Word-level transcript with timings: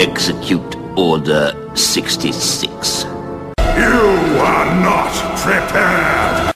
Execute 0.00 0.76
Order 0.96 1.52
66. 1.74 3.04
You 3.04 3.10
are 4.40 4.66
not 4.80 5.12
prepared! 5.38 6.52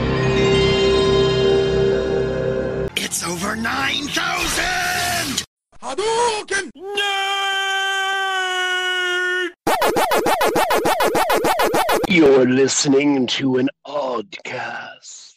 It's 2.97 3.25
over 3.25 3.57
9,000! 3.57 5.45
Hadouken! 5.83 6.71
You're 12.09 12.47
listening 12.47 13.27
to 13.29 13.57
an 13.57 13.69
oddcast. 13.87 15.33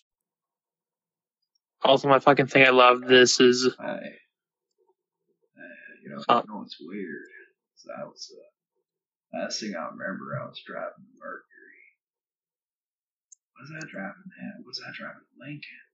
Also, 1.84 2.08
my 2.10 2.20
fucking 2.20 2.48
thing 2.48 2.66
I 2.66 2.72
love 2.72 3.02
this 3.02 3.40
is 3.40 3.70
I, 3.80 3.84
uh, 3.84 3.98
you 6.04 6.10
know, 6.10 6.24
Huh. 6.28 6.42
you 6.46 6.54
know 6.54 6.60
what's 6.60 6.78
weird? 6.82 7.30
I 7.90 8.04
was 8.06 8.32
uh, 8.34 9.38
last 9.38 9.60
thing 9.60 9.76
I 9.76 9.86
remember, 9.92 10.38
I 10.40 10.46
was 10.46 10.62
driving 10.66 11.06
the 11.06 11.18
Mercury. 11.20 11.44
Was 13.60 13.72
I 13.72 13.80
driving 13.88 14.30
that? 14.36 14.66
Was 14.66 14.82
I 14.86 14.92
driving 14.96 15.24
the 15.24 15.46
Lincoln? 15.46 15.86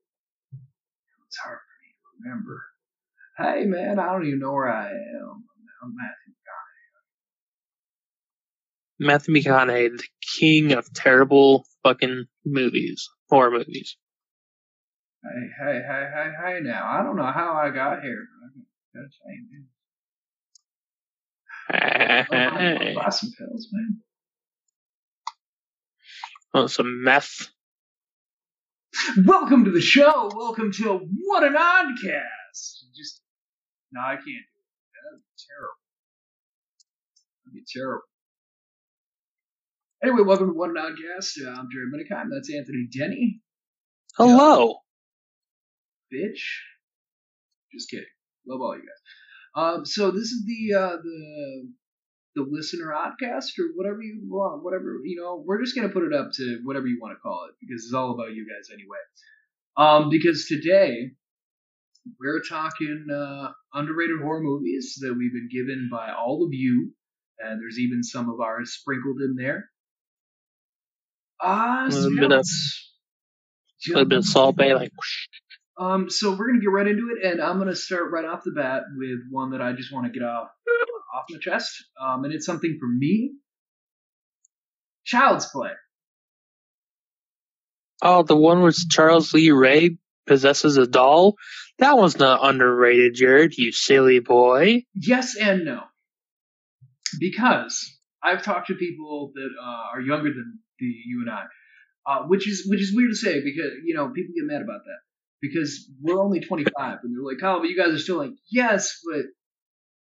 It's 1.27 1.37
hard 1.37 1.59
for 1.59 1.75
me 1.81 1.89
to 1.93 2.23
remember. 2.23 2.63
Hey 3.37 3.65
man, 3.65 3.99
I 3.99 4.11
don't 4.11 4.25
even 4.25 4.39
know 4.39 4.53
where 4.53 4.69
I 4.71 4.89
am. 4.89 5.43
I'm 5.83 5.95
Matthew. 5.95 6.33
McConaughey. 6.35 6.89
Matthew 8.99 9.33
McConaughey, 9.35 9.97
the 9.97 10.07
king 10.39 10.71
of 10.73 10.91
terrible 10.93 11.65
fucking 11.83 12.25
movies, 12.45 13.09
horror 13.29 13.51
movies. 13.51 13.97
Hey, 15.23 15.49
hey, 15.59 15.81
hey, 15.87 16.09
hey, 16.13 16.31
hey! 16.43 16.59
Now 16.61 16.83
I 16.87 17.03
don't 17.03 17.15
know 17.15 17.31
how 17.31 17.53
I 17.53 17.69
got 17.69 18.01
here, 18.01 18.25
but 18.41 18.47
I 18.47 18.49
gotta 19.03 19.11
say, 19.11 19.37
man. 19.51 19.67
Hey. 21.60 21.60
Buy 22.31 23.09
some 23.09 23.31
pills, 23.37 23.69
man. 23.71 24.01
Oh, 26.53 26.67
some 26.67 27.03
meth. 27.03 27.49
Welcome 29.25 29.63
to 29.65 29.71
the 29.71 29.79
show. 29.81 30.29
Welcome 30.35 30.73
to 30.73 31.07
What 31.23 31.43
an 31.43 31.53
Oddcast. 31.53 32.83
Just 32.95 33.21
no, 33.93 34.01
I 34.01 34.15
can't 34.15 34.25
do 34.25 34.31
it. 34.31 34.93
That'd 35.03 35.21
be 35.21 35.43
terrible. 35.47 35.79
That'd 37.45 37.53
be 37.53 37.63
terrible. 37.73 38.03
Anyway, 40.03 40.23
welcome 40.27 40.47
to 40.47 40.53
What 40.53 40.71
an 40.71 40.75
Oddcast. 40.75 41.45
Uh, 41.45 41.51
I'm 41.51 41.69
Jerry 41.71 41.85
Minikheim. 41.87 42.29
That's 42.33 42.53
Anthony 42.53 42.87
Denny. 42.91 43.39
Hello. 44.17 44.75
Bitch. 46.13 46.41
Just 47.73 47.89
kidding. 47.89 48.05
Love 48.45 48.59
all 48.61 48.75
you 48.75 48.81
guys. 48.81 49.01
Um, 49.55 49.85
so 49.85 50.11
this 50.11 50.31
is 50.31 50.45
the 50.45 50.77
uh, 50.77 50.97
the 51.03 51.69
the 52.35 52.45
listener 52.49 52.93
oddcast 52.95 53.59
or 53.59 53.67
whatever 53.75 54.01
you 54.01 54.21
want, 54.29 54.63
whatever 54.63 54.99
you 55.03 55.19
know. 55.21 55.43
We're 55.45 55.61
just 55.61 55.75
gonna 55.75 55.89
put 55.89 56.03
it 56.03 56.13
up 56.13 56.29
to 56.35 56.59
whatever 56.63 56.87
you 56.87 56.99
want 57.01 57.13
to 57.17 57.19
call 57.19 57.47
it 57.49 57.55
because 57.59 57.83
it's 57.85 57.93
all 57.93 58.13
about 58.13 58.33
you 58.33 58.45
guys 58.47 58.69
anyway. 58.73 58.97
Um, 59.77 60.09
because 60.09 60.45
today 60.47 61.11
we're 62.19 62.41
talking 62.47 63.07
uh, 63.13 63.51
underrated 63.73 64.19
horror 64.21 64.41
movies 64.41 64.95
that 65.01 65.13
we've 65.17 65.33
been 65.33 65.49
given 65.51 65.89
by 65.91 66.11
all 66.11 66.43
of 66.45 66.53
you, 66.53 66.93
and 67.39 67.59
there's 67.61 67.77
even 67.79 68.03
some 68.03 68.29
of 68.29 68.39
ours 68.39 68.71
sprinkled 68.79 69.17
in 69.21 69.35
there. 69.35 69.69
Ah, 71.41 71.87
A 71.87 71.91
so 71.91 72.09
yeah, 72.09 72.21
bit 72.21 72.31
of- 72.31 72.45
A 73.95 74.05
bit 74.05 74.17
of 74.19 74.25
Salt 74.25 74.55
Bae, 74.55 74.73
like 74.73 74.91
whoosh. 74.95 75.27
Um, 75.81 76.09
so 76.11 76.31
we're 76.31 76.47
gonna 76.47 76.61
get 76.61 76.69
right 76.69 76.87
into 76.87 77.09
it, 77.15 77.25
and 77.25 77.41
I'm 77.41 77.57
gonna 77.57 77.75
start 77.75 78.11
right 78.11 78.25
off 78.25 78.43
the 78.45 78.51
bat 78.51 78.83
with 78.95 79.19
one 79.31 79.51
that 79.51 79.61
I 79.61 79.73
just 79.73 79.91
want 79.91 80.05
to 80.05 80.17
get 80.17 80.23
off 80.23 80.49
off 81.15 81.25
my 81.29 81.39
chest. 81.39 81.71
Um, 81.99 82.23
and 82.23 82.33
it's 82.33 82.45
something 82.45 82.77
for 82.79 82.87
me. 82.87 83.31
Child's 85.05 85.47
Play. 85.47 85.71
Oh, 88.03 88.21
the 88.21 88.35
one 88.35 88.61
where 88.61 88.71
Charles 88.71 89.33
Lee 89.33 89.49
Ray 89.49 89.97
possesses 90.27 90.77
a 90.77 90.85
doll? 90.85 91.35
That 91.79 91.97
one's 91.97 92.19
not 92.19 92.47
underrated, 92.47 93.15
Jared, 93.15 93.57
you 93.57 93.71
silly 93.71 94.19
boy. 94.19 94.83
Yes 94.93 95.35
and 95.35 95.65
no, 95.65 95.81
because 97.19 97.91
I've 98.23 98.43
talked 98.43 98.67
to 98.67 98.75
people 98.75 99.31
that 99.33 99.49
uh, 99.59 99.95
are 99.95 100.01
younger 100.01 100.29
than 100.29 100.59
the 100.79 100.85
you 100.85 101.25
and 101.25 101.31
I, 101.31 101.45
uh, 102.05 102.27
which 102.27 102.47
is 102.47 102.67
which 102.69 102.81
is 102.81 102.93
weird 102.95 103.09
to 103.09 103.15
say 103.15 103.43
because 103.43 103.71
you 103.83 103.95
know 103.95 104.09
people 104.09 104.33
get 104.35 104.45
mad 104.45 104.61
about 104.61 104.81
that 104.85 104.99
because 105.41 105.89
we're 106.01 106.21
only 106.21 106.39
25 106.39 106.99
and 107.03 107.15
they're 107.15 107.23
like, 107.23 107.43
oh, 107.43 107.59
but 107.59 107.69
you 107.69 107.77
guys 107.77 107.93
are 107.93 107.99
still 107.99 108.17
like, 108.17 108.31
yes, 108.51 108.99
but 109.09 109.25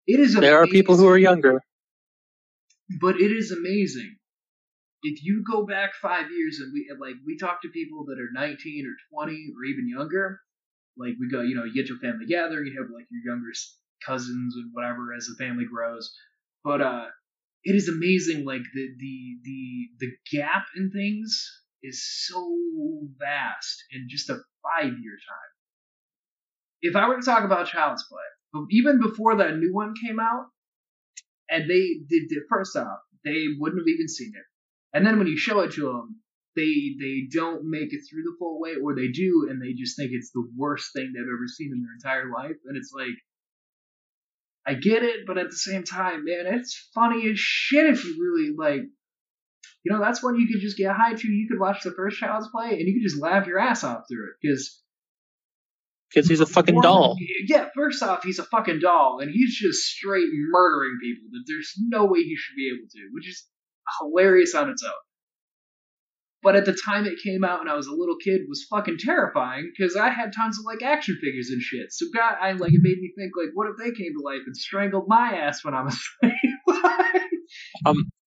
it 0.07 0.19
is. 0.19 0.35
There 0.35 0.61
are 0.61 0.67
people 0.67 0.95
who 0.97 1.07
are 1.07 1.17
younger. 1.17 1.61
but 3.01 3.15
it 3.19 3.31
is 3.31 3.51
amazing. 3.51 4.17
If 5.01 5.23
you 5.23 5.43
go 5.49 5.65
back 5.65 5.91
five 6.01 6.31
years 6.31 6.59
and 6.61 6.71
we 6.73 6.87
and, 6.89 6.99
like 6.99 7.15
we 7.25 7.37
talk 7.37 7.61
to 7.63 7.69
people 7.69 8.05
that 8.05 8.19
are 8.19 8.29
19 8.33 8.85
or 8.85 9.23
20 9.25 9.33
or 9.57 9.65
even 9.65 9.89
younger, 9.89 10.39
like 10.97 11.13
we 11.19 11.29
go, 11.29 11.41
you 11.41 11.55
know, 11.55 11.65
you 11.65 11.73
get 11.73 11.89
your 11.89 11.99
family 11.99 12.25
gathering 12.25 12.67
you 12.67 12.81
have 12.81 12.89
like 12.93 13.07
your 13.11 13.33
younger 13.33 13.51
cousins 14.05 14.55
and 14.55 14.69
whatever 14.73 15.13
as 15.15 15.25
the 15.25 15.43
family 15.43 15.65
grows. 15.65 16.13
But 16.63 16.81
uh, 16.81 17.05
it 17.63 17.75
is 17.75 17.89
amazing, 17.89 18.45
like 18.45 18.61
the 18.73 18.87
the 18.97 19.37
the 19.43 19.89
the 19.99 20.11
gap 20.31 20.65
in 20.77 20.91
things 20.91 21.62
is 21.83 22.03
so 22.27 22.59
vast 23.19 23.83
in 23.91 24.07
just 24.09 24.29
a 24.29 24.35
five 24.63 24.93
year 25.01 25.17
time. 25.27 25.51
If 26.81 26.95
I 26.95 27.07
were 27.07 27.19
to 27.19 27.25
talk 27.25 27.43
about 27.43 27.67
Child's 27.67 28.05
Play, 28.09 28.65
even 28.71 28.99
before 28.99 29.37
that 29.37 29.57
new 29.57 29.73
one 29.73 29.93
came 30.01 30.19
out, 30.19 30.47
and 31.49 31.69
they 31.69 31.99
did 32.09 32.29
did 32.29 32.43
first 32.49 32.75
off 32.75 32.99
they 33.23 33.45
wouldn't 33.57 33.81
have 33.81 33.87
even 33.87 34.07
seen 34.07 34.31
it 34.35 34.97
and 34.97 35.05
then 35.05 35.17
when 35.17 35.27
you 35.27 35.37
show 35.37 35.59
it 35.61 35.71
to 35.71 35.81
them 35.81 36.19
they 36.55 36.95
they 36.99 37.27
don't 37.31 37.63
make 37.63 37.93
it 37.93 38.01
through 38.09 38.23
the 38.23 38.35
full 38.39 38.59
way 38.59 38.73
or 38.81 38.95
they 38.95 39.07
do 39.07 39.47
and 39.49 39.61
they 39.61 39.73
just 39.73 39.97
think 39.97 40.11
it's 40.11 40.31
the 40.31 40.47
worst 40.57 40.93
thing 40.93 41.11
they've 41.13 41.23
ever 41.23 41.47
seen 41.47 41.71
in 41.71 41.81
their 41.81 41.93
entire 41.93 42.31
life 42.31 42.57
and 42.65 42.77
it's 42.77 42.91
like 42.95 43.17
i 44.65 44.73
get 44.73 45.03
it 45.03 45.25
but 45.27 45.37
at 45.37 45.49
the 45.49 45.55
same 45.55 45.83
time 45.83 46.25
man 46.25 46.45
it's 46.53 46.89
funny 46.93 47.29
as 47.29 47.39
shit 47.39 47.85
if 47.85 48.03
you 48.03 48.17
really 48.19 48.53
like 48.55 48.87
you 49.83 49.91
know 49.91 49.99
that's 49.99 50.23
when 50.23 50.35
you 50.35 50.47
could 50.47 50.61
just 50.61 50.77
get 50.77 50.95
high 50.95 51.13
to 51.13 51.27
you 51.27 51.47
could 51.49 51.59
watch 51.59 51.83
the 51.83 51.91
first 51.91 52.17
child's 52.19 52.47
play 52.49 52.69
and 52.71 52.81
you 52.87 52.93
could 52.93 53.07
just 53.09 53.21
laugh 53.21 53.45
your 53.47 53.59
ass 53.59 53.83
off 53.83 54.03
through 54.09 54.25
it 54.29 54.35
because 54.41 54.81
Because 56.13 56.29
he's 56.29 56.39
a 56.41 56.45
fucking 56.45 56.79
doll. 56.81 57.15
yeah, 57.47 57.69
first 57.75 58.01
off, 58.03 58.23
he's 58.23 58.39
a 58.39 58.43
fucking 58.43 58.79
doll, 58.79 59.19
and 59.19 59.31
he's 59.31 59.55
just 59.57 59.79
straight 59.83 60.27
murdering 60.51 60.97
people 61.01 61.29
that 61.31 61.43
there's 61.47 61.73
no 61.79 62.05
way 62.05 62.19
he 62.19 62.35
should 62.37 62.55
be 62.55 62.69
able 62.69 62.87
to, 62.91 62.99
which 63.13 63.27
is 63.27 63.45
hilarious 63.99 64.53
on 64.55 64.69
its 64.69 64.83
own. 64.83 64.91
But 66.43 66.55
at 66.57 66.65
the 66.65 66.77
time 66.85 67.05
it 67.05 67.23
came 67.23 67.43
out 67.43 67.61
and 67.61 67.69
I 67.69 67.73
was 67.75 67.87
a 67.87 67.93
little 67.95 68.17
kid, 68.23 68.41
was 68.49 68.67
fucking 68.69 68.97
terrifying 68.99 69.71
because 69.75 69.95
I 69.95 70.09
had 70.09 70.33
tons 70.33 70.59
of 70.59 70.65
like 70.65 70.83
action 70.83 71.17
figures 71.21 71.49
and 71.49 71.61
shit. 71.61 71.87
So 71.91 72.05
God, 72.13 72.35
I 72.39 72.51
like 72.51 72.73
it 72.73 72.81
made 72.83 72.99
me 72.99 73.11
think 73.17 73.31
like, 73.37 73.51
what 73.53 73.67
if 73.69 73.77
they 73.77 73.91
came 73.97 74.11
to 74.13 74.21
life 74.23 74.41
and 74.45 74.55
strangled 74.55 75.05
my 75.07 75.33
ass 75.35 75.63
when 75.63 75.73
I 75.73 75.83
was 75.83 75.93
asleep? 76.23 76.35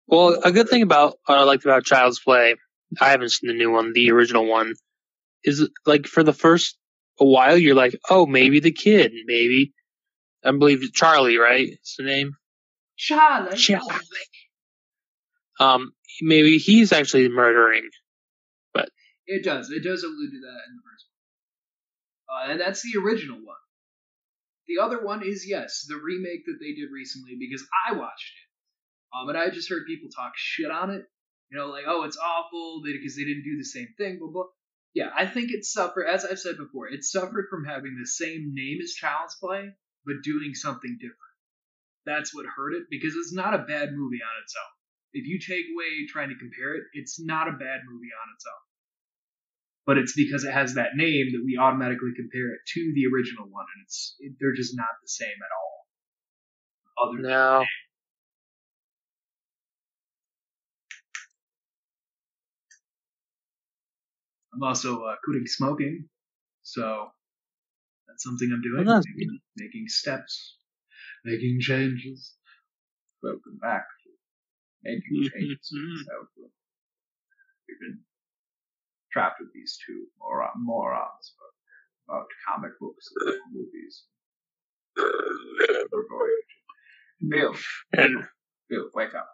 Well, 0.07 0.39
a 0.43 0.51
good 0.51 0.69
thing 0.69 0.83
about 0.83 1.17
what 1.25 1.37
I 1.37 1.43
liked 1.43 1.65
about 1.65 1.83
Child's 1.83 2.19
Play, 2.19 2.55
I 2.99 3.09
haven't 3.09 3.29
seen 3.29 3.49
the 3.49 3.53
new 3.53 3.71
one, 3.71 3.91
the 3.93 4.11
original 4.11 4.45
one, 4.45 4.73
is 5.43 5.67
like 5.85 6.05
for 6.07 6.23
the 6.23 6.33
first 6.33 6.77
a 7.19 7.25
while 7.25 7.57
you're 7.57 7.75
like, 7.75 7.97
oh, 8.09 8.25
maybe 8.25 8.59
the 8.59 8.71
kid, 8.71 9.11
maybe 9.25 9.73
I 10.43 10.51
believe 10.51 10.81
Charlie, 10.93 11.37
right? 11.37 11.67
Is 11.67 11.95
the 11.97 12.05
name? 12.05 12.37
Charlie. 12.95 13.57
Charlie. 13.57 13.91
Um, 15.59 15.91
maybe 16.21 16.57
he's 16.57 16.93
actually 16.93 17.27
murdering. 17.29 17.89
But 18.73 18.89
it 19.25 19.43
does. 19.43 19.69
It 19.71 19.83
does 19.83 20.03
allude 20.03 20.31
to 20.31 20.39
that 20.39 20.61
in 20.69 20.75
the 20.75 20.83
first 20.85 21.05
one. 22.27 22.49
Uh, 22.49 22.51
and 22.51 22.61
that's 22.61 22.81
the 22.81 22.99
original 22.99 23.37
one. 23.37 23.55
The 24.67 24.83
other 24.83 25.03
one 25.03 25.23
is, 25.23 25.45
yes, 25.47 25.85
the 25.87 25.95
remake 25.95 26.45
that 26.45 26.57
they 26.59 26.73
did 26.73 26.91
recently 26.91 27.35
because 27.39 27.65
I 27.87 27.93
watched 27.93 28.33
it. 28.35 28.46
Um, 29.13 29.29
and 29.29 29.37
I 29.37 29.49
just 29.49 29.69
heard 29.69 29.85
people 29.87 30.09
talk 30.09 30.33
shit 30.35 30.71
on 30.71 30.89
it. 30.91 31.03
You 31.49 31.57
know, 31.57 31.67
like, 31.67 31.85
oh, 31.87 32.03
it's 32.03 32.17
awful 32.17 32.81
because 32.83 33.15
they 33.15 33.23
didn't 33.23 33.43
do 33.43 33.57
the 33.57 33.63
same 33.63 33.87
thing, 33.97 34.19
blah, 34.19 34.29
blah. 34.29 34.51
Yeah, 34.93 35.09
I 35.15 35.25
think 35.25 35.51
it 35.51 35.63
suffered, 35.63 36.05
as 36.07 36.25
I've 36.25 36.39
said 36.39 36.57
before, 36.57 36.89
it 36.89 37.03
suffered 37.03 37.47
from 37.49 37.65
having 37.65 37.95
the 37.97 38.07
same 38.07 38.51
name 38.53 38.79
as 38.83 38.93
Child's 38.93 39.35
Play, 39.39 39.69
but 40.05 40.23
doing 40.23 40.53
something 40.53 40.97
different. 40.99 41.35
That's 42.05 42.33
what 42.33 42.45
hurt 42.45 42.73
it 42.73 42.83
because 42.89 43.15
it's 43.15 43.33
not 43.33 43.53
a 43.53 43.67
bad 43.67 43.91
movie 43.93 44.23
on 44.23 44.41
its 44.43 44.55
own. 44.55 44.73
If 45.13 45.27
you 45.27 45.39
take 45.39 45.65
away 45.71 46.07
trying 46.07 46.29
to 46.29 46.39
compare 46.39 46.75
it, 46.75 46.83
it's 46.93 47.19
not 47.19 47.47
a 47.47 47.51
bad 47.51 47.81
movie 47.87 48.11
on 48.11 48.27
its 48.35 48.45
own 48.45 48.67
but 49.87 49.97
it's 49.97 50.13
because 50.13 50.43
it 50.43 50.51
has 50.51 50.75
that 50.75 50.95
name 50.95 51.31
that 51.31 51.41
we 51.45 51.57
automatically 51.57 52.11
compare 52.13 52.51
it 52.51 52.59
to 52.67 52.91
the 52.93 53.07
original 53.07 53.47
one, 53.47 53.65
and 53.73 53.83
it's 53.85 54.15
it, 54.19 54.33
they're 54.37 54.53
just 54.53 54.75
not 54.75 54.91
the 55.01 55.07
same 55.07 55.39
at 55.39 55.55
all. 55.55 57.07
Other 57.07 57.21
than 57.23 57.31
No. 57.31 57.63
I'm 64.57 64.63
also 64.63 65.03
uh, 65.03 65.15
quitting 65.23 65.45
smoking, 65.45 66.09
so 66.63 67.09
that's 68.07 68.23
something 68.23 68.49
I'm 68.51 68.61
doing. 68.63 68.87
Well, 68.87 69.03
making, 69.15 69.39
making 69.55 69.87
steps, 69.87 70.57
making 71.23 71.59
changes. 71.61 72.33
Welcome 73.21 73.59
back 73.61 73.85
to 74.03 74.09
making 74.83 75.29
changes 75.31 75.59
so 75.61 75.77
Southland. 75.77 76.51
We've 77.69 77.79
been 77.81 77.99
trapped 79.13 79.41
with 79.41 79.53
these 79.53 79.77
two 79.85 80.05
moron- 80.19 80.57
morons 80.57 81.33
about 82.09 82.25
comic 82.47 82.71
books 82.79 83.09
and 83.27 83.35
movies. 83.53 84.05
We're 84.97 86.07
going 86.09 86.31
to 87.21 87.27
Bill, 87.29 87.55
and 87.93 88.23
Bill, 88.69 88.89
wake 88.95 89.13
up. 89.13 89.29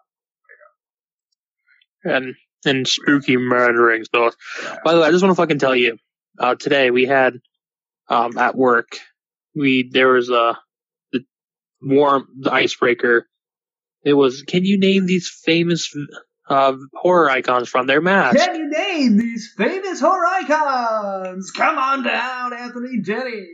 and 2.04 2.36
and 2.66 2.88
spooky 2.88 3.38
murdering. 3.38 4.04
So, 4.14 4.32
by 4.84 4.94
the 4.94 5.00
way, 5.02 5.08
I 5.08 5.12
just 5.12 5.24
want 5.24 5.36
to 5.36 5.42
fucking 5.42 5.60
tell 5.60 5.76
you, 5.76 5.98
uh, 6.40 6.56
today 6.56 6.92
we 6.92 7.06
had 7.06 7.40
um 8.10 8.38
at 8.38 8.56
work 8.56 8.98
we 9.56 9.90
there 9.92 10.10
was 10.10 10.30
a 10.30 10.58
the 11.12 11.24
warm 11.82 12.28
the 12.40 12.52
icebreaker. 12.52 13.28
It 14.04 14.14
was 14.14 14.44
can 14.44 14.66
you 14.66 14.80
name 14.80 15.06
these 15.06 15.30
famous 15.30 15.96
uh 16.50 16.74
horror 16.94 17.30
icons 17.30 17.70
from 17.70 17.88
their 17.88 18.02
mask? 18.02 18.38
Can 18.38 18.56
you 18.56 18.70
name 18.70 19.18
these 19.18 19.54
famous 19.58 20.00
horror 20.00 20.26
icons? 20.26 21.52
Come 21.52 21.78
on 21.78 22.04
down, 22.04 22.54
Anthony 22.54 23.00
Denny. 23.02 23.48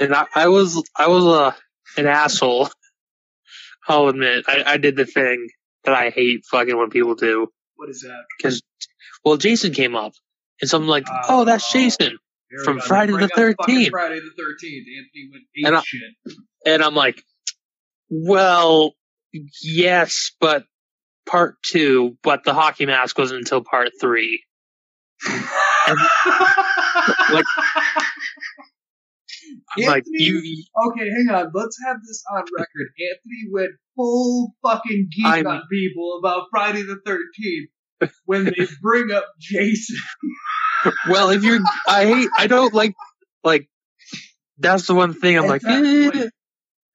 and 0.00 0.14
I, 0.14 0.26
I 0.34 0.48
was 0.48 0.82
I 0.96 1.08
was 1.08 1.24
uh, 1.24 1.52
an 1.96 2.06
asshole. 2.06 2.68
I'll 3.88 4.08
admit 4.08 4.44
I, 4.46 4.62
I 4.66 4.76
did 4.76 4.96
the 4.96 5.06
thing 5.06 5.48
that 5.84 5.94
I 5.94 6.10
hate 6.10 6.44
fucking 6.50 6.76
when 6.76 6.90
people 6.90 7.14
do 7.14 7.48
What 7.80 7.88
is 7.88 8.02
that? 8.02 8.24
because 8.36 8.60
well 9.24 9.38
Jason 9.38 9.72
came 9.72 9.96
up 9.96 10.12
and 10.60 10.68
so 10.68 10.76
I'm 10.78 10.86
like 10.86 11.06
Oh. 11.10 11.40
oh 11.40 11.44
that's 11.46 11.72
Jason 11.72 12.18
we 12.52 12.64
From. 12.64 12.80
Friday 12.80 13.12
the 13.12 13.28
13th. 13.28 13.90
Friday 13.90 14.20
the 14.20 14.30
Thirteenth. 14.36 14.86
Anthony 14.98 15.30
went 15.32 15.44
And 15.66 15.76
I- 15.76 15.82
shit. 15.82 16.36
and 16.66 16.82
I'm 16.82 16.94
like 16.94 17.22
well 18.10 18.92
yes 19.62 20.32
but 20.40 20.64
part 21.26 21.56
two 21.62 22.18
but 22.22 22.42
the 22.44 22.52
hockey 22.52 22.84
mask 22.86 23.16
wasn't 23.16 23.38
until 23.38 23.62
part 23.62 23.90
three 24.00 24.42
like- 25.28 27.44
I'm 29.76 29.84
like 29.84 30.04
Anthony- 30.06 30.22
you 30.24 30.64
Okay, 30.88 31.08
hang 31.10 31.28
on. 31.34 31.50
Let's 31.54 31.78
have 31.86 31.96
this 32.06 32.22
on 32.32 32.42
record. 32.56 32.88
Anthony 32.98 33.50
went 33.52 33.70
full 33.96 34.52
fucking 34.64 35.08
geek 35.14 35.24
I'm- 35.26 35.46
on 35.46 35.62
people 35.70 36.18
about 36.22 36.46
Friday 36.50 36.82
the 36.82 36.98
Thirteenth 37.04 37.70
when 38.24 38.44
they 38.46 38.66
bring 38.82 39.10
up 39.12 39.26
Jason. 39.38 39.98
well 41.08 41.30
if 41.30 41.42
you're 41.44 41.60
I 41.86 42.06
hate 42.06 42.28
I 42.38 42.46
don't 42.46 42.72
like 42.74 42.94
like 43.44 43.68
that's 44.58 44.86
the 44.86 44.94
one 44.94 45.14
thing 45.14 45.36
I'm 45.36 45.44
At 45.44 45.50
like 45.50 45.62
that 45.62 45.84
eh. 45.84 46.10
point- 46.10 46.16
at 46.16 46.32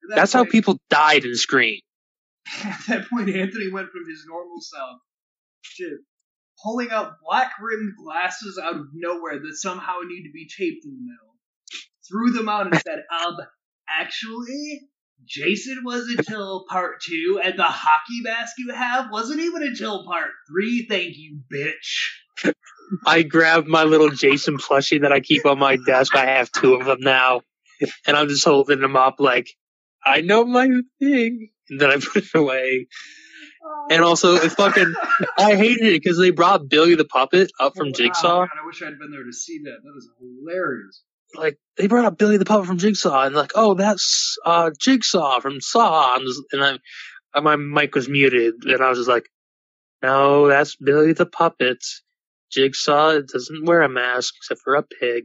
that 0.08 0.16
That's 0.16 0.32
how 0.32 0.44
people 0.44 0.78
died 0.90 1.24
in 1.24 1.34
Scream. 1.34 1.80
At 2.62 2.78
that 2.88 3.08
point, 3.10 3.28
Anthony 3.28 3.70
went 3.72 3.88
from 3.90 4.08
his 4.08 4.24
normal 4.28 4.60
self 4.60 5.00
to 5.78 5.98
pulling 6.62 6.90
out 6.92 7.14
black 7.26 7.52
rimmed 7.60 7.92
glasses 8.04 8.56
out 8.62 8.76
of 8.76 8.86
nowhere 8.94 9.40
that 9.40 9.56
somehow 9.56 9.94
need 10.06 10.22
to 10.24 10.30
be 10.32 10.46
taped 10.46 10.84
in 10.84 10.92
the 10.92 11.00
middle. 11.00 11.34
Threw 12.08 12.32
them 12.32 12.48
out 12.48 12.66
and 12.66 12.76
said, 12.80 13.02
um, 13.24 13.36
actually, 13.88 14.82
Jason 15.24 15.82
was 15.84 16.08
until 16.16 16.64
part 16.68 17.00
two, 17.02 17.40
and 17.42 17.58
the 17.58 17.64
hockey 17.64 18.20
mask 18.22 18.54
you 18.58 18.72
have 18.72 19.10
wasn't 19.10 19.40
even 19.40 19.62
until 19.62 20.04
part 20.04 20.30
three. 20.48 20.86
Thank 20.88 21.16
you, 21.16 21.40
bitch. 21.52 22.52
I 23.06 23.22
grabbed 23.22 23.66
my 23.66 23.84
little 23.84 24.10
Jason 24.10 24.58
plushie 24.58 25.00
that 25.02 25.12
I 25.12 25.20
keep 25.20 25.44
on 25.46 25.58
my 25.58 25.76
desk. 25.76 26.14
I 26.14 26.26
have 26.26 26.52
two 26.52 26.74
of 26.74 26.86
them 26.86 27.00
now. 27.00 27.42
And 28.06 28.16
I'm 28.16 28.28
just 28.28 28.44
holding 28.44 28.80
them 28.80 28.96
up 28.96 29.16
like, 29.18 29.48
I 30.04 30.20
know 30.20 30.44
my 30.44 30.68
thing. 31.00 31.50
And 31.68 31.80
then 31.80 31.90
I 31.90 31.96
put 32.12 32.24
it 32.24 32.34
away. 32.34 32.86
And 33.90 34.02
also, 34.02 34.34
it 34.34 34.52
fucking, 34.52 34.94
I 35.38 35.54
hated 35.54 35.86
it 35.86 36.02
because 36.02 36.18
they 36.18 36.30
brought 36.30 36.68
Billy 36.68 36.94
the 36.94 37.04
Puppet 37.04 37.50
up 37.60 37.76
from 37.76 37.88
Wow, 37.88 37.92
Jigsaw. 37.94 38.40
God, 38.40 38.48
I 38.62 38.66
wish 38.66 38.82
I'd 38.82 38.98
been 38.98 39.10
there 39.10 39.24
to 39.24 39.32
see 39.32 39.58
that. 39.64 39.78
That 39.82 39.94
is 39.96 40.08
hilarious. 40.18 41.02
Like, 41.34 41.58
they 41.76 41.86
brought 41.86 42.04
up 42.04 42.18
Billy 42.18 42.36
the 42.38 42.44
Puppet 42.44 42.66
from 42.66 42.78
Jigsaw. 42.78 43.24
And 43.24 43.34
like, 43.34 43.52
oh, 43.54 43.74
that's 43.74 44.36
uh, 44.44 44.70
Jigsaw 44.80 45.40
from 45.40 45.60
Saw. 45.60 46.14
And, 46.16 46.24
just- 46.26 46.42
and 46.52 46.62
I, 46.64 46.78
and 47.34 47.44
my 47.44 47.56
mic 47.56 47.94
was 47.94 48.08
muted. 48.08 48.54
And 48.64 48.80
I 48.82 48.88
was 48.88 48.98
just 48.98 49.08
like, 49.08 49.28
no, 50.02 50.46
that's 50.48 50.76
Billy 50.76 51.12
the 51.12 51.26
Puppet. 51.26 51.78
Jigsaw 52.52 53.20
doesn't 53.20 53.64
wear 53.66 53.82
a 53.82 53.88
mask 53.88 54.34
except 54.38 54.60
for 54.62 54.74
a 54.76 54.82
pig. 54.82 55.24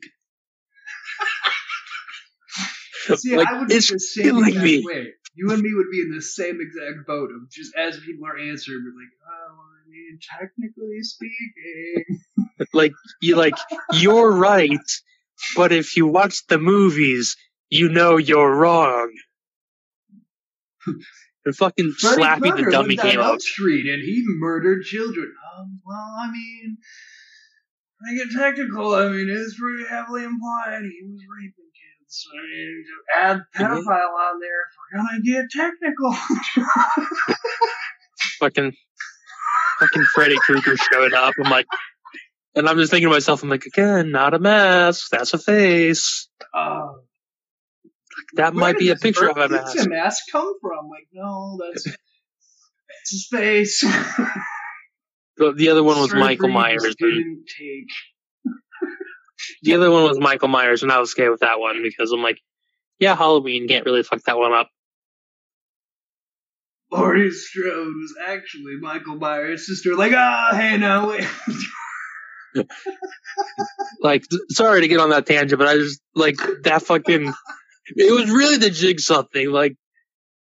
See, 3.17 3.35
Like, 3.35 3.47
I 3.47 3.59
would 3.59 3.67
be 3.67 3.75
the 3.75 3.81
same 3.81 4.37
exact 4.45 4.63
me. 4.63 4.83
way. 4.85 5.07
You 5.33 5.51
and 5.51 5.61
me 5.61 5.73
would 5.73 5.89
be 5.91 6.01
in 6.01 6.11
the 6.13 6.21
same 6.21 6.59
exact 6.59 7.07
boat 7.07 7.29
of 7.31 7.49
just 7.49 7.71
as 7.77 7.97
people 7.99 8.27
are 8.27 8.37
answering, 8.37 8.83
we're 8.83 9.01
like, 9.01 9.13
oh, 9.25 9.57
I 9.57 9.89
mean, 9.89 10.19
technically 10.39 11.01
speaking. 11.01 12.19
like 12.73 12.91
you 13.21 13.35
like 13.37 13.55
you're 13.93 14.31
right 14.31 14.77
but 15.55 15.71
if 15.71 15.95
you 15.95 16.07
watch 16.07 16.45
the 16.47 16.57
movies 16.57 17.35
you 17.69 17.89
know 17.89 18.17
you're 18.17 18.55
wrong 18.55 19.11
and 21.45 21.55
fucking 21.55 21.93
slappy 22.01 22.55
the 22.55 22.71
dummy 22.71 22.97
came 22.97 23.19
out 23.19 23.41
Street 23.41 23.91
and 23.91 24.01
he 24.01 24.23
murdered 24.25 24.83
children. 24.83 25.33
Um, 25.57 25.81
well, 25.85 26.15
I 26.21 26.31
mean, 26.31 26.77
I 28.07 28.15
get 28.15 28.31
technical. 28.35 28.95
I 28.95 29.09
mean, 29.09 29.29
it's 29.29 29.59
pretty 29.59 29.85
heavily 29.87 30.23
implied 30.23 30.81
he 30.81 31.01
was 31.03 31.21
raping 31.29 31.69
kids. 31.77 32.27
I 32.33 32.37
mean, 32.41 32.83
to 32.87 33.19
add 33.19 33.41
pedophile 33.55 34.15
on 34.31 34.39
there, 34.39 34.61
if 34.61 34.73
we're 34.77 34.97
gonna 34.97 35.21
get 35.21 35.51
technical. 35.51 36.15
fucking 38.39 38.73
fucking 39.79 40.03
freddy 40.13 40.35
krueger 40.37 40.75
showed 40.91 41.13
up 41.13 41.33
i'm 41.43 41.49
like 41.51 41.65
and 42.55 42.67
i'm 42.67 42.77
just 42.77 42.91
thinking 42.91 43.07
to 43.07 43.13
myself 43.13 43.43
i'm 43.43 43.49
like 43.49 43.65
again 43.65 44.11
not 44.11 44.33
a 44.33 44.39
mask 44.39 45.09
that's 45.11 45.33
a 45.33 45.37
face 45.37 46.27
uh, 46.53 46.87
that 48.33 48.53
where 48.53 48.61
might 48.61 48.77
be 48.77 48.89
a 48.89 48.95
picture 48.95 49.29
of 49.29 49.37
a 49.37 49.49
mask 49.49 49.89
mask 49.89 50.23
come 50.31 50.53
from? 50.61 50.89
Like, 50.89 51.07
no, 51.13 51.59
that's 51.61 51.83
that's 51.85 53.11
his 53.11 53.27
face. 53.31 53.81
the, 55.37 55.53
the 55.53 55.69
other 55.69 55.83
one 55.83 55.99
was 55.99 56.13
michael 56.13 56.49
myers 56.49 56.95
didn't 56.97 57.45
take. 57.47 57.87
the 59.63 59.75
other 59.75 59.89
one 59.91 60.03
was 60.03 60.19
michael 60.19 60.47
myers 60.47 60.83
and 60.83 60.91
i 60.91 60.99
was 60.99 61.13
okay 61.13 61.29
with 61.29 61.41
that 61.41 61.59
one 61.59 61.81
because 61.83 62.11
i'm 62.11 62.21
like 62.21 62.39
yeah 62.99 63.15
halloween 63.15 63.67
can't 63.67 63.85
really 63.85 64.03
fuck 64.03 64.21
that 64.23 64.37
one 64.37 64.53
up 64.53 64.69
Laurie 66.91 67.31
Strode 67.31 67.95
was 67.95 68.15
actually 68.27 68.75
Michael 68.75 69.15
Myers' 69.15 69.65
sister. 69.65 69.95
Like, 69.95 70.11
ah, 70.13 70.49
hey, 70.53 70.77
no, 70.77 71.07
wait. 71.07 71.25
like 74.01 74.23
sorry 74.49 74.81
to 74.81 74.87
get 74.87 74.99
on 74.99 75.09
that 75.09 75.25
tangent 75.25 75.57
but 75.59 75.67
i 75.67 75.75
just 75.75 76.01
like 76.15 76.35
that 76.63 76.81
fucking 76.81 77.33
it 77.95 78.11
was 78.11 78.29
really 78.29 78.57
the 78.57 78.69
jigsaw 78.69 79.23
thing. 79.23 79.49
Like 79.51 79.75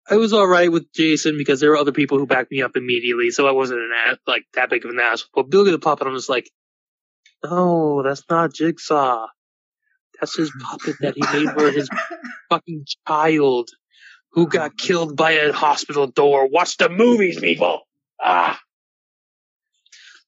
i 0.08 0.16
was 0.16 0.32
all 0.32 0.46
right 0.46 0.70
with 0.72 0.92
jason 0.92 1.36
because 1.38 1.60
there 1.60 1.70
were 1.70 1.76
other 1.76 1.92
people 1.92 2.18
who 2.18 2.26
backed 2.26 2.50
me 2.50 2.62
up 2.62 2.76
immediately 2.76 3.30
so 3.30 3.46
i 3.46 3.52
wasn't 3.52 3.78
an 3.80 3.90
ass, 4.06 4.16
like 4.26 4.44
that 4.54 4.70
big 4.70 4.84
of 4.84 4.90
an 4.90 5.00
ass 5.00 5.24
but 5.34 5.50
billy 5.50 5.70
the 5.70 5.78
puppet 5.78 6.06
i'm 6.06 6.14
just 6.14 6.28
like 6.28 6.50
no 7.44 8.02
that's 8.02 8.24
not 8.30 8.54
jigsaw. 8.54 9.26
That's 10.20 10.36
his 10.36 10.52
puppet 10.62 10.96
that 11.00 11.14
he 11.16 11.22
made 11.36 11.52
for 11.52 11.70
his 11.70 11.88
fucking 12.48 12.86
child 13.08 13.70
who 14.32 14.46
got 14.46 14.78
killed 14.78 15.16
by 15.16 15.32
a 15.32 15.52
hospital 15.52 16.06
door. 16.06 16.48
Watch 16.48 16.76
the 16.76 16.88
movies 16.88 17.40
people! 17.40 17.80
Ah. 18.22 18.60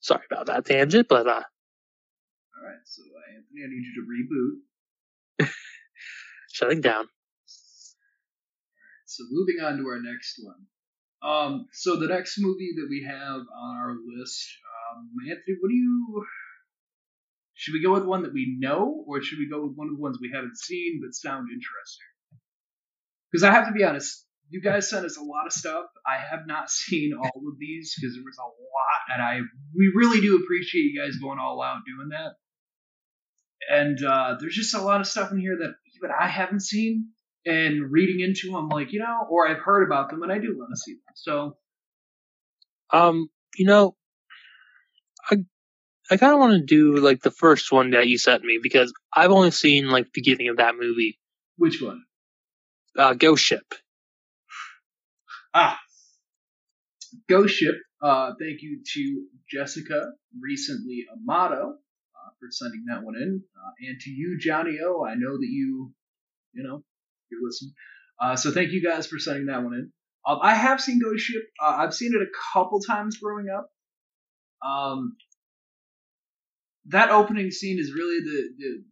Sorry 0.01 0.25
about 0.31 0.47
that 0.47 0.67
tangent 0.67 1.07
but 1.09 1.27
uh 1.27 1.31
All 1.31 2.65
right, 2.65 2.77
so 2.85 3.03
uh, 3.03 3.37
Anthony, 3.37 3.43
I 3.63 3.69
need 3.69 3.85
you 3.85 3.95
to 4.01 5.45
reboot. 5.45 5.49
shutting 6.53 6.81
down 6.81 7.07
So 9.07 9.25
moving 9.31 9.57
on 9.63 9.77
to 9.79 9.87
our 9.89 10.01
next 10.01 10.41
one. 10.43 10.67
Um, 11.23 11.67
so 11.73 11.97
the 11.97 12.09
next 12.09 12.39
movie 12.39 12.73
that 12.77 12.87
we 12.89 13.05
have 13.09 13.41
on 13.41 13.77
our 13.77 13.95
list, 14.19 14.47
um, 14.93 15.09
Anthony, 15.23 15.57
what 15.61 15.71
do 15.71 15.75
you? 15.75 16.25
Should 17.55 17.73
we 17.73 17.83
go 17.83 17.93
with 17.95 18.05
one 18.05 18.23
that 18.23 18.35
we 18.35 18.57
know, 18.59 19.05
or 19.07 19.23
should 19.23 19.39
we 19.39 19.49
go 19.49 19.63
with 19.65 19.77
one 19.77 19.89
of 19.89 19.95
the 19.97 20.03
ones 20.03 20.19
we 20.21 20.33
haven't 20.35 20.59
seen 20.59 21.01
but 21.03 21.15
sound 21.15 21.49
interesting? 21.49 22.11
Because 23.31 23.45
I 23.45 23.53
have 23.53 23.67
to 23.69 23.73
be 23.73 23.85
honest, 23.85 24.27
you 24.51 24.61
guys 24.61 24.91
sent 24.91 25.07
us 25.07 25.17
a 25.17 25.23
lot 25.23 25.47
of 25.47 25.53
stuff. 25.53 25.87
I 26.07 26.19
have 26.19 26.47
not 26.47 26.69
seen 26.81 27.13
all 27.15 27.43
of 27.49 27.59
these 27.59 27.95
because 27.97 28.15
there 28.15 28.25
was 28.25 28.39
a 28.39 28.43
lot, 28.43 29.15
and 29.15 29.23
I 29.23 29.41
we 29.75 29.93
really 29.95 30.21
do 30.21 30.43
appreciate 30.43 30.83
you 30.83 31.01
guys 31.01 31.17
going 31.17 31.39
all 31.39 31.63
out 31.63 31.83
doing 31.87 32.11
that. 32.11 32.35
And 33.71 34.03
uh, 34.05 34.37
there's 34.41 34.55
just 34.55 34.75
a 34.75 34.83
lot 34.83 35.01
of 35.01 35.07
stuff 35.07 35.33
in 35.33 35.39
here 35.39 35.57
that 35.59 35.75
even 35.97 36.11
I 36.19 36.29
haven't 36.29 36.61
seen, 36.61 37.09
and 37.47 37.91
reading 37.91 38.21
into 38.21 38.53
them, 38.53 38.69
like 38.69 38.93
you 38.93 39.01
know, 39.01 39.27
or 39.31 39.49
I've 39.49 39.59
heard 39.63 39.85
about 39.85 40.11
them, 40.11 40.23
and 40.23 40.33
I 40.33 40.39
do 40.39 40.57
want 40.59 40.71
to 40.73 40.77
see 40.77 40.95
them. 40.95 41.15
So 41.15 41.57
Um, 42.93 43.29
you 43.57 43.67
know, 43.67 43.97
I 45.31 45.37
I 46.11 46.17
kind 46.19 46.35
of 46.35 46.41
want 46.41 46.55
to 46.55 46.65
do 46.67 46.97
like 46.97 47.23
the 47.23 47.31
first 47.31 47.73
one 47.73 47.91
that 47.93 48.09
you 48.09 48.19
sent 48.19 48.45
me 48.45 48.59
because 48.63 48.93
I've 49.15 49.31
only 49.33 49.51
seen 49.51 49.89
like 49.91 50.07
the 50.07 50.11
beginning 50.15 50.49
of 50.49 50.59
that 50.59 50.75
movie, 50.79 51.19
which 51.59 51.81
one? 51.83 52.05
uh, 52.99 53.15
Ghost 53.15 53.45
Ship. 53.45 53.65
Ah, 55.55 55.79
Ghost 57.29 57.55
Ship. 57.57 57.77
Uh, 58.03 58.33
thank 58.41 58.63
you 58.63 58.81
to 58.95 59.27
Jessica, 59.51 60.13
recently 60.41 61.07
Amato, 61.13 61.75
uh, 62.25 62.31
for 62.41 62.49
sending 62.51 62.85
that 62.89 63.03
one 63.05 63.17
in, 63.17 63.43
uh, 63.57 63.71
and 63.89 64.01
to 64.01 64.11
you, 64.11 64.39
Johnny 64.41 64.79
O. 64.85 65.05
I 65.05 65.15
know 65.15 65.37
that 65.37 65.49
you, 65.49 65.93
you 66.53 66.63
know, 66.63 66.83
you're 67.31 67.41
listening. 67.45 67.75
Uh, 68.21 68.37
so 68.37 68.51
thank 68.51 68.71
you 68.71 68.83
guys 68.83 69.07
for 69.07 69.19
sending 69.19 69.47
that 69.47 69.63
one 69.63 69.75
in. 69.75 69.93
Um, 70.27 70.39
I 70.43 70.55
have 70.55 70.81
seen 70.81 71.01
Ghost 71.03 71.25
Ship. 71.25 71.43
Uh, 71.63 71.77
I've 71.79 71.95
seen 71.95 72.13
it 72.15 72.23
a 72.23 72.31
couple 72.53 72.81
times 72.81 73.19
growing 73.19 73.47
up. 73.49 73.71
Um, 74.67 75.17
that 76.87 77.11
opening 77.11 77.51
scene 77.51 77.79
is 77.79 77.93
really 77.93 78.21
the 78.21 78.49
the, 78.59 78.85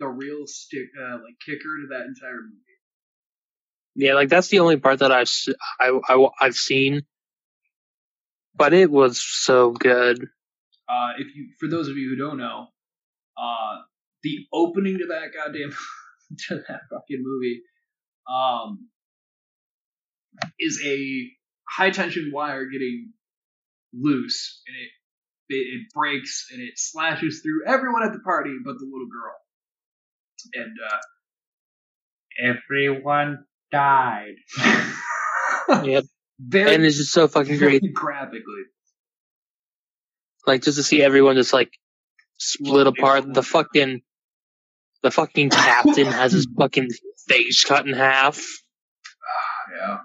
the 0.00 0.08
real 0.08 0.46
stick 0.46 0.88
uh, 1.00 1.14
like 1.14 1.36
kicker 1.44 1.58
to 1.58 1.86
that 1.90 2.06
entire 2.06 2.42
movie. 2.42 2.62
Yeah, 3.94 4.14
like 4.14 4.28
that's 4.28 4.48
the 4.48 4.58
only 4.58 4.76
part 4.76 4.98
that 4.98 5.12
I've 5.12 5.30
I've 6.40 6.54
seen, 6.54 7.02
but 8.54 8.74
it 8.74 8.90
was 8.90 9.22
so 9.22 9.70
good. 9.70 10.28
Uh, 10.88 11.12
if 11.18 11.34
you, 11.34 11.48
for 11.58 11.68
those 11.68 11.88
of 11.88 11.96
you 11.96 12.10
who 12.10 12.16
don't 12.16 12.38
know, 12.38 12.68
uh, 13.36 13.76
the 14.22 14.46
opening 14.52 14.98
to 14.98 15.06
that 15.06 15.32
goddamn 15.34 15.70
to 16.48 16.56
that 16.68 16.80
fucking 16.90 17.22
movie, 17.22 17.62
um, 18.30 18.88
is 20.60 20.82
a 20.84 21.30
high 21.68 21.90
tension 21.90 22.30
wire 22.32 22.66
getting 22.66 23.12
loose, 23.92 24.62
and 24.66 24.76
it, 24.76 25.54
it 25.54 25.80
it 25.80 25.86
breaks 25.94 26.48
and 26.52 26.60
it 26.60 26.74
slashes 26.76 27.40
through 27.42 27.66
everyone 27.66 28.02
at 28.04 28.12
the 28.12 28.20
party 28.20 28.56
but 28.64 28.74
the 28.78 28.84
little 28.84 29.08
girl, 29.08 29.34
and 30.54 30.76
uh, 32.50 32.54
everyone 32.54 33.44
died. 33.72 34.34
Yep, 35.68 36.04
Very 36.38 36.74
and 36.76 36.84
it's 36.84 36.96
just 36.96 37.12
so 37.12 37.26
fucking 37.26 37.58
great. 37.58 37.82
graphically. 37.92 38.62
Like 40.46 40.62
just 40.62 40.78
to 40.78 40.82
see 40.82 41.02
everyone 41.02 41.36
just 41.36 41.52
like 41.52 41.72
split 42.38 42.86
apart. 42.86 43.32
The 43.32 43.42
fucking 43.42 44.02
the 45.02 45.10
fucking 45.10 45.50
captain 45.50 46.06
has 46.06 46.32
his 46.32 46.46
fucking 46.58 46.88
face 47.28 47.64
cut 47.64 47.86
in 47.86 47.94
half. 47.94 48.40
Yeah. 49.76 49.98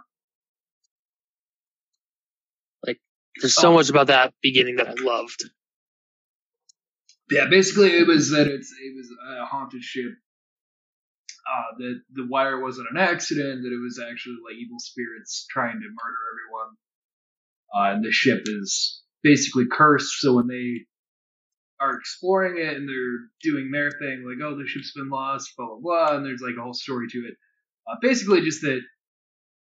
Like 2.85 2.99
there's 3.39 3.55
so 3.55 3.73
much 3.73 3.89
about 3.89 4.07
that 4.07 4.33
beginning 4.41 4.77
that 4.77 4.89
I 4.89 4.93
loved. 4.99 5.43
Yeah, 7.29 7.47
basically 7.49 7.91
it 7.91 8.07
was 8.07 8.31
that 8.31 8.47
it's 8.47 8.71
it 8.71 8.95
was 8.95 9.09
a 9.39 9.45
haunted 9.45 9.83
ship. 9.83 10.11
Uh, 11.41 11.77
that 11.79 12.01
the 12.13 12.27
wire 12.29 12.61
wasn't 12.61 12.87
an 12.91 12.97
accident. 12.97 13.63
That 13.63 13.73
it 13.73 13.81
was 13.81 13.99
actually 13.99 14.37
like 14.47 14.55
evil 14.55 14.79
spirits 14.79 15.45
trying 15.49 15.79
to 15.79 15.87
murder 15.87 16.21
everyone. 16.33 16.75
Uh, 17.73 17.95
and 17.95 18.03
the 18.03 18.11
ship 18.11 18.41
is 18.45 19.00
basically 19.23 19.65
cursed. 19.71 20.19
So 20.19 20.35
when 20.35 20.47
they 20.47 20.85
are 21.79 21.95
exploring 21.97 22.57
it 22.57 22.75
and 22.77 22.87
they're 22.87 23.27
doing 23.41 23.71
their 23.71 23.91
thing, 23.91 24.23
like 24.27 24.37
oh 24.43 24.55
the 24.57 24.67
ship's 24.67 24.93
been 24.93 25.09
lost, 25.09 25.51
blah 25.57 25.67
blah 25.67 25.79
blah, 25.81 26.15
and 26.17 26.25
there's 26.25 26.41
like 26.41 26.55
a 26.59 26.63
whole 26.63 26.73
story 26.73 27.07
to 27.09 27.19
it. 27.19 27.35
Uh, 27.89 27.95
basically 28.01 28.41
just 28.41 28.61
that 28.61 28.81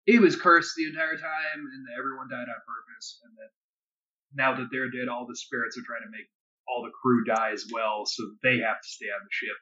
it 0.06 0.20
was 0.20 0.36
cursed 0.36 0.72
the 0.76 0.86
entire 0.86 1.16
time 1.16 1.60
and 1.60 1.80
that 1.86 1.98
everyone 1.98 2.28
died 2.30 2.48
on 2.48 2.60
purpose, 2.66 3.20
and 3.24 3.32
that 3.36 3.50
now 4.34 4.56
that 4.56 4.68
they're 4.70 4.90
dead, 4.90 5.08
all 5.08 5.26
the 5.26 5.36
spirits 5.36 5.76
are 5.78 5.84
trying 5.86 6.02
to 6.04 6.10
make 6.10 6.26
all 6.68 6.82
the 6.82 6.90
crew 7.00 7.24
die 7.24 7.52
as 7.52 7.64
well, 7.72 8.04
so 8.06 8.22
they 8.42 8.58
have 8.58 8.80
to 8.80 8.88
stay 8.88 9.06
on 9.06 9.20
the 9.22 9.30
ship. 9.30 9.56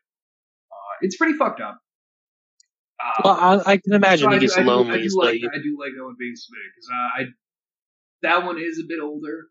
Uh, 0.70 0.94
it's 1.02 1.16
pretty 1.16 1.36
fucked 1.36 1.60
up. 1.60 1.78
Uh, 2.98 3.22
Well, 3.24 3.62
I, 3.66 3.72
I 3.72 3.76
can 3.76 3.92
imagine 3.92 4.28
so 4.30 4.34
he 4.34 4.40
gets 4.40 4.56
I 4.56 4.62
do, 4.62 4.68
lonely. 4.68 4.94
I 4.94 5.02
do, 5.02 5.08
so 5.10 5.18
like, 5.20 5.40
you- 5.40 5.50
I 5.52 5.58
do 5.58 5.76
like 5.78 5.92
that 5.96 6.04
one 6.04 6.16
being 6.18 6.36
submitted 6.36 6.70
because 6.74 6.88
uh, 6.88 7.20
I 7.20 7.22
that 8.22 8.46
one 8.46 8.58
is 8.58 8.78
a 8.78 8.86
bit 8.88 9.00
older, 9.02 9.48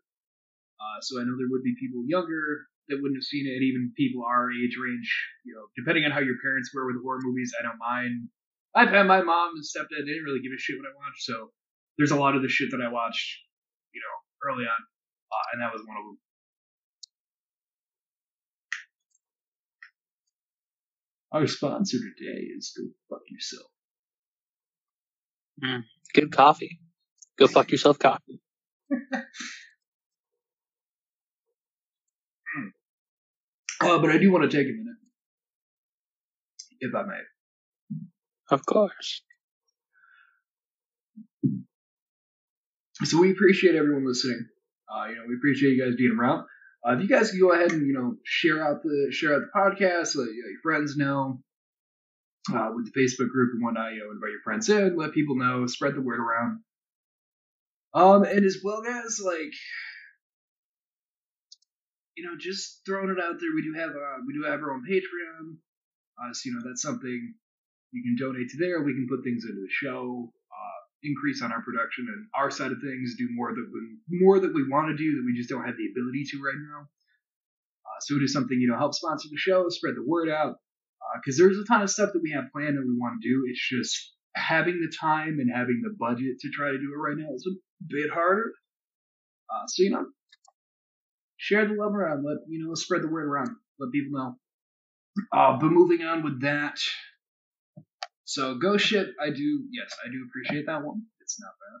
uh, 0.84 1.00
so 1.00 1.16
I 1.20 1.24
know 1.24 1.32
there 1.40 1.48
would 1.48 1.64
be 1.64 1.74
people 1.80 2.04
younger 2.04 2.68
that 2.92 3.00
wouldn't 3.00 3.16
have 3.16 3.24
seen 3.24 3.48
it, 3.48 3.64
even 3.64 3.96
people 3.96 4.22
our 4.28 4.52
age 4.52 4.76
range. 4.76 5.08
You 5.48 5.56
know, 5.56 5.66
depending 5.80 6.04
on 6.04 6.12
how 6.12 6.20
your 6.20 6.36
parents 6.44 6.68
were 6.76 6.84
with 6.86 7.00
horror 7.00 7.24
movies, 7.24 7.56
I 7.58 7.64
don't 7.64 7.80
mind. 7.80 8.28
I've 8.76 8.92
had 8.92 9.08
my 9.08 9.22
mom 9.22 9.56
and 9.56 9.64
stepdad 9.64 10.04
they 10.04 10.12
didn't 10.12 10.28
really 10.28 10.42
give 10.44 10.52
a 10.52 10.60
shit 10.60 10.76
what 10.76 10.90
I 10.90 10.94
watched, 11.00 11.24
so 11.24 11.50
there's 11.96 12.10
a 12.12 12.20
lot 12.20 12.36
of 12.36 12.42
the 12.42 12.48
shit 12.52 12.68
that 12.72 12.84
I 12.84 12.92
watched, 12.92 13.40
you 13.96 14.02
know, 14.04 14.50
early 14.50 14.64
on, 14.68 14.80
uh, 15.32 15.46
and 15.54 15.62
that 15.62 15.72
was 15.72 15.82
one 15.86 15.96
of 15.96 16.04
them. 16.04 16.18
Our 21.32 21.46
sponsor 21.46 21.98
today 21.98 22.46
is 22.56 22.76
Go 22.76 22.84
Fuck 23.08 23.22
Yourself. 23.30 23.70
good 26.14 26.32
coffee. 26.32 26.78
Go 27.38 27.46
fuck 27.48 27.70
yourself, 27.70 27.98
coffee. 27.98 28.40
Uh, 33.84 33.98
but 33.98 34.10
I 34.10 34.18
do 34.18 34.32
want 34.32 34.50
to 34.50 34.56
take 34.56 34.66
a 34.66 34.70
minute, 34.70 34.96
if 36.80 36.94
I 36.94 37.02
may. 37.02 37.20
Of 38.50 38.64
course. 38.66 39.22
So 43.04 43.20
we 43.20 43.32
appreciate 43.32 43.74
everyone 43.74 44.06
listening. 44.06 44.46
Uh, 44.88 45.08
you 45.08 45.16
know, 45.16 45.22
we 45.28 45.34
appreciate 45.36 45.72
you 45.72 45.84
guys 45.84 45.96
being 45.96 46.16
around. 46.18 46.46
Uh, 46.86 46.94
if 46.94 47.02
you 47.02 47.08
guys 47.08 47.30
can 47.30 47.40
go 47.40 47.52
ahead 47.52 47.72
and 47.72 47.86
you 47.86 47.92
know 47.94 48.16
share 48.24 48.62
out 48.64 48.82
the 48.82 49.08
share 49.10 49.34
out 49.34 49.40
the 49.40 49.58
podcast, 49.58 50.16
let 50.16 50.26
your 50.26 50.60
friends 50.62 50.96
know 50.96 51.40
uh, 52.54 52.70
with 52.74 52.92
the 52.92 53.00
Facebook 53.00 53.30
group 53.30 53.50
and 53.54 53.62
whatnot. 53.62 53.92
You 53.92 54.00
know, 54.00 54.10
invite 54.12 54.30
your 54.30 54.42
friends 54.42 54.68
in, 54.68 54.96
let 54.96 55.12
people 55.12 55.36
know, 55.36 55.66
spread 55.66 55.94
the 55.94 56.02
word 56.02 56.20
around. 56.20 56.60
Um, 57.94 58.24
and 58.24 58.44
as 58.44 58.58
well 58.62 58.82
as 58.84 59.20
like, 59.24 59.52
you 62.16 62.24
know, 62.24 62.36
just 62.38 62.82
throwing 62.86 63.10
it 63.10 63.22
out 63.22 63.40
there. 63.40 63.50
We 63.54 63.62
do 63.62 63.74
have 63.74 63.90
uh, 63.90 64.18
we 64.26 64.34
do 64.34 64.44
have 64.44 64.60
our 64.60 64.72
own 64.72 64.84
Patreon. 64.88 65.58
Uh, 66.18 66.32
so 66.32 66.48
you 66.48 66.54
know 66.54 66.62
that's 66.64 66.82
something 66.82 67.34
you 67.92 68.02
can 68.02 68.16
donate 68.18 68.50
to 68.50 68.58
there. 68.58 68.82
We 68.82 68.94
can 68.94 69.06
put 69.08 69.24
things 69.24 69.44
into 69.44 69.60
the 69.60 69.70
show. 69.70 70.30
Uh, 70.30 70.80
increase 71.02 71.42
on 71.42 71.52
our 71.52 71.62
production 71.62 72.06
and 72.08 72.26
our 72.34 72.50
side 72.50 72.72
of 72.72 72.78
things, 72.80 73.14
do 73.18 73.28
more 73.34 73.52
that 73.52 73.68
we 73.72 74.18
more 74.20 74.40
that 74.40 74.54
we 74.54 74.66
want 74.68 74.88
to 74.88 74.96
do 74.96 75.16
that 75.16 75.24
we 75.26 75.36
just 75.36 75.50
don't 75.50 75.64
have 75.66 75.76
the 75.76 75.90
ability 75.90 76.24
to 76.30 76.38
right 76.38 76.58
now. 76.58 76.86
Uh, 77.84 77.98
so 78.00 78.16
it 78.16 78.22
is 78.22 78.32
something 78.32 78.58
you 78.58 78.68
know 78.68 78.78
help 78.78 78.94
sponsor 78.94 79.28
the 79.30 79.38
show, 79.38 79.68
spread 79.68 79.94
the 79.96 80.06
word 80.06 80.30
out, 80.30 80.56
because 81.18 81.36
there's 81.36 81.58
a 81.58 81.64
ton 81.64 81.82
of 81.82 81.90
stuff 81.90 82.10
that 82.12 82.22
we 82.22 82.32
have 82.32 82.50
planned 82.52 82.78
that 82.78 82.86
we 82.86 82.96
want 82.96 83.20
to 83.20 83.28
do. 83.28 83.42
It's 83.50 83.62
just 83.68 84.14
having 84.34 84.80
the 84.80 84.94
time 84.96 85.38
and 85.38 85.50
having 85.52 85.80
the 85.82 85.94
budget 85.98 86.40
to 86.40 86.50
try 86.50 86.70
to 86.70 86.78
do 86.78 86.90
it 86.92 86.98
right 86.98 87.16
now 87.16 87.34
is 87.34 87.46
a 87.46 87.54
bit 87.86 88.10
harder. 88.10 88.52
Uh, 89.50 89.66
so 89.66 89.82
you 89.82 89.90
know, 89.90 90.06
share 91.44 91.68
the 91.68 91.74
love 91.74 91.94
around, 91.94 92.24
let 92.24 92.38
you 92.48 92.62
know, 92.64 92.70
let's 92.70 92.82
spread 92.82 93.02
the 93.02 93.08
word 93.08 93.26
around, 93.26 93.50
let 93.78 93.92
people 93.92 94.18
know. 94.18 94.36
Uh, 95.32 95.58
but 95.60 95.70
moving 95.70 96.02
on 96.06 96.24
with 96.24 96.42
that, 96.42 96.78
so 98.24 98.56
Ghost 98.56 98.86
Ship, 98.86 99.08
I 99.22 99.30
do 99.30 99.64
yes, 99.72 99.94
I 100.04 100.08
do 100.10 100.26
appreciate 100.28 100.66
that 100.66 100.82
one. 100.82 101.02
It's 101.20 101.38
not 101.40 101.52
bad. 101.60 101.80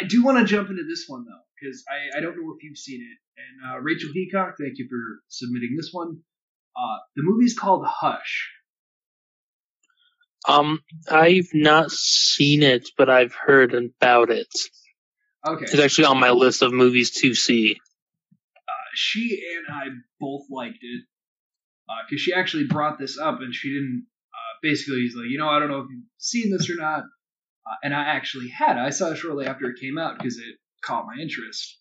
I 0.00 0.06
do 0.08 0.24
want 0.24 0.38
to 0.38 0.44
jump 0.44 0.70
into 0.70 0.84
this 0.88 1.04
one 1.08 1.24
though, 1.24 1.44
because 1.60 1.84
I, 1.88 2.18
I 2.18 2.20
don't 2.20 2.36
know 2.36 2.54
if 2.56 2.62
you've 2.62 2.78
seen 2.78 3.00
it. 3.02 3.18
And 3.40 3.72
uh, 3.74 3.80
Rachel 3.80 4.10
Heacock, 4.10 4.54
thank 4.60 4.78
you 4.78 4.88
for 4.88 5.22
submitting 5.28 5.74
this 5.76 5.90
one. 5.92 6.18
Uh, 6.76 6.98
the 7.16 7.22
movie's 7.24 7.58
called 7.58 7.84
Hush. 7.86 8.50
Um, 10.48 10.80
I've 11.10 11.50
not 11.54 11.90
seen 11.90 12.62
it, 12.62 12.90
but 12.98 13.10
I've 13.10 13.34
heard 13.34 13.74
about 13.74 14.30
it. 14.30 14.48
Okay, 15.46 15.64
It's 15.64 15.78
actually 15.78 16.06
on 16.06 16.18
my 16.18 16.30
list 16.30 16.62
of 16.62 16.72
movies 16.72 17.10
to 17.22 17.34
see. 17.34 17.78
she 18.94 19.42
and 19.56 19.76
I 19.76 19.84
both 20.18 20.46
liked 20.50 20.78
it 20.80 21.04
because 22.08 22.20
she 22.20 22.32
actually 22.32 22.66
brought 22.66 22.98
this 22.98 23.18
up 23.18 23.40
and 23.40 23.54
she 23.54 23.70
didn't. 23.72 24.06
Uh, 24.32 24.58
basically, 24.62 25.02
he's 25.02 25.14
like, 25.14 25.28
you 25.28 25.38
know, 25.38 25.48
I 25.48 25.60
don't 25.60 25.70
know 25.70 25.80
if 25.80 25.86
you've 25.90 26.04
seen 26.18 26.50
this 26.50 26.68
or 26.68 26.76
not, 26.76 27.00
uh, 27.00 27.74
and 27.84 27.94
I 27.94 28.02
actually 28.04 28.48
had. 28.48 28.76
I 28.76 28.90
saw 28.90 29.10
it 29.10 29.16
shortly 29.16 29.46
after 29.46 29.66
it 29.70 29.80
came 29.80 29.98
out 29.98 30.18
because 30.18 30.38
it 30.38 30.56
caught 30.82 31.06
my 31.06 31.20
interest. 31.20 31.78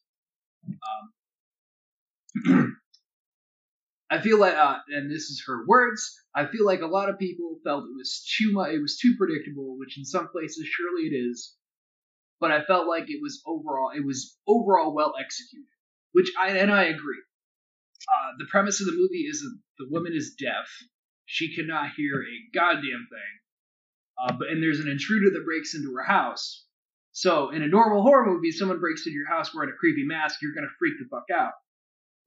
Um, 2.45 2.77
I 4.11 4.21
feel 4.21 4.39
like, 4.39 4.53
uh, 4.55 4.77
and 4.89 5.09
this 5.09 5.23
is 5.23 5.43
her 5.47 5.65
words. 5.65 6.21
I 6.35 6.45
feel 6.45 6.65
like 6.65 6.81
a 6.81 6.87
lot 6.87 7.09
of 7.09 7.17
people 7.17 7.59
felt 7.63 7.85
it 7.85 7.97
was 7.97 8.23
too 8.37 8.51
much. 8.51 8.71
It 8.71 8.81
was 8.81 8.97
too 8.97 9.15
predictable, 9.17 9.77
which 9.79 9.97
in 9.97 10.05
some 10.05 10.27
places 10.27 10.67
surely 10.67 11.07
it 11.07 11.15
is. 11.15 11.55
But 12.45 12.51
I 12.51 12.63
felt 12.63 12.87
like 12.87 13.09
it 13.09 13.23
was 13.23 13.41
overall, 13.47 13.89
it 13.89 14.05
was 14.05 14.37
overall 14.47 14.93
well 14.93 15.15
executed, 15.19 15.65
which 16.11 16.31
I 16.39 16.49
and 16.49 16.71
I 16.71 16.83
agree. 16.83 17.23
Uh, 18.07 18.33
the 18.37 18.45
premise 18.45 18.79
of 18.79 18.85
the 18.85 18.91
movie 18.95 19.25
is 19.27 19.39
that 19.41 19.57
the 19.79 19.87
woman 19.89 20.13
is 20.13 20.35
deaf. 20.39 20.69
She 21.25 21.55
cannot 21.55 21.95
hear 21.97 22.21
a 22.21 22.53
goddamn 22.53 23.07
thing. 23.09 23.33
Uh, 24.21 24.33
but 24.37 24.49
and 24.49 24.61
there's 24.61 24.79
an 24.79 24.87
intruder 24.87 25.31
that 25.31 25.43
breaks 25.43 25.73
into 25.73 25.91
her 25.95 26.03
house. 26.03 26.67
So 27.13 27.49
in 27.49 27.63
a 27.63 27.67
normal 27.67 28.03
horror 28.03 28.27
movie, 28.27 28.51
someone 28.51 28.79
breaks 28.79 29.07
into 29.07 29.17
your 29.17 29.27
house 29.27 29.51
wearing 29.51 29.71
a 29.71 29.79
creepy 29.79 30.05
mask, 30.05 30.39
you're 30.43 30.53
gonna 30.53 30.67
freak 30.77 30.99
the 30.99 31.09
fuck 31.09 31.35
out. 31.35 31.53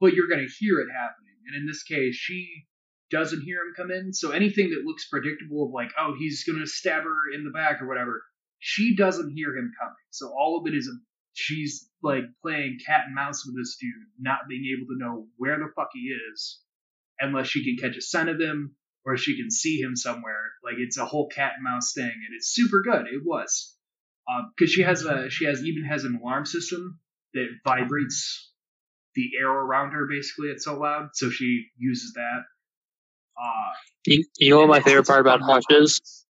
But 0.01 0.15
you're 0.15 0.27
gonna 0.27 0.49
hear 0.59 0.81
it 0.81 0.89
happening. 0.91 1.37
And 1.47 1.55
in 1.55 1.67
this 1.69 1.85
case, 1.85 2.17
she 2.17 2.67
doesn't 3.13 3.43
hear 3.43 3.59
him 3.61 3.73
come 3.77 3.93
in. 3.93 4.13
So 4.13 4.33
anything 4.33 4.71
that 4.71 4.85
looks 4.85 5.07
predictable 5.07 5.67
of 5.67 5.71
like, 5.71 5.93
oh, 5.97 6.17
he's 6.19 6.43
gonna 6.43 6.67
stab 6.67 7.05
her 7.05 7.31
in 7.33 7.45
the 7.45 7.53
back 7.53 7.81
or 7.81 7.87
whatever, 7.87 8.25
she 8.59 8.97
doesn't 8.97 9.33
hear 9.35 9.57
him 9.57 9.73
coming. 9.81 9.95
So 10.11 10.29
all 10.37 10.61
of 10.61 10.67
it 10.73 10.77
is 10.77 10.89
a 10.89 10.97
she's 11.33 11.89
like 12.03 12.25
playing 12.43 12.79
cat 12.85 13.03
and 13.07 13.15
mouse 13.15 13.47
with 13.47 13.57
this 13.57 13.77
dude, 13.81 13.93
not 14.19 14.49
being 14.49 14.65
able 14.77 14.89
to 14.89 14.99
know 14.99 15.27
where 15.37 15.59
the 15.59 15.71
fuck 15.77 15.91
he 15.93 16.15
is, 16.33 16.61
unless 17.21 17.49
she 17.49 17.65
can 17.65 17.77
catch 17.77 17.97
a 17.97 18.03
scent 18.03 18.29
of 18.29 18.41
him 18.41 18.75
or 19.05 19.17
she 19.17 19.37
can 19.37 19.51
see 19.51 19.81
him 19.81 19.97
somewhere. 19.97 20.53
Like 20.65 20.75
it's 20.79 20.99
a 20.99 21.07
whole 21.07 21.29
cat 21.29 21.53
and 21.57 21.65
mouse 21.65 21.93
thing, 21.95 22.05
and 22.05 22.37
it's 22.37 22.49
super 22.49 22.83
good. 22.83 23.07
It 23.07 23.23
was 23.25 23.77
because 24.57 24.73
she 24.73 24.83
has 24.83 25.05
a 25.05 25.31
she 25.31 25.47
has 25.47 25.63
even 25.63 25.85
has 25.85 26.05
an 26.05 26.19
alarm 26.23 26.45
system 26.47 27.01
that 27.35 27.49
vibrates 27.65 28.53
the 29.15 29.31
air 29.41 29.49
around 29.51 29.93
her. 29.93 30.07
Basically, 30.07 30.49
it's 30.49 30.65
so 30.65 30.79
loud, 30.79 31.11
so 31.15 31.31
she 31.31 31.67
uses 31.77 32.15
that. 32.15 32.43
Uh, 33.41 33.73
You, 34.07 34.25
you 34.39 34.51
know 34.51 34.59
what 34.61 34.69
my 34.69 34.81
favorite 34.81 35.07
part 35.07 35.21
about 35.21 35.41
Hush 35.43 35.65
is? 35.71 36.27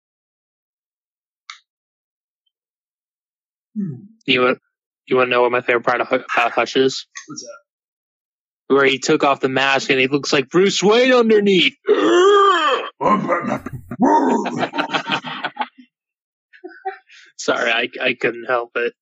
You 4.27 4.41
want 4.43 4.59
you 5.07 5.17
want 5.17 5.27
to 5.29 5.31
know 5.31 5.43
what 5.43 5.53
my 5.53 5.61
favorite 5.61 5.85
part 5.85 6.01
of, 6.01 6.09
about 6.09 6.53
Hush 6.53 6.77
is? 6.77 7.07
what's 7.27 7.43
that? 7.43 8.75
Where 8.75 8.85
he 8.87 8.99
took 8.99 9.23
off 9.25 9.41
the 9.41 9.49
mask 9.49 9.91
and 9.91 10.01
he 10.01 10.07
looks 10.09 10.33
like 10.33 10.49
Bruce 10.49 10.83
Wayne 10.83 11.13
underneath. 11.13 11.75
Sorry, 17.37 17.71
I 17.71 17.89
I 18.01 18.15
couldn't 18.15 18.47
help 18.47 18.71
it. 18.77 18.95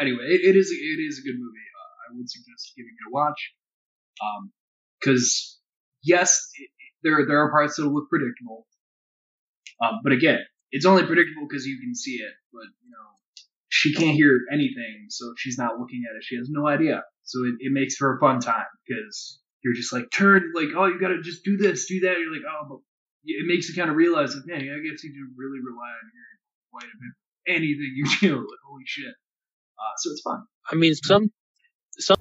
anyway, 0.00 0.24
it, 0.28 0.40
it 0.44 0.56
is 0.56 0.70
it 0.70 1.00
is 1.00 1.18
a 1.18 1.22
good 1.22 1.38
movie. 1.38 1.66
Uh, 1.74 2.12
I 2.12 2.16
would 2.16 2.28
suggest 2.28 2.72
giving 2.76 2.90
it 2.92 3.08
a 3.08 3.12
watch. 3.12 3.52
Because 5.00 5.58
yes, 6.02 6.48
it, 6.58 6.64
it- 6.64 6.70
there 7.02 7.26
there 7.26 7.38
are 7.40 7.50
parts 7.50 7.76
that 7.76 7.86
look 7.86 8.08
predictable, 8.08 8.66
um, 9.82 10.00
but 10.02 10.12
again, 10.12 10.40
it's 10.70 10.86
only 10.86 11.04
predictable 11.04 11.46
because 11.48 11.66
you 11.66 11.78
can 11.80 11.94
see 11.94 12.16
it. 12.16 12.32
But 12.52 12.64
you 12.82 12.90
know, 12.90 13.08
she 13.84 13.92
can't 13.92 14.16
hear 14.16 14.40
anything, 14.50 15.06
so 15.10 15.26
if 15.26 15.34
she's 15.36 15.58
not 15.58 15.78
looking 15.78 16.04
at 16.08 16.16
it, 16.16 16.24
she 16.24 16.36
has 16.36 16.48
no 16.48 16.66
idea. 16.66 17.02
So 17.24 17.44
it, 17.44 17.54
it 17.60 17.72
makes 17.72 17.96
for 17.96 18.16
a 18.16 18.18
fun 18.18 18.40
time 18.40 18.64
because 18.86 19.40
you're 19.62 19.74
just 19.74 19.92
like 19.92 20.10
turn 20.10 20.52
like 20.54 20.68
oh 20.74 20.86
you 20.86 20.98
gotta 20.98 21.20
just 21.20 21.44
do 21.44 21.58
this 21.58 21.86
do 21.86 22.00
that. 22.00 22.18
You're 22.18 22.32
like 22.32 22.48
oh 22.48 22.64
but 22.68 22.78
it 23.26 23.46
makes 23.46 23.68
you 23.68 23.74
kind 23.74 23.90
of 23.90 23.96
realize 23.96 24.34
like 24.34 24.46
man 24.46 24.60
I 24.60 24.80
guess 24.80 25.04
you 25.04 25.12
do 25.12 25.28
really 25.36 25.60
rely 25.60 25.92
on 25.92 26.06
hearing 26.12 26.40
quite 26.72 26.84
a 26.84 26.96
bit 26.96 27.56
anything 27.56 27.92
you 27.94 28.04
do 28.20 28.36
like 28.38 28.64
holy 28.66 28.84
shit. 28.86 29.14
Uh, 29.76 29.94
so 29.98 30.10
it's 30.12 30.22
fun. 30.22 30.44
I 30.70 30.76
mean, 30.76 30.94
some 30.94 31.30
some 31.98 32.16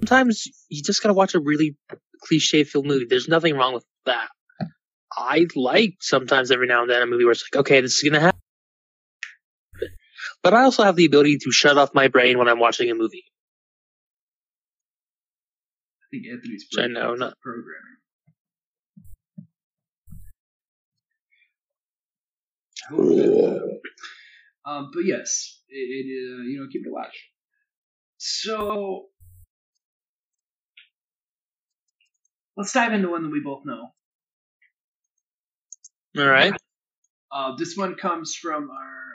sometimes 0.00 0.46
you 0.68 0.82
just 0.82 1.02
gotta 1.02 1.14
watch 1.14 1.34
a 1.34 1.40
really 1.40 1.74
cliche 2.22 2.64
filled 2.64 2.86
movie. 2.86 3.06
There's 3.08 3.28
nothing 3.28 3.54
wrong 3.54 3.72
with 3.72 3.86
that. 4.04 4.28
I 5.16 5.46
like 5.56 5.94
sometimes 6.00 6.50
every 6.50 6.66
now 6.66 6.82
and 6.82 6.90
then 6.90 7.02
a 7.02 7.06
movie 7.06 7.24
where 7.24 7.32
it's 7.32 7.44
like, 7.50 7.60
okay, 7.60 7.80
this 7.80 7.96
is 7.96 8.02
gonna 8.02 8.20
happen. 8.20 8.40
But 10.42 10.54
I 10.54 10.62
also 10.62 10.84
have 10.84 10.96
the 10.96 11.04
ability 11.06 11.38
to 11.38 11.50
shut 11.52 11.76
off 11.78 11.94
my 11.94 12.08
brain 12.08 12.38
when 12.38 12.48
I'm 12.48 12.58
watching 12.60 12.90
a 12.90 12.94
movie. 12.94 13.24
I 16.02 16.06
think 16.10 16.24
Anthony's 16.32 16.66
I 16.78 16.86
know, 16.86 17.14
not- 17.14 17.34
programming. 17.40 17.98
Um, 24.64 24.90
but 24.94 25.04
yes, 25.04 25.60
it, 25.68 25.76
it 25.76 26.06
uh, 26.06 26.42
you 26.42 26.60
know 26.60 26.66
keep 26.70 26.82
it 26.86 26.88
a 26.88 26.92
watch. 26.92 27.30
So 28.18 29.06
let's 32.56 32.72
dive 32.72 32.92
into 32.92 33.10
one 33.10 33.22
that 33.22 33.30
we 33.30 33.40
both 33.40 33.64
know. 33.64 33.88
All 36.18 36.26
right. 36.28 36.52
Uh, 37.30 37.56
this 37.56 37.76
one 37.76 37.94
comes 37.94 38.34
from 38.34 38.70
our 38.70 39.07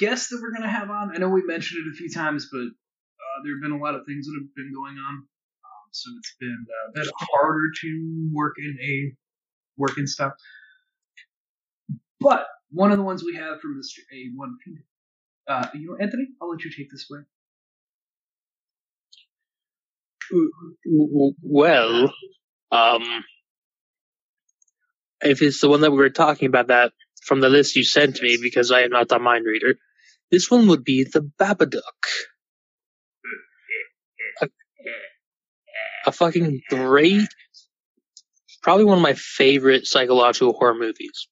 guest 0.00 0.30
that 0.30 0.40
we're 0.42 0.52
gonna 0.52 0.70
have 0.70 0.90
on. 0.90 1.12
I 1.14 1.18
know 1.18 1.28
we 1.28 1.42
mentioned 1.44 1.86
it 1.86 1.90
a 1.90 1.94
few 1.94 2.10
times, 2.10 2.48
but 2.50 2.58
uh, 2.58 3.36
there 3.44 3.54
have 3.54 3.62
been 3.62 3.78
a 3.78 3.82
lot 3.82 3.94
of 3.94 4.02
things 4.06 4.26
that 4.26 4.34
have 4.40 4.54
been 4.56 4.72
going 4.74 4.96
on, 4.96 5.14
um, 5.14 5.86
so 5.92 6.10
it's 6.18 6.34
been 6.40 6.66
uh, 6.66 6.90
a 6.90 7.04
bit 7.04 7.12
harder 7.18 7.68
to 7.82 8.30
work 8.32 8.54
in 8.58 8.76
a 8.82 9.12
work 9.76 9.96
and 9.98 10.08
stuff. 10.08 10.32
But 12.18 12.46
one 12.70 12.90
of 12.92 12.98
the 12.98 13.04
ones 13.04 13.22
we 13.24 13.36
have 13.36 13.60
from 13.60 13.76
this 13.76 13.94
a 14.12 14.30
one, 14.34 14.56
uh, 15.48 15.68
you 15.74 15.88
know, 15.90 15.96
Anthony, 16.00 16.28
I'll 16.40 16.50
let 16.50 16.64
you 16.64 16.70
take 16.76 16.90
this 16.90 17.06
away. 17.10 17.20
Well, 21.42 22.12
um, 22.70 23.24
if 25.20 25.42
it's 25.42 25.60
the 25.60 25.68
one 25.68 25.80
that 25.80 25.90
we 25.90 25.98
were 25.98 26.10
talking 26.10 26.46
about, 26.46 26.68
that 26.68 26.92
from 27.22 27.40
the 27.40 27.48
list 27.48 27.76
you 27.76 27.84
sent 27.84 28.22
me, 28.22 28.38
because 28.40 28.70
I 28.70 28.82
am 28.82 28.90
not 28.90 29.10
a 29.12 29.18
mind 29.18 29.44
reader, 29.44 29.76
this 30.30 30.50
one 30.50 30.68
would 30.68 30.84
be 30.84 31.04
the 31.04 31.20
Babadook. 31.20 31.82
A, 34.42 34.48
a 36.06 36.12
fucking 36.12 36.60
great, 36.68 37.28
probably 38.62 38.84
one 38.84 38.98
of 38.98 39.02
my 39.02 39.14
favorite 39.14 39.86
psychological 39.86 40.52
horror 40.52 40.74
movies. 40.74 41.28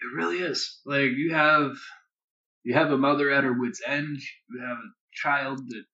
It 0.00 0.16
really 0.16 0.38
is. 0.38 0.80
Like 0.84 1.10
you 1.16 1.34
have 1.34 1.72
you 2.64 2.74
have 2.74 2.90
a 2.90 2.98
mother 2.98 3.30
at 3.30 3.44
her 3.44 3.52
wits 3.58 3.80
end. 3.86 4.18
You 4.50 4.60
have 4.66 4.76
a 4.78 4.90
child 5.14 5.58
that 5.68 5.84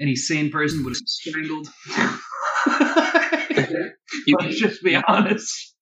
any 0.00 0.16
sane 0.16 0.50
person 0.50 0.84
would 0.84 0.90
have 0.90 1.06
strangled. 1.06 1.68
You, 4.26 4.36
Let's 4.40 4.58
just 4.58 4.82
be 4.82 4.96
honest. 4.96 5.74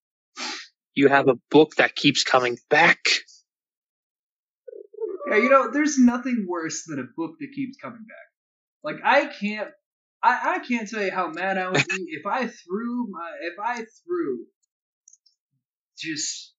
you 0.95 1.07
have 1.07 1.27
a 1.27 1.35
book 1.51 1.75
that 1.77 1.95
keeps 1.95 2.23
coming 2.23 2.57
back. 2.69 2.99
Yeah, 5.29 5.37
you 5.37 5.49
know, 5.49 5.71
there's 5.71 5.97
nothing 5.99 6.45
worse 6.47 6.85
than 6.85 6.99
a 6.99 7.03
book 7.15 7.35
that 7.39 7.51
keeps 7.55 7.77
coming 7.77 8.05
back. 8.07 8.27
Like 8.83 9.01
I 9.03 9.27
can't 9.27 9.69
I, 10.23 10.55
I 10.55 10.59
can't 10.59 10.89
tell 10.89 11.03
you 11.03 11.11
how 11.11 11.29
mad 11.29 11.57
I 11.57 11.69
would 11.69 11.85
be 11.87 12.05
if 12.09 12.25
I 12.25 12.47
threw 12.47 13.07
my 13.09 13.31
if 13.43 13.59
I 13.59 13.85
threw 14.05 14.45
just 15.97 16.53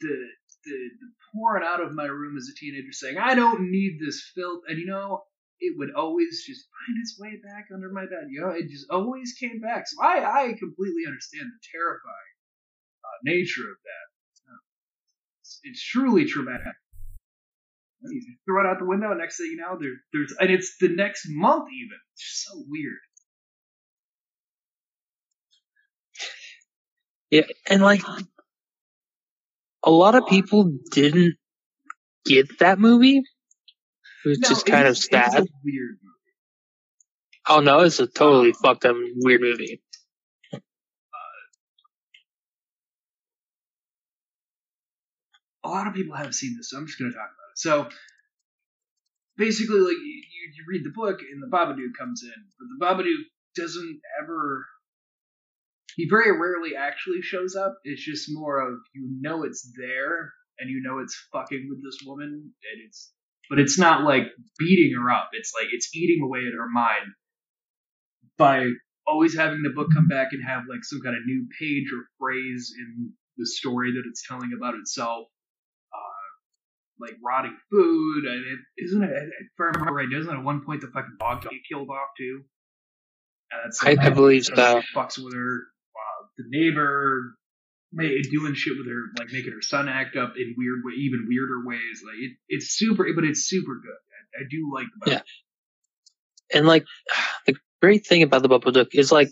the 0.00 0.28
the, 0.64 0.70
the 1.00 1.08
pouring 1.32 1.64
out 1.66 1.80
of 1.82 1.92
my 1.94 2.06
room 2.06 2.36
as 2.36 2.48
a 2.50 2.58
teenager 2.58 2.92
saying, 2.92 3.18
I 3.18 3.34
don't 3.36 3.70
need 3.70 3.98
this 4.00 4.30
filth 4.34 4.62
and 4.68 4.78
you 4.78 4.86
know, 4.86 5.22
it 5.60 5.76
would 5.78 5.94
always 5.94 6.44
just 6.44 6.66
find 6.66 6.98
its 7.00 7.18
way 7.18 7.36
back 7.42 7.68
under 7.72 7.90
my 7.90 8.02
bed. 8.02 8.26
You 8.30 8.40
know, 8.42 8.48
it 8.50 8.68
just 8.68 8.86
always 8.90 9.34
came 9.38 9.60
back. 9.60 9.86
So 9.88 10.02
I, 10.02 10.24
I 10.24 10.46
completely 10.58 11.04
understand 11.06 11.46
the 11.46 11.68
terrifying 11.72 12.34
uh, 13.04 13.18
nature 13.24 13.70
of 13.70 13.78
that. 13.84 14.52
Uh, 14.52 14.58
It's, 15.42 15.60
it's 15.64 15.82
truly 15.84 16.24
traumatic. 16.26 16.74
Throw 18.46 18.60
it 18.64 18.66
out 18.70 18.78
the 18.78 18.84
window. 18.86 19.12
Next 19.14 19.38
thing 19.38 19.46
you 19.50 19.56
know, 19.56 19.78
there, 19.80 19.94
there's 20.12 20.34
and 20.40 20.50
it's 20.50 20.76
the 20.80 20.88
next 20.88 21.26
month 21.28 21.68
even. 21.72 21.98
It's 22.14 22.22
just 22.22 22.44
so 22.48 22.64
weird. 22.68 22.98
Yeah, 27.30 27.42
and 27.68 27.82
like 27.82 28.02
a 29.84 29.90
lot 29.90 30.14
of 30.14 30.26
people 30.26 30.72
didn't 30.92 31.34
get 32.24 32.58
that 32.60 32.78
movie. 32.78 33.22
which 34.24 34.38
No, 34.40 34.50
it 34.56 34.64
kind 34.64 34.86
of 34.86 34.92
is- 34.92 35.04
it's 35.04 35.06
a 35.14 35.30
sad. 35.30 35.46
weird 35.64 35.98
movie. 36.02 36.12
Oh 37.48 37.60
no, 37.60 37.80
it's 37.80 38.00
a 38.00 38.06
totally 38.06 38.52
fucked 38.52 38.84
up 38.84 38.96
weird 39.16 39.40
movie. 39.40 39.82
Uh, 40.52 40.58
a 45.64 45.68
lot 45.68 45.86
of 45.86 45.94
people 45.94 46.14
haven't 46.16 46.32
seen 46.34 46.56
this, 46.56 46.70
so 46.70 46.78
I'm 46.78 46.86
just 46.86 46.98
going 46.98 47.10
to 47.10 47.16
talk 47.16 47.26
about 47.28 47.30
it. 47.30 47.45
So, 47.56 47.88
basically, 49.38 49.80
like 49.80 49.96
you, 49.96 50.22
you 50.54 50.64
read 50.68 50.84
the 50.84 50.92
book 50.94 51.20
and 51.20 51.42
the 51.42 51.48
Babadook 51.48 51.96
comes 51.98 52.22
in, 52.22 52.44
but 52.58 52.66
the 52.68 52.84
Babadook 52.84 53.24
doesn't 53.56 54.00
ever. 54.22 54.66
He 55.96 56.06
very 56.10 56.38
rarely 56.38 56.76
actually 56.76 57.22
shows 57.22 57.56
up. 57.56 57.78
It's 57.84 58.04
just 58.04 58.28
more 58.28 58.60
of 58.60 58.78
you 58.94 59.08
know 59.20 59.44
it's 59.44 59.72
there 59.78 60.32
and 60.58 60.68
you 60.68 60.82
know 60.82 60.98
it's 60.98 61.16
fucking 61.32 61.66
with 61.70 61.82
this 61.82 61.98
woman, 62.06 62.28
and 62.28 62.82
it's 62.86 63.10
but 63.48 63.58
it's 63.58 63.78
not 63.78 64.04
like 64.04 64.24
beating 64.58 64.94
her 65.00 65.10
up. 65.10 65.30
It's 65.32 65.52
like 65.58 65.68
it's 65.72 65.96
eating 65.96 66.22
away 66.22 66.40
at 66.40 66.52
her 66.52 66.68
mind 66.68 67.12
by 68.36 68.68
always 69.06 69.34
having 69.34 69.62
the 69.62 69.72
book 69.74 69.88
come 69.94 70.08
back 70.08 70.28
and 70.32 70.44
have 70.46 70.64
like 70.68 70.84
some 70.84 71.00
kind 71.00 71.16
of 71.16 71.22
new 71.24 71.46
page 71.58 71.86
or 71.90 72.04
phrase 72.18 72.74
in 72.78 73.12
the 73.38 73.46
story 73.46 73.92
that 73.92 74.02
it's 74.06 74.26
telling 74.28 74.50
about 74.54 74.74
itself 74.74 75.28
like 77.00 77.14
rotting 77.24 77.56
food. 77.70 78.24
And 78.24 78.44
it, 78.46 78.84
isn't 78.84 79.02
it? 79.02 79.10
If 79.10 79.60
I 79.60 79.64
remember 79.64 79.92
right, 79.92 80.08
doesn't 80.10 80.32
at 80.32 80.42
one 80.42 80.64
point 80.64 80.80
the 80.80 80.88
fucking 80.88 81.16
dog 81.18 81.42
get 81.42 81.52
killed 81.70 81.88
off 81.90 82.08
too? 82.18 82.42
And 83.50 83.60
that's 83.64 83.84
I- 83.84 84.06
I 84.06 84.10
believe 84.10 84.44
so. 84.44 84.82
Fucks 84.94 85.18
with 85.22 85.34
her. 85.34 85.62
Uh, 85.94 86.26
the 86.38 86.44
neighbor 86.48 87.36
may 87.92 88.20
doing 88.22 88.54
shit 88.54 88.74
with 88.76 88.86
her, 88.86 89.02
like 89.18 89.32
making 89.32 89.52
her 89.52 89.62
son 89.62 89.88
act 89.88 90.16
up 90.16 90.34
in 90.36 90.54
weird, 90.56 90.80
way, 90.84 90.94
even 90.98 91.26
weirder 91.28 91.64
ways. 91.64 92.02
Like 92.04 92.18
it, 92.18 92.36
it's 92.48 92.76
super, 92.76 93.06
but 93.14 93.24
it's 93.24 93.48
super 93.48 93.74
good. 93.74 94.40
I, 94.40 94.42
I 94.42 94.44
do 94.50 94.70
like 94.74 94.86
the 95.00 95.10
Yeah. 95.12 95.20
And 96.54 96.66
like 96.66 96.84
the 97.46 97.56
great 97.80 98.06
thing 98.06 98.22
about 98.22 98.42
the 98.42 98.48
Babadook 98.48 98.88
is 98.92 99.12
like 99.12 99.30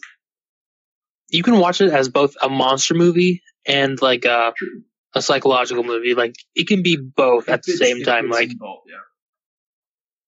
you 1.28 1.42
can 1.42 1.58
watch 1.58 1.80
it 1.80 1.90
as 1.92 2.08
both 2.08 2.36
a 2.40 2.48
monster 2.48 2.94
movie 2.94 3.42
and 3.66 4.00
like 4.00 4.24
a 4.24 4.52
True. 4.56 4.82
A 5.14 5.22
psychological 5.22 5.84
movie. 5.84 6.14
Like 6.14 6.34
it 6.54 6.66
can 6.66 6.82
be 6.82 6.96
both 6.96 7.48
at 7.48 7.62
the 7.62 7.72
same 7.72 8.02
time. 8.02 8.28
Like 8.28 8.50
yeah. 8.50 8.96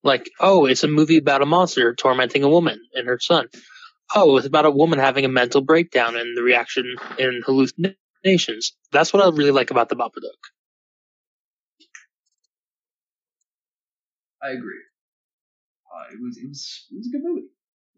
like 0.02 0.30
oh, 0.40 0.66
it's 0.66 0.84
a 0.84 0.88
movie 0.88 1.18
about 1.18 1.42
a 1.42 1.46
monster 1.46 1.94
tormenting 1.94 2.42
a 2.44 2.48
woman 2.48 2.80
and 2.94 3.06
her 3.06 3.18
son. 3.20 3.48
Oh, 4.14 4.36
it's 4.36 4.46
about 4.46 4.66
a 4.66 4.70
woman 4.70 4.98
having 4.98 5.24
a 5.24 5.28
mental 5.28 5.62
breakdown 5.62 6.16
and 6.16 6.36
the 6.36 6.42
reaction 6.42 6.94
and 7.18 7.42
hallucinations. 7.44 8.76
That's 8.92 9.12
what 9.12 9.22
I 9.22 9.28
really 9.30 9.50
like 9.50 9.72
about 9.72 9.88
the 9.88 9.96
Babadook. 9.96 10.40
I 14.42 14.50
agree. 14.50 14.82
Uh, 15.92 16.12
it 16.12 16.20
was 16.22 16.38
it 16.38 16.48
was 16.48 16.86
it 16.90 16.96
was 16.96 17.08
a 17.08 17.10
good 17.10 17.24
movie. 17.24 17.46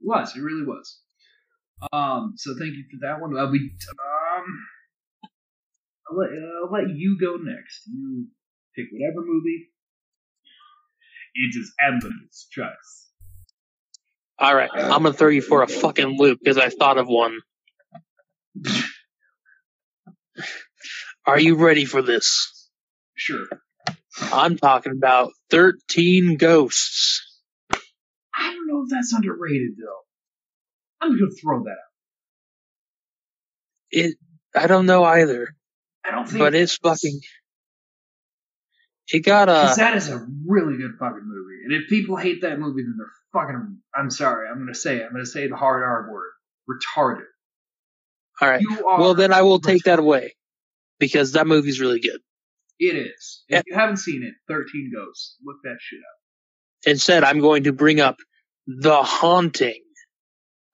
It 0.00 0.06
was. 0.06 0.34
It 0.36 0.40
really 0.40 0.64
was. 0.64 1.00
Um. 1.92 2.34
So 2.36 2.54
thank 2.58 2.74
you 2.74 2.84
for 2.90 3.06
that 3.06 3.20
one. 3.20 3.36
Uh, 3.36 3.50
we 3.50 3.58
um. 3.58 4.44
I'll 6.10 6.16
let, 6.18 6.30
uh, 6.30 6.64
I'll 6.64 6.72
let 6.72 6.96
you 6.96 7.18
go 7.20 7.36
next. 7.36 7.82
You 7.86 8.26
pick 8.76 8.86
whatever 8.92 9.24
movie. 9.26 9.68
It 11.34 11.56
is 11.58 11.72
Emily's 11.86 12.46
choice. 12.50 13.10
All 14.38 14.54
right, 14.54 14.70
I'm 14.72 15.02
gonna 15.02 15.12
throw 15.12 15.28
you 15.28 15.42
for 15.42 15.62
a 15.62 15.68
fucking 15.68 16.16
loop 16.16 16.38
because 16.42 16.58
I 16.58 16.68
thought 16.68 16.98
of 16.98 17.08
one. 17.08 17.40
Are 21.26 21.38
you 21.40 21.56
ready 21.56 21.84
for 21.84 22.02
this? 22.02 22.68
Sure. 23.14 23.44
I'm 24.20 24.56
talking 24.56 24.92
about 24.92 25.32
13 25.50 26.36
Ghosts. 26.36 27.24
I 28.36 28.52
don't 28.52 28.66
know 28.66 28.82
if 28.84 28.90
that's 28.90 29.12
underrated 29.12 29.72
though. 29.78 30.00
I'm 31.00 31.10
gonna 31.12 31.30
throw 31.42 31.64
that 31.64 31.70
out. 31.70 31.76
It, 33.90 34.16
I 34.54 34.66
don't 34.66 34.86
know 34.86 35.04
either, 35.04 35.54
I 36.08 36.12
don't 36.14 36.26
think. 36.26 36.38
but 36.38 36.54
it's 36.54 36.76
fucking. 36.76 37.20
It 39.08 39.20
got 39.24 39.48
uh, 39.48 39.68
'cause 39.68 39.76
that 39.76 39.96
is 39.96 40.08
a 40.08 40.26
really 40.46 40.76
good 40.76 40.92
fucking 40.98 41.22
movie. 41.24 41.64
And 41.64 41.72
if 41.82 41.88
people 41.88 42.16
hate 42.16 42.42
that 42.42 42.58
movie, 42.58 42.82
then 42.82 42.96
they're 42.98 43.06
fucking. 43.42 43.78
I'm 43.94 44.10
sorry. 44.10 44.48
I'm 44.48 44.58
gonna 44.58 44.74
say. 44.74 44.96
it. 44.98 45.04
I'm 45.06 45.12
gonna 45.12 45.24
say 45.26 45.48
the 45.48 45.56
hard 45.56 45.82
R 45.82 46.10
word. 46.12 46.30
Retarded. 46.68 47.24
all 48.40 48.48
right. 48.48 48.62
Well, 48.84 49.14
then 49.14 49.32
I 49.32 49.42
will 49.42 49.60
take 49.60 49.84
that 49.84 49.98
away 49.98 50.34
because 50.98 51.32
that 51.32 51.46
movie's 51.46 51.80
really 51.80 52.00
good. 52.00 52.20
It 52.78 52.94
is. 52.96 53.42
If 53.48 53.62
you 53.66 53.74
haven't 53.74 53.96
seen 53.96 54.22
it, 54.22 54.34
13 54.46 54.92
Ghosts. 54.94 55.36
Look 55.44 55.56
that 55.64 55.78
shit 55.80 55.98
up. 55.98 56.90
Instead, 56.92 57.24
I'm 57.24 57.40
going 57.40 57.64
to 57.64 57.72
bring 57.72 57.98
up 58.00 58.18
The 58.68 59.02
Haunting, 59.02 59.82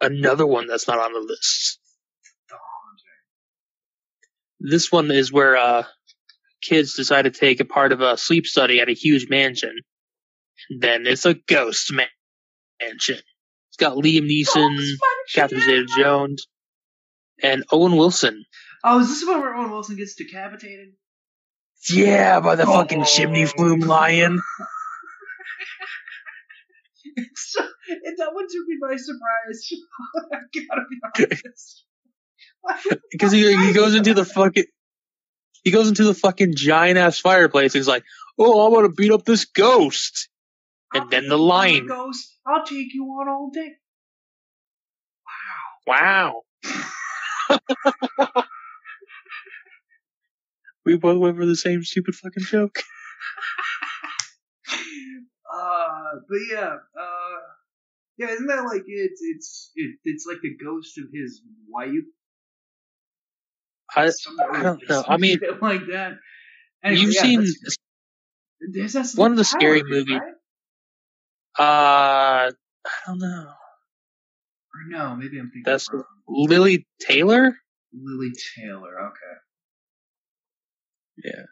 another 0.03 0.47
one 0.47 0.67
that's 0.67 0.87
not 0.87 0.99
on 0.99 1.13
the 1.15 1.21
list. 1.21 1.79
This 4.61 4.91
one 4.91 5.11
is 5.11 5.33
where 5.33 5.57
uh, 5.57 5.85
kids 6.63 6.95
decide 6.95 7.23
to 7.23 7.31
take 7.31 7.61
a 7.61 7.65
part 7.65 7.93
of 7.93 8.01
a 8.01 8.17
sleep 8.17 8.47
study 8.47 8.81
at 8.81 8.89
a 8.89 8.93
huge 8.95 9.29
mansion. 9.29 9.77
Then 10.81 11.07
it's 11.07 11.27
a 11.27 11.35
ghost 11.35 11.93
ma- 11.93 12.05
mansion. 12.81 13.19
It's 13.69 13.77
got 13.79 13.97
Liam 13.97 14.29
Neeson, 14.31 14.77
Catherine 15.35 15.61
Zeta-Jones, 15.63 16.47
and 17.43 17.65
Owen 17.73 17.97
Wilson. 17.97 18.45
Oh, 18.85 19.01
is 19.01 19.09
this 19.09 19.21
the 19.25 19.31
one 19.33 19.41
where 19.41 19.55
Owen 19.55 19.71
Wilson 19.71 19.97
gets 19.97 20.15
decapitated? 20.15 20.91
Yeah, 21.91 22.41
by 22.41 22.55
the 22.57 22.63
Oh. 22.67 22.73
fucking 22.73 23.05
chimney 23.05 23.47
flume 23.47 23.81
lion. 23.81 24.41
So, 27.37 27.61
and 27.63 28.17
that 28.19 28.33
one 28.35 28.45
took 28.45 28.67
me 28.67 28.77
by 28.81 28.97
surprise. 28.97 29.69
I 30.33 30.39
gotta 30.69 30.83
be 30.91 31.27
honest. 31.45 31.85
Because 33.11 33.33
he, 33.33 33.57
he 33.67 33.73
goes 33.73 33.95
into 33.95 34.15
the 34.15 34.25
fucking 34.25 34.65
he 35.63 35.71
goes 35.71 35.89
into 35.89 36.05
the 36.05 36.15
fucking 36.15 36.55
giant 36.57 36.99
ass 36.99 37.19
fireplace. 37.19 37.75
And 37.75 37.81
he's 37.81 37.89
like, 37.89 38.05
"Oh, 38.39 38.67
I'm 38.67 38.73
gonna 38.73 38.91
beat 38.91 39.13
up 39.13 39.25
this 39.25 39.47
ghost." 39.47 40.29
And 40.93 41.05
I'll 41.05 41.09
then 41.09 41.29
the 41.29 41.39
lion. 41.39 41.87
Ghost. 41.87 42.39
I'll 42.47 42.65
take 42.65 42.93
you 42.93 43.05
on 43.05 43.29
all 43.29 43.51
day. 43.51 43.73
Wow. 45.87 46.43
Wow. 48.27 48.35
we 50.85 50.97
both 50.97 51.19
went 51.19 51.37
for 51.37 51.47
the 51.47 51.57
same 51.57 51.83
stupid 51.83 52.15
fucking 52.15 52.45
joke. 52.45 52.83
Uh, 55.55 56.19
but 56.29 56.39
yeah, 56.51 56.75
uh, 56.99 57.39
yeah, 58.17 58.31
isn't 58.31 58.47
that 58.49 58.65
like 58.65 58.83
it's 58.87 59.21
it's 59.23 59.71
it, 59.77 59.97
it's 60.05 60.27
like 60.27 60.41
the 60.43 60.57
ghost 60.57 60.99
of 60.99 61.05
his 61.13 61.43
wife? 61.69 62.05
I, 63.97 64.11
I 64.53 64.63
don't 64.63 64.89
know. 64.89 65.05
I 65.07 65.17
mean, 65.17 65.39
like 65.61 65.87
that. 65.93 66.19
Anyway, 66.83 67.01
you've 67.01 67.15
yeah, 67.15 67.23
seen 67.23 67.47
one 69.17 69.31
of 69.33 69.37
the 69.37 69.45
scary 69.45 69.83
movies- 69.83 70.19
right? 70.21 70.35
uh, 71.59 72.51
I 72.51 72.91
don't 73.07 73.19
know. 73.19 73.47
Or 74.75 74.81
no, 74.89 75.17
maybe 75.17 75.39
I'm 75.39 75.47
thinking 75.47 75.63
That's 75.65 75.93
wrong. 75.93 76.05
Lili 76.29 76.87
Taylor. 77.01 77.57
Lili 77.93 78.33
Taylor. 78.57 78.99
Okay. 79.09 79.37
Yeah. 81.25 81.45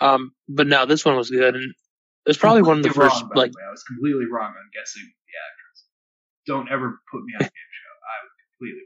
Um, 0.00 0.32
but 0.48 0.66
no, 0.66 0.86
this 0.86 1.04
one 1.04 1.16
was 1.16 1.30
good, 1.30 1.54
and 1.54 1.64
it 1.64 2.28
was 2.28 2.36
probably 2.36 2.62
one 2.62 2.78
of 2.78 2.82
the 2.82 2.90
first 2.90 3.22
wrong, 3.22 3.30
the 3.32 3.38
like 3.40 3.50
way. 3.52 3.62
I 3.66 3.70
was 3.70 3.82
completely 3.84 4.26
wrong 4.30 4.48
on 4.50 4.70
guessing 4.74 5.02
the 5.02 5.34
actress. 5.48 5.84
Don't 6.46 6.70
ever 6.70 7.00
put 7.10 7.24
me 7.24 7.32
on 7.34 7.40
a 7.40 7.44
game 7.44 7.50
show. 7.50 7.94
I 8.04 8.16
was 8.22 8.32
completely 8.58 8.82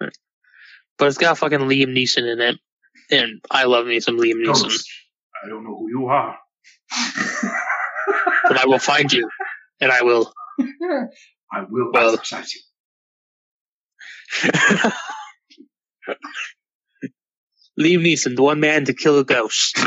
wrong. 0.00 0.10
But 1.02 1.08
it's 1.08 1.18
got 1.18 1.36
fucking 1.36 1.58
Liam 1.58 1.88
Neeson 1.98 2.32
in 2.32 2.40
it, 2.40 2.60
and 3.10 3.40
I 3.50 3.64
love 3.64 3.86
me 3.86 3.98
some 3.98 4.18
Liam 4.18 4.34
Neeson. 4.34 4.62
Ghost, 4.62 4.88
I 5.44 5.48
don't 5.48 5.64
know 5.64 5.76
who 5.76 5.88
you 5.90 6.06
are. 6.06 6.38
But 8.46 8.56
I 8.58 8.66
will 8.66 8.78
find 8.78 9.12
you, 9.12 9.28
and 9.80 9.90
I 9.90 10.02
will. 10.02 10.32
I 10.60 11.64
will 11.68 11.90
Well- 11.92 12.14
exorcise 12.14 12.54
you. 12.54 12.60
Liam 17.80 18.04
Neeson, 18.06 18.36
the 18.36 18.42
one 18.44 18.60
man 18.60 18.84
to 18.84 18.94
kill 18.94 19.18
a 19.18 19.24
ghost. 19.24 19.76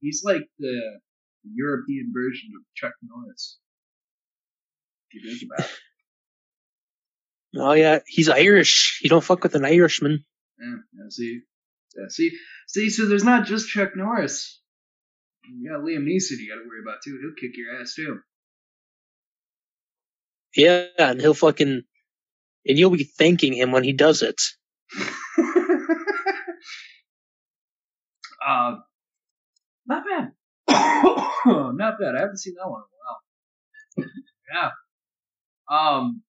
He's 0.00 0.22
like 0.24 0.42
the 0.60 1.00
European 1.52 2.12
version 2.14 2.50
of 2.56 2.62
Chuck 2.76 2.92
Norris. 3.02 3.58
If 5.10 5.24
you 5.24 5.30
think 5.36 5.50
about 5.50 5.66
it. 5.68 5.72
Oh 7.56 7.72
yeah, 7.72 7.98
he's 8.06 8.28
Irish. 8.28 9.00
You 9.02 9.10
don't 9.10 9.24
fuck 9.24 9.42
with 9.42 9.54
an 9.54 9.64
Irishman. 9.64 10.24
Yeah, 10.58 10.76
yeah, 10.94 11.04
see, 11.10 11.40
yeah, 11.96 12.06
see, 12.08 12.30
see. 12.66 12.90
So 12.90 13.06
there's 13.06 13.24
not 13.24 13.46
just 13.46 13.68
Chuck 13.68 13.90
Norris. 13.94 14.60
You 15.44 15.70
got 15.70 15.80
Liam 15.80 16.04
Neeson. 16.04 16.38
You 16.38 16.48
got 16.48 16.62
to 16.62 16.68
worry 16.68 16.80
about 16.82 17.02
too. 17.04 17.18
He'll 17.20 17.34
kick 17.38 17.56
your 17.56 17.80
ass 17.80 17.94
too. 17.94 18.20
Yeah, 20.56 20.86
and 20.98 21.20
he'll 21.20 21.34
fucking, 21.34 21.82
and 22.66 22.78
you'll 22.78 22.90
be 22.90 23.04
thanking 23.04 23.54
him 23.54 23.72
when 23.72 23.84
he 23.84 23.92
does 23.92 24.22
it. 24.22 24.40
uh, 28.46 28.76
not 29.86 30.04
bad. 30.04 30.32
not 31.46 31.98
bad. 31.98 32.14
I 32.16 32.20
haven't 32.20 32.38
seen 32.38 32.54
that 32.56 32.68
one 32.68 32.82
in 32.82 34.04
a 34.04 34.04
while. 34.04 34.10
yeah. 34.54 34.70
Um, 35.70 36.22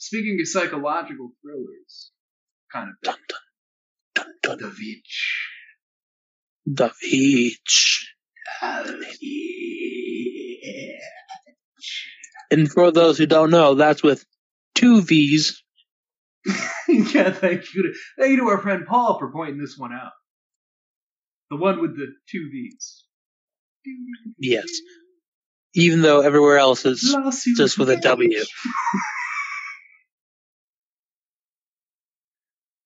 speaking 0.00 0.38
of 0.40 0.48
psychological 0.48 1.30
thrillers, 1.42 2.10
kind 2.72 2.88
of 2.88 2.94
Dun 3.02 3.16
dun 4.14 4.26
dun 4.42 4.58
The 4.58 4.66
dun. 6.74 6.92
Beach. 7.00 8.12
And 12.50 12.70
for 12.70 12.90
those 12.90 13.18
who 13.18 13.26
don't 13.26 13.50
know, 13.50 13.74
that's 13.74 14.02
with 14.02 14.24
two 14.74 15.02
V's. 15.02 15.62
yeah, 16.88 17.30
thank 17.30 17.74
you. 17.74 17.82
To, 17.82 17.92
thank 18.18 18.30
you 18.30 18.36
to 18.38 18.48
our 18.48 18.58
friend 18.58 18.84
Paul 18.88 19.18
for 19.18 19.30
pointing 19.30 19.58
this 19.58 19.76
one 19.78 19.92
out. 19.92 20.12
The 21.50 21.56
one 21.56 21.80
with 21.80 21.96
the 21.96 22.06
two 22.30 22.48
V's. 22.50 23.04
Yes. 24.38 24.68
Even 25.74 26.02
though 26.02 26.20
everywhere 26.22 26.58
else 26.58 26.84
is 26.84 27.14
Lawsuit 27.16 27.56
just 27.56 27.78
with 27.78 27.90
a 27.90 27.98
W. 27.98 28.42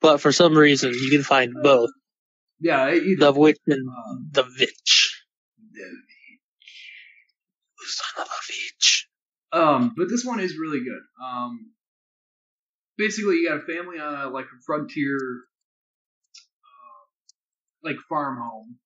But 0.04 0.20
for 0.20 0.32
some 0.32 0.54
reason, 0.54 0.92
you 0.92 1.10
can 1.10 1.22
find 1.22 1.54
both 1.62 1.90
Yeah, 2.60 2.90
the 2.90 3.32
witch 3.32 3.56
and 3.66 3.88
uh, 3.88 4.16
the 4.32 4.42
Vitch. 4.42 5.24
the 5.72 5.88
Son 7.86 8.22
of 8.24 8.28
a 8.28 8.40
Vitch. 8.52 9.08
Um, 9.52 9.94
but 9.96 10.08
this 10.10 10.24
one 10.24 10.40
is 10.40 10.58
really 10.58 10.80
good. 10.84 11.02
Um, 11.24 11.72
basically, 12.98 13.36
you 13.36 13.48
got 13.48 13.58
a 13.62 13.66
family 13.66 13.98
on 13.98 14.14
a, 14.14 14.28
like 14.28 14.44
a 14.46 14.60
frontier, 14.66 15.16
uh, 16.64 17.88
like 17.88 17.96
farm 18.08 18.38
home. 18.38 18.76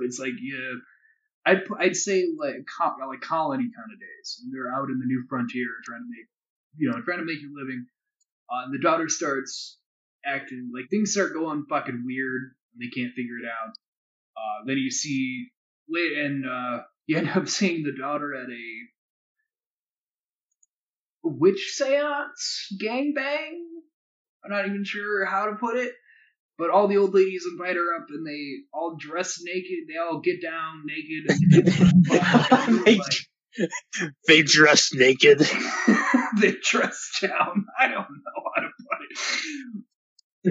It's 0.00 0.18
like 0.18 0.32
yeah, 0.42 0.72
I'd 1.46 1.62
I'd 1.78 1.96
say 1.96 2.26
like 2.38 2.66
co- 2.78 3.06
like 3.08 3.20
colony 3.20 3.70
kind 3.76 3.92
of 3.94 4.00
days. 4.00 4.42
And 4.42 4.52
they're 4.52 4.74
out 4.74 4.90
in 4.90 4.98
the 4.98 5.06
new 5.06 5.24
frontier 5.28 5.68
trying 5.84 6.00
to 6.02 6.10
make 6.10 6.26
you 6.78 6.90
know 6.90 7.00
trying 7.02 7.18
to 7.20 7.24
make 7.24 7.40
your 7.40 7.52
living. 7.54 7.86
Uh, 8.50 8.64
and 8.66 8.74
the 8.74 8.78
daughter 8.82 9.08
starts 9.08 9.78
acting 10.24 10.70
like 10.74 10.88
things 10.90 11.12
start 11.12 11.32
going 11.34 11.64
fucking 11.68 12.04
weird 12.06 12.42
and 12.74 12.80
they 12.80 12.88
can't 12.94 13.14
figure 13.14 13.38
it 13.38 13.46
out. 13.46 13.70
Uh, 14.36 14.64
then 14.66 14.76
you 14.78 14.90
see 14.90 15.48
late 15.88 16.12
and 16.18 16.44
uh, 16.46 16.82
you 17.06 17.16
end 17.18 17.28
up 17.30 17.48
seeing 17.56 17.82
the 17.82 17.92
daughter 17.98 18.34
at 18.34 18.48
a 18.50 18.64
witch 21.22 21.72
seance 21.74 22.68
gangbang. 22.80 23.58
I'm 24.44 24.50
not 24.50 24.66
even 24.66 24.84
sure 24.84 25.24
how 25.24 25.46
to 25.46 25.56
put 25.56 25.76
it, 25.76 25.92
but 26.58 26.70
all 26.70 26.86
the 26.88 26.98
old 26.98 27.14
ladies 27.14 27.44
invite 27.50 27.76
her 27.76 27.96
up 27.96 28.06
and 28.10 28.26
they 28.26 28.58
all 28.72 28.96
dress 28.98 29.38
naked. 29.42 29.88
They 29.88 29.96
all 29.98 30.20
get 30.20 30.40
down 30.42 30.84
naked. 30.86 32.84
They- 32.84 33.00
They 34.28 34.42
dress 34.42 34.90
naked. 34.94 35.38
they 36.40 36.52
dress 36.62 37.18
down. 37.22 37.66
I 37.78 37.88
don't 37.88 38.06
know 38.10 38.42
how 38.54 38.62
to 38.62 38.68
put 38.68 38.98
it. 39.10 39.84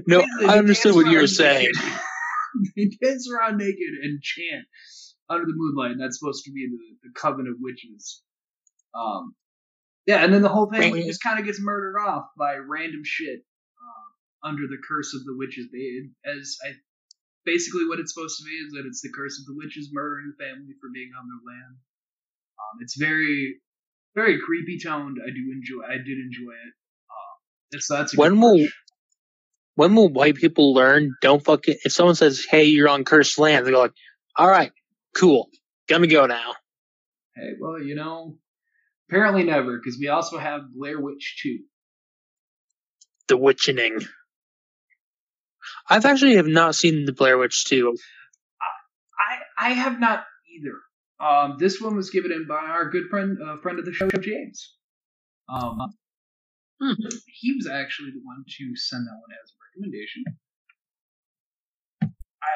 No, 0.07 0.23
I 0.47 0.57
understood 0.57 0.95
what 0.95 1.07
you 1.07 1.17
were 1.19 1.27
saying. 1.43 1.69
they 2.75 2.89
dance 3.01 3.29
around 3.31 3.57
naked 3.57 3.93
and 4.03 4.21
chant 4.21 4.65
under 5.29 5.45
the 5.45 5.53
moonlight. 5.55 5.91
And 5.91 6.01
that's 6.01 6.19
supposed 6.19 6.45
to 6.45 6.51
be 6.51 6.67
the, 6.69 7.09
the 7.09 7.13
coven 7.19 7.47
of 7.47 7.55
witches. 7.59 8.21
Um, 8.93 9.35
yeah, 10.05 10.23
and 10.23 10.33
then 10.33 10.41
the 10.41 10.49
whole 10.49 10.69
family 10.71 11.03
just 11.03 11.21
kind 11.23 11.39
of 11.39 11.45
gets 11.45 11.59
murdered 11.59 11.97
off 11.99 12.25
by 12.37 12.55
random 12.55 13.01
shit 13.03 13.39
uh, 13.41 14.47
under 14.47 14.63
the 14.67 14.77
curse 14.87 15.13
of 15.15 15.23
the 15.25 15.35
witches. 15.35 15.67
They, 15.73 16.09
as 16.29 16.57
I, 16.63 16.73
basically 17.45 17.87
what 17.87 17.99
it's 17.99 18.13
supposed 18.13 18.37
to 18.37 18.45
be 18.45 18.51
is 18.51 18.71
that 18.73 18.85
it's 18.87 19.01
the 19.01 19.11
curse 19.15 19.39
of 19.39 19.45
the 19.47 19.55
witches 19.57 19.89
murdering 19.91 20.31
the 20.31 20.43
family 20.43 20.73
for 20.79 20.89
being 20.93 21.09
on 21.17 21.25
their 21.27 21.41
land. 21.43 21.75
Um, 22.59 22.79
it's 22.81 22.95
very, 22.97 23.57
very 24.15 24.39
creepy 24.39 24.77
toned. 24.79 25.17
I 25.21 25.29
do 25.29 25.43
enjoy. 25.51 25.83
I 25.85 25.97
did 25.97 26.17
enjoy 26.21 26.53
it. 26.53 26.73
Uh, 27.09 27.95
that's 27.97 28.15
When 28.15 28.39
will- 28.39 28.59
watch. 28.61 28.69
When 29.75 29.95
will 29.95 30.09
white 30.09 30.35
people 30.35 30.73
learn? 30.73 31.15
Don't 31.21 31.43
fucking. 31.43 31.75
If 31.83 31.91
someone 31.91 32.15
says, 32.15 32.45
"Hey, 32.49 32.65
you're 32.65 32.89
on 32.89 33.03
cursed 33.03 33.37
land," 33.37 33.65
they 33.65 33.71
go 33.71 33.79
like, 33.81 33.93
"All 34.35 34.47
right, 34.47 34.71
cool, 35.15 35.49
gonna 35.87 36.07
go 36.07 36.25
now." 36.25 36.55
Hey, 37.35 37.53
well, 37.59 37.81
you 37.81 37.95
know, 37.95 38.37
apparently 39.09 39.43
never, 39.43 39.77
because 39.77 39.97
we 39.99 40.07
also 40.07 40.37
have 40.37 40.73
Blair 40.73 40.99
Witch 40.99 41.39
2. 41.43 41.59
The 43.27 43.37
witchening. 43.37 44.07
I've 45.89 46.05
actually 46.05 46.35
have 46.37 46.47
not 46.47 46.75
seen 46.75 47.05
the 47.05 47.11
Blair 47.13 47.37
Witch 47.37 47.65
2. 47.65 47.97
I 49.19 49.69
I 49.69 49.73
have 49.73 49.99
not 49.99 50.25
either. 50.55 50.79
Um, 51.19 51.57
this 51.59 51.81
one 51.81 51.95
was 51.95 52.09
given 52.09 52.31
in 52.31 52.45
by 52.47 52.55
our 52.55 52.89
good 52.89 53.09
friend, 53.09 53.37
uh, 53.41 53.57
friend 53.57 53.79
of 53.79 53.85
the 53.85 53.93
show, 53.93 54.09
James. 54.09 54.75
Um, 55.49 55.93
Hmm. 56.81 56.91
he 57.27 57.53
was 57.53 57.67
actually 57.67 58.11
the 58.11 58.19
one 58.23 58.43
to 58.45 58.75
send 58.75 59.07
that 59.07 59.15
one 59.15 59.31
as 59.41 59.53
recommendation. 59.75 60.23
And 62.01 62.11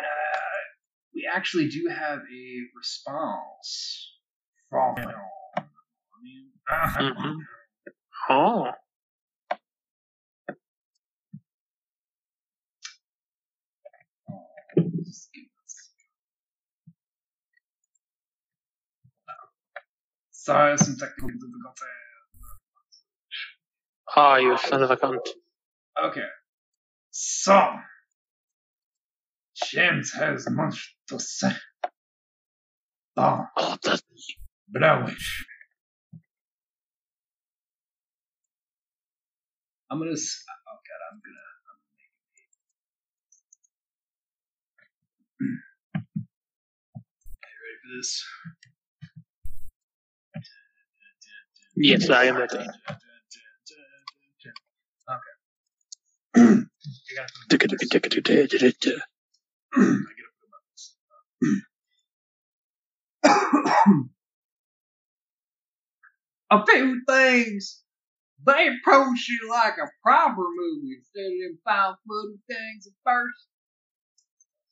uh, 0.06 0.60
we 1.14 1.30
actually 1.34 1.68
do 1.70 1.90
have 1.90 2.20
a 2.20 2.60
response 2.78 4.14
from 4.70 4.96
him. 4.98 5.16
Mhm. 6.70 7.36
Oh, 8.30 8.72
Just 15.06 15.30
give 15.34 15.44
us- 15.66 15.92
Sorry, 20.32 20.78
some 20.78 20.96
technical 20.98 21.30
difficulty. 21.30 21.86
oh, 24.16 24.36
you 24.36 24.58
son 24.58 24.84
of 24.84 24.92
a 24.92 24.98
cunt. 24.98 25.28
Okay. 26.04 26.26
So, 27.22 27.60
James 29.72 30.14
has 30.14 30.48
much 30.50 30.96
to 31.10 31.20
say. 31.20 31.52
Oh, 33.18 33.46
Oh, 33.58 33.78
that, 33.84 34.02
Blair 34.70 35.00
I'm 39.92 40.00
gonna. 40.00 40.12
Oh 40.12 40.80
god, 40.88 41.02
I'm 41.12 41.20
gonna. 41.26 41.48
I'm 41.50 41.64
gonna 41.66 41.84
Are 47.44 47.50
you 47.52 47.60
ready 47.66 47.78
for 47.84 47.90
this? 47.98 48.12
yes, 51.76 52.10
I 52.10 52.26
am 52.26 52.38
ready. 52.38 52.58
Okay. 56.36 56.62
A 66.52 66.66
few 66.66 67.02
things. 67.08 67.84
They 68.46 68.68
approach 68.68 69.28
you 69.28 69.50
like 69.50 69.78
a 69.78 69.92
proper 70.02 70.42
movie 70.42 70.96
instead 70.98 71.26
of 71.26 71.40
them 71.40 71.60
found 71.66 71.98
footage 72.08 72.40
things 72.48 72.88
at 72.88 72.94
first. 73.04 73.48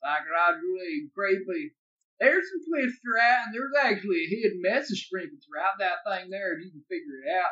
Psychologically 0.01 1.09
creepy. 1.13 1.75
There's 2.19 2.45
some 2.49 2.61
twists 2.65 2.99
throughout, 3.03 3.47
and 3.47 3.53
there's 3.53 3.75
actually 3.83 4.23
a 4.23 4.29
hidden 4.29 4.61
message 4.61 5.05
sprinkled 5.05 5.41
throughout 5.43 5.77
that 5.79 6.01
thing 6.07 6.29
there 6.29 6.53
if 6.53 6.63
you 6.63 6.71
can 6.71 6.83
figure 6.89 7.19
it 7.25 7.29
out. 7.35 7.51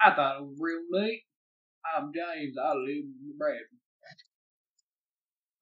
I 0.00 0.16
thought 0.16 0.40
it 0.40 0.46
was 0.46 0.56
real 0.58 0.82
neat. 0.90 1.22
I'm 1.84 2.12
James. 2.12 2.56
I 2.60 2.74
live 2.74 3.04
in 3.08 3.14
Nebraska. 3.26 3.76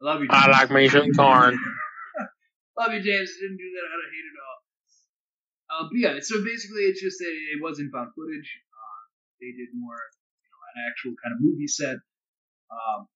I 0.01 0.05
love 0.05 0.21
you. 0.23 0.29
I 0.31 0.51
like 0.51 0.71
me 0.71 0.89
some 0.89 1.13
corn. 1.13 1.59
Love 2.79 2.93
you, 2.95 3.03
James. 3.03 3.31
Didn't 3.41 3.59
do 3.59 3.71
that 3.75 3.91
of 3.91 4.11
hate 4.15 4.29
it 4.31 4.39
all. 4.39 4.59
Uh, 5.69 5.89
but 5.91 5.99
yeah, 5.99 6.15
so 6.23 6.45
basically, 6.45 6.83
it's 6.83 7.03
just 7.03 7.19
that 7.19 7.27
it 7.27 7.61
wasn't 7.61 7.91
found 7.93 8.11
footage. 8.15 8.51
Uh, 8.71 9.03
they 9.41 9.51
did 9.51 9.75
more, 9.75 9.99
you 9.99 10.47
know, 10.47 10.61
an 10.75 10.87
actual 10.89 11.15
kind 11.19 11.35
of 11.35 11.41
movie 11.43 11.67
set. 11.67 11.99
Um, 12.71 13.09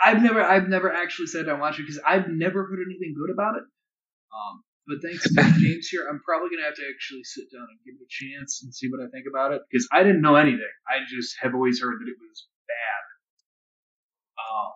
I've 0.00 0.20
never, 0.20 0.42
I've 0.42 0.68
never 0.68 0.92
actually 0.92 1.28
said 1.28 1.48
I 1.48 1.54
watched 1.54 1.78
it 1.78 1.86
because 1.86 2.02
I've 2.04 2.28
never 2.28 2.66
heard 2.66 2.80
anything 2.84 3.14
good 3.16 3.32
about 3.32 3.56
it. 3.56 3.64
Um, 4.34 4.64
but 4.86 4.98
thanks 5.02 5.22
to 5.22 5.34
James 5.34 5.88
here, 5.88 6.06
I'm 6.08 6.20
probably 6.24 6.50
gonna 6.50 6.66
have 6.66 6.76
to 6.76 6.86
actually 6.94 7.24
sit 7.24 7.44
down 7.52 7.66
and 7.68 7.78
give 7.84 7.94
it 7.98 8.04
a 8.04 8.08
chance 8.08 8.62
and 8.62 8.74
see 8.74 8.88
what 8.88 9.00
I 9.00 9.08
think 9.10 9.26
about 9.28 9.52
it 9.52 9.62
because 9.70 9.88
I 9.92 10.02
didn't 10.02 10.22
know 10.22 10.36
anything. 10.36 10.60
I 10.88 11.04
just 11.08 11.36
have 11.42 11.54
always 11.54 11.80
heard 11.80 11.98
that 12.00 12.08
it 12.08 12.16
was 12.20 12.46
bad. 12.68 13.02
Um, 14.38 14.72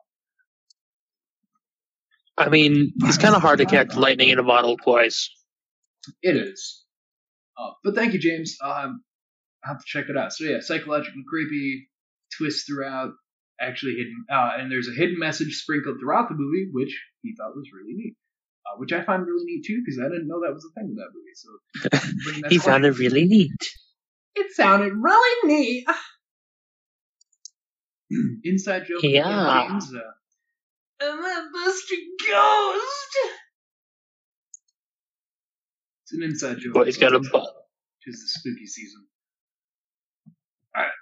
I 2.46 2.48
mean, 2.48 2.92
it's 3.04 3.18
kind 3.18 3.34
of 3.34 3.42
hard 3.42 3.58
to 3.58 3.66
catch 3.66 3.94
lightning 3.94 4.30
in 4.30 4.38
a 4.38 4.42
bottle 4.44 4.76
twice. 4.76 5.30
It 6.22 6.36
is. 6.36 6.84
Uh, 7.58 7.72
but 7.84 7.94
thank 7.94 8.14
you, 8.14 8.18
James. 8.18 8.56
Um, 8.62 9.02
I'll 9.62 9.74
have 9.74 9.78
to 9.78 9.86
check 9.86 10.06
it 10.08 10.16
out. 10.16 10.32
So 10.32 10.44
yeah, 10.44 10.60
psychologically 10.60 11.22
creepy, 11.28 11.88
twists 12.36 12.64
throughout, 12.64 13.12
actually 13.60 13.96
hidden, 13.96 14.24
uh, 14.32 14.52
and 14.58 14.72
there's 14.72 14.88
a 14.88 14.92
hidden 14.92 15.18
message 15.18 15.54
sprinkled 15.56 15.98
throughout 16.00 16.28
the 16.28 16.34
movie, 16.36 16.70
which 16.72 16.98
he 17.22 17.34
thought 17.36 17.54
was 17.54 17.68
really 17.74 17.94
neat. 17.94 18.16
Uh, 18.70 18.76
which 18.78 18.92
I 18.92 19.02
find 19.02 19.26
really 19.26 19.44
neat 19.44 19.64
too, 19.64 19.83
because 19.85 19.98
I 19.98 20.09
didn't 20.09 20.28
know 20.28 20.40
that 20.40 20.52
was 20.52 20.64
a 20.64 20.72
thing 20.78 20.90
in 20.90 20.96
that 20.96 21.11
movie. 21.14 21.35
So 21.35 21.48
that 22.42 22.52
He 22.52 22.59
found 22.59 22.85
it 22.85 22.98
really 22.98 23.24
neat. 23.24 23.50
It 24.35 24.52
sounded 24.52 24.92
really 24.94 25.48
neat. 25.48 25.87
Inside 28.44 28.87
joke. 28.87 29.02
Yeah. 29.02 29.24
Uh, 29.26 29.78
and 31.00 31.24
then 31.24 31.48
Mr. 31.56 31.94
Ghost. 32.28 33.16
It's 36.02 36.12
an 36.12 36.22
inside 36.22 36.59
joke. 36.59 36.74
But 36.74 36.87
he's 36.87 36.98
got 36.98 37.14
a 37.14 37.20
butt. 37.20 37.54
Tis 38.04 38.20
the 38.20 38.28
spooky 38.28 38.66
season. 38.66 39.06
All 40.76 40.83
right. 40.83 40.92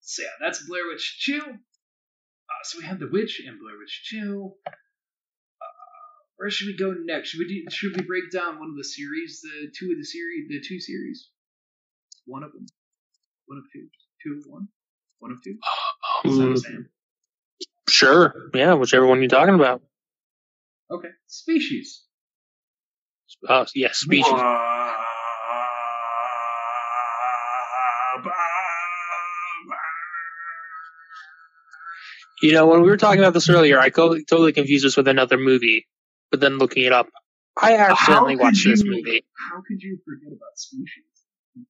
So 0.00 0.22
yeah, 0.22 0.28
that's 0.40 0.64
Blair 0.68 0.82
Witch 0.88 1.24
2. 1.24 1.40
Uh, 1.40 1.48
so 2.64 2.78
we 2.78 2.84
have 2.84 3.00
The 3.00 3.08
Witch 3.10 3.42
and 3.44 3.58
Blair 3.58 3.78
Witch 3.78 4.08
2. 4.10 4.52
Where 6.36 6.50
should 6.50 6.66
we 6.66 6.76
go 6.76 6.94
next? 7.04 7.30
Should 7.30 7.38
we 7.40 7.48
do, 7.48 7.70
should 7.70 7.96
we 7.96 8.02
break 8.02 8.30
down 8.30 8.58
one 8.58 8.68
of 8.68 8.76
the 8.76 8.84
series, 8.84 9.40
the 9.40 9.72
two 9.76 9.90
of 9.92 9.98
the 9.98 10.04
series, 10.04 10.48
the 10.48 10.60
two 10.60 10.78
series? 10.78 11.30
One 12.26 12.42
of 12.42 12.52
them, 12.52 12.66
one 13.46 13.58
of 13.58 13.64
two, 13.72 13.88
two 14.22 14.38
of 14.38 14.44
one, 14.46 14.68
one 15.18 15.32
of 15.32 15.42
two. 15.42 15.56
Is 16.24 16.66
Um, 16.66 16.88
sure. 17.88 18.50
Yeah, 18.54 18.74
whichever 18.74 19.06
one 19.06 19.20
you're 19.20 19.28
talking 19.28 19.54
about. 19.54 19.82
Okay, 20.90 21.08
species. 21.26 22.04
Uh, 23.48 23.64
yeah, 23.74 23.92
species. 23.92 24.32
You 32.42 32.52
know, 32.52 32.66
when 32.66 32.82
we 32.82 32.90
were 32.90 32.98
talking 32.98 33.20
about 33.20 33.32
this 33.32 33.48
earlier, 33.48 33.80
I 33.80 33.88
co- 33.88 34.18
totally 34.18 34.52
confused 34.52 34.84
this 34.84 34.96
with 34.96 35.08
another 35.08 35.38
movie. 35.38 35.86
But 36.30 36.40
then 36.40 36.58
looking 36.58 36.84
it 36.84 36.92
up, 36.92 37.08
I 37.60 37.76
accidentally 37.76 38.36
watched 38.36 38.64
this 38.66 38.84
movie. 38.84 39.24
How 39.50 39.62
could 39.66 39.82
you 39.82 39.98
forget 40.04 40.28
about 40.28 40.56
species? 40.58 41.04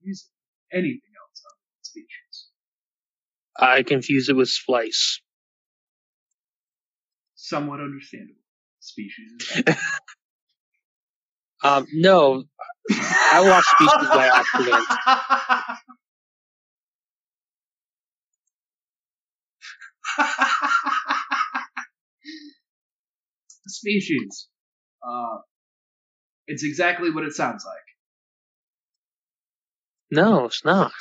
Use 0.02 0.28
anything 0.72 1.00
else 1.20 1.42
on 1.46 1.56
species. 1.82 2.48
I 3.58 3.82
confuse 3.82 4.28
it 4.28 4.36
with 4.36 4.48
splice. 4.48 5.20
Somewhat 7.36 7.80
understandable. 7.80 8.40
Species. 8.80 9.62
Um, 11.64 11.86
no, 11.92 12.44
I 12.90 13.40
watched 13.42 13.68
Species 13.68 14.08
by 14.10 14.28
accident. 14.28 14.86
species. 23.70 24.48
Uh, 25.07 25.38
it's 26.46 26.64
exactly 26.64 27.11
what 27.11 27.24
it 27.24 27.33
sounds 27.33 27.64
like. 27.66 27.76
No, 30.11 30.44
it's 30.46 30.64
not. 30.64 30.92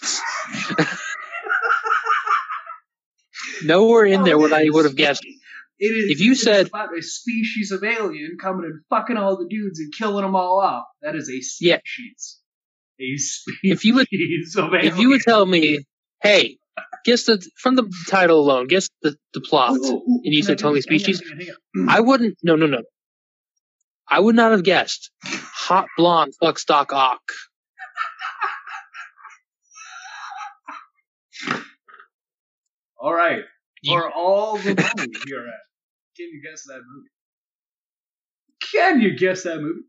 Nowhere 3.63 4.05
in 4.05 4.23
there 4.23 4.37
would 4.37 4.53
I 4.53 4.65
would 4.69 4.85
have 4.85 4.95
guessed. 4.95 5.23
It 5.77 5.85
is. 5.87 6.11
If 6.11 6.19
you 6.21 6.31
it 6.33 6.37
said- 6.37 6.67
about 6.67 6.97
a 6.97 7.01
species 7.01 7.71
of 7.71 7.83
alien 7.83 8.37
coming 8.41 8.65
and 8.65 8.81
fucking 8.89 9.17
all 9.17 9.37
the 9.37 9.47
dudes 9.49 9.79
and 9.79 9.93
killing 9.93 10.23
them 10.23 10.35
all 10.35 10.59
off, 10.61 10.85
that 11.01 11.15
is 11.15 11.29
a 11.29 11.39
Yeah. 11.63 11.79
species. 11.79 12.39
A 12.99 13.17
species 13.17 13.59
If 13.63 13.85
you 13.85 13.95
would- 13.95 14.07
of 14.57 14.73
alien. 14.73 14.85
If 14.93 14.97
you 14.99 15.09
would 15.09 15.21
tell 15.21 15.45
me, 15.45 15.79
hey, 16.23 16.57
guess 17.05 17.25
the 17.25 17.45
from 17.57 17.75
the 17.75 17.91
title 18.09 18.39
alone, 18.39 18.67
guess 18.67 18.89
the, 19.01 19.15
the 19.33 19.41
plot, 19.41 19.71
Ooh, 19.77 19.83
ooh, 19.85 19.95
ooh, 19.95 20.21
and 20.23 20.33
you 20.33 20.43
said 20.43 20.57
do 20.57 20.63
totally 20.63 20.81
this? 20.81 20.85
Hang 20.87 20.95
on, 20.95 20.99
species, 20.99 21.19
hang 21.21 21.31
on, 21.31 21.39
hang 21.39 21.89
on. 21.89 21.89
I 21.89 21.99
wouldn't. 22.01 22.37
No, 22.43 22.55
no, 22.55 22.67
no. 22.67 22.81
I 24.07 24.19
would 24.19 24.35
not 24.35 24.51
have 24.51 24.63
guessed. 24.63 25.11
Hot 25.23 25.87
blonde 25.97 26.33
fuck 26.39 26.59
stock 26.59 26.93
ock. 26.93 27.21
All 32.99 33.13
right. 33.13 33.43
You- 33.83 33.93
For 33.93 34.11
all 34.11 34.57
the 34.57 34.75
money 34.97 35.11
you're 35.27 35.47
at, 35.47 35.61
can 36.17 36.27
you 36.31 36.41
guess 36.43 36.63
that 36.67 36.81
movie? 36.87 37.09
Can 38.71 39.01
you 39.01 39.17
guess 39.17 39.43
that 39.43 39.61
movie? 39.61 39.81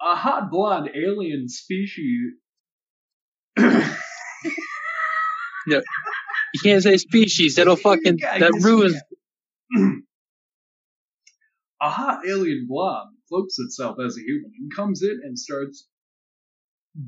A 0.00 0.14
hot 0.16 0.50
blonde 0.50 0.90
alien 0.94 1.48
species. 1.48 2.32
You 5.66 6.60
can't 6.62 6.82
say 6.82 6.96
species. 6.98 7.56
That'll 7.56 7.76
fucking 7.88 8.18
that 8.22 8.52
ruins. 8.62 8.96
a 11.82 11.90
hot 11.90 12.20
alien 12.26 12.66
blob 12.68 13.08
cloaks 13.28 13.58
itself 13.58 13.96
as 14.04 14.16
a 14.16 14.20
human 14.20 14.52
and 14.58 14.74
comes 14.74 15.02
in 15.02 15.20
and 15.24 15.38
starts 15.38 15.86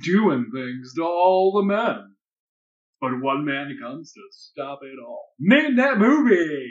doing 0.05 0.51
things 0.55 0.94
to 0.97 1.03
all 1.05 1.53
the 1.53 1.64
men. 1.64 2.14
But 3.01 3.21
one 3.21 3.44
man 3.44 3.77
comes 3.81 4.12
to 4.12 4.21
stop 4.31 4.81
it 4.83 4.99
all. 5.05 5.25
Name 5.38 5.77
that 5.77 5.99
movie! 5.99 6.71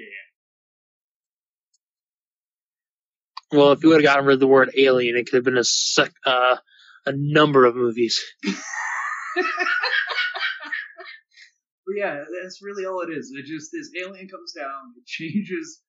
Well, 3.52 3.71
if 3.71 3.84
you 3.84 3.89
would 3.89 4.04
have 4.04 4.13
gotten 4.13 4.26
rid 4.26 4.36
of 4.36 4.39
the 4.41 4.47
word 4.47 4.71
alien, 4.78 5.15
it 5.15 5.26
could 5.26 5.38
have 5.38 5.45
been 5.45 5.58
a 5.58 5.63
sec, 5.63 6.12
uh, 6.26 6.58
a 7.06 7.13
number 7.15 7.65
of 7.65 7.76
movies. 7.76 8.21
But 11.88 11.95
yeah, 11.95 12.26
that's 12.43 12.60
really 12.62 12.84
all 12.86 13.00
it 13.02 13.10
is. 13.10 13.32
It 13.32 13.45
just 13.47 13.71
this 13.71 13.89
alien 13.95 14.28
comes 14.28 14.52
down, 14.52 14.91
it 15.00 15.06
changes, 15.08 15.80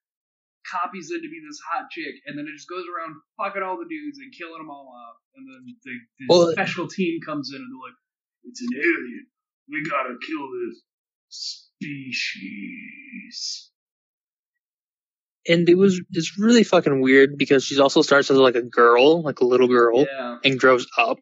copies 0.65 1.11
into 1.11 1.27
be 1.29 1.43
this 1.43 1.59
hot 1.75 1.91
chick, 1.91 2.15
and 2.27 2.39
then 2.39 2.47
it 2.47 2.55
just 2.55 2.69
goes 2.71 2.87
around 2.87 3.19
fucking 3.37 3.63
all 3.67 3.77
the 3.77 3.89
dudes 3.91 4.19
and 4.23 4.31
killing 4.33 4.63
them 4.63 4.71
all 4.71 4.87
off. 4.95 5.19
And 5.35 5.43
then 5.43 5.67
the, 5.67 5.75
the 6.23 6.27
Well- 6.31 6.53
special 6.53 6.87
team 6.87 7.19
comes 7.27 7.51
in 7.51 7.59
and 7.61 7.67
they're 7.67 7.83
like, 7.91 7.99
"It's 8.47 8.63
an 8.63 8.79
alien. 8.79 9.27
We 9.69 9.83
gotta 9.91 10.15
kill 10.25 10.47
this 10.55 10.87
species." 11.29 12.39
And 15.49 15.67
it 15.69 15.77
was 15.79 16.01
it's 16.11 16.39
really 16.39 16.63
fucking 16.63 17.01
weird 17.01 17.37
because 17.39 17.65
she 17.65 17.81
also 17.81 18.03
starts 18.03 18.31
as 18.31 18.37
like 18.39 18.55
a 18.55 18.63
girl, 18.63 19.23
like 19.23 19.41
a 19.41 19.47
little 19.47 19.67
girl, 19.69 20.05
Yeah. 20.07 20.39
and 20.45 20.61
grows 20.61 20.87
up, 20.99 21.19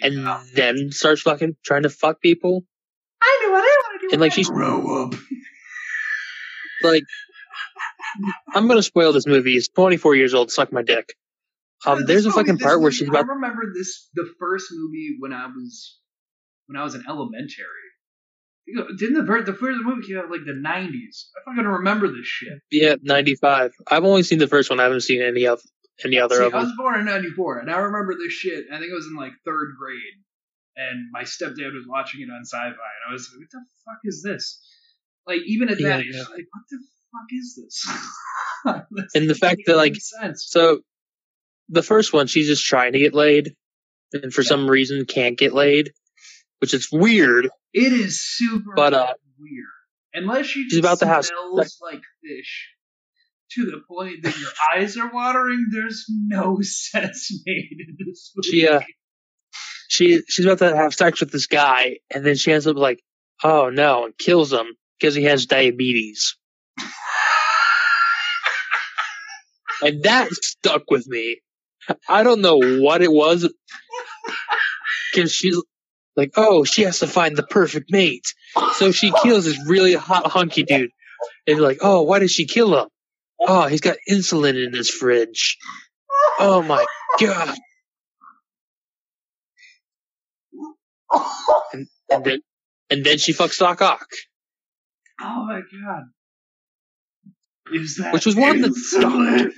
and 0.00 0.26
then 0.54 0.92
starts 0.92 1.20
fucking 1.22 1.56
trying 1.64 1.82
to 1.82 1.90
fuck 1.90 2.20
people. 2.22 2.64
I 3.26 3.40
know 3.46 3.52
what 3.52 3.64
I 3.64 3.76
want 3.82 4.00
to 4.00 4.06
do. 4.08 4.12
And, 4.12 4.20
like, 4.20 4.32
she's- 4.32 4.48
grow 4.48 5.04
up. 5.04 5.14
Like, 6.82 7.04
I'm 8.54 8.68
gonna 8.68 8.82
spoil 8.82 9.12
this 9.12 9.26
movie. 9.26 9.54
It's 9.54 9.68
24 9.68 10.16
years 10.16 10.34
old. 10.34 10.50
Suck 10.50 10.70
my 10.70 10.82
dick. 10.82 11.14
Um, 11.86 12.00
This 12.00 12.06
there's 12.08 12.24
a 12.26 12.28
movie- 12.28 12.38
fucking 12.40 12.54
this 12.56 12.62
part 12.62 12.80
where 12.80 12.86
movie- 12.90 12.96
she's 12.96 13.08
about. 13.08 13.24
I 13.24 13.28
remember 13.28 13.62
this 13.74 14.08
the 14.14 14.28
first 14.38 14.66
movie 14.70 15.16
when 15.18 15.32
I 15.32 15.46
was 15.46 15.98
when 16.66 16.76
I 16.78 16.84
was 16.84 16.94
in 16.94 17.02
elementary. 17.08 17.64
Didn't 18.98 19.14
the 19.14 19.26
first 19.26 19.46
the 19.46 19.54
first 19.54 19.78
movie 19.82 20.06
came 20.06 20.18
out 20.18 20.30
like 20.30 20.44
the 20.44 20.54
nineties? 20.54 21.30
I'm 21.46 21.54
fucking 21.56 21.68
remember 21.70 22.08
this 22.08 22.26
shit. 22.26 22.58
Yeah, 22.70 22.96
95. 23.02 23.72
I've 23.90 24.04
only 24.04 24.22
seen 24.22 24.38
the 24.38 24.48
first 24.48 24.68
one. 24.68 24.80
I 24.80 24.84
haven't 24.84 25.00
seen 25.02 25.22
any 25.22 25.46
of 25.46 25.60
any 26.04 26.18
other 26.18 26.36
See, 26.36 26.44
of 26.44 26.52
them. 26.52 26.60
I 26.60 26.64
was 26.64 26.72
born 26.76 27.00
in 27.00 27.06
ninety 27.06 27.30
four, 27.30 27.58
and 27.58 27.70
I 27.70 27.78
remember 27.78 28.14
this 28.18 28.32
shit. 28.32 28.66
I 28.70 28.78
think 28.78 28.90
it 28.90 28.94
was 28.94 29.06
in 29.06 29.16
like 29.16 29.32
third 29.46 29.74
grade, 29.78 30.22
and 30.76 31.10
my 31.12 31.22
stepdad 31.22 31.72
was 31.74 31.84
watching 31.88 32.20
it 32.22 32.28
on 32.32 32.44
Sci-Fi, 32.44 32.66
and 32.68 32.74
I 33.08 33.12
was 33.12 33.30
like, 33.32 33.40
"What 33.40 33.50
the 33.50 33.64
fuck 33.84 33.98
is 34.04 34.22
this?" 34.22 34.60
Like 35.26 35.40
even 35.46 35.68
at 35.70 35.78
that, 35.78 35.82
Yeah, 35.82 35.98
age, 35.98 36.06
yeah. 36.12 36.20
like, 36.22 36.46
what 36.52 36.64
the 36.70 36.78
fuck 37.12 37.28
is 37.30 37.60
this? 37.62 37.84
And 39.14 39.28
the 39.30 39.34
fact 39.34 39.62
that, 39.66 39.76
like, 39.76 39.94
sense. 39.96 40.46
So, 40.48 40.80
the 41.68 41.82
first 41.82 42.12
one, 42.12 42.26
she's 42.26 42.46
just 42.46 42.64
trying 42.64 42.92
to 42.94 42.98
get 42.98 43.14
laid, 43.14 43.54
and 44.12 44.32
for 44.32 44.42
Yeah. 44.42 44.48
some 44.48 44.68
reason 44.70 45.04
can't 45.06 45.36
get 45.38 45.52
laid, 45.54 45.92
which 46.60 46.72
is 46.74 46.88
weird. 46.90 47.48
It 47.72 47.92
is 47.92 48.20
super 48.22 48.72
But, 48.74 48.94
uh, 48.94 49.14
weird. 49.38 49.66
Unless 50.14 50.46
she 50.46 50.68
she's 50.68 50.78
about 50.78 51.00
have 51.00 51.24
smells 51.26 51.78
like 51.82 52.02
fish 52.22 52.70
to 53.52 53.66
the 53.66 53.80
point 53.88 54.22
that 54.22 54.38
your 54.38 54.50
eyes 54.74 54.96
are 54.96 55.10
watering, 55.12 55.66
there's 55.72 56.06
no 56.08 56.58
sense 56.62 57.30
made 57.44 57.76
in 57.88 57.96
this 58.06 58.32
movie. 58.34 58.48
She, 58.48 58.68
uh, 58.68 58.80
she 59.94 60.22
she's 60.28 60.44
about 60.44 60.58
to 60.58 60.76
have 60.76 60.92
sex 60.94 61.20
with 61.20 61.30
this 61.30 61.46
guy, 61.46 61.98
and 62.12 62.26
then 62.26 62.34
she 62.34 62.52
ends 62.52 62.66
up 62.66 62.76
like, 62.76 63.00
oh 63.42 63.70
no, 63.70 64.06
and 64.06 64.18
kills 64.18 64.52
him 64.52 64.66
because 64.98 65.14
he 65.14 65.24
has 65.24 65.46
diabetes. 65.46 66.36
and 69.82 70.02
that 70.02 70.28
stuck 70.32 70.90
with 70.90 71.06
me. 71.06 71.40
I 72.08 72.22
don't 72.22 72.40
know 72.40 72.56
what 72.56 73.02
it 73.02 73.12
was, 73.12 73.48
because 75.12 75.32
she's 75.32 75.62
like, 76.16 76.32
oh, 76.36 76.64
she 76.64 76.82
has 76.82 77.00
to 77.00 77.06
find 77.06 77.36
the 77.36 77.42
perfect 77.42 77.92
mate, 77.92 78.34
so 78.74 78.90
she 78.90 79.12
kills 79.22 79.44
this 79.44 79.58
really 79.68 79.94
hot 79.94 80.26
hunky 80.26 80.64
dude, 80.64 80.90
and 81.46 81.60
like, 81.60 81.78
oh, 81.82 82.02
why 82.02 82.18
did 82.18 82.30
she 82.30 82.46
kill 82.46 82.76
him? 82.80 82.88
Oh, 83.38 83.66
he's 83.66 83.82
got 83.82 83.96
insulin 84.10 84.64
in 84.64 84.72
his 84.72 84.90
fridge. 84.90 85.58
Oh 86.38 86.62
my 86.62 86.84
god. 87.20 87.56
And 92.10 92.24
then 92.24 92.40
and 92.90 93.04
then 93.04 93.18
she 93.18 93.32
fucks 93.32 93.58
Doc 93.58 93.82
Ock, 93.82 94.06
oh 95.20 95.46
my 95.46 95.60
god. 95.60 96.02
Is 97.72 97.96
that 97.96 98.12
Which 98.12 98.26
was 98.26 98.36
one 98.36 98.56
of 98.56 98.62
the 98.62 99.52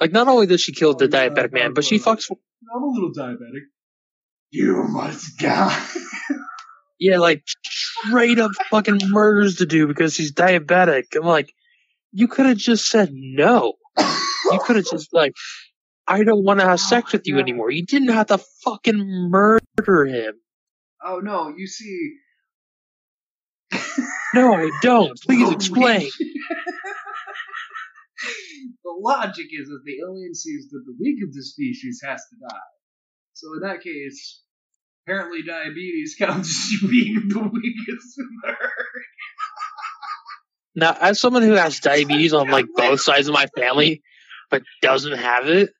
like 0.00 0.12
not 0.12 0.28
only 0.28 0.46
does 0.46 0.60
she 0.60 0.72
kill 0.72 0.94
the 0.94 1.04
Oh, 1.04 1.08
yeah, 1.08 1.28
diabetic 1.28 1.52
man, 1.52 1.72
but 1.72 1.84
she 1.84 1.98
fucks 1.98 2.30
I'm 2.30 2.82
a 2.82 2.86
little 2.86 3.12
diabetic. 3.12 3.62
You 4.50 4.82
must 4.88 5.38
die. 5.38 5.86
yeah 6.98 7.18
like 7.18 7.44
straight 7.64 8.38
up 8.38 8.50
fucking 8.70 8.98
murders 9.08 9.56
the 9.56 9.66
dude 9.66 9.88
because 9.88 10.16
he's 10.16 10.32
diabetic. 10.32 11.04
I'm 11.14 11.22
like, 11.22 11.52
you 12.12 12.28
could 12.28 12.46
have 12.46 12.56
just 12.58 12.88
said 12.88 13.10
no. 13.12 13.74
You 14.50 14.60
could 14.64 14.76
have 14.76 14.86
just 14.90 15.12
like, 15.12 15.32
I 16.08 16.22
don't 16.22 16.44
want 16.44 16.60
to 16.60 16.66
have 16.66 16.74
oh, 16.74 16.76
sex 16.76 17.12
with 17.12 17.26
you 17.26 17.38
anymore. 17.38 17.70
You 17.70 17.84
didn't 17.84 18.08
have 18.08 18.26
to 18.28 18.38
fucking 18.64 19.28
murder 19.30 20.06
him. 20.06 20.34
oh 21.04 21.20
no, 21.22 21.54
you 21.56 21.66
see. 21.66 22.16
No, 24.34 24.54
I 24.54 24.70
don't. 24.82 25.18
Please 25.26 25.42
oh, 25.46 25.50
The 25.50 25.56
explain. 25.56 26.00
the 28.84 28.94
logic 29.00 29.46
is 29.50 29.68
that 29.68 29.80
the 29.84 29.98
alien 30.06 30.34
sees 30.34 30.68
that 30.70 30.82
the 30.84 30.94
weak 31.00 31.22
of 31.26 31.32
the 31.32 31.42
species 31.42 32.00
has 32.04 32.20
to 32.30 32.36
die. 32.40 32.58
So 33.32 33.54
in 33.54 33.60
that 33.68 33.82
case, 33.82 34.42
apparently 35.06 35.42
diabetes 35.42 36.16
counts 36.18 36.48
as 36.50 36.80
being 36.90 37.28
the 37.28 37.38
weakest 37.38 38.18
in 38.18 38.28
the 38.42 38.48
herd. 38.48 39.04
Now, 40.74 40.96
as 41.00 41.18
someone 41.18 41.42
who 41.42 41.52
has 41.52 41.80
diabetes 41.80 42.34
on 42.34 42.50
like 42.50 42.66
both 42.74 43.00
sides 43.00 43.28
of 43.28 43.34
my 43.34 43.46
family, 43.56 44.02
but 44.50 44.62
doesn't 44.82 45.16
have 45.16 45.48
it, 45.48 45.70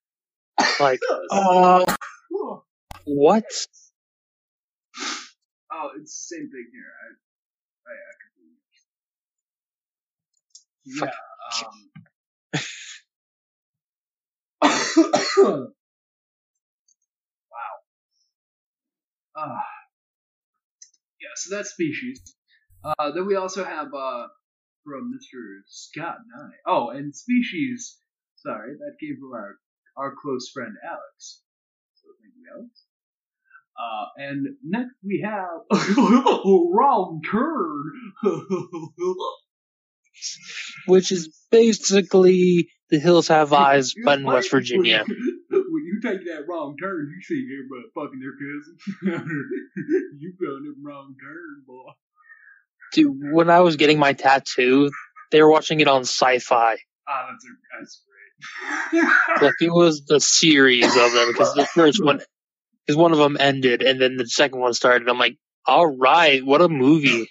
like, 0.81 1.01
uh, 1.31 1.85
what? 3.05 3.45
Oh, 5.73 5.91
it's 6.01 6.29
the 6.29 6.37
same 6.37 6.51
thing 6.51 6.67
here. 6.73 6.93
I, 7.03 7.09
I, 7.91 7.95
I 7.95 8.15
completely. 8.25 8.57
Yeah. 11.03 11.11
Um, 11.63 11.77
wow. 17.53 17.77
Uh, 19.37 19.61
yeah, 21.21 21.35
so 21.35 21.55
that's 21.55 21.71
species. 21.71 22.21
Uh, 22.85 23.11
then 23.13 23.27
we 23.27 23.37
also 23.37 23.65
have 23.65 23.89
uh, 23.95 24.27
from 24.85 25.13
Mr. 25.13 25.61
Scott 25.67 26.17
Nye. 26.35 26.57
Oh, 26.67 26.91
and 26.91 27.15
species. 27.15 27.99
Sorry, 28.37 28.75
that 28.75 28.97
came 29.01 29.17
from 29.21 29.33
our 29.33 29.57
our 29.97 30.15
close 30.21 30.51
friend 30.53 30.75
Alex. 30.85 31.43
So 31.95 32.09
thank 32.23 32.35
you, 32.37 32.47
Alex. 32.55 32.83
Uh, 33.79 34.07
and 34.17 34.47
next 34.65 34.95
we 35.05 35.21
have 35.25 35.61
wrong 35.97 37.21
turn. 37.31 37.93
Which 40.87 41.13
is 41.13 41.29
basically 41.51 42.69
The 42.89 42.99
Hills 42.99 43.29
Have 43.29 43.53
Eyes, 43.53 43.95
but 44.03 44.21
in 44.21 44.25
West 44.25 44.51
Virginia. 44.51 45.05
When 45.07 45.85
you 45.85 46.01
take 46.03 46.25
that 46.25 46.47
wrong 46.49 46.77
turn, 46.81 47.13
you 47.15 47.23
see 47.23 47.47
everybody 47.53 47.91
fucking 47.95 48.21
their 48.21 48.33
cousin. 48.33 49.51
you 50.19 50.33
found 50.41 50.67
them 50.67 50.83
wrong 50.83 51.15
turn, 51.23 51.65
boy. 51.67 51.93
Dude, 52.93 53.35
when 53.35 53.51
I 53.51 53.61
was 53.61 53.77
getting 53.77 53.99
my 53.99 54.15
tattoo, 54.15 54.91
they 55.33 55.43
were 55.43 55.51
watching 55.51 55.81
it 55.81 55.89
on 55.89 56.03
sci-fi. 56.03 56.77
Ah, 57.09 57.27
that's 57.31 57.45
a, 57.45 57.79
that's. 57.79 58.03
Like 59.41 59.55
it 59.61 59.73
was 59.73 60.05
the 60.07 60.21
series 60.21 60.85
of 60.97 61.13
them 61.13 61.29
because 61.29 61.55
the 61.55 61.67
first 61.67 62.03
one, 62.03 62.21
because 62.87 62.97
one 62.97 63.13
of 63.13 63.19
them 63.19 63.37
ended 63.39 63.83
and 63.83 64.01
then 64.01 64.17
the 64.17 64.27
second 64.27 64.61
one 64.61 64.73
started. 64.73 65.09
I'm 65.09 65.19
like, 65.19 65.37
all 65.67 65.87
right, 65.87 66.45
what 66.45 66.63
a 66.63 66.69
movie! 66.69 67.29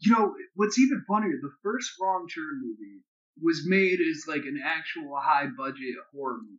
you 0.00 0.12
know 0.12 0.34
what's 0.54 0.78
even 0.78 1.04
funnier? 1.06 1.38
The 1.40 1.52
first 1.62 1.92
Wrong 2.00 2.26
Turn 2.34 2.60
movie 2.62 3.02
was 3.42 3.62
made 3.66 3.98
as 4.00 4.24
like 4.26 4.42
an 4.46 4.60
actual 4.64 5.18
high 5.20 5.46
budget 5.56 5.94
horror 6.12 6.38
movie. 6.38 6.58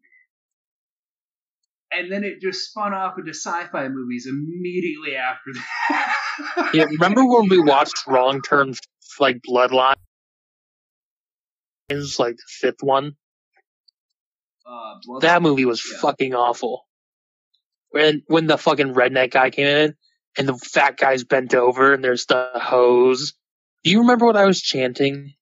And 1.94 2.12
then 2.12 2.24
it 2.24 2.40
just 2.40 2.70
spun 2.70 2.94
off 2.94 3.18
into 3.18 3.32
sci-fi 3.32 3.90
movies 3.90 4.26
immediately 4.30 5.16
after 5.16 5.52
that. 5.54 6.72
Yeah, 6.74 6.86
remember 6.86 7.26
when 7.26 7.50
we 7.50 7.60
watched 7.60 8.08
Wrong 8.08 8.42
Turn, 8.42 8.74
like 9.20 9.42
Bloodline? 9.42 9.96
Was 11.96 12.20
like 12.20 12.36
the 12.38 12.44
fifth 12.48 12.82
one. 12.84 13.16
Uh, 14.66 15.20
That 15.22 15.42
movie 15.42 15.66
was 15.66 15.84
Yeah. 15.86 16.00
fucking 16.00 16.34
awful. 16.34 16.88
When 17.90 18.24
when 18.28 18.48
the 18.48 18.58
fucking 18.58 18.94
redneck 18.94 19.32
guy 19.32 19.50
came 19.50 19.68
in 19.68 19.96
and 20.38 20.48
the 20.48 20.58
fat 20.58 20.98
guy's 20.98 21.24
bent 21.24 21.54
over 21.54 21.94
and 21.94 22.04
there's 22.04 22.26
the 22.26 22.52
hose. 22.56 23.34
Do 23.84 23.92
you 23.92 24.00
remember 24.02 24.26
what 24.26 24.38
I 24.38 24.46
was 24.46 24.62
chanting? 24.62 25.34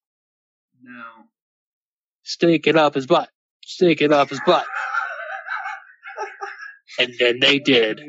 No. 0.81 1.03
Stick 2.23 2.65
it 2.67 2.75
up 2.75 2.95
his 2.95 3.05
butt. 3.05 3.29
Stick 3.63 4.01
it 4.01 4.11
up 4.11 4.29
his 4.29 4.41
butt. 4.45 4.65
And 6.99 7.13
then 7.17 7.39
they 7.39 7.59
did. 7.59 8.01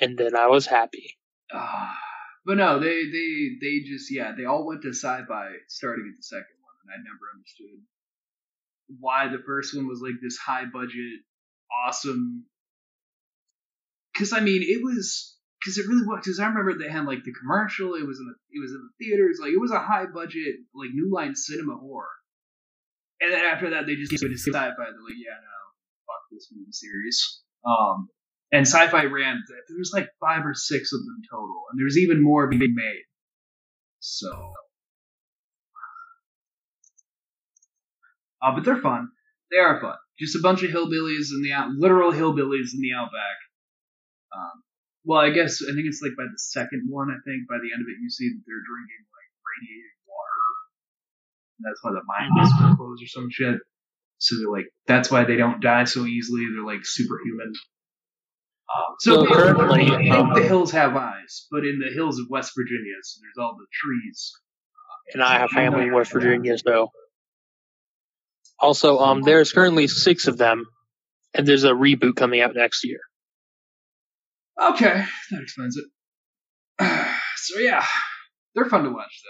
And 0.00 0.18
then 0.18 0.36
I 0.36 0.48
was 0.48 0.66
happy. 0.66 1.16
Ah, 1.52 1.96
but 2.44 2.56
no, 2.58 2.78
they 2.80 3.04
they 3.10 3.56
they 3.60 3.80
just 3.86 4.12
yeah, 4.12 4.32
they 4.36 4.44
all 4.44 4.66
went 4.66 4.82
to 4.82 4.90
sci-fi 4.90 5.52
starting 5.68 6.12
at 6.12 6.16
the 6.18 6.22
second 6.22 6.53
and 6.84 6.92
I 6.92 7.00
never 7.00 7.32
understood 7.32 7.80
why 9.00 9.28
the 9.28 9.42
first 9.44 9.74
one 9.74 9.88
was 9.88 10.00
like 10.00 10.20
this 10.20 10.36
high 10.36 10.64
budget, 10.70 11.24
awesome. 11.86 12.44
Because 14.12 14.32
I 14.32 14.40
mean, 14.40 14.62
it 14.62 14.82
was 14.82 15.36
because 15.58 15.78
it 15.78 15.88
really 15.88 16.06
was. 16.06 16.20
Because 16.22 16.38
I 16.38 16.46
remember 16.46 16.76
they 16.78 16.92
had 16.92 17.06
like 17.06 17.24
the 17.24 17.32
commercial. 17.32 17.94
It 17.94 18.06
was 18.06 18.20
in 18.20 18.26
the 18.26 18.36
it 18.52 18.60
was 18.60 18.72
in 18.72 18.84
the 18.84 19.04
theaters. 19.04 19.38
Like 19.40 19.52
it 19.52 19.60
was 19.60 19.72
a 19.72 19.80
high 19.80 20.06
budget 20.06 20.62
like 20.74 20.90
New 20.92 21.10
Line 21.12 21.34
cinema 21.34 21.76
horror. 21.76 22.12
And 23.20 23.32
then 23.32 23.44
after 23.44 23.70
that, 23.70 23.86
they 23.86 23.96
just 23.96 24.12
went 24.12 24.34
to 24.34 24.38
sci-fi. 24.38 24.68
They're 24.68 24.76
like, 24.76 25.16
yeah, 25.16 25.38
no, 25.40 25.56
fuck 26.04 26.28
this 26.30 26.48
movie 26.52 26.72
series. 26.72 27.40
Um, 27.64 28.08
and 28.52 28.66
sci-fi 28.66 29.04
ran 29.04 29.42
there 29.48 29.78
was 29.78 29.92
like 29.92 30.08
five 30.20 30.46
or 30.46 30.54
six 30.54 30.92
of 30.92 31.00
them 31.00 31.20
total 31.30 31.64
and 31.70 31.80
there's 31.80 31.98
even 31.98 32.22
more 32.22 32.46
being 32.46 32.74
made 32.74 33.04
so 33.98 34.52
uh, 38.44 38.54
but 38.54 38.64
they're 38.64 38.80
fun. 38.80 39.08
They 39.50 39.58
are 39.58 39.80
fun. 39.80 39.96
Just 40.18 40.36
a 40.36 40.42
bunch 40.42 40.62
of 40.62 40.70
hillbillies 40.70 41.32
in 41.32 41.42
the 41.42 41.52
out 41.52 41.70
literal 41.70 42.12
hillbillies 42.12 42.74
in 42.74 42.80
the 42.82 42.92
outback. 42.92 43.38
Um, 44.34 44.62
well 45.04 45.20
i 45.20 45.30
guess 45.30 45.62
i 45.62 45.70
think 45.74 45.86
it's 45.86 46.00
like 46.02 46.16
by 46.16 46.24
the 46.24 46.38
second 46.38 46.88
one 46.88 47.06
i 47.06 47.18
think 47.28 47.46
by 47.46 47.60
the 47.62 47.70
end 47.70 47.82
of 47.84 47.86
it 47.86 48.02
you 48.02 48.10
see 48.10 48.26
that 48.30 48.42
they're 48.46 48.66
drinking 48.66 49.02
like 49.14 49.24
radiated 49.54 49.94
water. 50.06 50.44
And 51.58 51.64
that's 51.68 51.82
why 51.82 51.92
the 51.92 52.04
mind 52.06 52.32
is 52.42 52.76
closed 52.76 53.02
or 53.02 53.06
some 53.06 53.28
shit. 53.30 53.60
So 54.18 54.36
they're 54.38 54.50
like 54.50 54.66
that's 54.86 55.10
why 55.10 55.24
they 55.24 55.36
don't 55.36 55.60
die 55.60 55.84
so 55.84 56.04
easily. 56.06 56.46
They're 56.54 56.64
like 56.64 56.84
superhuman. 56.84 57.52
Um, 58.74 58.94
so 58.98 59.26
So 59.26 59.26
currently, 59.26 59.84
I 59.84 59.96
think 59.98 60.14
um, 60.14 60.34
the 60.34 60.42
hills 60.42 60.72
have 60.72 60.96
eyes, 60.96 61.46
but 61.50 61.64
in 61.64 61.78
the 61.78 61.92
hills 61.94 62.18
of 62.18 62.26
West 62.30 62.52
Virginia, 62.56 62.94
so 63.02 63.20
there's 63.20 63.44
all 63.44 63.56
the 63.58 63.66
trees. 63.72 64.32
And 65.12 65.22
I 65.22 65.38
have 65.38 65.50
family 65.50 65.84
in 65.84 65.92
West 65.92 66.12
Virginia, 66.12 66.56
so. 66.56 66.90
Also, 68.64 68.98
um, 68.98 69.20
there's 69.20 69.52
currently 69.52 69.86
six 69.86 70.26
of 70.26 70.38
them, 70.38 70.64
and 71.34 71.46
there's 71.46 71.64
a 71.64 71.72
reboot 71.72 72.16
coming 72.16 72.40
out 72.40 72.54
next 72.54 72.82
year. 72.82 73.00
Okay, 74.58 75.04
that 75.30 75.42
explains 75.42 75.76
it. 75.76 75.84
so 77.36 77.58
yeah, 77.58 77.84
they're 78.54 78.64
fun 78.64 78.84
to 78.84 78.90
watch 78.90 79.20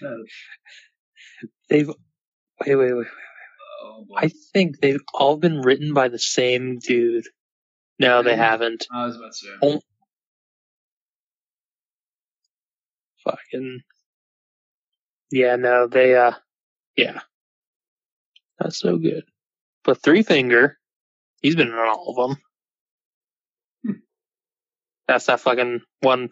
though. 0.00 0.08
Uh, 0.08 0.14
They've 1.68 1.88
wait, 1.88 2.76
wait, 2.76 2.76
wait. 2.76 2.94
wait. 2.94 3.06
oh 3.82 4.04
boy. 4.08 4.14
I 4.16 4.30
think 4.52 4.78
they've 4.78 5.02
all 5.12 5.36
been 5.36 5.60
written 5.60 5.92
by 5.92 6.06
the 6.06 6.20
same 6.20 6.78
dude. 6.78 7.24
No, 7.98 8.22
they 8.22 8.36
haven't. 8.36 8.86
I 8.94 9.06
was 9.06 9.16
about 9.16 9.32
to 9.32 9.36
say. 9.38 9.48
Oh. 9.60 9.80
Fucking. 13.24 13.80
Yeah, 15.32 15.56
no, 15.56 15.88
they, 15.88 16.14
uh, 16.14 16.34
yeah. 16.96 17.22
That's 18.62 18.78
so 18.78 18.96
good. 18.96 19.24
But 19.84 20.02
Three 20.02 20.22
Finger, 20.22 20.78
he's 21.40 21.56
been 21.56 21.68
in 21.68 21.74
all 21.74 22.10
of 22.10 22.16
them. 22.16 22.36
Hmm. 23.84 23.98
That's 25.08 25.26
that 25.26 25.40
fucking 25.40 25.80
one. 26.00 26.28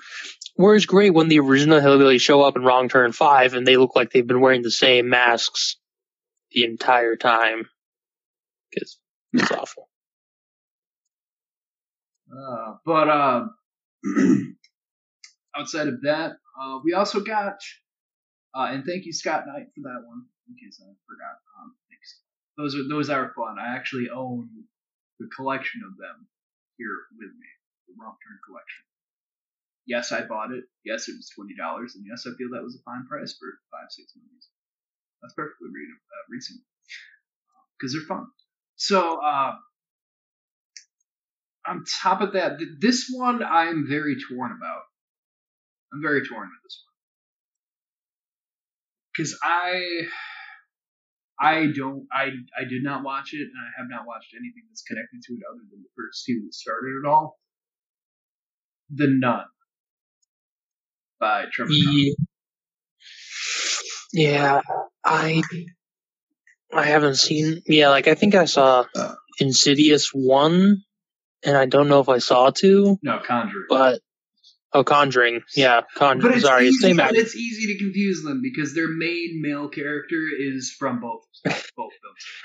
Where's 0.55 0.83
it's 0.83 0.87
great 0.87 1.15
when 1.15 1.29
the 1.29 1.41
original 1.41 1.81
Hillbillies 1.81 2.21
show 2.21 2.43
up 2.43 2.57
in 2.57 2.63
Wrong 2.63 2.89
Turn 2.89 3.13
5 3.13 3.55
and 3.55 3.67
they 3.67 3.77
look 3.77 3.97
like 3.97 4.11
they've 4.11 4.27
been 4.27 4.41
wearing 4.41 4.63
the 4.63 4.71
same 4.71 5.09
masks 5.09 5.77
the 6.53 6.65
entire 6.65 7.17
time. 7.17 7.69
Because 8.71 8.99
it's 9.33 9.51
awful. 9.51 9.89
Uh, 12.31 12.75
but 12.87 13.09
uh, 13.09 13.47
outside 15.57 15.89
of 15.89 16.03
that, 16.03 16.33
uh, 16.61 16.79
we 16.85 16.93
also 16.93 17.21
got, 17.21 17.57
uh, 18.55 18.69
and 18.71 18.85
thank 18.85 19.05
you 19.05 19.13
Scott 19.13 19.45
Knight 19.47 19.67
for 19.75 19.83
that 19.83 20.03
one. 20.07 20.23
In 20.49 20.55
case 20.55 20.81
I 20.81 20.87
forgot, 21.07 21.39
um, 21.61 21.73
thanks. 21.73 21.80
Those 22.61 22.77
are 22.77 22.89
those 22.89 23.09
are 23.09 23.33
fun. 23.35 23.57
I 23.59 23.75
actually 23.75 24.11
own 24.11 24.51
the 25.19 25.29
collection 25.35 25.81
of 25.87 25.97
them 25.97 26.29
here 26.77 27.09
with 27.17 27.33
me, 27.33 27.49
the 27.89 27.95
Wrong 27.99 28.17
Turn 28.21 28.39
collection. 28.45 28.85
Yes, 29.87 30.13
I 30.13 30.23
bought 30.29 30.53
it. 30.53 30.65
Yes, 30.85 31.09
it 31.09 31.17
was 31.17 31.31
twenty 31.35 31.57
dollars, 31.57 31.95
and 31.97 32.05
yes, 32.07 32.27
I 32.27 32.37
feel 32.37 32.51
that 32.53 32.63
was 32.63 32.77
a 32.77 32.83
fine 32.85 33.07
price 33.09 33.35
for 33.41 33.49
five 33.73 33.89
six 33.89 34.13
movies. 34.15 34.49
That's 35.23 35.35
perfectly 35.35 35.69
uh, 35.69 36.25
reasonable 36.29 36.65
because 37.79 37.93
they're 37.95 38.09
fun. 38.09 38.27
So, 38.77 39.21
uh, 39.25 39.53
on 41.67 41.85
top 42.03 42.21
of 42.21 42.35
that, 42.35 42.59
th- 42.59 42.77
this 42.79 43.09
one 43.11 43.43
I'm 43.43 43.87
very 43.89 44.17
torn 44.29 44.53
about. 44.53 44.83
I'm 45.93 46.03
very 46.03 46.27
torn 46.27 46.49
with 46.49 46.63
this 46.63 46.83
one 46.85 46.91
because 49.13 49.39
I, 49.43 50.07
I 51.41 51.69
don't, 51.75 52.07
I, 52.13 52.27
I 52.59 52.65
did 52.69 52.83
not 52.83 53.03
watch 53.03 53.33
it, 53.33 53.41
and 53.41 53.53
I 53.57 53.81
have 53.81 53.89
not 53.89 54.07
watched 54.07 54.35
anything 54.35 54.63
that's 54.69 54.83
connected 54.83 55.21
to 55.27 55.33
it 55.35 55.41
other 55.51 55.63
than 55.71 55.81
the 55.83 55.89
first 55.97 56.25
two 56.27 56.43
that 56.45 56.53
started 56.55 56.93
it 57.03 57.09
all. 57.09 57.39
The 58.95 59.07
Nun 59.09 59.45
by 61.19 61.47
Trevor. 61.53 61.71
Yeah. 61.73 62.13
Yeah, 64.13 64.61
I 65.05 65.43
I 66.73 66.85
haven't 66.87 67.15
seen. 67.17 67.63
Yeah, 67.67 67.91
like 67.91 68.09
I 68.09 68.15
think 68.15 68.35
I 68.35 68.45
saw 68.47 68.85
Uh. 68.95 69.15
Insidious 69.39 70.11
one, 70.13 70.83
and 71.45 71.57
I 71.57 71.65
don't 71.67 71.89
know 71.89 72.01
if 72.01 72.09
I 72.11 72.19
saw 72.19 72.51
two, 72.51 72.99
No, 73.03 73.21
Conjuring. 73.25 73.65
but 73.71 74.01
oh, 74.73 74.85
Conjuring. 74.85 75.43
Yeah, 75.57 75.83
Conjuring. 75.97 76.35
it's 76.35 76.43
Sorry, 76.45 76.69
easy, 76.69 76.79
same 76.79 76.97
but 76.97 77.15
it's 77.15 77.35
easy 77.37 77.73
to 77.73 77.79
confuse 77.79 78.23
them 78.23 78.41
because 78.43 78.75
their 78.75 78.89
main 78.89 79.41
male 79.43 79.69
character 79.69 80.23
is 80.39 80.75
from 80.79 81.01
both 81.01 81.23
both 81.77 81.93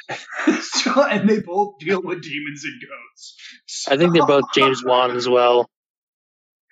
films. 0.09 0.65
so, 0.71 1.03
and 1.03 1.29
they 1.29 1.39
both 1.39 1.79
deal 1.79 2.01
with 2.01 2.21
demons 2.23 2.63
and 2.63 2.81
ghosts. 2.81 3.87
I 3.89 3.97
think 3.97 4.13
they're 4.13 4.25
both 4.25 4.45
James 4.53 4.83
Wan 4.85 5.11
as 5.15 5.27
well. 5.27 5.69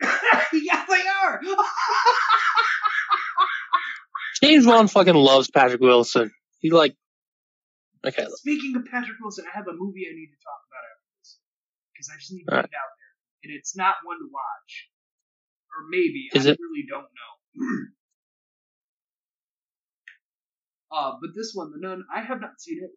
yeah, 0.01 0.85
they 0.89 1.01
are. 1.23 1.41
James 4.41 4.65
Wan 4.65 4.87
fucking 4.87 5.15
loves 5.15 5.49
Patrick 5.49 5.81
Wilson. 5.81 6.31
He 6.59 6.71
like. 6.71 6.95
Okay, 8.05 8.25
Speaking 8.35 8.75
of 8.75 8.83
Patrick 8.83 9.15
Wilson, 9.21 9.45
I 9.47 9.55
have 9.57 9.67
a 9.67 9.71
movie 9.71 10.03
I 10.03 10.11
need 10.11 10.27
to 10.27 10.39
talk 10.43 10.59
about 10.67 10.83
after 10.83 11.07
this 11.23 11.39
because 11.93 12.09
I 12.11 12.19
just 12.19 12.33
need 12.33 12.43
to 12.43 12.51
get 12.51 12.67
it 12.67 12.75
out 12.75 12.91
there, 12.99 13.13
and 13.47 13.51
it's 13.55 13.77
not 13.77 13.95
one 14.03 14.19
to 14.19 14.27
watch, 14.27 14.71
or 15.75 15.87
maybe 15.89 16.29
Is 16.33 16.47
I 16.47 16.51
it? 16.51 16.59
really 16.59 16.85
don't 16.89 17.07
know. 17.09 17.33
uh, 20.95 21.11
but 21.21 21.31
this 21.35 21.51
one, 21.53 21.71
the 21.71 21.79
nun, 21.79 22.03
I 22.13 22.21
have 22.21 22.41
not 22.41 22.59
seen 22.59 22.79
it. 22.83 22.91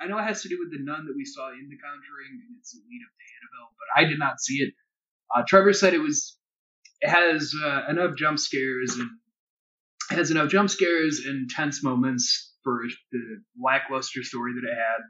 I 0.00 0.06
know 0.06 0.18
it 0.18 0.24
has 0.24 0.42
to 0.42 0.48
do 0.48 0.58
with 0.58 0.72
the 0.72 0.82
nun 0.82 1.04
that 1.06 1.14
we 1.16 1.24
saw 1.24 1.50
in 1.50 1.68
The 1.68 1.76
Conjuring, 1.76 2.32
and 2.32 2.56
it's 2.58 2.72
the 2.72 2.80
lead 2.88 3.02
up 3.04 3.12
to 3.12 3.24
Annabelle, 3.36 3.72
but 3.76 4.00
I 4.00 4.08
did 4.08 4.18
not 4.18 4.40
see 4.40 4.62
it. 4.62 4.72
Uh, 5.34 5.42
Trevor 5.46 5.72
said 5.74 5.92
it 5.94 5.98
was 6.00 6.38
it 7.00 7.08
has 7.10 7.52
uh, 7.62 7.82
enough 7.88 8.16
jump 8.16 8.38
scares 8.38 8.96
and 8.98 9.08
it 10.10 10.14
has 10.16 10.30
enough 10.30 10.50
jump 10.50 10.70
scares 10.70 11.22
and 11.26 11.48
tense 11.48 11.82
moments 11.84 12.54
for 12.64 12.80
the 13.12 13.20
lackluster 13.62 14.22
story 14.22 14.52
that 14.54 14.68
it 14.68 14.74
had. 14.74 15.00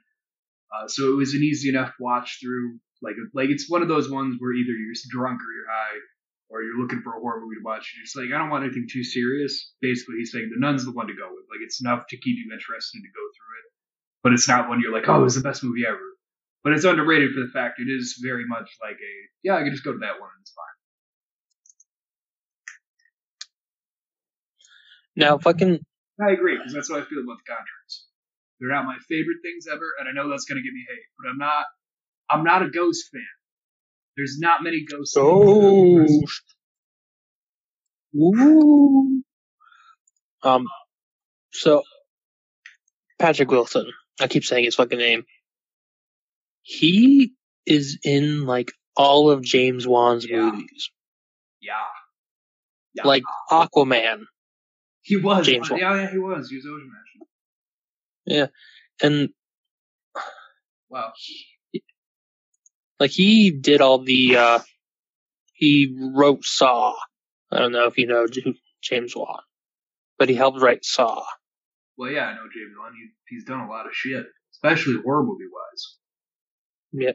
Uh, 0.73 0.89
so 0.89 1.13
it 1.13 1.17
was 1.17 1.35
an 1.35 1.43
easy 1.43 1.69
enough 1.69 1.93
watch 1.99 2.39
through. 2.43 2.79
Like 3.03 3.15
like 3.35 3.49
it's 3.49 3.69
one 3.69 3.83
of 3.83 3.89
those 3.89 4.11
ones 4.11 4.37
where 4.39 4.53
either 4.53 4.73
you're 4.73 4.95
drunk 5.11 5.41
or 5.41 5.53
you're 5.55 5.71
high, 5.71 5.99
or 6.51 6.63
you're 6.63 6.79
looking 6.79 7.01
for 7.01 7.17
a 7.17 7.21
horror 7.21 7.41
movie 7.41 7.57
to 7.57 7.65
watch. 7.65 7.95
You're 7.95 8.05
just 8.05 8.19
like 8.19 8.35
I 8.35 8.39
don't 8.39 8.51
want 8.51 8.65
anything 8.65 8.87
too 8.91 9.05
serious. 9.05 9.73
Basically, 9.81 10.17
he's 10.19 10.33
saying 10.33 10.51
the 10.51 10.59
nun's 10.59 10.85
the 10.85 10.93
one 10.93 11.07
to 11.07 11.15
go 11.15 11.31
with. 11.31 11.47
Like 11.49 11.63
it's 11.63 11.81
enough 11.81 12.07
to 12.11 12.17
keep 12.19 12.37
you 12.37 12.51
interested 12.53 12.99
to 12.99 13.09
go 13.15 13.25
through 13.31 13.55
it, 13.63 13.67
but 14.23 14.33
it's 14.35 14.49
not 14.49 14.69
one 14.69 14.81
you're 14.83 14.93
like 14.93 15.09
oh 15.09 15.25
it's 15.25 15.37
the 15.37 15.47
best 15.47 15.63
movie 15.63 15.87
ever. 15.87 16.03
But 16.63 16.75
it's 16.75 16.85
underrated 16.85 17.33
for 17.33 17.41
the 17.41 17.53
fact 17.55 17.81
it 17.81 17.89
is 17.89 18.19
very 18.21 18.45
much 18.45 18.69
like 18.83 18.99
a 18.99 19.13
yeah 19.43 19.57
I 19.57 19.63
can 19.63 19.73
just 19.73 19.85
go 19.85 19.93
to 19.93 20.03
that 20.03 20.21
one 20.21 20.29
and 20.35 20.43
it's 20.43 20.53
fine. 20.53 20.77
Now, 25.17 25.39
fucking 25.39 25.79
I 26.21 26.33
agree 26.33 26.57
because 26.59 26.75
that's 26.75 26.91
how 26.91 26.99
I 26.99 27.05
feel 27.05 27.23
about 27.23 27.39
the 27.39 27.49
Conjurings. 27.53 27.95
They're 28.59 28.69
not 28.71 28.85
my 28.85 28.99
favorite 29.09 29.41
things 29.43 29.67
ever, 29.71 29.95
and 29.99 30.09
I 30.09 30.13
know 30.13 30.29
that's 30.29 30.45
gonna 30.45 30.63
get 30.63 30.73
me 30.73 30.85
hate, 30.89 31.09
but 31.19 31.31
I'm 31.31 31.39
not. 31.39 31.65
I'm 32.31 32.45
not 32.45 32.63
a 32.63 32.71
Ghost 32.71 33.09
fan. 33.11 33.40
There's 34.21 34.39
not 34.39 34.63
many 34.63 34.85
Ghost. 34.85 35.15
Ghost. 35.17 36.43
Woo. 38.13 39.23
Um. 40.43 40.67
So, 41.53 41.83
Patrick 43.19 43.51
Wilson. 43.51 43.91
I 44.21 44.29
keep 44.29 44.45
saying 44.45 44.65
his 44.65 44.75
fucking 44.75 44.99
name. 44.99 45.25
He 46.63 47.33
is 47.65 47.99
in 48.05 48.45
like 48.45 48.73
all 48.95 49.31
of 49.31 49.43
James 49.43 49.87
Wan's 49.87 50.27
Yeah. 50.27 50.51
movies, 50.51 50.91
Yeah, 51.63 51.73
yeah. 52.95 53.05
like 53.07 53.23
Aquaman, 53.51 54.25
he 55.01 55.17
was. 55.17 55.47
James 55.47 55.71
yeah, 55.71 55.91
Wan. 55.93 55.99
yeah, 56.01 56.11
he 56.11 56.19
was. 56.19 56.51
He 56.51 56.57
was 56.57 56.67
Ocean 56.67 56.91
Man. 58.27 58.49
and 59.03 59.31
Wow. 60.91 61.13
Like 63.01 63.11
he 63.11 63.51
did 63.51 63.81
all 63.81 63.99
the. 64.05 64.37
uh 64.37 64.59
He 65.55 65.95
wrote 66.15 66.45
Saw. 66.45 66.95
I 67.51 67.59
don't 67.59 67.73
know 67.73 67.87
if 67.87 67.99
you 67.99 68.07
know 68.07 68.27
James 68.83 69.17
Wan, 69.17 69.41
but 70.19 70.29
he 70.29 70.37
helped 70.37 70.61
write 70.61 70.85
Saw. 70.85 71.25
Well, 71.99 72.11
yeah, 72.11 72.27
I 72.27 72.35
know 72.35 72.49
James 72.55 72.75
Wan. 72.79 72.93
He, 72.95 73.35
he's 73.35 73.45
done 73.45 73.61
a 73.61 73.69
lot 73.69 73.87
of 73.87 73.93
shit, 73.95 74.25
especially 74.53 74.95
horror 75.05 75.25
movie 75.25 75.45
wise. 75.53 75.97
Yeah, 76.93 77.13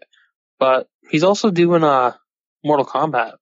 but 0.60 0.88
he's 1.10 1.24
also 1.24 1.52
doing 1.52 1.84
uh 1.84 2.14
Mortal 2.64 2.86
Kombat. 2.86 3.36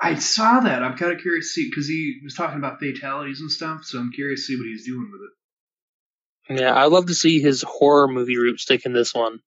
I 0.00 0.16
saw 0.16 0.60
that. 0.60 0.82
I'm 0.82 0.96
kind 0.98 1.12
of 1.12 1.20
curious 1.20 1.46
to 1.54 1.62
see 1.62 1.70
because 1.70 1.88
he 1.88 2.18
was 2.22 2.34
talking 2.34 2.58
about 2.58 2.78
fatalities 2.80 3.40
and 3.40 3.50
stuff. 3.50 3.84
So 3.84 3.98
I'm 3.98 4.12
curious 4.12 4.40
to 4.46 4.52
see 4.52 4.58
what 4.58 4.66
he's 4.66 4.86
doing 4.86 5.10
with 5.10 6.58
it. 6.58 6.62
Yeah, 6.62 6.74
I'd 6.76 6.92
love 6.92 7.06
to 7.06 7.14
see 7.14 7.40
his 7.40 7.62
horror 7.66 8.06
movie 8.06 8.36
route 8.36 8.60
stick 8.60 8.84
in 8.84 8.92
this 8.92 9.14
one. 9.14 9.40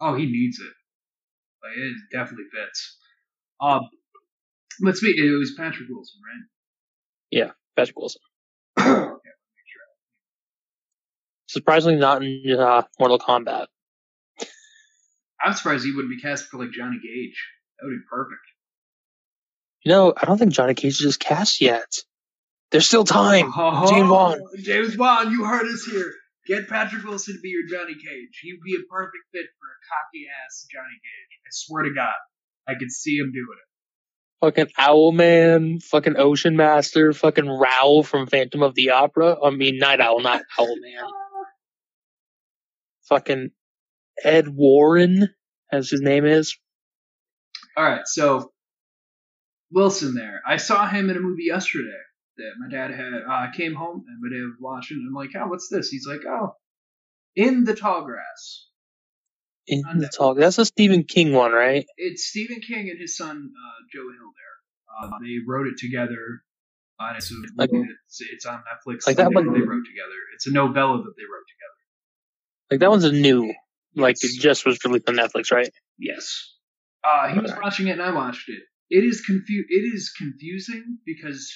Oh, 0.00 0.14
he 0.14 0.26
needs 0.26 0.60
it. 0.60 0.72
Like 1.64 1.76
it 1.78 1.96
definitely 2.12 2.44
fits. 2.52 2.98
Um, 3.60 3.88
let's 4.82 5.00
be. 5.00 5.10
It 5.16 5.38
was 5.38 5.54
Patrick 5.56 5.88
Wilson, 5.88 6.20
right? 6.22 6.44
Yeah, 7.30 7.50
Patrick 7.76 7.98
Wilson. 7.98 8.20
okay. 8.78 9.10
Surprisingly, 11.46 11.98
not 11.98 12.22
in 12.22 12.56
uh, 12.58 12.82
Mortal 12.98 13.18
Kombat. 13.18 13.66
I'm 15.42 15.54
surprised 15.54 15.84
he 15.84 15.92
wouldn't 15.92 16.14
be 16.14 16.20
cast 16.20 16.46
for 16.46 16.58
like 16.58 16.70
Johnny 16.70 16.98
Cage. 17.02 17.48
That 17.78 17.86
would 17.86 17.96
be 17.96 18.04
perfect. 18.10 18.40
You 19.84 19.92
know, 19.92 20.14
I 20.16 20.24
don't 20.26 20.38
think 20.38 20.52
Johnny 20.52 20.74
Cage 20.74 21.02
is 21.02 21.16
cast 21.16 21.60
yet. 21.60 21.98
There's 22.70 22.86
still 22.86 23.04
time. 23.04 23.52
Oh, 23.54 23.88
James 23.88 24.10
Wan. 24.10 24.40
James 24.62 24.96
Wan, 24.96 25.30
you 25.30 25.44
heard 25.44 25.66
us 25.66 25.84
here. 25.84 26.12
Get 26.46 26.68
Patrick 26.68 27.04
Wilson 27.04 27.36
to 27.36 27.40
be 27.40 27.48
your 27.48 27.66
Johnny 27.66 27.94
Cage. 27.94 28.40
He 28.42 28.52
would 28.52 28.64
be 28.64 28.74
a 28.74 28.84
perfect 28.90 29.24
fit 29.32 29.46
for 29.58 29.66
a 29.66 29.80
cocky 29.88 30.26
ass 30.28 30.66
Johnny 30.70 30.98
Cage. 31.00 31.38
I 31.46 31.50
swear 31.50 31.84
to 31.84 31.94
God, 31.94 32.12
I 32.68 32.74
could 32.74 32.90
see 32.90 33.16
him 33.16 33.32
doing 33.32 33.46
it. 33.56 33.68
Fucking 34.44 34.72
Owlman, 34.78 35.82
fucking 35.82 36.16
Ocean 36.18 36.56
Master, 36.56 37.14
fucking 37.14 37.48
Raoul 37.48 38.02
from 38.02 38.26
Phantom 38.26 38.62
of 38.62 38.74
the 38.74 38.90
Opera. 38.90 39.36
I 39.42 39.50
mean, 39.50 39.78
Nite 39.78 40.00
Owl, 40.00 40.20
not 40.20 40.42
Owlman. 40.58 41.08
Fucking 43.08 43.50
Ed 44.22 44.48
Warren, 44.48 45.30
as 45.72 45.88
his 45.88 46.02
name 46.02 46.26
is. 46.26 46.58
All 47.74 47.84
right, 47.84 48.06
so 48.06 48.52
Wilson 49.72 50.14
there. 50.14 50.42
I 50.46 50.58
saw 50.58 50.86
him 50.86 51.08
in 51.08 51.16
a 51.16 51.20
movie 51.20 51.44
yesterday 51.44 51.90
that 52.36 52.52
my 52.58 52.68
dad 52.70 52.90
had 52.90 53.12
uh, 53.30 53.46
came 53.56 53.74
home 53.74 54.04
and 54.08 54.18
my 54.20 54.28
dad 54.36 54.44
was 54.44 54.56
watching. 54.60 54.98
And 54.98 55.08
I'm 55.08 55.14
like, 55.14 55.30
oh, 55.36 55.48
what's 55.48 55.68
this? 55.68 55.88
He's 55.88 56.06
like, 56.06 56.20
oh, 56.28 56.54
in 57.36 57.64
the 57.64 57.74
tall 57.74 58.04
grass. 58.04 58.66
In 59.66 59.82
the 59.96 60.08
talk. 60.08 60.36
That's 60.36 60.58
a 60.58 60.64
Stephen 60.66 61.04
King 61.04 61.32
one, 61.32 61.52
right? 61.52 61.86
It's 61.96 62.26
Stephen 62.26 62.60
King 62.60 62.90
and 62.90 63.00
his 63.00 63.16
son 63.16 63.36
uh, 63.36 63.80
Joe 63.92 64.02
Hill 64.02 64.30
there. 64.36 65.08
Uh, 65.10 65.18
they 65.22 65.36
wrote 65.46 65.66
it 65.68 65.78
together. 65.78 66.42
Uh, 67.00 67.14
it's, 67.16 67.32
Like- 67.56 67.70
it's, 67.72 68.20
it's 68.20 68.44
on 68.46 68.58
Netflix. 68.58 69.06
Like 69.06 69.16
that 69.16 69.30
they, 69.30 69.34
one- 69.34 69.46
they 69.52 69.60
wrote 69.60 69.84
together. 69.86 70.18
It's 70.34 70.46
a 70.46 70.52
novella 70.52 70.98
that 70.98 71.14
they 71.16 71.22
wrote 71.24 71.46
together. 71.48 72.70
Like 72.70 72.80
that 72.80 72.90
one's 72.90 73.04
a 73.04 73.12
new. 73.12 73.52
Like 73.96 74.16
Yes. 74.22 74.34
it 74.34 74.40
just 74.40 74.66
was 74.66 74.78
released 74.84 75.08
on 75.08 75.14
Netflix, 75.16 75.50
right? 75.50 75.70
Yes. 75.98 76.52
Uh, 77.02 77.28
he 77.32 77.38
was 77.38 77.52
watching 77.62 77.86
it 77.88 77.92
and 77.92 78.02
I 78.02 78.10
watched 78.12 78.48
it. 78.48 78.60
It 78.90 79.04
is 79.04 79.22
confu- 79.24 79.64
It 79.68 79.94
is 79.94 80.12
confusing 80.16 80.98
because 81.06 81.50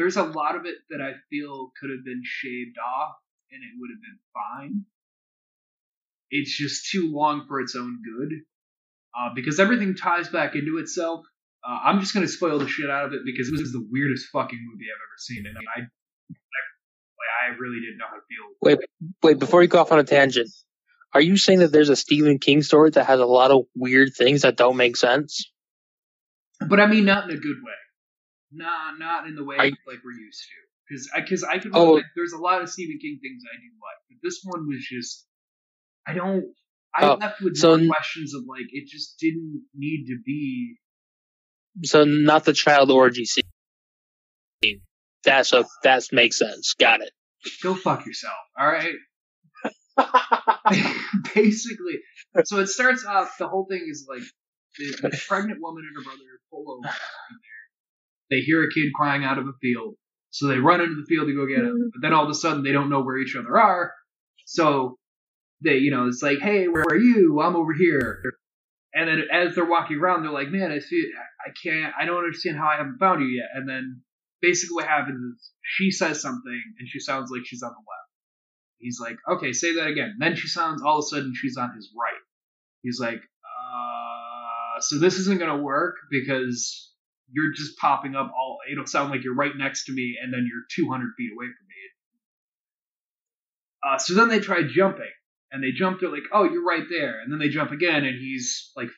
there's 0.00 0.16
a 0.16 0.22
lot 0.22 0.56
of 0.56 0.64
it 0.64 0.76
that 0.88 1.02
I 1.02 1.12
feel 1.28 1.72
could 1.78 1.90
have 1.90 2.02
been 2.02 2.22
shaved 2.24 2.76
off 2.78 3.16
and 3.52 3.60
it 3.62 3.68
would 3.78 3.90
have 3.92 4.00
been 4.00 4.18
fine. 4.32 4.84
It's 6.30 6.56
just 6.56 6.90
too 6.90 7.12
long 7.12 7.44
for 7.46 7.60
its 7.60 7.76
own 7.76 8.00
good. 8.02 8.32
Uh, 9.12 9.34
because 9.34 9.60
everything 9.60 9.94
ties 9.94 10.28
back 10.28 10.54
into 10.54 10.78
itself. 10.78 11.26
Uh, 11.62 11.80
I'm 11.84 12.00
just 12.00 12.14
gonna 12.14 12.28
spoil 12.28 12.58
the 12.58 12.68
shit 12.68 12.88
out 12.88 13.04
of 13.04 13.12
it 13.12 13.20
because 13.26 13.50
this 13.50 13.60
is 13.60 13.72
the 13.72 13.86
weirdest 13.90 14.28
fucking 14.32 14.58
movie 14.72 14.86
I've 14.86 14.96
ever 14.96 15.18
seen, 15.18 15.44
and 15.46 15.58
I, 15.58 15.60
I, 15.60 15.82
like, 15.82 17.52
I 17.52 17.58
really 17.58 17.80
didn't 17.80 17.98
know 17.98 18.06
how 18.08 18.14
to 18.14 18.22
feel. 18.22 18.46
Wait, 18.62 18.78
wait. 19.22 19.38
Before 19.38 19.60
you 19.60 19.68
go 19.68 19.80
off 19.80 19.92
on 19.92 19.98
a 19.98 20.04
tangent, 20.04 20.48
are 21.12 21.20
you 21.20 21.36
saying 21.36 21.58
that 21.58 21.72
there's 21.72 21.90
a 21.90 21.96
Stephen 21.96 22.38
King 22.38 22.62
story 22.62 22.90
that 22.90 23.04
has 23.04 23.20
a 23.20 23.26
lot 23.26 23.50
of 23.50 23.64
weird 23.76 24.14
things 24.16 24.42
that 24.42 24.56
don't 24.56 24.78
make 24.78 24.96
sense? 24.96 25.50
But 26.66 26.80
I 26.80 26.86
mean, 26.86 27.04
not 27.04 27.28
in 27.28 27.36
a 27.36 27.38
good 27.38 27.56
way. 27.62 27.72
Nah, 28.52 28.92
not 28.98 29.26
in 29.26 29.34
the 29.36 29.44
way 29.44 29.56
I- 29.58 29.64
like 29.86 30.00
we're 30.04 30.12
used 30.12 30.42
to. 30.42 30.54
Because 30.88 31.08
I, 31.14 31.20
cause 31.20 31.44
I 31.44 31.58
can. 31.58 31.70
Oh. 31.72 31.92
like, 31.92 32.04
there's 32.16 32.32
a 32.32 32.38
lot 32.38 32.62
of 32.62 32.68
Stephen 32.68 32.98
King 33.00 33.20
things 33.22 33.42
I 33.46 33.54
do 33.56 33.68
like, 33.80 34.00
but 34.08 34.16
this 34.26 34.40
one 34.42 34.66
was 34.66 34.84
just. 34.84 35.24
I 36.06 36.14
don't. 36.14 36.44
I 36.96 37.06
Oh, 37.06 37.14
left 37.14 37.40
with 37.40 37.56
so 37.56 37.78
more 37.78 37.94
questions 37.94 38.34
of 38.34 38.42
like 38.48 38.66
it 38.72 38.88
just 38.88 39.16
didn't 39.20 39.62
need 39.76 40.06
to 40.08 40.18
be. 40.26 40.74
So 41.84 42.02
not 42.04 42.44
the 42.44 42.52
child 42.52 42.90
orgy 42.90 43.24
scene. 43.24 43.44
That's 45.22 45.52
a 45.52 45.64
that 45.84 46.02
makes 46.10 46.38
sense. 46.38 46.74
Got 46.74 47.02
it. 47.02 47.12
Go 47.62 47.74
fuck 47.76 48.04
yourself. 48.06 48.34
All 48.58 48.66
right. 48.66 48.94
Basically, 51.34 52.00
so 52.44 52.58
it 52.58 52.66
starts 52.68 53.04
off. 53.04 53.36
The 53.38 53.46
whole 53.48 53.66
thing 53.70 53.86
is 53.88 54.06
like 54.08 54.22
the, 54.78 55.08
the 55.10 55.20
pregnant 55.28 55.60
woman 55.60 55.84
and 55.86 55.96
her 55.96 56.02
brother 56.02 56.24
pull 56.50 56.64
over. 56.84 56.94
They 58.30 58.40
hear 58.40 58.62
a 58.62 58.72
kid 58.72 58.92
crying 58.94 59.24
out 59.24 59.38
of 59.38 59.46
a 59.46 59.52
field, 59.60 59.94
so 60.30 60.46
they 60.46 60.58
run 60.58 60.80
into 60.80 60.96
the 60.96 61.06
field 61.08 61.26
to 61.26 61.34
go 61.34 61.46
get 61.46 61.64
him. 61.64 61.90
But 61.92 62.02
then 62.02 62.12
all 62.12 62.24
of 62.24 62.30
a 62.30 62.34
sudden, 62.34 62.62
they 62.62 62.72
don't 62.72 62.90
know 62.90 63.02
where 63.02 63.18
each 63.18 63.36
other 63.36 63.58
are. 63.58 63.92
So 64.46 64.98
they, 65.62 65.78
you 65.78 65.90
know, 65.90 66.06
it's 66.06 66.22
like, 66.22 66.38
hey, 66.38 66.68
where 66.68 66.84
are 66.84 66.98
you? 66.98 67.40
I'm 67.40 67.56
over 67.56 67.72
here. 67.72 68.22
And 68.94 69.08
then 69.08 69.22
as 69.32 69.54
they're 69.54 69.64
walking 69.64 69.98
around, 69.98 70.22
they're 70.22 70.32
like, 70.32 70.48
man, 70.48 70.72
I 70.72 70.78
see, 70.78 71.10
I 71.46 71.50
can't, 71.62 71.92
I 71.98 72.04
don't 72.04 72.18
understand 72.18 72.56
how 72.56 72.66
I 72.66 72.76
haven't 72.76 72.98
found 72.98 73.20
you 73.20 73.28
yet. 73.28 73.48
And 73.54 73.68
then 73.68 74.02
basically 74.40 74.74
what 74.74 74.86
happens 74.86 75.16
is 75.20 75.52
she 75.62 75.90
says 75.90 76.20
something 76.20 76.62
and 76.78 76.88
she 76.88 76.98
sounds 76.98 77.30
like 77.30 77.42
she's 77.44 77.62
on 77.62 77.70
the 77.70 77.76
left. 77.76 78.10
He's 78.78 78.98
like, 79.00 79.16
okay, 79.30 79.52
say 79.52 79.74
that 79.74 79.86
again. 79.86 80.16
Then 80.18 80.36
she 80.36 80.48
sounds 80.48 80.82
all 80.82 80.98
of 80.98 81.04
a 81.04 81.06
sudden 81.06 81.34
she's 81.36 81.56
on 81.56 81.74
his 81.76 81.90
right. 81.96 82.20
He's 82.82 82.98
like, 82.98 83.20
uh, 83.20 84.80
so 84.80 84.98
this 84.98 85.18
isn't 85.18 85.38
gonna 85.38 85.62
work 85.62 85.96
because 86.10 86.90
you're 87.32 87.52
just 87.52 87.76
popping 87.78 88.14
up 88.14 88.32
all. 88.36 88.58
It'll 88.70 88.86
sound 88.86 89.10
like 89.10 89.24
you're 89.24 89.34
right 89.34 89.56
next 89.56 89.84
to 89.86 89.92
me, 89.92 90.16
and 90.22 90.32
then 90.32 90.48
you're 90.50 90.62
200 90.74 91.12
feet 91.16 91.30
away 91.32 91.46
from 91.46 91.66
me. 91.68 91.74
Uh, 93.82 93.98
so 93.98 94.14
then 94.14 94.28
they 94.28 94.40
try 94.40 94.62
jumping, 94.62 95.10
and 95.50 95.62
they 95.62 95.72
jump. 95.72 96.00
They're 96.00 96.10
like, 96.10 96.28
oh, 96.32 96.44
you're 96.44 96.64
right 96.64 96.84
there, 96.90 97.20
and 97.20 97.32
then 97.32 97.38
they 97.38 97.48
jump 97.48 97.70
again, 97.70 98.04
and 98.04 98.18
he's 98.18 98.70
like 98.76 98.90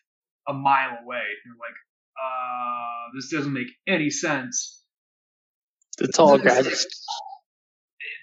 a 0.48 0.52
mile 0.52 0.98
away. 1.04 1.22
they're 1.44 1.54
like, 1.60 1.76
uh, 2.22 3.14
this 3.14 3.30
doesn't 3.30 3.52
make 3.52 3.68
any 3.86 4.10
sense. 4.10 4.82
The 5.98 6.08
tall 6.08 6.38
guy 6.38 6.60
like- 6.60 6.74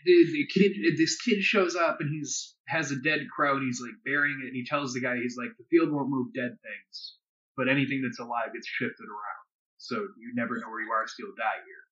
the, 0.05 0.25
the 0.31 0.47
kid 0.47 0.71
this 0.97 1.17
kid 1.21 1.41
shows 1.41 1.75
up 1.75 1.97
and 1.99 2.09
he's 2.09 2.55
has 2.67 2.91
a 2.91 2.95
dead 3.01 3.21
crow 3.33 3.57
and 3.57 3.65
he's 3.65 3.81
like 3.81 3.95
burying 4.05 4.39
it 4.43 4.47
and 4.47 4.55
he 4.55 4.65
tells 4.65 4.93
the 4.93 5.01
guy 5.01 5.17
he's 5.17 5.35
like 5.37 5.49
the 5.57 5.65
field 5.69 5.91
won't 5.91 6.09
move 6.09 6.33
dead 6.33 6.55
things 6.63 7.15
but 7.57 7.67
anything 7.67 8.01
that's 8.01 8.19
alive 8.19 8.53
gets 8.53 8.67
shifted 8.67 9.05
around 9.05 9.48
so 9.79 9.95
you 9.95 10.35
never 10.35 10.59
know 10.59 10.69
where 10.69 10.83
you 10.83 10.91
are 10.91 11.07
so 11.07 11.15
you'll 11.19 11.35
die 11.35 11.63
here. 11.65 11.83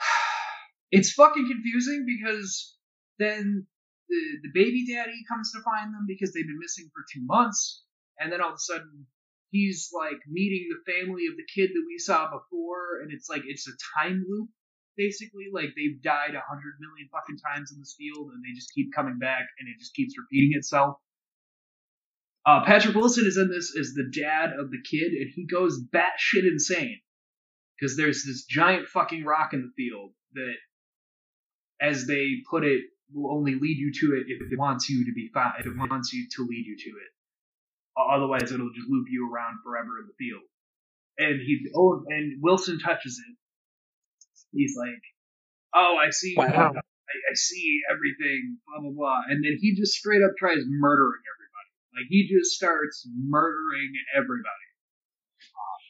It's 0.90 1.12
fucking 1.12 1.48
confusing 1.50 2.06
because 2.06 2.76
then 3.18 3.66
the, 4.08 4.20
the 4.42 4.50
baby 4.54 4.86
daddy 4.86 5.24
comes 5.28 5.50
to 5.52 5.60
find 5.62 5.92
them 5.92 6.06
because 6.06 6.32
they've 6.32 6.46
been 6.46 6.60
missing 6.60 6.88
for 6.94 7.04
two 7.12 7.24
months 7.24 7.82
and 8.18 8.30
then 8.30 8.40
all 8.40 8.50
of 8.50 8.54
a 8.54 8.58
sudden 8.58 9.06
he's 9.50 9.90
like 9.92 10.22
meeting 10.28 10.68
the 10.70 10.82
family 10.86 11.26
of 11.26 11.36
the 11.36 11.46
kid 11.52 11.70
that 11.74 11.84
we 11.86 11.98
saw 11.98 12.30
before 12.30 13.02
and 13.02 13.12
it's 13.12 13.28
like 13.28 13.42
it's 13.46 13.68
a 13.68 13.76
time 13.98 14.24
loop 14.28 14.48
basically. 14.96 15.50
Like 15.52 15.74
they've 15.76 16.00
died 16.02 16.34
a 16.34 16.46
hundred 16.46 16.78
million 16.80 17.08
fucking 17.10 17.38
times 17.38 17.72
in 17.72 17.78
this 17.78 17.94
field 17.98 18.30
and 18.32 18.42
they 18.42 18.54
just 18.54 18.72
keep 18.74 18.94
coming 18.94 19.18
back 19.18 19.46
and 19.58 19.68
it 19.68 19.78
just 19.78 19.94
keeps 19.94 20.14
repeating 20.18 20.56
itself 20.56 20.96
uh, 22.46 22.64
patrick 22.64 22.94
wilson 22.94 23.26
is 23.26 23.36
in 23.36 23.48
this 23.48 23.74
as 23.78 23.92
the 23.94 24.10
dad 24.14 24.50
of 24.58 24.70
the 24.70 24.82
kid 24.88 25.12
and 25.12 25.30
he 25.34 25.46
goes 25.46 25.80
batshit 25.92 26.44
insane 26.44 27.00
because 27.78 27.96
there's 27.96 28.24
this 28.24 28.44
giant 28.44 28.86
fucking 28.88 29.24
rock 29.24 29.52
in 29.52 29.62
the 29.62 29.72
field 29.76 30.10
that 30.34 30.54
as 31.80 32.06
they 32.06 32.36
put 32.50 32.64
it 32.64 32.82
will 33.12 33.36
only 33.36 33.54
lead 33.54 33.76
you 33.78 33.92
to 33.92 34.16
it 34.16 34.24
if 34.28 34.40
it 34.40 34.58
wants 34.58 34.88
you 34.88 35.04
to 35.04 35.12
be 35.12 35.30
found 35.32 35.52
if 35.60 35.66
it 35.66 35.76
wants 35.76 36.12
you 36.12 36.26
to 36.30 36.42
lead 36.48 36.64
you 36.66 36.76
to 36.76 36.90
it 36.90 37.10
otherwise 37.96 38.50
it'll 38.50 38.72
just 38.74 38.88
loop 38.88 39.06
you 39.08 39.30
around 39.32 39.58
forever 39.62 40.00
in 40.00 40.06
the 40.06 40.14
field 40.18 40.42
and 41.18 41.40
he 41.40 41.66
oh 41.76 42.02
and 42.08 42.42
wilson 42.42 42.78
touches 42.78 43.20
it 43.28 43.36
he's 44.54 44.76
like, 44.78 45.02
"Oh, 45.74 45.98
I 46.00 46.10
see. 46.10 46.34
Wow. 46.36 46.46
I, 46.48 47.16
I 47.30 47.34
see 47.34 47.80
everything." 47.90 48.58
Blah 48.66 48.80
blah 48.82 48.94
blah, 48.94 49.20
and 49.28 49.44
then 49.44 49.58
he 49.60 49.74
just 49.74 49.92
straight 49.92 50.22
up 50.22 50.32
tries 50.38 50.62
murdering 50.66 51.22
everybody. 51.26 51.43
Like 51.94 52.06
he 52.08 52.28
just 52.28 52.52
starts 52.52 53.06
murdering 53.06 53.92
everybody, 54.14 54.68
um, 55.54 55.80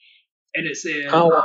and 0.55 0.67
it 0.67 0.77
says, 0.77 1.11
Oh, 1.13 1.29
wow. 1.29 1.37
Uh, 1.39 1.45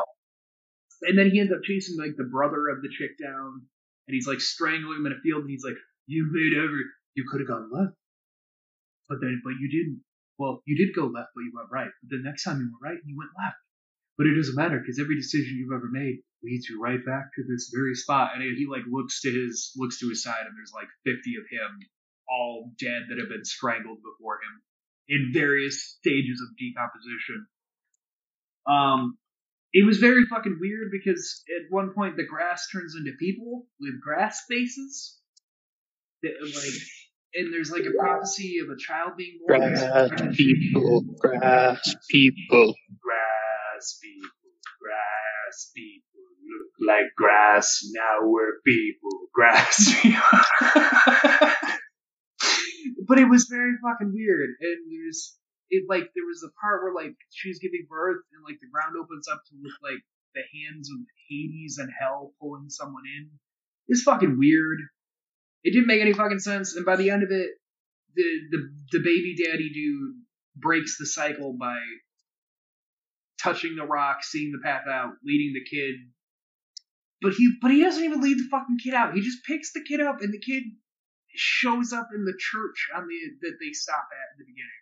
and 1.01 1.17
then 1.17 1.31
he 1.31 1.39
ends 1.39 1.53
up 1.53 1.63
chasing 1.63 1.97
like 1.97 2.15
the 2.17 2.27
brother 2.27 2.67
of 2.67 2.81
the 2.81 2.89
chick 2.89 3.15
down, 3.21 3.63
and 4.07 4.15
he's 4.15 4.27
like 4.27 4.41
strangling 4.41 4.99
him 4.99 5.05
in 5.05 5.13
a 5.13 5.21
field, 5.23 5.41
and 5.41 5.49
he's 5.49 5.63
like, 5.63 5.77
"You 6.07 6.27
made 6.29 6.57
every. 6.57 6.83
You 7.15 7.25
could 7.29 7.41
have 7.41 7.47
gone 7.47 7.71
left, 7.71 7.95
but 9.07 9.19
then, 9.21 9.41
but 9.43 9.55
you 9.59 9.69
didn't. 9.71 10.03
Well, 10.37 10.61
you 10.65 10.77
did 10.77 10.95
go 10.95 11.07
left, 11.07 11.31
but 11.35 11.41
you 11.41 11.51
went 11.53 11.71
right. 11.71 11.91
But 12.03 12.17
the 12.17 12.23
next 12.23 12.43
time 12.43 12.59
you 12.59 12.71
went 12.71 12.83
right, 12.83 13.03
you 13.05 13.17
went 13.17 13.31
left. 13.37 13.59
But 14.17 14.27
it 14.27 14.35
doesn't 14.35 14.55
matter 14.55 14.79
because 14.79 14.99
every 14.99 15.15
decision 15.15 15.55
you've 15.55 15.75
ever 15.75 15.87
made 15.87 16.19
leads 16.43 16.67
you 16.67 16.81
right 16.81 17.03
back 17.03 17.31
to 17.35 17.43
this 17.43 17.71
very 17.73 17.95
spot. 17.95 18.31
And 18.35 18.43
he 18.43 18.67
like 18.67 18.83
looks 18.87 19.21
to 19.21 19.31
his 19.31 19.71
looks 19.75 19.99
to 19.99 20.09
his 20.09 20.23
side, 20.23 20.43
and 20.43 20.55
there's 20.55 20.75
like 20.75 20.87
50 21.03 21.35
of 21.39 21.45
him, 21.47 21.79
all 22.29 22.71
dead 22.79 23.03
that 23.09 23.19
have 23.19 23.29
been 23.29 23.45
strangled 23.45 23.99
before 24.03 24.35
him 24.35 24.61
in 25.07 25.31
various 25.33 25.97
stages 25.99 26.41
of 26.41 26.55
decomposition. 26.57 27.47
Um, 28.67 29.17
it 29.73 29.85
was 29.85 29.97
very 29.97 30.25
fucking 30.25 30.57
weird 30.59 30.89
because 30.91 31.43
at 31.49 31.71
one 31.71 31.93
point 31.93 32.17
the 32.17 32.25
grass 32.25 32.67
turns 32.71 32.95
into 32.95 33.11
people 33.19 33.67
with 33.79 34.01
grass 34.01 34.43
faces. 34.47 35.17
That, 36.21 36.33
like, 36.41 36.73
and 37.35 37.53
there's 37.53 37.71
like 37.71 37.85
a 37.85 37.97
prophecy 37.97 38.59
of 38.59 38.69
a 38.69 38.77
child 38.77 39.13
being 39.17 39.39
born. 39.45 39.73
Grass 39.73 40.09
people, 40.35 41.05
grass 41.19 41.95
people. 42.09 42.75
Grass 43.01 43.99
people, 44.01 44.29
grass 44.81 45.71
people 45.75 46.09
look 46.49 46.87
like 46.87 47.15
grass. 47.15 47.81
Now 47.91 48.27
we're 48.27 48.59
people, 48.65 49.09
grass 49.33 50.01
people. 50.01 50.39
but 53.09 53.17
it 53.17 53.27
was 53.27 53.49
very 53.49 53.73
fucking 53.81 54.13
weird, 54.13 54.49
and 54.61 54.77
there's 54.85 55.35
it 55.71 55.85
like 55.89 56.13
there 56.13 56.29
was 56.29 56.45
a 56.45 56.53
part 56.61 56.83
where 56.83 56.93
like 56.93 57.15
she's 57.31 57.57
giving 57.57 57.87
birth, 57.89 58.21
and 58.31 58.43
like 58.45 58.61
the 58.61 58.69
ground 58.71 58.93
opens 58.95 59.27
up 59.27 59.41
to 59.49 59.57
look 59.61 59.73
like 59.81 59.99
the 60.35 60.45
hands 60.53 60.89
of 60.93 60.99
Hades 61.27 61.79
and 61.79 61.89
Hell 61.89 62.33
pulling 62.39 62.69
someone 62.69 63.03
in. 63.17 63.31
It's 63.87 64.03
fucking 64.03 64.37
weird. 64.37 64.77
It 65.63 65.73
didn't 65.73 65.87
make 65.87 66.01
any 66.01 66.13
fucking 66.13 66.39
sense, 66.39 66.75
and 66.75 66.85
by 66.85 66.97
the 66.97 67.09
end 67.09 67.23
of 67.23 67.31
it, 67.31 67.49
the 68.15 68.29
the 68.51 68.59
the 68.91 68.99
baby 68.99 69.35
daddy 69.43 69.71
dude 69.73 70.13
breaks 70.55 70.97
the 70.99 71.07
cycle 71.07 71.57
by 71.59 71.79
touching 73.41 73.75
the 73.75 73.85
rock, 73.85 74.23
seeing 74.23 74.51
the 74.51 74.61
path 74.63 74.85
out, 74.87 75.13
leading 75.25 75.53
the 75.53 75.65
kid. 75.65 75.95
But 77.23 77.33
he 77.33 77.57
but 77.59 77.71
he 77.71 77.81
doesn't 77.81 78.03
even 78.03 78.21
lead 78.21 78.37
the 78.37 78.49
fucking 78.51 78.77
kid 78.83 78.93
out. 78.93 79.15
He 79.15 79.21
just 79.21 79.43
picks 79.45 79.73
the 79.73 79.83
kid 79.83 79.99
up 79.99 80.21
and 80.21 80.31
the 80.31 80.39
kid 80.39 80.63
shows 81.35 81.93
up 81.93 82.09
in 82.15 82.25
the 82.25 82.33
church 82.37 82.87
on 82.95 83.07
the 83.07 83.17
that 83.47 83.57
they 83.61 83.71
stop 83.73 84.07
at 84.11 84.33
in 84.33 84.45
the 84.45 84.51
beginning. 84.51 84.81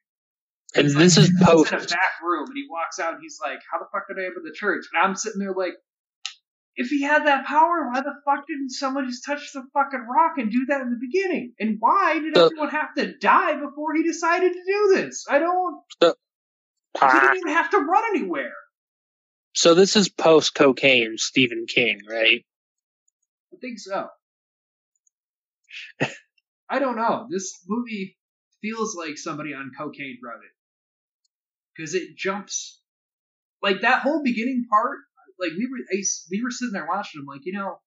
And 0.75 0.85
this 0.87 1.17
like- 1.17 1.23
is 1.25 1.29
he's 1.31 1.43
post. 1.45 1.71
in 1.71 1.79
a 1.79 1.81
back 1.83 2.21
room 2.23 2.47
and 2.47 2.55
he 2.57 2.67
walks 2.69 2.99
out 2.99 3.13
and 3.13 3.21
he's 3.21 3.39
like, 3.41 3.59
How 3.71 3.79
the 3.79 3.85
fuck 3.91 4.07
did 4.07 4.21
I 4.21 4.25
enter 4.27 4.41
the 4.43 4.53
church? 4.55 4.85
And 4.93 5.01
I'm 5.03 5.15
sitting 5.15 5.39
there 5.39 5.53
like 5.53 5.73
if 6.79 6.89
he 6.89 7.01
had 7.01 7.25
that 7.25 7.45
power, 7.47 7.89
why 7.91 8.01
the 8.01 8.13
fuck 8.23 8.45
didn't 8.47 8.69
someone 8.69 9.07
just 9.09 9.25
touch 9.25 9.51
the 9.53 9.63
fucking 9.73 10.05
rock 10.07 10.37
and 10.37 10.51
do 10.51 10.67
that 10.69 10.81
in 10.81 10.91
the 10.91 10.99
beginning? 11.01 11.53
And 11.59 11.77
why 11.79 12.19
did 12.19 12.35
So- 12.35 12.45
everyone 12.45 12.69
have 12.69 12.93
to 12.95 13.17
die 13.17 13.55
before 13.59 13.95
he 13.95 14.03
decided 14.03 14.53
to 14.53 14.63
do 14.63 14.93
this? 14.95 15.25
I 15.29 15.39
don't. 15.39 15.81
He 16.01 16.07
Ah, 17.01 17.19
didn't 17.21 17.37
even 17.37 17.53
have 17.53 17.69
to 17.71 17.77
run 17.79 18.03
anywhere. 18.15 18.53
So 19.53 19.73
this 19.73 19.95
is 19.95 20.09
post 20.09 20.53
cocaine 20.53 21.17
Stephen 21.17 21.65
King, 21.67 22.01
right? 22.07 22.45
I 23.53 23.57
think 23.59 23.79
so. 23.79 24.09
I 26.69 26.79
don't 26.79 26.95
know. 26.95 27.27
This 27.29 27.59
movie 27.67 28.17
feels 28.61 28.95
like 28.95 29.17
somebody 29.17 29.53
on 29.53 29.71
cocaine 29.77 30.19
wrote 30.23 30.43
it. 30.43 30.51
Because 31.75 31.93
it 31.93 32.17
jumps. 32.17 32.81
Like 33.61 33.81
that 33.81 34.01
whole 34.01 34.21
beginning 34.23 34.65
part, 34.69 34.99
like 35.39 35.51
we 35.51 35.67
were 35.67 35.77
I 35.91 36.03
we 36.31 36.43
were 36.43 36.51
sitting 36.51 36.73
there 36.73 36.87
watching 36.87 37.21
them, 37.21 37.27
like, 37.27 37.45
you 37.45 37.53
know, 37.53 37.79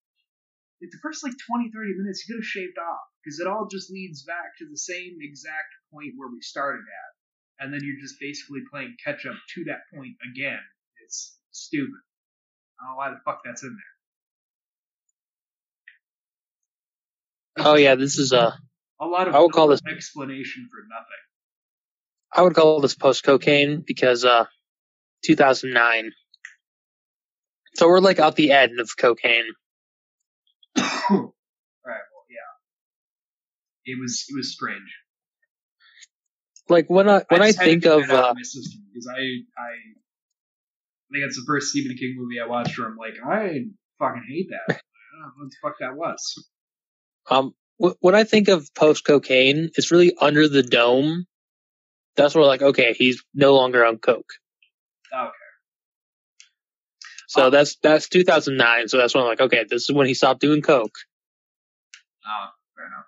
like 0.81 0.91
the 0.91 0.99
first 1.03 1.22
like 1.22 1.35
20, 1.47 1.70
30 1.70 1.95
minutes 1.99 2.24
you 2.26 2.35
could 2.35 2.41
have 2.41 2.47
shaved 2.47 2.78
off. 2.78 3.01
Because 3.22 3.39
it 3.39 3.47
all 3.47 3.68
just 3.70 3.91
leads 3.91 4.22
back 4.24 4.57
to 4.59 4.66
the 4.70 4.78
same 4.78 5.18
exact 5.20 5.68
point 5.93 6.14
where 6.16 6.31
we 6.31 6.41
started 6.41 6.81
at. 6.81 7.64
And 7.64 7.72
then 7.74 7.81
you're 7.85 8.01
just 8.01 8.18
basically 8.18 8.61
playing 8.72 8.97
catch 9.05 9.26
up 9.26 9.37
to 9.55 9.64
that 9.64 9.81
point 9.95 10.16
again. 10.33 10.61
It's 11.05 11.37
stupid. 11.51 12.01
I 12.81 12.85
don't 12.87 12.93
know 12.93 12.97
why 12.97 13.11
the 13.11 13.20
fuck 13.26 13.43
that's 13.45 13.62
in 13.62 13.76
there. 17.57 17.66
Oh 17.66 17.76
yeah, 17.76 17.95
this 17.95 18.18
is 18.18 18.33
a. 18.33 18.59
A 19.01 19.07
lot 19.07 19.28
of 19.28 19.34
I 19.34 19.40
would 19.40 19.53
call 19.53 19.68
this- 19.68 19.80
explanation 19.90 20.68
for 20.70 20.78
nothing. 20.88 21.07
I 22.32 22.42
would 22.42 22.55
call 22.55 22.80
this 22.80 22.94
post 22.94 23.24
cocaine 23.24 23.82
because 23.84 24.24
uh, 24.24 24.44
2009. 25.24 26.12
So 27.74 27.88
we're 27.88 28.01
like 28.01 28.18
out 28.20 28.36
the 28.36 28.53
end 28.53 28.78
of 28.78 28.90
cocaine. 28.96 29.46
right. 30.76 30.86
Well, 31.11 31.30
yeah. 32.30 32.51
It 33.84 33.98
was 34.01 34.24
it 34.28 34.36
was 34.36 34.53
strange. 34.53 34.88
Like 36.68 36.88
when 36.88 37.09
I 37.09 37.24
when 37.28 37.42
I, 37.42 37.51
to 37.53 37.59
think 37.59 37.84
of 37.86 38.03
uh, 38.09 38.32
my 38.34 38.42
system 38.42 38.82
because 38.92 39.09
I 39.09 39.18
I 39.18 39.70
I 39.72 41.12
think 41.12 41.24
it's 41.26 41.36
the 41.36 41.44
first 41.46 41.68
Stephen 41.70 41.96
King 41.96 42.14
movie 42.16 42.38
I 42.40 42.46
watched 42.46 42.78
where 42.78 42.88
I'm 42.88 42.96
like 42.96 43.14
I 43.24 43.64
fucking 43.98 44.24
hate 44.28 44.48
that. 44.51 44.76
I 44.76 45.22
don't 45.22 45.22
know 45.22 45.32
what 45.36 45.51
the 45.51 45.57
fuck 45.62 45.74
that 45.80 45.96
was. 45.96 46.48
um 47.28 47.55
when 48.01 48.14
I 48.14 48.24
think 48.24 48.49
of 48.49 48.72
post 48.74 49.05
cocaine, 49.05 49.70
it's 49.74 49.91
really 49.91 50.12
under 50.20 50.49
the 50.49 50.62
dome. 50.62 51.26
That's 52.16 52.35
where 52.35 52.45
like 52.45 52.62
okay, 52.62 52.93
he's 52.93 53.24
no 53.35 53.55
longer 53.55 53.85
on 53.85 53.99
coke. 53.99 54.31
Okay. 55.12 55.31
So 57.28 57.49
that's 57.49 57.76
that's 57.76 58.09
2009. 58.09 58.89
So 58.89 58.99
that's 58.99 59.14
when 59.14 59.22
I'm 59.22 59.28
like, 59.28 59.41
okay, 59.41 59.64
this 59.68 59.89
is 59.89 59.95
when 59.95 60.09
he 60.09 60.14
stopped 60.14 60.41
doing 60.41 60.62
coke. 60.62 60.95
Oh, 62.26 62.47
fair 62.76 62.87
enough. 62.87 63.07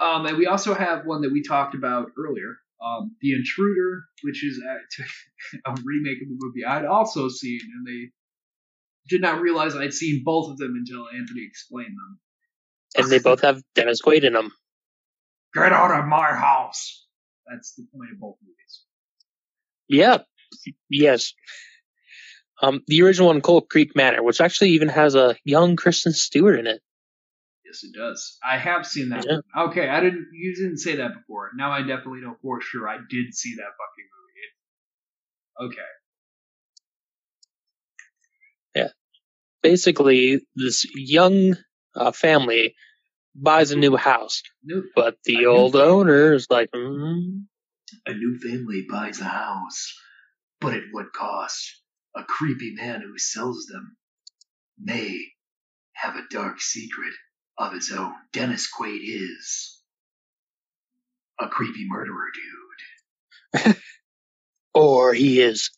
Um, 0.00 0.26
and 0.26 0.36
we 0.36 0.46
also 0.46 0.74
have 0.74 1.06
one 1.06 1.22
that 1.22 1.32
we 1.32 1.42
talked 1.42 1.74
about 1.74 2.10
earlier, 2.18 2.56
um, 2.84 3.14
The 3.20 3.34
Intruder, 3.34 4.02
which 4.22 4.44
is 4.44 4.60
a, 4.60 5.70
a 5.70 5.76
remake 5.84 6.20
of 6.20 6.28
the 6.28 6.36
movie 6.36 6.64
I'd 6.64 6.84
also 6.84 7.28
seen, 7.28 7.60
and 7.62 7.86
they 7.86 8.10
did 9.08 9.22
not 9.22 9.40
realize 9.40 9.76
I'd 9.76 9.94
seen 9.94 10.22
both 10.24 10.50
of 10.50 10.58
them 10.58 10.74
until 10.76 11.06
Anthony 11.08 11.44
explained 11.46 11.94
them. 11.96 12.18
And 12.96 13.10
they 13.10 13.18
both 13.18 13.42
have 13.42 13.62
Dennis 13.74 14.00
Quaid 14.00 14.24
in 14.24 14.34
them. 14.34 14.52
Get 15.54 15.72
out 15.72 15.98
of 15.98 16.06
my 16.06 16.32
house! 16.32 17.06
That's 17.50 17.74
the 17.74 17.86
point 17.94 18.10
of 18.12 18.20
both 18.20 18.36
movies. 18.42 18.82
Yeah. 19.88 20.18
Yes. 20.88 21.34
Um, 22.62 22.82
the 22.86 23.02
original 23.02 23.28
one, 23.28 23.40
Cold 23.40 23.68
Creek 23.68 23.94
Manor, 23.94 24.22
which 24.22 24.40
actually 24.40 24.70
even 24.70 24.88
has 24.88 25.14
a 25.14 25.36
young 25.44 25.76
Kristen 25.76 26.12
Stewart 26.12 26.58
in 26.58 26.66
it. 26.66 26.80
Yes, 27.64 27.82
it 27.82 27.92
does. 27.96 28.38
I 28.44 28.56
have 28.58 28.86
seen 28.86 29.08
that. 29.10 29.26
Yeah. 29.28 29.38
Okay, 29.64 29.88
I 29.88 30.00
didn't. 30.00 30.28
You 30.32 30.54
didn't 30.54 30.78
say 30.78 30.96
that 30.96 31.14
before. 31.14 31.50
Now 31.56 31.72
I 31.72 31.80
definitely 31.80 32.20
know 32.20 32.36
for 32.40 32.60
sure 32.60 32.88
I 32.88 32.96
did 32.96 33.34
see 33.34 33.56
that 33.56 33.62
fucking 33.62 34.08
movie. 35.58 35.74
Okay. 35.74 35.82
Yeah. 38.76 38.88
Basically, 39.62 40.46
this 40.54 40.86
young 40.94 41.56
uh, 41.94 42.12
family 42.12 42.74
buys 43.34 43.70
a 43.70 43.76
new 43.76 43.96
house, 43.96 44.42
New, 44.62 44.84
but 44.94 45.16
the 45.24 45.46
old 45.46 45.72
family. 45.72 45.88
owner 45.88 46.34
is 46.34 46.46
like, 46.50 46.70
mm, 46.72 47.44
a 48.06 48.14
new 48.14 48.38
family 48.38 48.86
buys 48.88 49.20
a 49.20 49.24
house, 49.24 49.94
but 50.60 50.74
at 50.74 50.84
what 50.92 51.12
cost? 51.12 51.82
A 52.16 52.22
creepy 52.22 52.74
man 52.74 53.00
who 53.00 53.18
sells 53.18 53.66
them 53.66 53.96
may 54.78 55.18
have 55.94 56.14
a 56.16 56.22
dark 56.30 56.60
secret 56.60 57.12
of 57.58 57.72
his 57.72 57.92
own. 57.92 58.12
Dennis 58.32 58.68
Quaid 58.72 59.00
is 59.02 59.80
a 61.40 61.48
creepy 61.48 61.86
murderer 61.88 62.30
dude. 63.64 63.76
or 64.74 65.12
he 65.12 65.40
is 65.40 65.70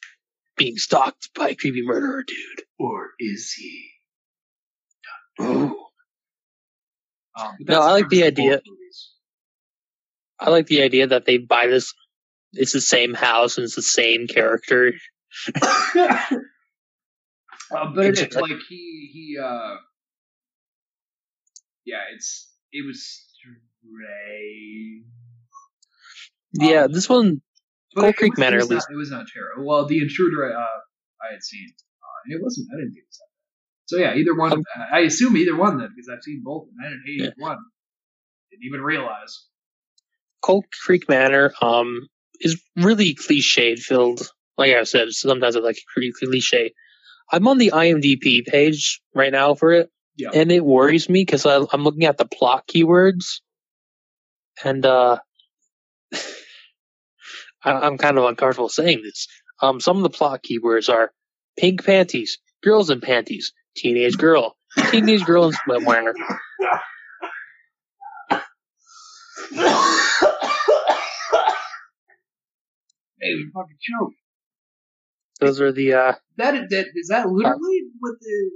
being 0.56 0.76
stalked 0.76 1.32
by 1.34 1.50
a 1.50 1.54
creepy 1.56 1.82
murderer 1.82 2.22
dude. 2.22 2.66
Or 2.78 3.10
is 3.18 3.52
he? 3.52 3.90
Um, 7.36 7.56
No, 7.60 7.80
I 7.82 7.92
like 7.92 8.08
the 8.08 8.24
idea- 8.24 8.62
movies. 8.66 9.10
I 10.38 10.50
like 10.50 10.66
the 10.66 10.82
idea 10.82 11.06
that 11.08 11.24
they 11.24 11.38
buy 11.38 11.66
this. 11.66 11.94
It's 12.52 12.72
the 12.72 12.80
same 12.80 13.14
house 13.14 13.56
and 13.58 13.64
it's 13.64 13.74
the 13.74 13.82
same 13.82 14.26
character. 14.26 14.92
uh, 15.54 16.30
but 17.94 18.06
it 18.06 18.12
is 18.14 18.22
Exactly. 18.22 18.52
like 18.52 18.60
he 18.68 19.10
he 19.12 19.36
uh 19.42 19.74
yeah 21.84 22.02
it's 22.14 22.48
it 22.72 22.86
was 22.86 23.02
strange. 23.34 25.04
Yeah, 26.54 26.84
Um, 26.84 26.92
this 26.92 27.08
one, 27.08 27.42
Cold 27.96 28.16
Creek 28.16 28.38
Manor 28.38 28.58
it 28.58 28.68
was 28.68 28.70
not, 28.70 28.90
it 28.90 28.96
was 28.96 29.10
not 29.10 29.26
terrible. 29.32 29.66
Well, 29.68 29.86
the 29.86 29.98
intruder 29.98 30.50
uh 30.52 30.58
I 31.22 31.32
had 31.32 31.42
seen 31.42 31.66
uh, 32.02 32.16
and 32.24 32.34
it 32.38 32.42
wasn't 32.42 32.68
I 32.72 32.76
didn't 32.76 32.92
think 32.92 33.04
it 33.04 33.08
was 33.10 33.18
that. 33.18 33.30
So 33.86 33.98
yeah, 33.98 34.14
either 34.14 34.34
one. 34.34 34.52
Um, 34.52 34.64
I 34.92 35.00
assume 35.00 35.36
either 35.36 35.56
one 35.56 35.78
then 35.78 35.88
because 35.94 36.08
I've 36.12 36.22
seen 36.22 36.42
both. 36.44 36.68
And 36.76 36.86
I 36.86 36.90
didn't 36.90 37.04
hate 37.26 37.34
one. 37.38 37.58
Didn't 38.50 38.64
even 38.64 38.82
realize. 38.82 39.46
Cold 40.42 40.64
Creek 40.84 41.08
Manor 41.08 41.52
um 41.62 42.06
is 42.40 42.60
really 42.76 43.14
cliched 43.14 43.78
filled. 43.80 44.30
Like 44.58 44.72
I 44.74 44.84
said, 44.84 45.10
sometimes 45.12 45.56
it's 45.56 45.64
like 45.64 45.78
pretty 45.92 46.12
cliche. 46.12 46.72
I'm 47.30 47.48
on 47.48 47.58
the 47.58 47.72
IMDb 47.74 48.44
page 48.46 49.00
right 49.14 49.32
now 49.32 49.54
for 49.54 49.72
it, 49.72 49.90
Yeah. 50.16 50.30
and 50.32 50.52
it 50.52 50.64
worries 50.64 51.08
me 51.08 51.22
because 51.22 51.44
I'm 51.46 51.82
looking 51.82 52.04
at 52.04 52.18
the 52.18 52.26
plot 52.26 52.66
keywords, 52.68 53.40
and 54.64 54.86
uh, 54.86 55.18
I- 57.64 57.72
I'm 57.72 57.98
kind 57.98 58.18
of 58.18 58.24
uncomfortable 58.24 58.68
saying 58.68 59.02
this. 59.02 59.26
Um, 59.60 59.80
some 59.80 59.96
of 59.96 60.02
the 60.02 60.10
plot 60.10 60.42
keywords 60.44 60.88
are 60.92 61.12
pink 61.58 61.84
panties, 61.84 62.38
girls 62.62 62.90
in 62.90 63.00
panties, 63.00 63.52
teenage 63.76 64.16
girl, 64.16 64.56
teenage 64.90 65.24
girl 65.24 65.46
in 65.46 65.52
swimwear. 65.52 66.12
Hey, 73.20 73.28
you 73.28 73.50
fucking 73.54 73.76
joke. 73.80 74.12
Those 75.40 75.60
are 75.60 75.72
the 75.72 75.94
uh, 75.94 76.12
That 76.36 76.52
that 76.70 76.86
is 76.94 77.08
that 77.08 77.28
literally 77.28 77.82
what 77.98 78.14
the 78.20 78.50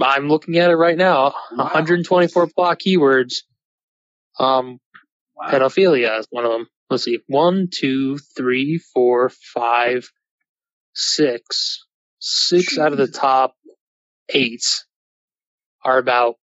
I'm 0.00 0.28
looking 0.28 0.58
at 0.58 0.70
it 0.70 0.76
right 0.76 0.96
now. 0.96 1.34
Wow. 1.52 1.64
124 1.64 2.48
plot 2.48 2.78
keywords. 2.78 3.42
Um, 4.38 4.78
wow. 5.34 5.48
pedophilia 5.48 6.18
is 6.18 6.26
one 6.30 6.44
of 6.44 6.52
them. 6.52 6.66
Let's 6.90 7.04
see. 7.04 7.18
One, 7.26 7.68
two, 7.72 8.18
three, 8.36 8.78
four, 8.94 9.30
five, 9.54 10.08
six. 10.94 11.84
Six 12.18 12.78
out 12.78 12.92
of 12.92 12.98
the 12.98 13.08
top 13.08 13.54
eight 14.28 14.64
are 15.84 15.98
about 15.98 16.36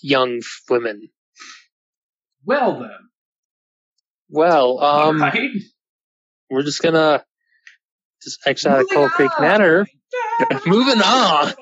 young 0.00 0.40
women. 0.70 1.08
Well 2.44 2.78
then, 2.80 2.90
Well, 4.30 4.78
um, 4.80 5.20
right? 5.20 5.50
we're 6.50 6.62
just 6.62 6.82
gonna 6.82 7.24
just 8.22 8.46
exit 8.46 8.70
out 8.72 8.80
of 8.80 8.88
Cold 8.92 9.10
Creek. 9.12 9.30
Manor. 9.40 9.86
Moving 10.66 11.00
on. 11.02 11.52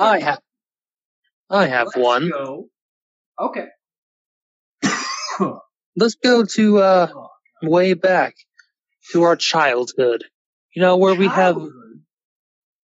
I 0.00 0.20
have, 0.22 0.40
I 1.50 1.66
have 1.66 1.86
Let's 1.88 1.96
one. 1.98 2.30
Go. 2.30 2.68
Okay. 3.40 3.66
Let's 5.96 6.14
go 6.16 6.44
to 6.44 6.78
uh 6.78 7.08
way 7.62 7.94
back 7.94 8.34
to 9.12 9.22
our 9.24 9.36
childhood. 9.36 10.24
You 10.74 10.82
know, 10.82 10.96
where 10.98 11.14
we 11.14 11.26
have 11.26 11.54
Childhood. 11.56 11.72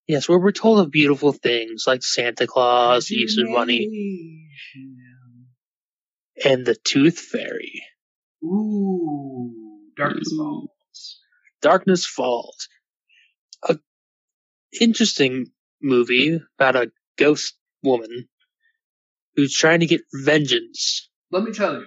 Yes, 0.06 0.28
where 0.28 0.38
we're 0.38 0.52
told 0.52 0.80
of 0.80 0.90
beautiful 0.90 1.32
things 1.32 1.84
like 1.86 2.02
Santa 2.02 2.46
Claus, 2.46 3.10
Easter 3.10 3.44
Bunny, 3.52 4.48
and 6.44 6.64
the 6.66 6.74
Tooth 6.74 7.18
Fairy. 7.18 7.82
Ooh, 8.42 9.52
Darkness 9.96 10.32
Ooh. 10.32 10.36
Falls. 10.36 11.18
Darkness 11.62 12.06
Falls. 12.06 12.68
A 13.68 13.78
interesting 14.80 15.46
movie 15.82 16.40
about 16.58 16.76
a 16.76 16.90
ghost 17.16 17.54
woman 17.82 18.28
who's 19.36 19.54
trying 19.54 19.80
to 19.80 19.86
get 19.86 20.02
vengeance. 20.12 21.08
Let 21.30 21.44
me 21.44 21.52
tell 21.52 21.74
you, 21.74 21.86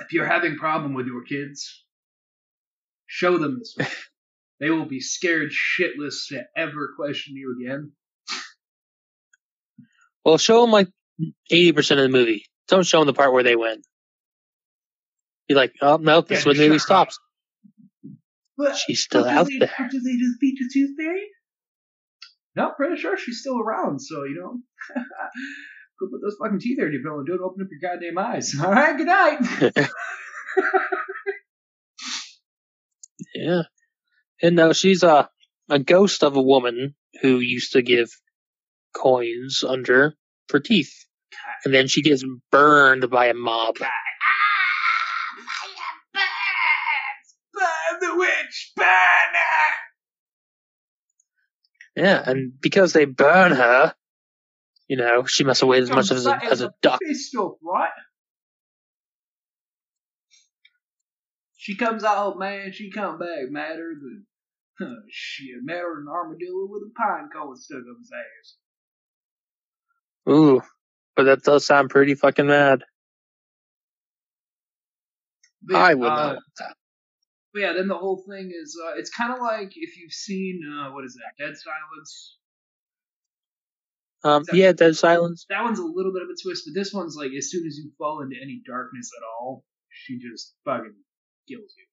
if 0.00 0.12
you're 0.12 0.26
having 0.26 0.56
problem 0.56 0.94
with 0.94 1.06
your 1.06 1.24
kids, 1.24 1.84
show 3.06 3.38
them 3.38 3.58
this. 3.58 3.76
They 4.60 4.70
will 4.70 4.86
be 4.86 5.00
scared 5.00 5.50
shitless 5.50 6.28
to 6.30 6.42
ever 6.56 6.90
question 6.96 7.36
you 7.36 7.56
again. 7.60 7.92
Well, 10.24 10.38
show 10.38 10.60
them 10.62 10.70
like 10.72 10.88
eighty 11.50 11.72
percent 11.72 12.00
of 12.00 12.04
the 12.10 12.16
movie. 12.16 12.44
Don't 12.68 12.86
show 12.86 12.98
them 12.98 13.06
the 13.06 13.12
part 13.14 13.32
where 13.32 13.42
they 13.44 13.56
win. 13.56 13.82
Be 15.48 15.54
like, 15.54 15.72
oh 15.80 15.96
no, 15.96 16.20
this 16.20 16.30
Yeah, 16.30 16.38
is 16.38 16.46
when 16.46 16.56
the 16.56 16.68
movie 16.68 16.78
stops. 16.78 17.18
But 18.56 18.76
She's 18.76 19.02
still 19.02 19.24
out 19.24 19.46
they, 19.46 19.58
there. 19.58 19.88
Did 19.90 20.02
they 20.04 20.16
defeat 20.16 20.58
the 20.58 20.68
Tooth 20.72 20.96
Fairy? 20.98 21.22
No, 22.56 22.72
pretty 22.76 23.00
sure 23.00 23.16
she's 23.16 23.40
still 23.40 23.60
around. 23.60 24.00
So 24.00 24.24
you 24.24 24.34
know, 24.34 24.58
go 26.00 26.08
put 26.10 26.20
those 26.22 26.36
fucking 26.42 26.58
teeth 26.60 26.76
there 26.78 26.88
in 26.88 26.92
your 26.92 27.02
bill 27.02 27.18
and 27.20 27.26
don't 27.26 27.40
open 27.40 27.62
up 27.62 27.68
your 27.70 27.90
goddamn 27.90 28.18
eyes. 28.18 28.54
All 28.62 28.70
right, 28.72 28.96
good 28.96 29.06
night. 29.06 29.88
Yeah. 33.34 33.62
And 34.42 34.56
now 34.56 34.72
she's 34.72 35.02
a 35.02 35.28
a 35.70 35.78
ghost 35.78 36.22
of 36.22 36.36
a 36.36 36.42
woman 36.42 36.94
who 37.20 37.40
used 37.40 37.72
to 37.72 37.82
give 37.82 38.10
coins 38.94 39.64
under 39.66 40.14
for 40.48 40.60
teeth. 40.60 40.92
And 41.64 41.74
then 41.74 41.88
she 41.88 42.02
gets 42.02 42.24
burned 42.50 43.10
by 43.10 43.26
a 43.26 43.34
mob. 43.34 43.76
Ah, 43.80 43.88
burn 47.52 48.00
the 48.00 48.16
witch, 48.16 48.72
burn 48.76 48.86
her! 49.34 49.74
Yeah, 51.96 52.22
and 52.24 52.52
because 52.60 52.92
they 52.92 53.04
burn 53.04 53.52
her, 53.52 53.94
you 54.86 54.96
know, 54.96 55.24
she 55.24 55.44
must 55.44 55.60
have 55.60 55.68
weighed 55.68 55.82
as 55.82 55.90
much 55.90 56.10
as 56.12 56.26
a, 56.26 56.38
as 56.44 56.60
a 56.60 56.72
duck. 56.80 57.00
Right? 57.02 57.90
She 61.68 61.76
comes 61.76 62.02
out, 62.02 62.38
man. 62.38 62.72
She 62.72 62.90
come 62.90 63.18
back 63.18 63.50
madder 63.50 63.92
than 64.00 64.24
huh, 64.80 65.02
shit, 65.10 65.56
madder 65.62 65.96
than 65.96 66.06
an 66.06 66.08
armadillo 66.08 66.66
with 66.66 66.80
a 66.80 66.90
pine 66.96 67.28
cone 67.30 67.56
stuck 67.56 67.80
up 67.80 67.98
his 67.98 68.10
ass. 68.10 68.56
Ooh, 70.32 70.62
but 71.14 71.24
that 71.24 71.42
does 71.42 71.66
sound 71.66 71.90
pretty 71.90 72.14
fucking 72.14 72.46
mad. 72.46 72.84
But, 75.62 75.76
I 75.76 75.92
would 75.92 76.08
uh, 76.08 76.32
not. 76.32 76.72
But 77.52 77.60
yeah, 77.60 77.74
then 77.74 77.88
the 77.88 77.98
whole 77.98 78.24
thing 78.26 78.50
is, 78.50 78.74
uh, 78.82 78.92
it's 78.96 79.10
kind 79.10 79.34
of 79.34 79.38
like 79.38 79.72
if 79.76 79.98
you've 79.98 80.14
seen, 80.14 80.62
uh, 80.64 80.90
what 80.92 81.04
is 81.04 81.16
that, 81.16 81.44
Dead 81.44 81.54
Silence? 81.54 82.38
Um, 84.24 84.44
yeah, 84.54 84.72
Dead 84.72 84.96
Silence. 84.96 85.44
That 85.50 85.64
one's 85.64 85.80
a 85.80 85.84
little 85.84 86.14
bit 86.14 86.22
of 86.22 86.30
a 86.30 86.42
twist, 86.42 86.62
but 86.64 86.72
this 86.72 86.94
one's 86.94 87.14
like, 87.14 87.32
as 87.36 87.50
soon 87.50 87.66
as 87.66 87.76
you 87.76 87.90
fall 87.98 88.22
into 88.22 88.36
any 88.40 88.62
darkness 88.66 89.10
at 89.14 89.22
all, 89.22 89.66
she 89.90 90.18
just 90.18 90.54
fucking 90.64 90.94
kills 91.48 91.72
you. 91.76 91.84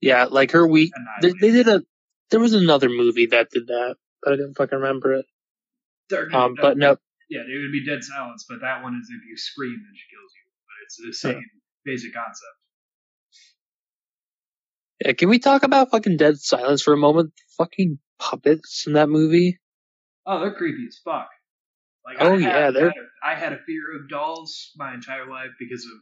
Yeah, 0.00 0.24
like 0.24 0.52
her 0.52 0.66
week. 0.66 0.92
They, 1.20 1.32
they 1.40 1.50
did 1.50 1.68
a. 1.68 1.82
There 2.30 2.40
was 2.40 2.54
another 2.54 2.88
movie 2.88 3.26
that 3.26 3.50
did 3.50 3.66
that, 3.66 3.96
but 4.22 4.32
I 4.32 4.36
didn't 4.36 4.54
fucking 4.54 4.78
remember 4.78 5.14
it. 5.14 5.26
Um, 6.32 6.54
but 6.60 6.76
no, 6.78 6.96
Yeah, 7.28 7.40
it 7.40 7.60
would 7.62 7.72
be 7.72 7.84
Dead 7.86 8.02
Silence, 8.02 8.44
but 8.48 8.58
that 8.62 8.82
one 8.82 8.94
is 9.00 9.08
if 9.10 9.28
you 9.28 9.36
scream, 9.36 9.76
then 9.84 9.92
she 9.94 10.06
kills 10.16 10.32
you. 10.34 10.44
But 10.66 10.76
it's 10.84 11.22
the 11.22 11.28
same 11.28 11.42
basic 11.84 12.14
concept. 12.14 12.56
Yeah, 15.04 15.12
can 15.12 15.28
we 15.28 15.38
talk 15.38 15.62
about 15.62 15.90
fucking 15.90 16.16
Dead 16.16 16.38
Silence 16.38 16.82
for 16.82 16.92
a 16.92 16.96
moment? 16.96 17.32
Fucking 17.58 17.98
puppets 18.18 18.84
in 18.86 18.94
that 18.94 19.08
movie. 19.08 19.58
Oh, 20.26 20.40
they're 20.40 20.54
creepy 20.54 20.86
as 20.88 20.98
fuck. 21.04 21.28
Like, 22.04 22.16
Oh, 22.20 22.34
I 22.34 22.38
had, 22.40 22.40
yeah, 22.40 22.70
they're- 22.70 22.88
had 22.90 22.96
a- 22.96 23.26
I 23.26 23.34
had 23.34 23.52
a 23.52 23.58
fear 23.66 23.82
of 23.96 24.08
dolls 24.08 24.72
my 24.76 24.94
entire 24.94 25.28
life 25.28 25.50
because 25.58 25.84
of 25.84 25.92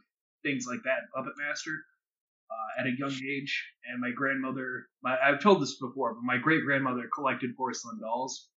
things 0.43 0.65
like 0.67 0.79
that, 0.83 0.99
Puppet 1.15 1.33
Master. 1.37 1.71
Uh, 2.49 2.81
at 2.81 2.87
a 2.87 2.97
young 2.97 3.13
age, 3.13 3.63
and 3.85 4.01
my 4.01 4.09
grandmother, 4.09 4.87
my, 5.03 5.15
I've 5.21 5.39
told 5.39 5.61
this 5.61 5.77
before, 5.79 6.15
but 6.15 6.23
my 6.23 6.37
great 6.37 6.63
grandmother 6.65 7.07
collected 7.13 7.55
porcelain 7.55 7.99
dolls. 8.01 8.49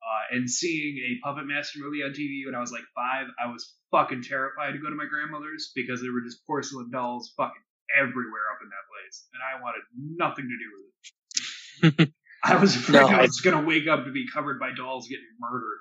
Uh, 0.00 0.36
and 0.36 0.48
seeing 0.48 0.96
a 0.96 1.20
Puppet 1.24 1.46
Master 1.46 1.78
movie 1.78 2.02
on 2.02 2.12
TV 2.12 2.46
when 2.46 2.54
I 2.54 2.60
was 2.60 2.72
like 2.72 2.84
five, 2.94 3.26
I 3.42 3.50
was 3.50 3.76
fucking 3.90 4.22
terrified 4.22 4.72
to 4.72 4.78
go 4.78 4.88
to 4.88 4.96
my 4.96 5.04
grandmother's 5.04 5.72
because 5.74 6.00
there 6.00 6.12
were 6.12 6.22
just 6.24 6.44
porcelain 6.46 6.90
dolls 6.90 7.32
fucking 7.36 7.62
everywhere 7.96 8.48
up 8.52 8.60
in 8.62 8.68
that 8.68 8.86
place, 8.88 9.28
and 9.32 9.42
I 9.42 9.60
wanted 9.62 9.82
nothing 9.94 10.48
to 10.48 10.56
do 10.56 11.92
with 11.92 12.00
it. 12.00 12.12
I 12.44 12.56
was 12.56 12.76
afraid 12.76 13.00
No, 13.00 13.08
I 13.08 13.22
was 13.22 13.40
gonna 13.40 13.66
wake 13.66 13.88
up 13.88 14.04
to 14.04 14.12
be 14.12 14.26
covered 14.32 14.58
by 14.58 14.70
dolls 14.74 15.08
getting 15.08 15.24
murdered. 15.38 15.80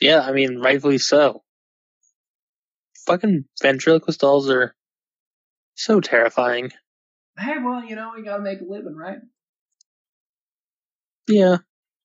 Yeah, 0.00 0.20
I 0.20 0.32
mean, 0.32 0.60
rightfully 0.60 0.98
so. 0.98 1.42
Fucking 3.06 3.44
ventriloquist 3.60 4.20
dolls 4.20 4.48
are 4.48 4.74
so 5.74 6.00
terrifying. 6.00 6.70
Hey, 7.38 7.54
well, 7.62 7.84
you 7.84 7.96
know, 7.96 8.12
we 8.16 8.22
gotta 8.22 8.42
make 8.42 8.60
a 8.60 8.64
living, 8.64 8.94
right? 8.96 9.18
Yeah. 11.28 11.56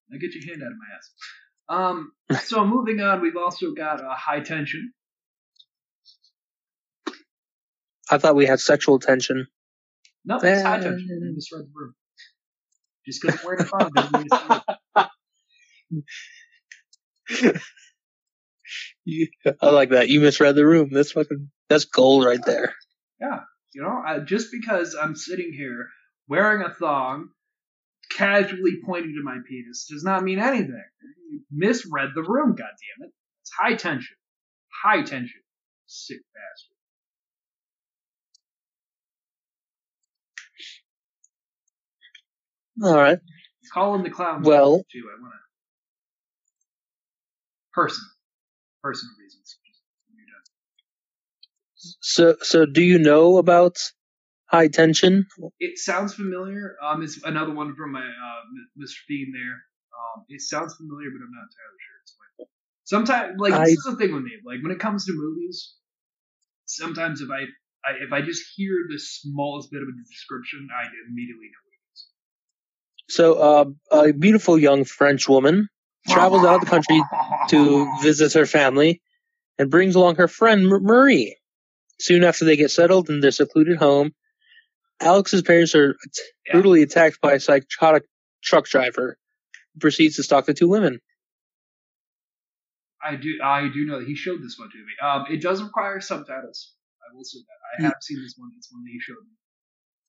Now 0.09 0.17
get 0.20 0.34
your 0.34 0.45
hand 0.49 0.63
out 0.63 0.72
of 0.72 0.78
my 0.78 0.86
ass. 0.95 1.11
Um, 1.70 2.11
so 2.43 2.65
moving 2.76 2.99
on, 2.99 3.22
we've 3.22 3.38
also 3.38 3.74
got 3.74 4.01
uh, 4.03 4.15
high 4.15 4.39
tension. 4.39 4.91
I 8.09 8.17
thought 8.17 8.36
we 8.36 8.47
had 8.47 8.59
sexual 8.59 8.97
tension. 8.99 9.47
No, 10.26 10.38
it's 10.38 10.63
high 10.63 10.78
Uh, 10.78 10.82
tension. 10.82 11.07
You 11.09 11.34
misread 11.36 11.65
the 11.65 11.72
room. 11.76 11.93
Just 13.05 13.22
because 13.22 13.43
we're 13.43 13.55
in 13.55 13.61
a 13.61 13.65
phone 13.65 13.91
doesn't 13.93 14.11
mean 14.11 14.28
it's 14.32 14.43
true. 17.32 17.53
Yeah, 19.05 19.26
I 19.61 19.70
like 19.72 19.89
that. 19.89 20.09
You 20.09 20.20
misread 20.22 20.55
the 20.55 20.65
room. 20.65 20.89
That's 20.91 21.13
fucking, 21.13 21.49
that's 21.70 21.86
gold 21.86 22.26
right 22.26 22.43
there. 22.45 22.76
You 23.74 23.84
know, 23.84 24.01
I, 24.05 24.20
just 24.20 24.51
because 24.51 24.95
I'm 24.99 25.15
sitting 25.15 25.53
here 25.53 25.89
wearing 26.28 26.63
a 26.63 26.74
thong, 26.74 27.30
casually 28.11 28.80
pointing 28.86 29.13
to 29.13 29.24
my 29.24 29.38
penis, 29.47 29.88
does 29.89 30.03
not 30.03 30.24
mean 30.24 30.39
anything. 30.39 30.84
You 31.32 31.41
misread 31.51 32.09
the 32.15 32.24
room, 32.24 32.55
goddammit. 32.55 33.11
It's 33.41 33.51
high 33.59 33.76
tension. 33.76 34.15
High 34.84 35.03
tension. 35.03 35.41
Sick 35.86 36.20
bastard. 36.34 36.76
All 42.84 42.95
right. 42.97 43.20
Call 43.74 43.95
in 43.95 44.03
the 44.03 44.09
clown. 44.09 44.41
Well- 44.41 44.84
too. 44.91 45.03
I 45.15 45.22
want 45.22 45.34
to. 45.34 45.39
Personal. 47.74 48.09
Personal 48.82 49.13
reasons. 49.20 49.57
Just 49.65 49.82
when 50.07 50.17
you're 50.17 50.26
done. 50.28 50.43
So, 52.02 52.36
so 52.42 52.66
do 52.66 52.82
you 52.82 53.00
know 53.00 53.38
about 53.38 53.78
high 54.48 54.68
tension? 54.68 55.26
It 55.60 55.78
sounds 55.78 56.14
familiar. 56.14 56.76
Um, 56.84 57.02
it's 57.04 57.22
another 57.24 57.54
one 57.54 57.76
from 57.76 57.92
my 57.92 58.02
uh, 58.02 58.42
Mr. 58.78 58.96
Fiend 59.08 59.34
there. 59.34 59.58
Um, 59.94 60.26
it 60.30 60.42
sounds 60.42 60.76
familiar, 60.76 61.10
but 61.12 61.24
I'm 61.24 61.32
not 61.32 61.48
entirely 61.50 61.80
sure. 61.86 61.98
It's 62.04 62.16
like 62.20 62.48
sometimes, 62.86 63.40
like 63.40 63.54
I- 63.54 63.66
this 63.66 63.78
is 63.78 63.84
the 63.86 63.96
thing 63.98 64.14
with 64.14 64.24
me. 64.24 64.32
Like 64.46 64.64
when 64.64 64.72
it 64.72 64.80
comes 64.80 65.06
to 65.06 65.14
movies, 65.14 65.76
sometimes 66.66 67.22
if 67.22 67.30
I, 67.30 67.42
I 67.90 68.04
if 68.06 68.12
I 68.14 68.22
just 68.22 68.44
hear 68.56 68.74
the 68.90 69.00
smallest 69.00 69.72
bit 69.72 69.82
of 69.82 69.88
a 69.88 69.98
description, 70.10 70.68
I 70.76 70.86
immediately 71.10 71.48
know 71.48 71.62
what 71.66 71.76
it 71.76 71.84
is. 71.94 72.08
So, 73.10 73.34
uh, 73.36 74.10
a 74.10 74.14
beautiful 74.14 74.58
young 74.60 74.84
French 74.86 75.28
woman 75.28 75.68
travels 76.08 76.46
out 76.46 76.56
of 76.56 76.62
the 76.62 76.68
country 76.68 77.02
to 77.50 77.92
visit 78.02 78.34
her 78.34 78.46
family 78.46 79.02
and 79.58 79.70
brings 79.70 79.96
along 79.96 80.16
her 80.16 80.28
friend 80.28 80.68
Marie. 80.68 81.36
Soon 82.00 82.24
after 82.24 82.45
they 82.45 82.56
get 82.56 82.72
settled 82.72 83.10
in 83.10 83.20
their 83.20 83.32
secluded 83.32 83.78
home, 83.78 84.14
Alex's 85.02 85.41
parents 85.41 85.76
are 85.76 85.95
Yeah. 86.45 86.54
brutally 86.54 86.82
attacked 86.84 87.20
by 87.22 87.34
a 87.34 87.39
psychotic 87.39 88.04
truck 88.43 88.66
driver 88.68 89.18
who 89.74 89.80
proceeds 89.80 90.16
to 90.18 90.24
stalk 90.24 90.45
the 90.45 90.54
two 90.54 90.68
women. 90.68 91.00
I 93.02 93.16
do. 93.16 93.39
I 93.43 93.70
do 93.74 93.86
know 93.86 94.00
that 94.00 94.08
he 94.08 94.16
showed 94.16 94.41
this 94.43 94.58
one 94.60 94.70
to 94.70 94.78
me. 94.78 94.93
Um, 95.02 95.26
it 95.34 95.41
does 95.41 95.64
require 95.64 96.00
subtitles. 96.02 96.74
I 97.02 97.16
will 97.16 97.24
say 97.24 97.39
that. 97.39 97.84
I 97.86 97.88
have 97.88 98.02
seen 98.02 98.22
this 98.22 98.36
one. 98.38 98.52
It's 98.58 98.72
one 98.72 98.84
that 98.84 98.91
he 98.91 99.00
showed 99.00 99.24
me. 99.24 99.34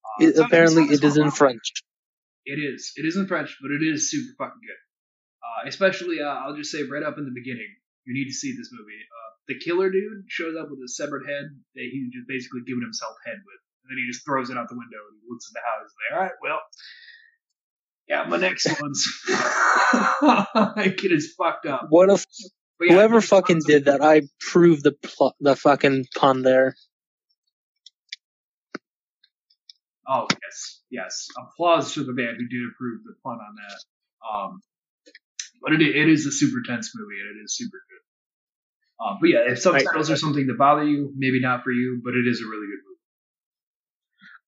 Uh, 0.03 0.25
It, 0.41 0.45
apparently, 0.45 0.83
it 0.93 1.03
is 1.03 1.15
in 1.15 1.23
one- 1.23 1.31
French. 1.31 1.71
It 2.45 2.59
is. 2.59 2.91
It 2.97 3.05
is 3.05 3.15
in 3.15 3.27
French, 3.27 3.55
but 3.61 3.71
it 3.71 3.81
is 3.83 4.09
super 4.11 4.33
fucking 4.37 4.59
good. 4.65 4.81
Uh, 5.43 5.67
especially, 5.69 6.21
uh, 6.21 6.25
I'll 6.27 6.55
just 6.57 6.71
say 6.71 6.83
right 6.83 7.03
up 7.03 7.17
in 7.17 7.25
the 7.25 7.31
beginning, 7.33 7.69
you 8.05 8.13
need 8.13 8.25
to 8.25 8.33
see 8.33 8.51
this 8.57 8.69
movie. 8.73 8.97
The 9.51 9.59
killer 9.59 9.89
dude 9.91 10.23
shows 10.29 10.55
up 10.55 10.69
with 10.69 10.79
a 10.79 10.87
severed 10.87 11.27
head 11.27 11.51
that 11.75 11.83
he's 11.91 12.13
just 12.13 12.25
basically 12.25 12.61
giving 12.65 12.83
himself 12.83 13.17
head 13.25 13.35
with, 13.35 13.61
and 13.83 13.91
then 13.91 13.97
he 13.99 14.07
just 14.07 14.23
throws 14.23 14.49
it 14.49 14.55
out 14.55 14.69
the 14.69 14.79
window 14.79 15.03
and 15.11 15.19
looks 15.27 15.51
at 15.51 15.59
the 15.59 15.59
house. 15.59 15.91
He's 15.91 15.95
like, 15.99 16.15
all 16.15 16.23
right, 16.23 16.39
well, 16.41 16.61
yeah, 18.07 18.23
my 18.29 18.37
next 18.37 18.67
one's 18.81 19.03
that 19.27 20.95
kid 20.97 21.11
is 21.11 21.33
fucked 21.37 21.65
up. 21.65 21.87
What 21.89 22.09
if 22.09 22.25
yeah, 22.79 22.93
whoever 22.93 23.19
fucking 23.19 23.59
did 23.67 23.85
that? 23.85 24.01
I 24.01 24.21
proved 24.39 24.85
the 24.85 24.93
pl- 24.93 25.35
the 25.41 25.57
fucking 25.57 26.05
pun 26.15 26.43
there. 26.43 26.73
Oh 30.07 30.27
yes, 30.29 30.81
yes. 30.89 31.27
Applause 31.37 31.93
to 31.95 32.05
the 32.05 32.13
man 32.13 32.37
who 32.39 32.47
did 32.47 32.69
approve 32.73 33.03
the 33.03 33.15
pun 33.21 33.33
on 33.33 33.55
that. 33.55 33.79
Um, 34.27 34.61
but 35.61 35.73
it, 35.73 35.81
it 35.81 36.07
is 36.07 36.25
a 36.25 36.31
super 36.31 36.61
tense 36.65 36.91
movie 36.95 37.19
and 37.19 37.37
it 37.37 37.43
is 37.43 37.55
super 37.57 37.83
good. 37.89 38.10
Um, 39.03 39.17
but 39.19 39.29
yeah, 39.29 39.39
if 39.51 39.59
subtitles 39.59 40.09
are 40.11 40.15
something 40.17 40.47
to 40.47 40.53
bother 40.53 40.83
you, 40.83 41.11
maybe 41.17 41.39
not 41.41 41.63
for 41.63 41.71
you, 41.71 42.01
but 42.03 42.13
it 42.13 42.27
is 42.29 42.41
a 42.41 42.45
really 42.45 42.67
good 42.67 42.79
movie. 42.85 42.97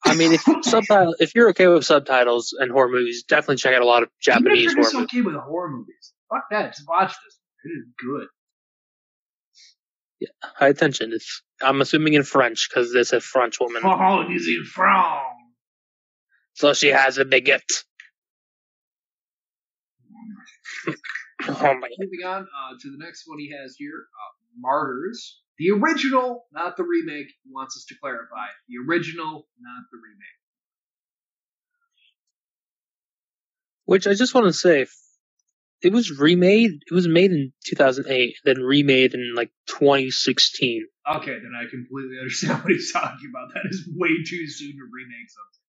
I 0.05 0.15
mean, 0.15 0.33
if 0.33 0.41
subtitle, 0.65 1.15
if 1.19 1.33
you're 1.33 1.49
okay 1.49 1.67
with 1.67 1.85
subtitles 1.85 2.55
and 2.59 2.71
horror 2.71 2.89
movies, 2.89 3.23
definitely 3.23 3.55
check 3.57 3.73
out 3.73 3.81
a 3.81 3.85
lot 3.85 4.03
of 4.03 4.09
Japanese 4.21 4.59
Even 4.63 4.69
if 4.69 4.73
horror 4.73 4.75
you're 4.75 4.83
just 4.83 4.93
movies. 4.95 5.09
okay 5.13 5.21
with 5.21 5.35
horror 5.35 5.69
movies, 5.71 6.13
fuck 6.29 6.43
that. 6.51 6.75
Just 6.75 6.87
watch 6.87 7.09
this. 7.25 7.39
It 7.65 7.69
is 7.69 7.85
good. 7.97 8.27
Yeah, 10.19 10.29
high 10.41 10.67
attention. 10.67 11.11
It's 11.13 11.41
I'm 11.61 11.81
assuming 11.81 12.13
in 12.13 12.23
French 12.23 12.69
because 12.69 12.93
it's 12.93 13.13
a 13.13 13.21
French 13.21 13.59
woman, 13.59 13.81
Oh, 13.85 14.21
is 14.29 14.47
in 14.47 14.63
France. 14.65 15.19
so 16.53 16.73
she 16.73 16.89
has 16.89 17.17
a 17.17 17.25
bigot. 17.25 17.63
oh 21.47 21.73
my! 21.79 21.89
Moving 21.97 22.25
on 22.25 22.41
uh, 22.43 22.75
to 22.81 22.91
the 22.91 22.97
next 23.03 23.23
one 23.25 23.39
he 23.39 23.51
has 23.51 23.75
here, 23.77 23.91
uh, 23.95 24.32
Martyrs. 24.59 25.39
The 25.59 25.71
original, 25.71 26.45
not 26.51 26.77
the 26.77 26.83
remake. 26.83 27.27
He 27.43 27.51
wants 27.51 27.77
us 27.77 27.85
to 27.89 27.95
clarify. 28.01 28.47
The 28.67 28.75
original, 28.87 29.47
not 29.61 29.83
the 29.91 29.97
remake. 29.97 30.39
Which 33.85 34.07
I 34.07 34.13
just 34.13 34.33
want 34.33 34.47
to 34.47 34.53
say, 34.53 34.87
it 35.81 35.93
was 35.93 36.17
remade. 36.17 36.71
It 36.89 36.93
was 36.93 37.07
made 37.07 37.31
in 37.31 37.53
2008, 37.65 38.35
then 38.45 38.61
remade 38.61 39.13
in 39.13 39.33
like 39.35 39.51
2016. 39.67 40.87
Okay, 41.17 41.31
then 41.31 41.51
I 41.55 41.69
completely 41.69 42.17
understand 42.19 42.59
what 42.63 42.71
he's 42.71 42.91
talking 42.93 43.29
about. 43.29 43.53
That 43.53 43.69
is 43.69 43.87
way 43.95 44.09
too 44.27 44.47
soon 44.47 44.71
to 44.71 44.89
remake 44.91 45.29
something. 45.29 45.61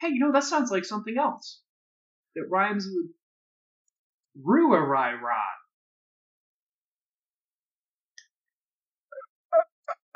Hey, 0.00 0.08
you 0.10 0.20
know, 0.20 0.32
that 0.32 0.44
sounds 0.44 0.70
like 0.70 0.84
something 0.84 1.16
else. 1.18 1.60
That 2.36 2.44
rhymes 2.50 2.86
with 2.86 3.06
Ruarai 4.46 5.20
Rod. 5.20 5.58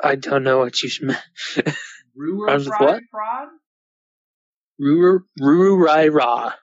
I 0.03 0.15
don't 0.15 0.43
know 0.43 0.59
what 0.59 0.81
you 0.83 0.89
meant. 1.01 1.19
Rhymes 2.15 2.65
with 2.67 2.79
what? 2.79 3.01
Ruarai 3.01 3.01
Rod? 3.13 3.47
Ruru 4.81 5.19
Ruru 5.41 5.83
Rai 5.83 6.09
Ra. 6.09 6.53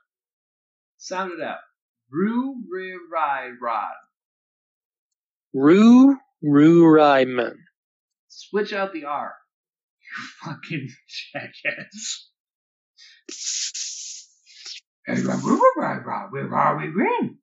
Sound 0.99 1.33
it 1.33 1.41
out. 1.43 1.59
Ruarai 2.15 3.53
Rod. 3.61 3.95
Ru 5.55 6.17
Ru 6.43 6.87
Rai 6.87 7.25
Man. 7.25 7.59
Switch 8.29 8.73
out 8.75 8.93
the 8.93 9.07
R. 9.07 9.35
You 10.03 10.25
fucking 10.45 10.89
jackass. 11.33 12.29
Hey, 15.07 15.15
Ruarai 15.15 16.05
Rod, 16.05 16.31
where 16.31 16.55
are 16.55 16.77
we 16.79 16.85
in? 16.87 17.39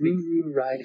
Ruru 0.00 0.54
Rai. 0.54 0.84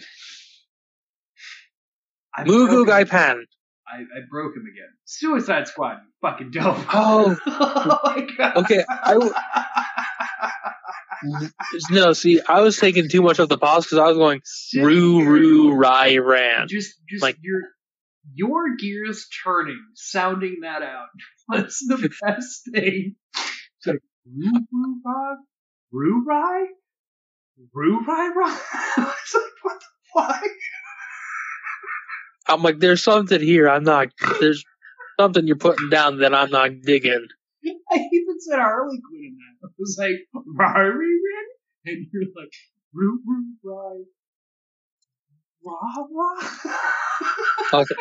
I 2.37 2.43
Mugu 2.43 2.85
Gai. 2.85 3.03
Pan. 3.05 3.45
I, 3.87 3.97
I 3.99 4.21
broke 4.29 4.55
him 4.55 4.63
again. 4.63 4.89
Suicide 5.05 5.67
Squad, 5.67 5.97
fucking 6.21 6.51
dope. 6.51 6.77
Oh. 6.93 7.37
oh 7.47 7.99
my 8.03 8.27
god. 8.37 8.57
Okay, 8.57 8.83
I 8.89 9.13
w- 9.13 9.31
No, 11.91 12.13
see, 12.13 12.41
I 12.47 12.61
was 12.61 12.77
taking 12.77 13.09
too 13.09 13.21
much 13.21 13.39
of 13.39 13.47
the 13.49 13.57
pause 13.57 13.85
because 13.85 13.99
I 13.99 14.07
was 14.07 14.17
going 14.17 14.41
Ru. 14.75 15.23
Ru 15.23 15.73
Rai 15.75 16.17
Ran. 16.19 16.67
Just, 16.67 16.95
just 17.09 17.21
Like- 17.21 17.37
your 17.41 17.61
your 18.33 18.75
gears 18.75 19.27
turning, 19.43 19.79
sounding 19.93 20.61
that 20.63 20.81
out 20.81 21.09
was 21.47 21.77
the 21.87 22.09
best 22.23 22.61
thing. 22.73 23.15
It's 23.35 23.85
like 23.85 23.99
Ru 24.25 24.51
Ru 24.71 25.01
Rod, 25.05 25.37
Roo 25.91 26.25
Rai? 26.27 26.65
Roo 27.71 28.03
Rai 28.05 28.29
Rai? 28.35 28.57
I 28.73 28.97
was 28.97 29.33
like, 29.35 29.43
what 29.61 29.79
the 29.79 29.85
fuck? 30.21 30.51
I'm 32.47 32.61
like, 32.61 32.79
there's 32.79 33.03
something 33.03 33.41
here. 33.41 33.69
I'm 33.69 33.83
not. 33.83 34.09
There's 34.39 34.63
something 35.19 35.47
you're 35.47 35.55
putting 35.55 35.89
down 35.89 36.19
that 36.19 36.33
I'm 36.33 36.51
not 36.51 36.81
digging. 36.81 37.27
I 37.91 37.95
even 38.11 38.39
said 38.39 38.59
Harley 38.59 39.01
Quinn 39.09 39.23
in 39.23 39.37
that. 39.37 39.67
I 39.67 39.71
was 39.79 39.97
like, 39.99 40.43
Rari 40.45 40.93
Rin? 40.95 41.45
And 41.85 42.07
you're 42.11 42.23
like, 42.35 42.53
Roo 42.93 43.19
Roo. 43.63 44.05
Rah 45.63 46.05
Rah? 46.11 46.49
Okay. 47.73 47.95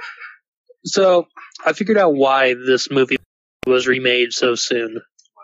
So 0.85 1.27
I 1.65 1.73
figured 1.73 1.97
out 1.97 2.15
why 2.15 2.55
this 2.55 2.91
movie 2.91 3.17
was 3.67 3.87
remade 3.87 4.33
so 4.33 4.55
soon. 4.55 4.95
Why? 4.95 5.43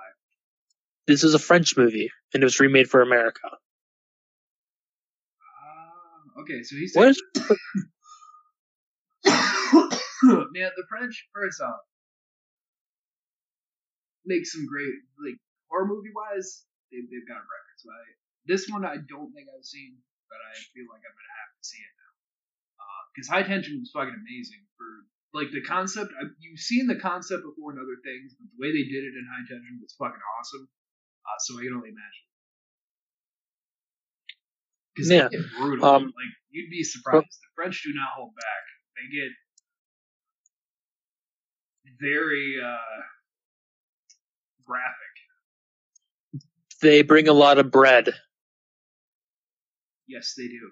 This 1.07 1.25
is 1.25 1.33
a 1.33 1.39
French 1.39 1.77
movie, 1.79 2.11
and 2.35 2.43
it 2.43 2.47
was 2.47 2.61
remade 2.61 2.91
for 2.91 3.01
America. 3.01 3.41
Ah, 5.43 6.41
okay, 6.43 6.63
so 6.63 6.77
he's 6.77 6.95
What 6.95 7.09
is? 7.09 7.23
Man, 10.53 10.71
the 10.77 10.85
French, 10.89 11.29
first 11.35 11.61
off, 11.61 11.81
make 14.27 14.45
some 14.47 14.67
great, 14.67 14.93
like, 15.23 15.39
horror 15.71 15.87
movie 15.87 16.13
wise, 16.15 16.65
they've, 16.93 17.07
they've 17.09 17.29
got 17.29 17.41
records. 17.41 17.83
Right? 17.87 18.15
This 18.47 18.69
one 18.69 18.85
I 18.85 19.01
don't 19.01 19.33
think 19.33 19.49
I've 19.49 19.65
seen, 19.65 19.97
but 20.29 20.39
I 20.41 20.53
feel 20.77 20.87
like 20.93 21.03
I'm 21.05 21.15
gonna 21.17 21.39
have 21.45 21.53
to 21.57 21.63
see 21.65 21.81
it 21.81 21.95
now. 21.97 22.13
Because 23.15 23.29
High 23.29 23.43
Tension 23.43 23.81
was 23.83 23.91
fucking 23.91 24.15
amazing. 24.15 24.63
For, 24.79 24.87
like, 25.35 25.51
the 25.51 25.63
concept, 25.67 26.13
I, 26.21 26.31
you've 26.39 26.61
seen 26.63 26.87
the 26.87 26.99
concept 27.01 27.43
before 27.43 27.73
in 27.75 27.79
other 27.81 27.99
things, 28.05 28.35
but 28.39 28.47
the 28.55 28.59
way 28.61 28.71
they 28.71 28.87
did 28.87 29.03
it 29.03 29.15
in 29.19 29.25
High 29.27 29.47
Tension 29.49 29.79
was 29.83 29.95
fucking 29.99 30.23
awesome. 30.39 30.69
Uh, 31.27 31.39
so 31.43 31.59
I 31.59 31.65
can 31.67 31.75
only 31.75 31.91
imagine. 31.91 32.27
Because 34.95 35.11
Yeah, 35.11 35.29
they 35.31 35.39
get 35.39 35.47
brutal. 35.59 35.85
um, 35.87 36.05
like, 36.15 36.33
you'd 36.51 36.71
be 36.71 36.83
surprised. 36.83 37.27
the 37.31 37.51
French 37.55 37.83
do 37.83 37.93
not 37.95 38.11
hold 38.15 38.35
back. 38.35 38.63
They 38.99 39.07
get 39.11 39.31
very 42.01 42.57
uh, 42.65 43.03
graphic. 44.67 44.95
They 46.83 47.03
bring 47.03 47.29
a 47.29 47.33
lot 47.33 47.59
of 47.59 47.71
bread. 47.71 48.11
Yes, 50.09 50.35
they 50.37 50.49
do. 50.49 50.71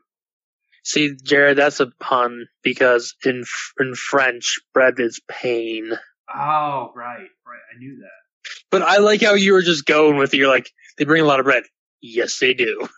See, 0.84 1.14
Jared, 1.22 1.58
that's 1.58 1.80
a 1.80 1.86
pun 2.00 2.46
because 2.62 3.14
in 3.24 3.44
in 3.78 3.94
French, 3.94 4.58
bread 4.72 4.94
is 4.98 5.20
pain. 5.28 5.92
Oh, 6.34 6.92
right, 6.94 7.18
right. 7.46 7.60
I 7.74 7.78
knew 7.78 7.98
that. 8.00 8.50
But 8.70 8.82
I 8.82 8.98
like 8.98 9.22
how 9.22 9.34
you 9.34 9.52
were 9.52 9.62
just 9.62 9.84
going 9.86 10.16
with 10.16 10.32
it. 10.32 10.38
You're 10.38 10.48
like, 10.48 10.70
they 10.96 11.04
bring 11.04 11.22
a 11.22 11.26
lot 11.26 11.40
of 11.40 11.44
bread. 11.44 11.64
Yes, 12.00 12.38
they 12.38 12.54
do. 12.54 12.88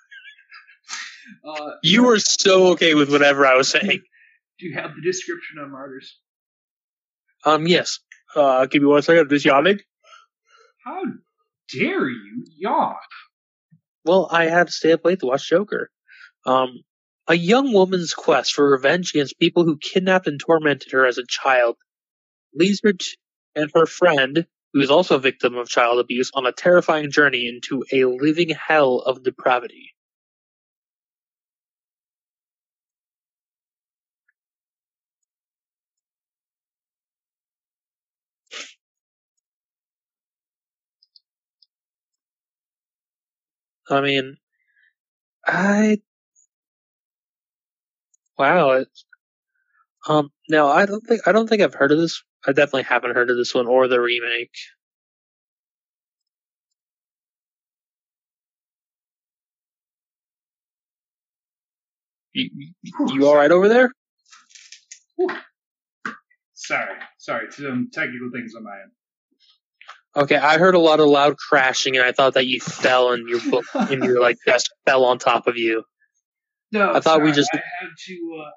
Uh, 1.45 1.71
You 1.83 2.05
were 2.05 2.19
so 2.19 2.69
okay 2.73 2.95
with 2.95 3.11
whatever 3.11 3.47
I 3.47 3.57
was 3.57 3.71
saying. 3.71 4.03
Do 4.59 4.67
you 4.67 4.75
have 4.75 4.91
the 4.95 5.03
description 5.03 5.59
on 5.63 5.71
Martyrs? 5.73 6.19
Um, 7.45 7.67
yes. 7.67 8.01
Uh, 8.35 8.67
give 8.67 8.83
me 8.83 8.89
one 8.89 9.03
second. 9.03 9.29
This 9.29 9.45
yawning. 9.45 9.81
How 10.85 11.03
dare 11.73 12.09
you 12.09 12.45
yawn? 12.57 12.95
Well, 14.05 14.29
I 14.31 14.45
had 14.45 14.69
to 14.69 14.73
stay 14.73 14.93
up 14.93 15.05
late 15.05 15.21
to 15.21 15.27
watch 15.27 15.49
Joker. 15.49 15.91
Um, 16.47 16.83
a 17.29 17.35
young 17.35 17.73
woman's 17.73 18.15
quest 18.15 18.55
for 18.55 18.71
revenge 18.71 19.11
against 19.11 19.39
people 19.39 19.65
who 19.65 19.77
kidnapped 19.77 20.27
and 20.27 20.41
tormented 20.41 20.93
her 20.93 21.07
as 21.07 21.19
a 21.19 21.27
child 21.27 21.77
leads 22.55 22.81
her 22.83 22.93
t- 22.93 23.17
and 23.55 23.71
her 23.75 23.87
friend, 23.87 24.47
who 24.73 24.81
is 24.81 24.91
also 24.91 25.17
a 25.17 25.21
victim 25.21 25.57
of 25.57 25.69
child 25.69 25.99
abuse, 26.01 26.31
on 26.35 26.47
a 26.47 26.53
terrifying 26.53 27.11
journey 27.11 27.47
into 27.47 27.85
a 27.93 28.05
living 28.05 28.51
hell 28.51 28.99
of 28.99 29.23
depravity. 29.23 29.91
I 43.91 44.01
mean, 44.01 44.37
I 45.47 45.99
wow. 48.39 48.85
Um, 50.09 50.31
no, 50.49 50.69
I 50.69 50.87
don't 50.87 51.03
think 51.07 51.23
I 51.29 51.33
don't 51.33 51.49
think 51.49 51.63
I've 51.63 51.75
heard 51.75 51.93
of 51.93 51.99
this. 51.99 52.23
I 52.47 52.53
definitely 52.53 52.85
haven't 52.85 53.15
heard 53.15 53.31
of 53.31 53.37
this 53.37 53.55
one 53.55 53.67
or 53.67 53.89
the 53.89 54.01
remake. 54.01 54.53
You- 62.35 62.73
you 63.15 63.27
all 63.27 63.37
right 63.37 63.51
over 63.51 63.69
there? 63.69 63.91
Sorry, 66.55 66.97
sorry. 67.19 67.51
Some 67.53 67.91
technical 67.93 68.31
things 68.33 68.55
on 68.57 68.65
my 68.65 68.81
end. 68.83 68.93
Okay, 70.17 70.37
I 70.37 70.59
heard 70.59 70.75
a 70.75 70.79
lot 70.81 70.99
of 71.01 71.07
loud 71.07 71.37
crashing, 71.37 71.97
and 71.97 72.05
I 72.05 72.11
thought 72.13 72.35
that 72.35 72.47
you 72.47 72.61
fell 72.61 73.13
and 73.13 73.29
your 73.29 73.41
book 73.51 73.65
and 73.75 74.03
your 74.03 74.21
like 74.21 74.39
desk 74.45 74.71
fell 74.87 75.05
on 75.05 75.19
top 75.19 75.47
of 75.47 75.57
you. 75.57 75.85
No, 76.73 76.93
I 76.93 77.01
thought 77.01 77.23
we 77.23 77.33
just- 77.33 77.51
I 77.53 77.59
had 77.59 77.91
to. 78.07 78.43
Uh, 78.45 78.51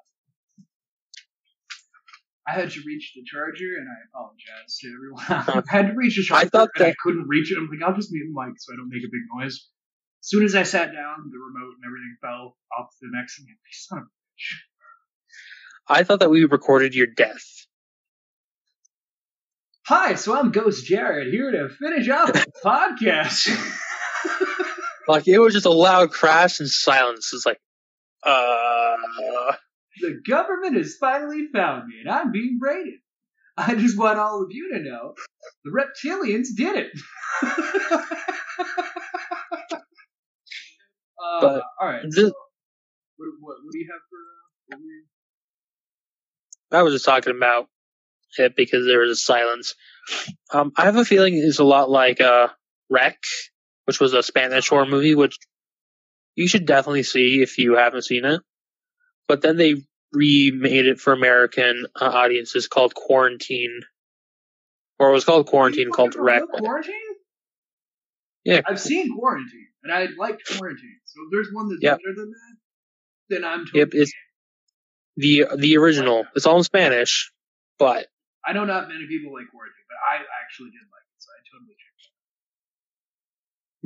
I 2.46 2.52
had 2.52 2.70
to 2.72 2.80
reach 2.86 3.12
the 3.14 3.22
charger, 3.24 3.76
and 3.78 3.88
I 3.88 3.96
apologize 4.12 4.78
to 4.80 4.92
everyone. 4.94 5.64
I 5.70 5.76
had 5.76 5.86
to 5.88 5.94
reach 5.94 6.16
the 6.16 6.24
charger, 6.24 6.46
I 6.46 6.48
thought 6.50 6.68
and 6.76 6.86
I 6.88 6.94
couldn't 7.02 7.26
reach 7.26 7.50
it. 7.50 7.56
I'm 7.56 7.68
like, 7.70 7.88
I'll 7.88 7.96
just 7.96 8.12
mute 8.12 8.26
the 8.26 8.38
mic 8.38 8.54
so 8.58 8.72
I 8.74 8.76
don't 8.76 8.90
make 8.90 9.02
a 9.02 9.08
big 9.10 9.22
noise. 9.34 9.54
As 9.54 10.28
soon 10.28 10.44
as 10.44 10.54
I 10.54 10.62
sat 10.64 10.92
down, 10.92 11.30
the 11.30 11.38
remote 11.38 11.74
and 11.76 11.84
everything 11.86 12.16
fell 12.20 12.56
off 12.78 12.88
the 13.00 13.08
next 13.12 13.38
thing. 13.38 13.46
Son 13.72 13.98
of 13.98 14.04
a 14.04 14.06
bitch. 14.06 14.58
I 16.00 16.02
thought 16.04 16.20
that 16.20 16.30
we 16.30 16.44
recorded 16.44 16.94
your 16.94 17.06
death. 17.06 17.63
Hi, 19.86 20.14
so 20.14 20.34
I'm 20.38 20.50
Ghost 20.50 20.86
Jared 20.86 21.32
here 21.32 21.50
to 21.50 21.68
finish 21.68 22.08
off 22.08 22.32
the 22.32 22.46
podcast. 22.64 23.48
Like 25.06 25.28
it 25.28 25.38
was 25.38 25.52
just 25.52 25.66
a 25.66 25.70
loud 25.70 26.10
crash 26.10 26.58
and 26.60 26.68
silence. 26.68 27.30
It's 27.34 27.44
like, 27.44 27.58
uh, 28.22 28.96
the 30.00 30.20
government 30.26 30.76
has 30.76 30.96
finally 30.98 31.48
found 31.52 31.86
me, 31.88 31.96
and 32.00 32.10
I'm 32.10 32.32
being 32.32 32.58
raided. 32.60 32.94
I 33.56 33.74
just 33.74 33.98
want 33.98 34.18
all 34.18 34.42
of 34.42 34.48
you 34.50 34.72
to 34.72 34.80
know 34.82 35.14
the 35.64 35.70
reptilians 35.70 36.48
did 36.56 36.76
it. 36.76 36.90
uh, 37.42 38.00
But 41.40 41.62
all 41.80 41.86
right. 41.88 42.02
this- 42.04 42.16
So, 42.16 42.32
what, 43.16 43.28
what, 43.40 43.56
what 43.62 43.72
do 43.72 43.78
you 43.78 43.88
have 43.92 44.00
for? 44.08 44.74
Uh, 44.74 44.78
you- 44.80 45.04
I 46.72 46.82
was 46.82 46.94
just 46.94 47.04
talking 47.04 47.36
about 47.36 47.68
it 48.38 48.56
because 48.56 48.86
there 48.86 49.00
was 49.00 49.10
a 49.10 49.16
silence. 49.16 49.74
Um, 50.52 50.72
I 50.76 50.84
have 50.84 50.96
a 50.96 51.04
feeling 51.04 51.34
it's 51.36 51.58
a 51.58 51.64
lot 51.64 51.90
like 51.90 52.20
uh, 52.20 52.48
REC, 52.90 53.16
which 53.86 54.00
was 54.00 54.12
a 54.12 54.22
Spanish 54.22 54.68
horror 54.68 54.86
movie, 54.86 55.14
which 55.14 55.38
you 56.34 56.48
should 56.48 56.66
definitely 56.66 57.02
see 57.04 57.42
if 57.42 57.58
you 57.58 57.76
haven't 57.76 58.04
seen 58.04 58.24
it. 58.24 58.40
But 59.28 59.40
then 59.42 59.56
they 59.56 59.76
remade 60.12 60.86
it 60.86 61.00
for 61.00 61.12
American 61.12 61.86
uh, 62.00 62.04
audiences 62.04 62.68
called 62.68 62.94
Quarantine, 62.94 63.80
or 64.98 65.10
it 65.10 65.12
was 65.12 65.24
called 65.24 65.46
Quarantine, 65.46 65.90
called 65.90 66.14
REC. 66.14 66.42
Quarantine? 66.58 66.94
Yeah. 68.44 68.60
I've 68.66 68.80
seen 68.80 69.16
Quarantine, 69.16 69.68
and 69.82 69.92
I 69.92 70.08
liked 70.18 70.42
Quarantine. 70.46 70.98
So 71.06 71.20
if 71.24 71.28
there's 71.32 71.48
one 71.52 71.68
that's 71.68 71.82
Yep. 71.82 71.98
better 71.98 72.14
than 72.14 72.30
that, 72.30 72.56
then 73.30 73.44
I'm 73.44 73.60
totally 73.66 73.80
Yep, 73.80 73.88
it's 73.94 74.12
the 75.16 75.44
the 75.56 75.76
original. 75.78 76.26
It's 76.34 76.46
all 76.46 76.58
in 76.58 76.64
Spanish, 76.64 77.32
but 77.78 78.08
I 78.46 78.52
know 78.52 78.64
not 78.64 78.88
many 78.88 79.06
people 79.08 79.32
like 79.32 79.48
Quarantine, 79.50 79.88
but 79.88 79.98
I 80.04 80.20
actually 80.44 80.70
did 80.70 80.84
like 80.92 81.06
it, 81.08 81.18
so 81.18 81.28
I 81.32 81.40
totally 81.48 81.76
checked 81.80 82.02
it. 82.04 82.12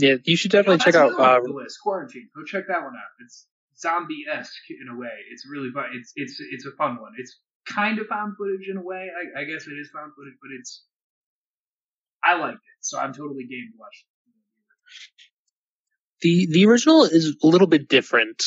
yeah, 0.04 0.16
you 0.24 0.36
should 0.36 0.52
it 0.54 0.58
out. 0.58 0.66
definitely 0.66 0.84
check 0.84 0.94
out. 0.98 1.14
Uh, 1.14 1.40
the 1.40 1.52
list. 1.52 1.78
Quarantine. 1.82 2.28
Go 2.34 2.44
check 2.44 2.66
that 2.68 2.82
one 2.82 2.94
out. 2.94 3.12
It's 3.24 3.46
zombie 3.78 4.24
esque 4.30 4.70
in 4.70 4.88
a 4.88 4.96
way. 4.98 5.14
It's 5.30 5.46
really 5.48 5.70
fun. 5.70 5.86
It's 5.94 6.12
it's 6.16 6.40
it's 6.40 6.66
a 6.66 6.72
fun 6.72 7.00
one. 7.00 7.12
It's 7.18 7.38
kind 7.66 7.98
of 7.98 8.06
found 8.06 8.34
footage 8.36 8.66
in 8.68 8.76
a 8.76 8.82
way. 8.82 9.08
I, 9.10 9.42
I 9.42 9.44
guess 9.44 9.66
it 9.66 9.78
is 9.78 9.90
found 9.94 10.12
footage, 10.16 10.34
but 10.42 10.50
it's 10.58 10.84
I 12.24 12.34
liked 12.34 12.56
it, 12.56 12.80
so 12.80 12.98
I'm 12.98 13.12
totally 13.12 13.44
game 13.46 13.70
to 13.72 13.78
watch. 13.78 14.04
the 16.22 16.48
the 16.50 16.66
original 16.66 17.04
is 17.04 17.36
a 17.42 17.46
little 17.46 17.68
bit 17.68 17.88
different, 17.88 18.42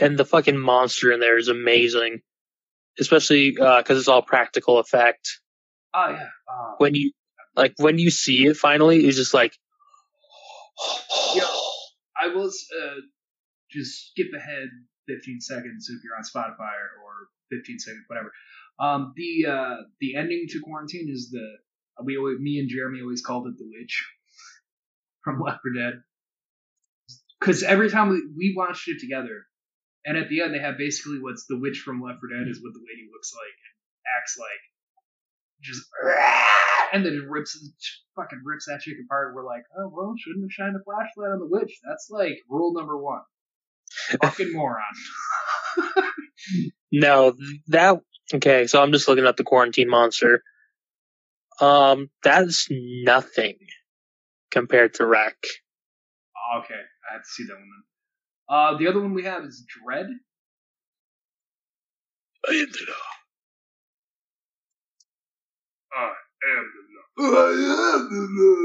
and 0.00 0.18
the 0.18 0.24
fucking 0.24 0.58
monster 0.58 1.12
in 1.12 1.20
there 1.20 1.38
is 1.38 1.48
amazing, 1.48 2.20
especially 3.00 3.52
because 3.52 3.98
it's 3.98 4.08
all 4.08 4.22
practical 4.22 4.78
effect. 4.78 5.40
Oh 5.94 6.10
yeah. 6.10 6.28
Uh, 6.48 6.74
When 6.78 6.94
you 6.94 7.12
like 7.54 7.74
when 7.78 7.98
you 7.98 8.10
see 8.10 8.46
it 8.46 8.56
finally, 8.56 9.04
it's 9.06 9.16
just 9.16 9.34
like. 9.34 9.54
Yeah. 11.34 11.42
I 12.22 12.28
will 12.34 12.46
uh, 12.46 13.00
just 13.70 14.10
skip 14.10 14.28
ahead 14.36 14.68
15 15.08 15.40
seconds 15.40 15.88
if 15.90 16.02
you're 16.04 16.16
on 16.16 16.24
Spotify 16.24 16.72
or 17.04 17.28
15 17.50 17.78
seconds, 17.78 18.04
whatever. 18.08 18.32
Um, 18.78 19.12
the 19.16 19.50
uh, 19.50 19.76
the 20.00 20.16
ending 20.16 20.46
to 20.50 20.60
quarantine 20.60 21.08
is 21.10 21.30
the 21.30 21.46
we 22.04 22.16
always, 22.18 22.38
me 22.40 22.58
and 22.58 22.68
Jeremy 22.68 23.00
always 23.02 23.22
called 23.22 23.46
it 23.46 23.56
the 23.56 23.64
witch 23.64 24.06
from 25.24 25.40
Left 25.40 25.60
4 25.62 25.72
Dead. 25.74 25.94
because 27.40 27.62
every 27.62 27.88
time 27.90 28.10
we, 28.10 28.22
we 28.36 28.54
watched 28.56 28.86
it 28.88 29.00
together, 29.00 29.46
and 30.06 30.16
at 30.16 30.28
the 30.28 30.40
end 30.40 30.54
they 30.54 30.60
have 30.60 30.78
basically 30.78 31.18
what's 31.20 31.46
the 31.46 31.58
witch 31.58 31.82
from 31.84 32.00
Left 32.00 32.20
4 32.20 32.30
Dead 32.30 32.48
is 32.48 32.62
what 32.62 32.72
the 32.72 32.80
lady 32.80 33.10
looks 33.12 33.34
like 33.34 33.56
and 33.58 33.74
acts 34.16 34.38
like, 34.38 34.62
just 35.60 35.82
and 36.92 37.04
then 37.04 37.12
it 37.12 37.28
rips 37.28 37.58
fucking 38.14 38.40
rips 38.44 38.66
that 38.66 38.80
chick 38.80 38.96
apart. 39.04 39.34
We're 39.34 39.44
like, 39.44 39.64
oh 39.76 39.90
well, 39.92 40.14
shouldn't 40.16 40.44
have 40.44 40.52
shined 40.52 40.76
a 40.76 40.84
flashlight 40.84 41.32
on 41.32 41.40
the 41.40 41.48
witch. 41.50 41.78
That's 41.84 42.08
like 42.10 42.38
rule 42.48 42.72
number 42.72 42.96
one. 42.96 43.20
Fucking 44.22 44.52
moron. 44.52 44.82
No, 46.92 47.34
that 47.68 48.00
okay. 48.34 48.66
So 48.66 48.82
I'm 48.82 48.92
just 48.92 49.08
looking 49.08 49.26
at 49.26 49.36
the 49.36 49.44
quarantine 49.44 49.90
monster. 49.90 50.42
Um, 51.60 52.10
that's 52.22 52.68
nothing 52.70 53.56
compared 54.50 54.94
to 54.94 55.06
REC. 55.06 55.36
okay, 56.58 56.74
I 56.74 57.14
have 57.14 57.22
to 57.22 57.28
see 57.28 57.44
that 57.44 57.54
one 57.54 57.62
then. 57.62 57.95
Uh, 58.48 58.76
the 58.78 58.86
other 58.86 59.00
one 59.00 59.14
we 59.14 59.24
have 59.24 59.44
is 59.44 59.64
Dread. 59.66 60.06
I 62.48 62.52
am 62.52 62.66
the 62.70 62.78
I 65.96 66.12
am 66.58 66.66
the 66.74 66.82
law. 67.22 67.32
I 67.40 67.52
am 67.94 68.08
the 68.10 68.22
law. 68.38 68.56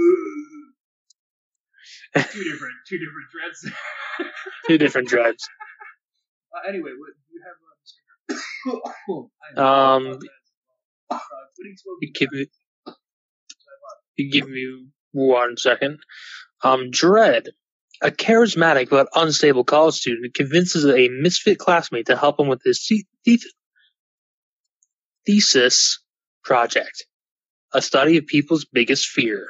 two 2.32 2.44
different, 2.44 2.76
two 2.88 2.98
different 2.98 3.28
dreads. 3.32 3.72
Two 4.68 4.78
different 4.78 5.08
dreads. 5.08 5.48
uh, 6.56 6.70
anyway, 6.70 6.92
what 6.98 7.10
do 7.16 7.22
you 7.34 7.42
have? 7.46 7.58
Uh, 8.68 9.26
Mr. 9.58 9.58
Um, 9.58 10.20
uh. 11.10 11.20
You 12.02 12.12
give 12.14 12.32
me, 12.32 12.46
you 14.18 14.32
give 14.32 14.48
me 14.48 14.86
one 15.12 15.58
second. 15.58 16.00
Um, 16.64 16.92
Dread, 16.92 17.50
a 18.02 18.12
charismatic 18.12 18.90
but 18.90 19.08
unstable 19.16 19.64
college 19.64 19.96
student, 19.96 20.34
convinces 20.36 20.86
a 20.86 21.10
misfit 21.10 21.60
classmate 21.60 22.08
to 22.08 22.18
help 22.18 22.40
him 22.40 22.48
with 22.48 22.62
his 22.64 22.86
the- 22.90 23.06
the- 23.26 23.54
thesis 25.26 26.00
project, 26.44 27.06
a 27.74 27.82
study 27.82 28.18
of 28.18 28.26
people's 28.28 28.66
biggest 28.66 29.08
fear. 29.08 29.48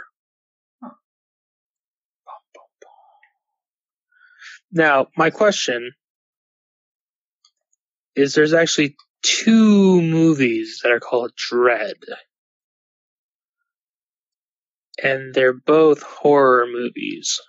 Now, 4.71 5.07
my 5.17 5.29
question 5.29 5.91
is: 8.15 8.33
There's 8.33 8.53
actually 8.53 8.95
two 9.23 10.01
movies 10.01 10.81
that 10.83 10.91
are 10.91 10.99
called 10.99 11.31
Dread 11.35 11.95
and 15.03 15.33
they're 15.33 15.53
both 15.53 16.03
horror 16.03 16.67
movies. 16.67 17.39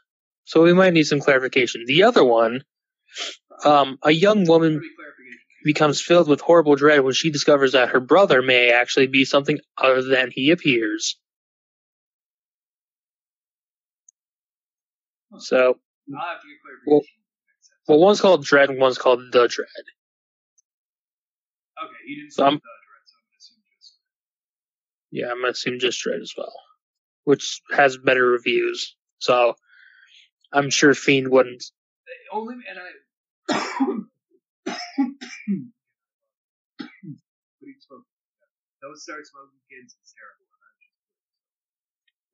So 0.52 0.62
we 0.62 0.74
might 0.74 0.92
need 0.92 1.04
some 1.04 1.20
clarification. 1.20 1.84
The 1.86 2.02
other 2.02 2.22
one, 2.22 2.62
um, 3.64 3.96
a 4.02 4.10
young 4.10 4.46
woman 4.46 4.82
becomes 5.64 5.98
filled 6.02 6.28
with 6.28 6.42
horrible 6.42 6.76
dread 6.76 7.00
when 7.00 7.14
she 7.14 7.30
discovers 7.30 7.72
that 7.72 7.88
her 7.88 8.00
brother 8.00 8.42
may 8.42 8.70
actually 8.70 9.06
be 9.06 9.24
something 9.24 9.60
other 9.78 10.02
than 10.02 10.30
he 10.30 10.50
appears. 10.50 11.16
So, 15.38 15.56
I'll 15.58 16.20
have 16.20 16.42
to 16.42 16.48
get 16.48 16.58
clarification. 16.60 16.84
Well- 16.86 17.02
well, 17.88 17.98
one's 17.98 18.20
called 18.20 18.44
Dread 18.44 18.68
and 18.68 18.78
one's 18.78 18.98
called 18.98 19.20
The 19.32 19.48
Dread. 19.48 19.68
okay, 21.82 21.94
he 22.04 22.16
didn't 22.16 22.32
say 22.32 22.36
So 22.36 22.44
the 22.44 22.50
dread, 22.50 22.60
so 23.06 23.16
I'm 23.16 23.24
gonna 23.24 23.38
assume 23.38 23.62
just. 23.80 23.98
Yeah, 25.12 25.30
I'm 25.30 25.38
gonna 25.38 25.48
assume 25.52 25.78
just 25.78 26.00
Dread 26.02 26.20
as 26.20 26.34
well, 26.36 26.52
which 27.24 27.62
has 27.70 27.96
better 27.96 28.26
reviews. 28.26 28.94
So, 29.18 29.56
I'm 30.52 30.70
sure 30.70 30.94
Fiend 30.94 31.28
wouldn't. 31.28 31.64
only 32.32 32.56
and 32.68 32.78
I. 32.78 34.02
Don't 38.82 38.98
start 38.98 39.22
smoking, 39.26 39.62
kids. 39.70 39.94
It's 40.02 40.12
terrible. 40.14 40.46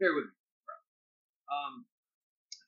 Bear 0.00 0.14
with 0.14 0.30
me. 0.30 0.36
Um, 1.50 1.74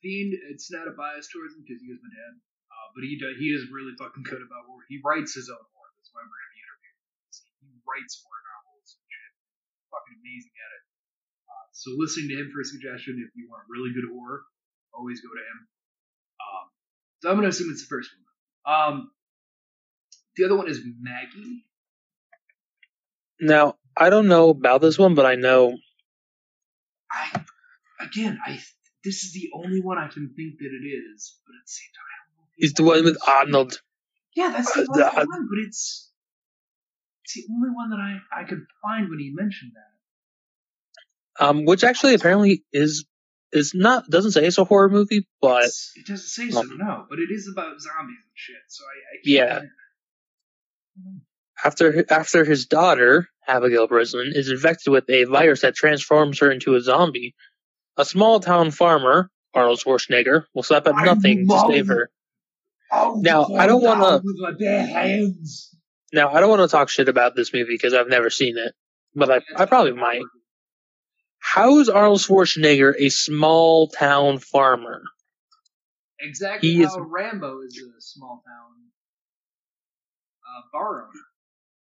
Fiend, 0.03 0.34
it's 0.51 0.68
not 0.74 0.90
a 0.90 0.94
bias 0.98 1.30
towards 1.30 1.55
him 1.55 1.62
because 1.62 1.78
he 1.78 1.88
was 1.88 2.03
my 2.03 2.11
dad, 2.11 2.32
uh, 2.74 2.88
but 2.96 3.07
he 3.07 3.14
does, 3.20 3.38
he 3.38 3.55
is 3.55 3.70
really 3.70 3.94
fucking 3.96 4.26
good 4.26 4.42
about 4.42 4.66
horror. 4.66 4.82
He 4.90 4.98
writes 5.05 5.32
his 5.38 5.46
own 5.46 5.62
horror. 5.62 5.92
That's 6.01 6.11
why 6.11 6.26
we're 6.26 6.34
gonna 6.34 6.55
be 6.57 6.61
interviewing. 6.66 6.98
him. 6.98 7.78
He 7.78 7.80
writes 7.86 8.18
horror 8.20 8.42
novels. 8.51 8.88
Fucking 9.94 10.16
amazing 10.22 10.55
at 10.59 10.70
it. 10.74 10.82
Uh, 11.46 11.66
so 11.70 11.88
listening 11.98 12.28
to 12.34 12.36
him 12.42 12.48
for 12.51 12.62
a 12.62 12.66
suggestion, 12.66 13.18
if 13.22 13.30
you 13.38 13.46
want 13.51 13.62
really 13.70 13.90
good 13.94 14.07
horror, 14.11 14.42
always 14.95 15.20
go 15.20 15.28
to 15.28 15.41
him. 15.41 15.68
Um, 16.41 16.70
so 17.22 17.30
I'm 17.30 17.36
gonna 17.36 17.49
assume 17.49 17.70
it's 17.70 17.82
the 17.82 17.95
first 17.95 18.11
one. 18.64 18.74
Um, 18.74 19.11
the 20.36 20.45
other 20.47 20.57
one 20.57 20.68
is 20.68 20.80
Maggie. 21.01 21.64
Now, 23.41 23.76
I 23.97 24.11
don't 24.11 24.28
know 24.28 24.51
about 24.51 24.80
this 24.80 24.99
one, 24.99 25.14
but 25.14 25.26
I 25.26 25.34
know 25.36 25.76
I 27.11 27.45
again, 28.01 28.38
I 28.47 28.61
this 29.05 29.24
is 29.24 29.32
the 29.32 29.51
only 29.55 29.80
one 29.80 29.99
I 29.99 30.09
can 30.09 30.32
think 30.36 30.59
that 30.59 30.66
it 30.72 30.86
is, 30.86 31.38
but 31.47 31.55
at 31.55 31.66
the 31.66 31.72
same 31.72 31.93
time, 31.97 32.07
I 32.12 32.16
don't 32.26 32.36
know 32.36 32.49
it's 32.59 32.74
the 32.74 32.84
one 32.84 33.05
with 33.05 33.18
Arnold. 33.28 33.80
Yeah, 34.36 34.51
that's 34.53 34.72
the 34.74 34.82
Uh, 34.82 35.26
one, 35.26 35.49
but 35.51 35.59
it's 35.66 36.11
it's 37.24 37.34
the 37.34 37.45
only 37.53 37.70
one 37.74 37.91
that 37.91 37.99
I 38.01 38.43
I 38.43 38.45
could 38.45 38.64
find 38.82 39.09
when 39.11 39.18
he 39.18 39.32
mentioned 39.34 39.72
that. 39.74 41.45
um, 41.45 41.64
which 41.64 41.84
actually 41.84 42.14
apparently 42.14 42.64
is 42.72 43.05
is 43.53 43.72
not 43.74 44.09
doesn't 44.09 44.32
say 44.32 44.46
it's 44.46 44.59
a 44.59 44.64
horror 44.64 44.88
movie, 44.88 45.26
but 45.40 45.61
It's- 45.64 45.92
it 45.96 46.07
doesn't 46.07 46.26
say 46.26 46.51
so, 46.51 46.61
Um, 46.61 46.76
no, 46.78 47.07
but 47.09 47.18
it 47.18 47.30
is 47.30 47.48
about 47.53 47.80
zombies 47.80 48.18
and 48.22 48.34
shit. 48.34 48.57
So 48.68 48.84
I, 48.84 48.88
I 48.88 49.14
can't, 49.16 49.24
Yeah. 49.64 49.68
after 51.64 52.05
after 52.12 52.44
his 52.44 52.66
daughter 52.66 53.28
Abigail 53.46 53.86
Breslin 53.88 54.32
is 54.34 54.51
infected 54.51 54.92
with 54.92 55.09
a 55.11 55.24
virus 55.24 55.62
that 55.62 55.74
transforms 55.74 56.38
her 56.40 56.51
into 56.51 56.74
a 56.74 56.80
zombie, 56.80 57.34
a 57.96 58.05
small 58.05 58.40
town 58.40 58.70
farmer 58.70 59.30
Arnold 59.55 59.80
Schwarzenegger 59.80 60.44
will 60.55 60.62
slap 60.62 60.86
at 60.86 60.94
nothing 61.05 61.48
to 61.48 61.64
save 61.68 61.88
her. 61.88 62.11
Oh, 62.92 63.20
Now, 63.20 63.46
I 63.46 63.66
don't 63.66 63.82
wanna- 63.82 64.03
down 64.18 64.22
with 64.24 64.36
my 64.38 64.53
bare 64.59 64.86
hands. 64.86 65.74
Now 66.12 66.30
I 66.32 66.40
don't 66.40 66.51
want 66.51 66.62
to 66.62 66.68
talk 66.68 66.88
shit 66.88 67.09
about 67.09 67.34
this 67.36 67.53
movie 67.53 67.72
because 67.74 67.94
I've 67.94 68.09
never 68.09 68.30
seen 68.30 68.57
it, 68.59 68.74
but 69.14 69.30
I 69.30 69.40
I 69.57 69.66
probably 69.66 69.92
might. 69.92 70.22
How 71.53 71.81
is 71.81 71.89
Arnold 71.89 72.20
Schwarzenegger 72.20 72.94
a 72.97 73.09
small 73.09 73.89
town 73.89 74.39
farmer? 74.39 75.02
Exactly 76.20 76.70
He 76.70 76.82
is- 76.82 76.97
Rambo 76.97 77.62
is 77.62 77.77
a 77.77 78.01
small 78.01 78.40
town 78.47 78.90
uh, 80.47 80.62
bar 80.72 81.02
owner. 81.02 81.10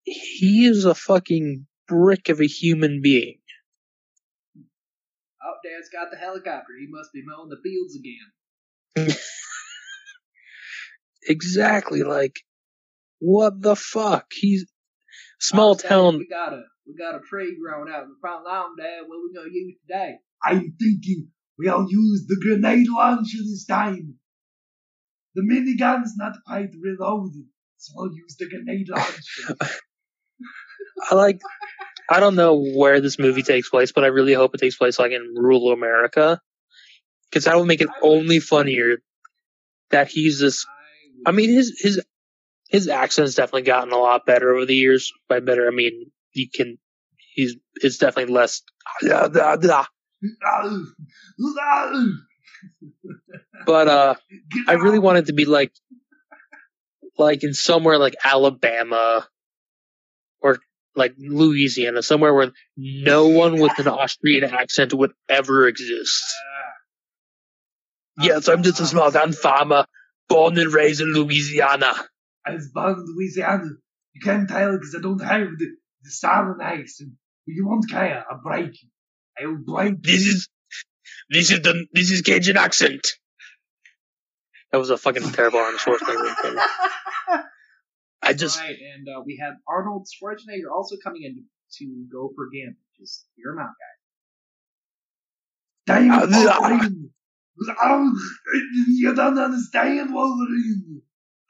He 0.03 0.65
is 0.65 0.84
a 0.84 0.94
fucking 0.94 1.68
brick 1.88 2.27
of 2.27 2.41
a 2.41 2.48
human 2.48 2.99
being. 3.02 3.40
Oh, 4.57 5.53
Dad's 5.64 5.90
got 5.90 6.11
the 6.11 6.18
helicopter. 6.18 6.73
He 6.77 6.88
must 6.90 7.14
be 7.14 7.23
mowing 7.26 7.49
the 7.49 7.61
fields 7.64 7.95
again. 7.95 9.15
Exactly, 11.27 12.03
like 12.03 12.40
what 13.18 13.60
the 13.60 13.76
fuck? 13.76 14.27
He's 14.32 14.65
small 15.40 15.73
town. 15.76 16.19
We 16.19 16.27
got 16.27 16.53
a 16.53 16.61
we 16.88 16.94
got 16.95 17.16
a 17.16 17.20
tree 17.20 17.57
growing 17.60 17.91
out 17.91 18.03
in 18.03 18.10
the 18.10 18.16
front 18.22 18.45
lawn, 18.45 18.76
Dad. 18.78 19.02
What 19.07 19.20
we 19.24 19.34
gonna 19.34 19.49
use 19.52 19.76
today? 19.88 20.16
I'm 20.44 20.76
thinking 20.80 21.30
we'll 21.57 21.88
use 21.90 22.26
the 22.28 22.38
grenade 22.41 22.88
launcher 22.90 23.40
this 23.40 23.66
time. 23.66 24.16
The 25.34 25.44
minigun's 25.44 26.14
not 26.16 26.34
quite 26.45 26.70
reloaded, 26.80 27.45
so 27.78 27.94
we'll 27.95 28.14
use 28.14 28.36
the 28.38 28.48
grenade 28.48 28.88
launcher. 28.90 29.56
I 31.10 31.16
like. 31.16 31.40
I 32.07 32.20
don't 32.20 32.36
know 32.36 32.64
where 32.64 33.02
this 33.02 33.18
movie 33.18 33.41
takes 33.41 33.70
place, 33.70 33.91
but 33.91 34.03
I 34.03 34.07
really 34.07 34.34
hope 34.34 34.53
it 34.53 34.60
takes 34.60 34.78
place 34.78 34.99
like 34.99 35.12
in 35.12 35.34
rural 35.36 35.72
America, 35.72 36.40
because 37.30 37.45
that 37.45 37.57
would 37.57 37.68
make 37.68 37.82
it 37.82 37.90
only 38.03 38.40
funnier 38.40 38.98
that 39.90 40.07
he's 40.07 40.40
this. 40.40 40.66
I 41.26 41.32
mean, 41.32 41.49
his 41.49 41.80
his 41.82 42.06
his 42.70 42.88
accent's 42.88 43.34
definitely 43.34 43.64
gotten 43.64 43.91
a 43.91 43.98
lot 43.98 44.26
better 44.28 44.53
over 44.53 44.66
the 44.66 44.76
years. 44.76 45.12
By 45.28 45.40
better, 45.40 45.68
I 45.68 45.72
mean 45.72 46.12
you 46.36 46.48
can. 46.53 46.78
He's 47.34 47.56
it's 47.76 47.98
definitely 47.98 48.34
less. 48.34 48.62
But 53.66 53.88
uh, 53.88 54.16
I 54.68 54.74
really 54.74 54.99
want 54.99 55.18
it 55.18 55.26
to 55.28 55.34
be 55.34 55.45
like, 55.45 55.72
like 57.18 57.44
in 57.44 57.53
somewhere 57.53 57.98
like 57.98 58.16
Alabama, 58.24 59.28
or 60.41 60.60
like 60.95 61.16
Louisiana, 61.18 62.02
somewhere 62.02 62.34
where 62.34 62.52
no 62.78 63.28
one 63.28 63.60
with 63.60 63.78
an 63.80 63.88
Austrian 63.88 64.44
accent 64.44 64.94
would 64.94 65.12
ever 65.28 65.68
exist. 65.68 66.24
Yes, 68.18 68.48
I'm 68.48 68.64
just 68.64 68.80
a 68.80 68.86
small 68.86 69.12
town 69.12 69.34
farmer, 69.34 69.86
born 70.30 70.57
and 70.57 70.74
raised 70.74 71.02
in 71.02 71.12
Louisiana. 71.12 71.94
I 72.45 72.52
was 72.52 72.70
born 72.70 72.94
in 72.94 73.06
Louisiana. 73.16 73.66
You 74.14 74.22
can't 74.22 74.48
tell 74.48 74.72
because 74.72 74.95
I 74.98 75.02
don't 75.02 75.20
have 75.22 75.49
the, 75.57 75.76
the 76.06 76.11
southern 76.11 76.61
accent. 76.61 77.11
You 77.45 77.68
won't 77.68 77.90
care. 77.90 78.23
I'll 78.30 78.41
break 78.41 78.82
you. 78.82 78.90
I 79.40 79.45
will 79.48 79.57
break. 79.57 80.02
This 80.02 80.26
is 80.26 80.49
this 81.30 81.52
is 81.52 81.61
the 81.61 81.86
this 81.94 82.11
is 82.11 82.22
Cajun 82.22 82.57
accent. 82.57 83.06
That 84.72 84.77
was 84.80 84.90
a 84.90 84.98
fucking 84.98 85.32
terrible 85.32 85.60
Arnold 85.60 85.80
Schwarzenegger. 85.82 86.61
I 88.22 88.34
just 88.34 88.60
right, 88.60 88.76
and 88.95 89.07
uh, 89.07 89.22
we 89.26 89.38
have 89.41 89.53
Arnold 89.68 90.07
Schwarzenegger 90.07 90.72
also 90.76 90.95
coming 91.03 91.23
in 91.23 91.44
to 91.77 92.06
go 92.11 92.32
for 92.36 92.49
Gambit. 92.49 92.76
Just 92.99 93.26
hear 93.36 93.52
him 93.52 93.60
out, 93.60 93.73
guys. 93.84 93.99
Damn, 95.88 96.11
Uh, 96.11 96.26
the- 96.26 96.57
Wolverine! 96.60 97.11
Oh, 97.82 98.14
you 98.90 99.14
don't 99.15 99.38
understand, 99.38 100.14
Wolverine. 100.14 101.02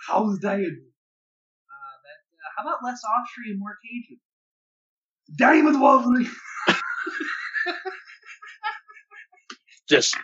How's 0.08 0.38
that? 0.40 0.54
Uh, 0.54 0.60
that 0.60 0.68
uh, 0.68 2.50
how 2.58 2.64
about 2.64 2.84
less 2.84 3.02
Austrian, 3.04 3.58
more 3.60 3.78
Cajun? 3.82 4.20
Damn 5.38 5.68
it, 5.68 5.80
Wolverine! 5.80 6.30
just. 9.90 10.16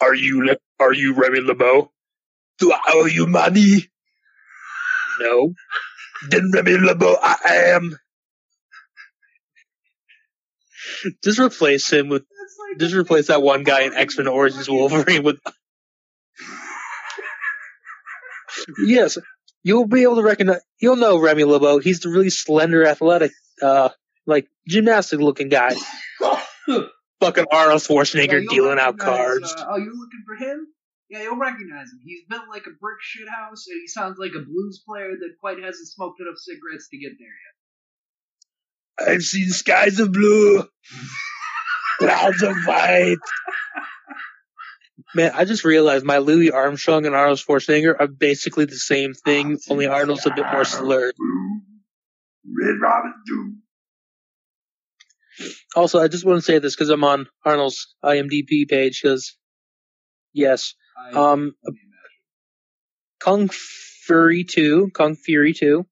Are 0.00 0.14
you 0.14 0.56
are 0.80 0.92
you 0.92 1.14
Remy 1.14 1.40
LeBeau? 1.40 1.90
Do 2.58 2.72
I 2.72 2.80
owe 2.88 3.06
you 3.06 3.26
money? 3.26 3.88
No. 5.20 5.54
Then 6.30 6.50
Remy 6.52 6.78
LeBeau, 6.78 7.16
I 7.22 7.36
am. 7.74 7.96
Just 11.22 11.38
replace 11.38 11.90
him 11.92 12.08
with. 12.08 12.22
Like 12.70 12.78
Just 12.80 12.94
replace 12.94 13.28
that 13.28 13.42
one 13.42 13.62
guy 13.62 13.82
in 13.82 13.94
X 13.94 14.18
Men 14.18 14.26
Origins 14.28 14.68
Wolverine 14.68 15.22
with. 15.22 15.38
yes, 18.86 19.18
you'll 19.68 19.86
be 19.86 20.02
able 20.02 20.16
to 20.16 20.22
recognize. 20.22 20.62
You'll 20.80 20.96
know 20.96 21.18
Remy 21.18 21.44
LeBeau. 21.44 21.78
He's 21.78 22.00
the 22.00 22.08
really 22.08 22.30
slender, 22.30 22.86
athletic, 22.86 23.32
uh, 23.60 23.90
like 24.26 24.48
gymnastic 24.66 25.20
looking 25.20 25.50
guy. 25.50 25.74
Fucking 27.20 27.46
Arnold 27.52 27.82
Schwarzenegger 27.82 28.42
Yeah, 28.42 28.48
dealing 28.48 28.78
out 28.78 28.96
cards. 28.96 29.52
Uh, 29.52 29.66
oh, 29.68 29.76
you're 29.76 29.92
looking 29.92 30.24
for 30.26 30.36
him? 30.36 30.66
Yeah, 31.10 31.22
you'll 31.22 31.36
recognize 31.36 31.88
him. 31.88 32.00
He's 32.02 32.24
built 32.28 32.44
like 32.48 32.62
a 32.66 32.70
brick 32.80 32.98
shit 33.02 33.28
house, 33.28 33.66
and 33.68 33.78
he 33.80 33.88
sounds 33.88 34.18
like 34.18 34.32
a 34.36 34.42
blues 34.42 34.82
player 34.88 35.10
that 35.10 35.30
quite 35.38 35.58
hasn't 35.62 35.88
smoked 35.88 36.20
enough 36.20 36.38
cigarettes 36.38 36.88
to 36.88 36.98
get 36.98 37.12
there 37.18 37.28
yet. 39.06 39.14
I've 39.14 39.22
seen 39.22 39.48
skies 39.50 40.00
of 40.00 40.12
blue, 40.12 40.66
clouds 41.98 42.42
of 42.42 42.56
white. 42.64 43.16
Man, 45.14 45.32
I 45.34 45.44
just 45.44 45.64
realized 45.64 46.04
my 46.04 46.18
Louis 46.18 46.50
Armstrong 46.50 47.06
and 47.06 47.14
Arnold 47.14 47.38
Schwarzenegger 47.38 47.94
are 47.98 48.06
basically 48.06 48.66
the 48.66 48.76
same 48.76 49.14
thing, 49.14 49.58
only 49.70 49.86
Arnold's 49.86 50.26
a 50.26 50.30
bit 50.30 50.44
more 50.52 50.64
slurred. 50.64 51.14
Red 52.44 52.74
Robin 52.80 53.14
do. 53.26 53.54
Also, 55.76 56.00
I 56.00 56.08
just 56.08 56.24
want 56.26 56.38
to 56.38 56.42
say 56.42 56.58
this 56.58 56.74
because 56.74 56.90
I'm 56.90 57.04
on 57.04 57.26
Arnold's 57.44 57.94
IMDb 58.04 58.68
page. 58.68 59.00
Because 59.02 59.36
yes, 60.32 60.74
um. 61.14 61.54
Kung 63.20 63.48
Fury 63.48 64.44
Two, 64.44 64.90
Kung 64.94 65.16
Fury 65.16 65.52
Two. 65.52 65.86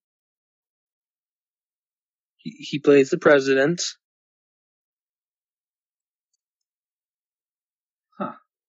He, 2.36 2.50
he 2.50 2.78
plays 2.78 3.10
the 3.10 3.18
president. 3.18 3.82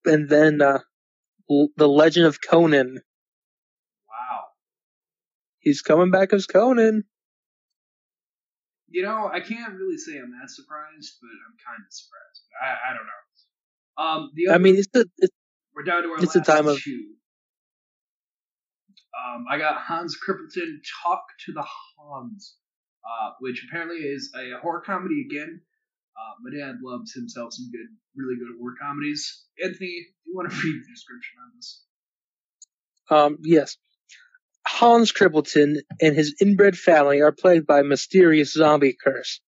And 0.08 0.30
then 0.30 0.62
uh, 0.62 0.80
L- 1.50 1.70
the 1.78 1.88
Legend 1.88 2.26
of 2.26 2.40
Conan. 2.42 3.00
Wow. 4.10 4.40
He's 5.60 5.82
coming 5.82 6.12
back 6.12 6.34
as 6.34 6.46
Conan. 6.46 7.04
You 8.90 9.04
know, 9.04 9.30
I 9.32 9.42
can't 9.42 9.74
really 9.74 9.98
say 9.98 10.18
I'm 10.18 10.32
that 10.32 10.50
surprised, 10.50 11.18
but 11.22 11.28
I'm 11.28 11.58
kind 11.66 11.84
of 11.86 11.92
surprised. 11.92 12.42
I, 12.64 12.92
I 12.92 12.94
don't 12.96 13.06
know. 13.06 14.24
Um, 14.26 14.32
the 14.34 14.54
I 14.54 14.58
mean, 14.60 14.76
it's 14.78 14.88
the 14.94 15.06
it's, 15.18 15.34
we're 15.76 15.84
down 15.84 16.04
to 16.04 16.10
our 16.10 16.24
it's 16.24 16.34
the 16.34 16.40
last 16.40 16.48
time 16.48 16.68
of- 16.68 16.80
two. 16.82 17.14
Um, 19.18 19.46
I 19.50 19.58
got 19.58 19.82
Hans 19.82 20.16
Crippleton, 20.16 20.78
Talk 21.04 21.24
to 21.48 21.52
the 21.52 21.66
Hans, 21.98 22.56
uh, 23.04 23.32
which 23.40 23.66
apparently 23.68 23.98
is 23.98 24.32
a 24.36 24.60
horror 24.62 24.82
comedy 24.86 25.26
again. 25.30 25.62
Uh, 26.18 26.34
my 26.42 26.58
dad 26.58 26.76
loves 26.84 27.14
himself 27.14 27.54
some 27.54 27.70
good, 27.72 27.88
really 28.16 28.36
good 28.38 28.58
horror 28.60 28.74
comedies. 28.82 29.46
Anthony, 29.64 29.78
do 30.24 30.32
you 30.32 30.36
want 30.36 30.50
to 30.50 30.56
read 30.64 30.82
the 30.82 30.94
description 30.94 31.36
on 31.44 31.52
this? 31.56 31.84
um 33.10 33.38
yes. 33.44 33.78
Hans 34.66 35.14
Crippleton 35.14 35.78
and 36.02 36.16
his 36.16 36.36
inbred 36.42 36.78
family 36.78 37.22
are 37.22 37.32
plagued 37.32 37.66
by 37.68 37.80
a 37.80 37.84
mysterious 37.84 38.52
zombie 38.52 38.98
curse. 39.02 39.40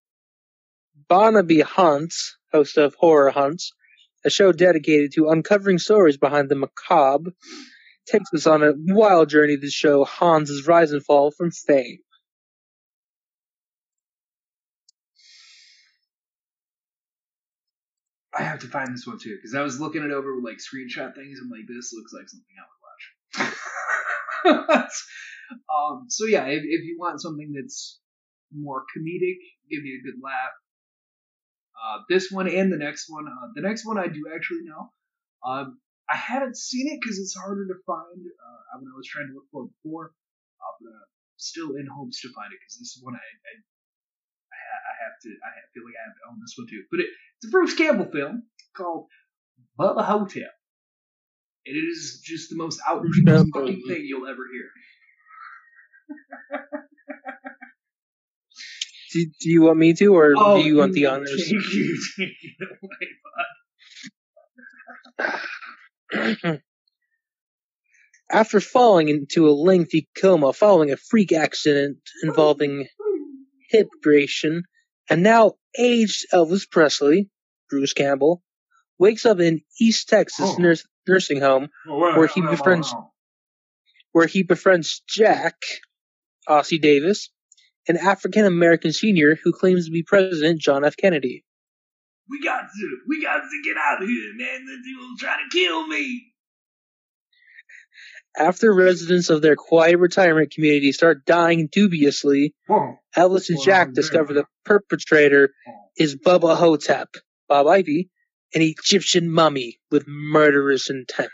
Barnaby 1.08 1.60
Hunts, 1.60 2.36
host 2.52 2.78
of 2.78 2.94
Horror 2.94 3.30
Hunts, 3.30 3.72
a 4.24 4.30
show 4.30 4.52
dedicated 4.52 5.12
to 5.14 5.28
uncovering 5.28 5.78
stories 5.78 6.16
behind 6.16 6.48
the 6.48 6.54
macabre, 6.56 7.32
takes 8.06 8.32
us 8.34 8.46
on 8.46 8.62
a 8.62 8.72
wild 8.76 9.28
journey 9.28 9.58
to 9.58 9.70
show 9.70 10.04
Hans's 10.04 10.66
rise 10.66 10.92
and 10.92 11.04
fall 11.04 11.30
from 11.30 11.50
fame. 11.50 11.98
I 18.40 18.44
have 18.44 18.60
to 18.60 18.68
find 18.68 18.94
this 18.94 19.06
one 19.06 19.18
too 19.18 19.36
because 19.36 19.54
I 19.54 19.60
was 19.60 19.78
looking 19.78 20.02
it 20.02 20.10
over 20.10 20.34
with 20.34 20.44
like 20.44 20.56
screenshot 20.56 21.14
things 21.14 21.38
and 21.38 21.50
like 21.50 21.68
this 21.68 21.92
looks 21.92 22.12
like 22.12 22.28
something 22.28 22.56
I 22.56 22.64
would 22.64 22.82
watch. 24.72 24.92
um, 25.68 26.06
so 26.08 26.24
yeah, 26.24 26.46
if, 26.46 26.62
if 26.64 26.84
you 26.84 26.96
want 26.98 27.20
something 27.20 27.52
that's 27.52 28.00
more 28.56 28.84
comedic, 28.96 29.36
give 29.68 29.84
you 29.84 30.00
a 30.00 30.04
good 30.04 30.20
laugh. 30.22 30.56
Uh, 31.76 31.98
this 32.08 32.30
one 32.30 32.48
and 32.48 32.72
the 32.72 32.78
next 32.78 33.10
one. 33.10 33.28
Uh, 33.28 33.48
the 33.54 33.60
next 33.60 33.84
one 33.84 33.98
I 33.98 34.06
do 34.06 34.24
actually 34.34 34.62
know. 34.64 34.90
Um, 35.44 35.78
I 36.08 36.16
haven't 36.16 36.56
seen 36.56 36.88
it 36.88 36.98
because 37.00 37.18
it's 37.18 37.36
harder 37.36 37.66
to 37.66 37.74
find 37.86 38.24
uh, 38.24 38.78
when 38.80 38.88
I 38.88 38.96
was 38.96 39.06
trying 39.06 39.28
to 39.28 39.34
look 39.34 39.48
for 39.52 39.64
it 39.64 39.70
before. 39.82 40.12
Uh, 40.60 40.72
but 40.80 40.88
uh, 40.88 41.04
still 41.36 41.76
in 41.76 41.86
hopes 41.86 42.20
to 42.22 42.32
find 42.32 42.52
it 42.52 42.58
because 42.60 42.78
this 42.78 42.96
is 42.96 43.00
one 43.02 43.14
I, 43.14 43.18
I 43.18 43.52
have 45.04 45.18
to. 45.22 45.28
I 45.28 45.50
feel 45.72 45.84
like 45.84 45.94
I 45.98 46.02
have 46.08 46.16
to 46.16 46.24
own 46.30 46.38
this 46.40 46.54
one 46.58 46.66
too. 46.68 46.82
But 46.90 47.00
it, 47.00 47.06
it's 47.38 47.46
a 47.48 47.50
Bruce 47.50 47.74
Campbell 47.74 48.10
film 48.12 48.42
called 48.76 49.06
Bubba 49.78 50.04
Ho-Tep. 50.04 50.52
And 51.66 51.76
it 51.76 51.80
is 51.80 52.20
just 52.24 52.48
the 52.50 52.56
most 52.56 52.80
outrageous 52.88 53.48
fucking 53.52 53.82
thing 53.86 54.04
you'll 54.04 54.26
ever 54.28 54.46
hear. 54.52 54.70
Do, 59.12 59.26
do 59.40 59.50
you 59.50 59.62
want 59.62 59.76
me 59.78 59.92
to, 59.94 60.14
or 60.14 60.34
Oh, 60.38 60.62
do 60.62 60.68
you 60.68 60.76
want 60.76 60.92
the 60.92 61.00
you- 61.00 61.08
honors? 61.08 61.30
Take 61.34 61.56
it, 61.56 61.98
take 62.16 62.44
it 62.44 62.68
away, 62.80 63.08
bud. 66.38 66.60
After 68.30 68.60
falling 68.60 69.08
into 69.08 69.48
a 69.48 69.50
lengthy 69.50 70.08
coma 70.16 70.52
following 70.52 70.92
a 70.92 70.96
freak 70.96 71.32
accident 71.32 71.98
involving 72.22 72.86
hip 73.70 73.88
abrasion, 73.98 74.62
and 75.10 75.22
now 75.22 75.54
aged 75.78 76.26
Elvis 76.32 76.70
Presley, 76.70 77.28
Bruce 77.68 77.92
Campbell, 77.92 78.42
wakes 78.98 79.26
up 79.26 79.40
in 79.40 79.60
East 79.80 80.08
Texas 80.08 80.50
Oh. 80.54 80.56
nurse, 80.56 80.86
nursing 81.08 81.40
home 81.40 81.68
Where 81.86 82.26
he 82.26 82.40
befriends- 82.40 82.94
where 84.12 84.26
he 84.26 84.42
befriends 84.42 85.02
Jack, 85.08 85.56
Ossie 86.48 86.80
Davis, 86.80 87.30
an 87.88 87.96
African 87.96 88.44
American 88.44 88.92
senior 88.92 89.36
who 89.42 89.52
claims 89.52 89.86
to 89.86 89.90
be 89.92 90.02
President 90.02 90.60
John 90.60 90.84
F. 90.84 90.96
Kennedy. 90.96 91.44
We 92.28 92.40
got 92.42 92.62
to, 92.62 92.98
we 93.08 93.22
got 93.22 93.38
to 93.40 93.62
get 93.64 93.76
out 93.76 94.02
of 94.02 94.08
here, 94.08 94.32
man. 94.36 94.64
The 94.64 94.76
dude's 94.84 95.20
trying 95.20 95.48
to 95.48 95.56
kill 95.56 95.86
me. 95.88 96.29
After 98.38 98.72
residents 98.72 99.28
of 99.28 99.42
their 99.42 99.56
quiet 99.56 99.98
retirement 99.98 100.52
community 100.52 100.92
start 100.92 101.24
dying 101.26 101.68
dubiously, 101.70 102.54
Whoa. 102.66 102.96
Elvis 103.16 103.50
and 103.50 103.60
Jack 103.60 103.92
discover 103.92 104.32
the 104.32 104.44
perpetrator 104.64 105.50
is 105.96 106.16
Bubba 106.16 106.56
Ho-Tep, 106.56 107.08
Bob 107.48 107.66
Ivy, 107.66 108.08
an 108.54 108.62
Egyptian 108.62 109.30
mummy 109.30 109.78
with 109.90 110.04
murderous 110.06 110.90
intent. 110.90 111.30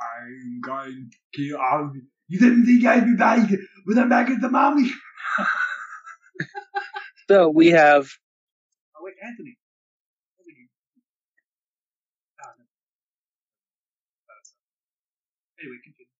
I'm 0.00 0.60
going 0.60 1.10
to 1.10 1.48
kill 1.48 1.58
all 1.58 1.84
um, 1.84 1.92
you. 1.94 2.02
You 2.30 2.38
didn't 2.40 2.66
think 2.66 2.84
I'd 2.84 3.06
be 3.06 3.16
back 3.16 3.48
when 3.84 3.98
I'm 3.98 4.08
back 4.08 4.28
at 4.28 4.40
the 4.40 4.50
mummy. 4.50 4.90
So 7.28 7.50
we 7.50 7.68
have 7.68 8.08
Oh, 8.96 9.04
wait, 9.04 9.14
Anthony. 9.22 9.58
Over 10.40 10.48
here. 10.48 10.66
Ah, 12.40 12.52
no. 12.58 12.64
That's- 14.28 14.54
Anyway, 15.60 15.78
continue. 15.84 16.12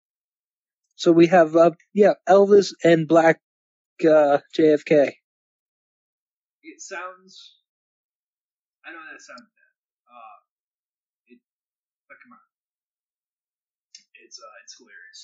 so 0.96 1.12
we 1.12 1.26
have 1.28 1.56
uh, 1.56 1.72
yeah 1.94 2.14
Elvis 2.28 2.72
and 2.84 3.08
Black 3.08 3.40
uh, 4.02 4.38
JFK. 4.56 5.12
It 6.62 6.80
sounds. 6.80 7.58
I 8.86 8.92
know 8.92 9.02
that 9.12 9.20
sounds 9.22 9.48
bad. 9.54 9.72
Uh, 10.08 10.36
it. 11.34 11.40
But 12.08 12.18
come 12.22 12.32
on. 12.34 12.44
It's 14.24 14.38
uh, 14.38 14.54
it's 14.64 14.74
hilarious. 14.78 15.20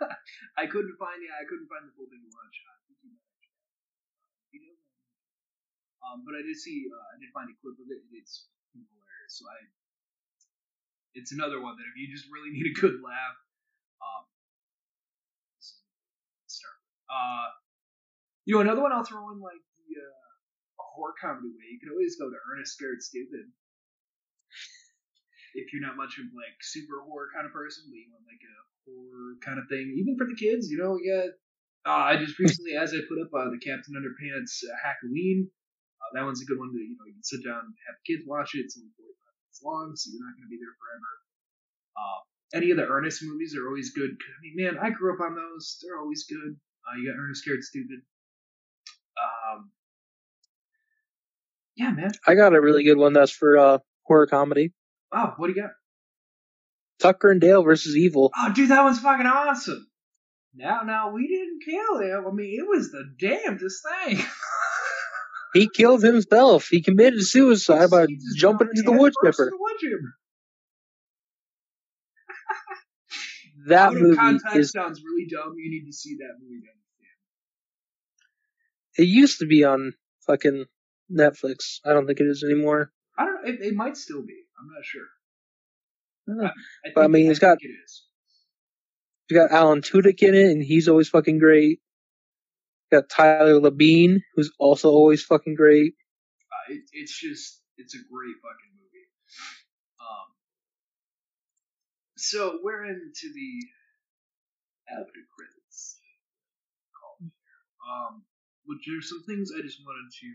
I 0.62 0.66
couldn't 0.66 0.96
find 0.98 1.20
yeah, 1.22 1.36
I 1.40 1.44
couldn't 1.48 1.68
find 1.68 1.84
the 1.88 1.94
full 1.96 2.08
thing 2.08 2.22
to 2.24 2.30
watch. 2.32 2.56
I 2.64 2.76
think 2.88 2.98
you 3.04 3.10
might 3.12 3.24
actually 3.28 3.52
have. 3.52 3.64
Uh, 4.64 6.14
um, 6.14 6.18
but 6.24 6.36
I 6.36 6.42
did 6.44 6.56
see, 6.56 6.86
uh, 6.92 7.06
I 7.14 7.16
did 7.20 7.32
find 7.34 7.48
a 7.50 7.56
clip 7.60 7.76
of 7.80 7.88
it. 7.88 8.00
and 8.04 8.14
It's 8.16 8.46
hilarious. 8.74 9.34
So 9.40 9.44
I, 9.48 9.58
It's 11.14 11.32
another 11.32 11.62
one 11.62 11.76
that 11.78 11.86
if 11.86 11.96
you 11.96 12.10
just 12.10 12.26
really 12.30 12.50
need 12.56 12.66
a 12.66 12.74
good 12.74 12.98
laugh, 13.02 13.38
um, 14.02 14.24
start. 16.46 16.78
Uh, 17.08 17.48
you 18.44 18.54
know, 18.54 18.60
another 18.60 18.82
one 18.82 18.92
I'll 18.92 19.06
throw 19.06 19.30
in 19.30 19.40
like 19.40 19.62
the 19.78 19.94
uh, 19.96 20.28
horror 20.76 21.14
comedy 21.20 21.54
way. 21.54 21.70
You 21.70 21.80
can 21.80 21.90
always 21.90 22.18
go 22.18 22.28
to 22.28 22.36
Ernest 22.52 22.74
Scared 22.74 23.02
Stupid. 23.02 23.48
If 25.54 25.70
you're 25.70 25.86
not 25.86 25.94
much 25.94 26.18
of 26.18 26.26
like 26.34 26.58
super 26.60 27.06
horror 27.06 27.30
kind 27.30 27.46
of 27.46 27.54
person, 27.54 27.86
but 27.86 27.94
you 27.94 28.10
want 28.10 28.26
like 28.26 28.42
a 28.42 28.56
horror 28.90 29.38
kind 29.38 29.62
of 29.62 29.70
thing, 29.70 29.94
even 29.94 30.18
for 30.18 30.26
the 30.26 30.34
kids, 30.34 30.66
you 30.66 30.78
know, 30.78 30.98
yeah. 30.98 31.30
Uh, 31.86 32.10
I 32.10 32.16
just 32.16 32.40
recently, 32.40 32.80
as 32.80 32.96
I 32.96 33.04
put 33.06 33.20
up 33.20 33.28
uh, 33.30 33.52
the 33.52 33.60
Captain 33.60 33.92
Underpants 33.92 34.64
uh, 34.64 34.72
Halloween, 34.80 35.52
uh, 36.00 36.10
that 36.16 36.24
one's 36.24 36.40
a 36.40 36.48
good 36.48 36.58
one 36.58 36.72
to 36.72 36.80
you 36.80 36.96
know 36.96 37.06
you 37.06 37.14
can 37.14 37.22
sit 37.22 37.44
down 37.44 37.60
and 37.60 37.76
have 37.86 37.96
the 38.00 38.06
kids 38.08 38.24
watch 38.26 38.56
it. 38.56 38.66
It's 38.66 38.76
only 38.76 38.90
45 38.96 39.23
long, 39.62 39.92
so 39.94 40.10
you're 40.10 40.24
not 40.24 40.34
going 40.34 40.48
to 40.48 40.52
be 40.52 40.58
there 40.58 40.74
forever. 40.74 41.10
Uh, 41.94 42.18
any 42.56 42.70
of 42.70 42.76
the 42.76 42.86
Ernest 42.86 43.22
movies 43.22 43.54
are 43.56 43.66
always 43.66 43.92
good. 43.92 44.10
I 44.10 44.38
mean, 44.42 44.54
man, 44.56 44.78
I 44.80 44.90
grew 44.90 45.14
up 45.14 45.20
on 45.20 45.34
those. 45.34 45.78
They're 45.82 45.98
always 45.98 46.24
good. 46.24 46.56
Uh, 46.86 46.94
you 46.98 47.10
got 47.10 47.18
Ernest 47.18 47.42
Scared 47.42 47.62
Stupid. 47.62 48.00
Um, 49.18 49.70
yeah, 51.76 51.90
man. 51.90 52.12
I 52.26 52.34
got 52.34 52.54
a 52.54 52.60
really 52.60 52.84
good 52.84 52.98
one 52.98 53.12
that's 53.12 53.32
for 53.32 53.58
uh, 53.58 53.78
horror 54.02 54.26
comedy. 54.26 54.72
Oh, 55.12 55.34
what 55.36 55.48
do 55.48 55.52
you 55.54 55.62
got? 55.62 55.70
Tucker 57.00 57.30
and 57.30 57.40
Dale 57.40 57.62
versus 57.62 57.96
Evil. 57.96 58.32
Oh, 58.36 58.52
dude, 58.52 58.70
that 58.70 58.84
was 58.84 58.98
fucking 58.98 59.26
awesome. 59.26 59.86
Now, 60.54 60.82
now 60.84 61.10
we 61.10 61.26
didn't 61.26 61.60
kill 61.64 61.98
him. 62.00 62.26
I 62.26 62.30
mean, 62.30 62.60
it 62.60 62.68
was 62.68 62.92
the 62.92 63.04
damnedest 63.18 63.82
thing. 64.04 64.18
He 65.54 65.68
killed 65.74 66.02
himself. 66.02 66.68
He 66.68 66.82
committed 66.82 67.22
suicide 67.22 67.88
by 67.90 68.06
jumping 68.36 68.68
into 68.74 68.82
the 68.82 68.92
wood 68.92 69.14
chipper. 69.24 69.50
the 69.50 69.56
wood 69.58 69.76
chipper. 69.80 70.14
That 73.68 73.88
Out 73.88 73.94
movie 73.94 74.16
context 74.16 74.56
is. 74.56 74.70
sounds 74.72 75.00
really 75.02 75.26
dumb. 75.30 75.54
You 75.56 75.70
need 75.70 75.86
to 75.86 75.92
see 75.92 76.16
that 76.16 76.34
movie. 76.42 76.60
It 78.96 79.04
used 79.08 79.38
to 79.40 79.46
be 79.46 79.64
on 79.64 79.94
fucking 80.26 80.66
Netflix. 81.10 81.78
I 81.84 81.92
don't 81.92 82.06
think 82.06 82.20
it 82.20 82.26
is 82.26 82.44
anymore. 82.44 82.92
I 83.18 83.24
don't 83.24 83.34
know. 83.44 83.50
It, 83.52 83.60
it 83.60 83.74
might 83.74 83.96
still 83.96 84.22
be. 84.22 84.34
I'm 84.58 84.68
not 84.68 84.84
sure. 84.84 85.02
Uh, 86.28 86.48
I 86.48 86.90
But, 86.94 87.00
I 87.00 87.04
think- 87.04 87.12
mean, 87.12 87.30
it's 87.30 87.38
got- 87.40 87.58
think 87.60 87.72
it 87.72 87.84
is. 87.84 88.04
You 89.30 89.36
got 89.38 89.50
Alan 89.52 89.80
Tudyk 89.80 90.22
in 90.22 90.34
it, 90.34 90.50
and 90.50 90.62
he's 90.62 90.86
always 90.88 91.08
fucking 91.08 91.38
great. 91.38 91.80
Got 92.94 93.10
Tyler 93.10 93.58
Labine, 93.60 94.22
who's 94.36 94.52
also 94.60 94.90
always 94.90 95.24
fucking 95.24 95.56
great. 95.56 95.94
Uh, 96.46 96.74
it, 96.74 96.82
it's 96.92 97.18
just 97.18 97.60
it's 97.76 97.96
a 97.96 97.98
great 97.98 98.36
fucking 98.38 98.72
movie. 98.78 99.08
Um, 99.98 100.26
so 102.16 102.60
we're 102.62 102.84
into 102.84 103.32
the 103.34 103.50
after 104.94 105.20
credits. 105.34 105.98
Um, 107.82 108.22
which 108.64 108.78
there's 108.86 109.10
some 109.10 109.24
things 109.24 109.50
I 109.50 109.60
just 109.60 109.80
wanted 109.84 110.08
to 110.20 110.30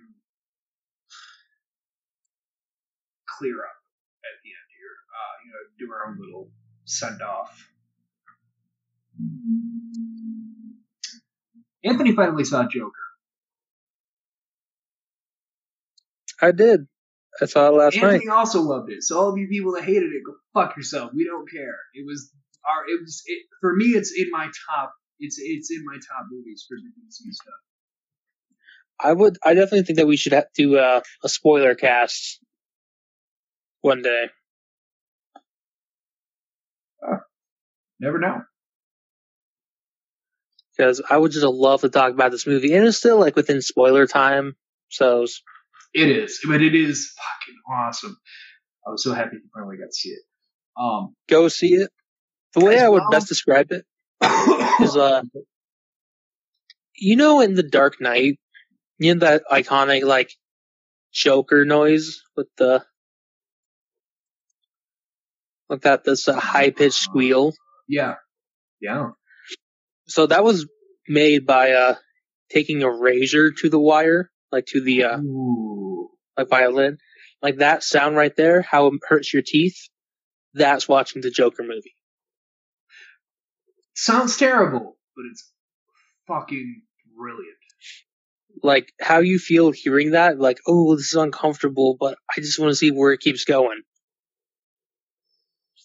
clear 3.38 3.56
up 3.56 3.80
at 4.22 4.36
the 4.44 4.52
end 4.52 4.70
here. 4.76 4.96
Uh, 5.16 5.34
you 5.46 5.50
know, 5.52 5.64
do 5.80 5.94
our 5.94 6.12
own 6.12 6.20
little 6.20 6.52
send 6.84 7.22
off. 7.22 7.72
Anthony 11.84 12.16
finally 12.16 12.44
saw 12.44 12.64
Joker. 12.64 12.92
I 16.42 16.52
did. 16.52 16.88
I 17.42 17.46
saw 17.46 17.68
it 17.68 17.74
last 17.74 17.96
night. 17.96 18.14
Anthony 18.14 18.30
also 18.30 18.62
loved 18.62 18.92
it. 18.92 19.04
So 19.04 19.20
all 19.20 19.30
of 19.30 19.38
you 19.38 19.48
people 19.48 19.74
that 19.74 19.84
hated 19.84 20.12
it, 20.12 20.24
go 20.26 20.34
fuck 20.54 20.76
yourself. 20.76 21.12
We 21.14 21.26
don't 21.26 21.50
care. 21.50 21.76
It 21.94 22.06
was 22.06 22.32
our. 22.68 22.84
It 22.88 23.00
was 23.02 23.22
it, 23.26 23.44
for 23.62 23.76
me. 23.76 23.86
It's 23.88 24.14
in 24.18 24.30
my 24.32 24.50
top. 24.70 24.94
It's 25.20 25.38
it's 25.40 25.72
in 25.72 25.84
my 25.86 25.96
top 25.96 26.26
movies 26.32 26.66
for 26.68 26.76
the 26.76 26.90
DC 26.90 27.34
stuff. 27.34 27.54
I 29.00 29.14
would. 29.14 29.38
I 29.44 29.54
definitely 29.54 29.84
think 29.84 30.00
that 30.00 30.08
we 30.08 30.18
should 30.18 30.34
have 30.34 30.48
do 30.56 30.78
uh, 30.78 31.02
a 31.24 31.30
spoiler 31.30 31.76
cast 31.76 32.40
one 33.82 34.02
day. 34.02 34.30
Never 38.00 38.18
know. 38.18 38.42
Because 40.80 41.02
I 41.10 41.18
would 41.18 41.34
just 41.34 41.46
love 41.46 41.82
to 41.82 41.90
talk 41.90 42.14
about 42.14 42.32
this 42.32 42.48
movie, 42.48 42.74
and 42.74 42.88
it's 42.88 42.98
still 42.98 43.20
like 43.20 43.36
within 43.36 43.62
spoiler 43.62 44.08
time. 44.08 44.56
So 44.88 45.26
It 45.94 46.10
is, 46.10 46.40
but 46.48 46.62
it 46.62 46.74
is 46.74 47.12
fucking 47.18 47.56
awesome. 47.70 48.18
I 48.88 48.92
was 48.92 49.04
so 49.04 49.14
happy 49.14 49.36
you 49.36 49.50
finally 49.54 49.76
got 49.78 49.88
to 49.88 49.94
see 49.94 50.10
it. 50.12 50.22
Um, 50.80 51.16
go 51.28 51.50
see 51.50 51.74
it. 51.74 51.90
The 52.56 52.64
way 52.64 52.80
I 52.80 52.88
would 52.88 53.02
well- 53.02 53.10
best 53.12 53.28
describe 53.28 53.72
it 53.72 53.84
is, 54.82 54.96
uh, 54.96 55.22
you 56.96 57.18
know, 57.18 57.42
in 57.42 57.56
the 57.56 57.64
Dark 57.64 58.00
Knight, 58.00 58.40
you 58.98 59.14
know 59.16 59.20
that 59.20 59.44
iconic 59.52 60.04
like 60.04 60.32
Joker 61.12 61.66
noise 61.66 62.22
with 62.38 62.48
the 62.58 62.86
like 65.70 65.82
that 65.82 66.06
this 66.06 66.28
uh, 66.30 66.40
high 66.40 66.70
pitched 66.70 66.96
squeal. 66.96 67.54
yeah, 67.88 68.16
yeah. 68.80 69.10
So 70.10 70.26
that 70.28 70.44
was 70.44 70.68
made 71.08 71.46
by 71.46 71.72
uh 71.72 71.96
taking 72.52 72.84
a 72.84 72.92
razor 72.92 73.52
to 73.52 73.70
the 73.70 73.80
wire, 73.80 74.32
like 74.52 74.66
to 74.68 74.82
the 74.82 75.04
uh 75.04 75.20
Ooh. 75.20 76.10
like 76.38 76.50
violin, 76.50 76.98
like 77.42 77.58
that 77.58 77.84
sound 77.84 78.16
right 78.16 78.36
there, 78.36 78.62
how 78.62 78.88
it 78.88 78.94
hurts 79.08 79.32
your 79.34 79.44
teeth. 79.46 79.78
That's 80.56 80.88
watching 80.88 81.22
the 81.22 81.30
Joker 81.30 81.62
movie. 81.62 81.96
Sounds 83.94 84.36
terrible, 84.36 84.98
but 85.16 85.26
it's 85.32 85.52
fucking 86.28 86.82
brilliant. 87.16 87.56
Like 88.64 88.92
how 89.00 89.20
you 89.20 89.38
feel 89.38 89.72
hearing 89.72 90.12
that, 90.12 90.40
like 90.40 90.60
oh 90.68 90.96
this 90.96 91.08
is 91.08 91.14
uncomfortable, 91.14 91.98
but 92.00 92.18
I 92.36 92.42
just 92.42 92.60
want 92.60 92.72
to 92.72 92.76
see 92.76 92.92
where 92.92 93.14
it 93.14 93.20
keeps 93.20 93.46
going. 93.46 93.82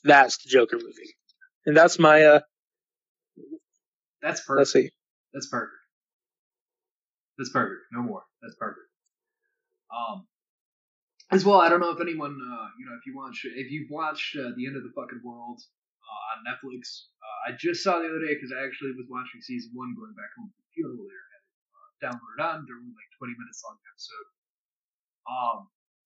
That's 0.02 0.42
the 0.42 0.48
Joker 0.48 0.76
movie, 0.76 1.14
and 1.66 1.76
that's 1.76 1.98
my 1.98 2.22
uh. 2.24 2.40
That's 4.24 4.40
perfect. 4.40 4.58
Let's 4.58 4.72
see. 4.72 4.88
That's 5.36 5.48
perfect. 5.52 5.76
That's 7.36 7.52
perfect. 7.52 7.84
No 7.92 8.00
more. 8.00 8.24
That's 8.40 8.56
perfect. 8.56 8.88
Um, 9.92 10.24
as 11.28 11.44
well, 11.44 11.60
I 11.60 11.68
don't 11.68 11.84
know 11.84 11.92
if 11.92 12.00
anyone, 12.00 12.32
uh, 12.32 12.66
you 12.80 12.88
know, 12.88 12.96
if 12.96 13.04
you 13.04 13.12
watch, 13.12 13.44
if 13.44 13.68
you've 13.68 13.92
watched 13.92 14.32
uh, 14.40 14.56
The 14.56 14.64
End 14.64 14.80
of 14.80 14.82
the 14.82 14.96
Fucking 14.96 15.20
World 15.20 15.60
uh, 15.60 16.22
on 16.32 16.48
Netflix, 16.48 17.12
uh, 17.20 17.52
I 17.52 17.58
just 17.60 17.84
saw 17.84 18.00
the 18.00 18.08
other 18.08 18.24
day 18.24 18.32
because 18.32 18.48
I 18.48 18.64
actually 18.64 18.96
was 18.96 19.04
watching 19.12 19.44
season 19.44 19.76
one 19.76 19.92
going 19.92 20.16
back 20.16 20.32
home 20.40 20.48
from 20.48 20.62
the 20.64 20.72
funeral 20.72 21.04
there. 21.04 21.28
It 21.36 21.44
uh, 21.76 21.88
downloaded 22.08 22.40
on. 22.40 22.64
They're 22.64 22.80
like 22.80 23.10
20 23.20 23.36
minutes 23.36 23.60
long 23.60 23.76
episode. 23.76 24.28
Um, 25.28 25.58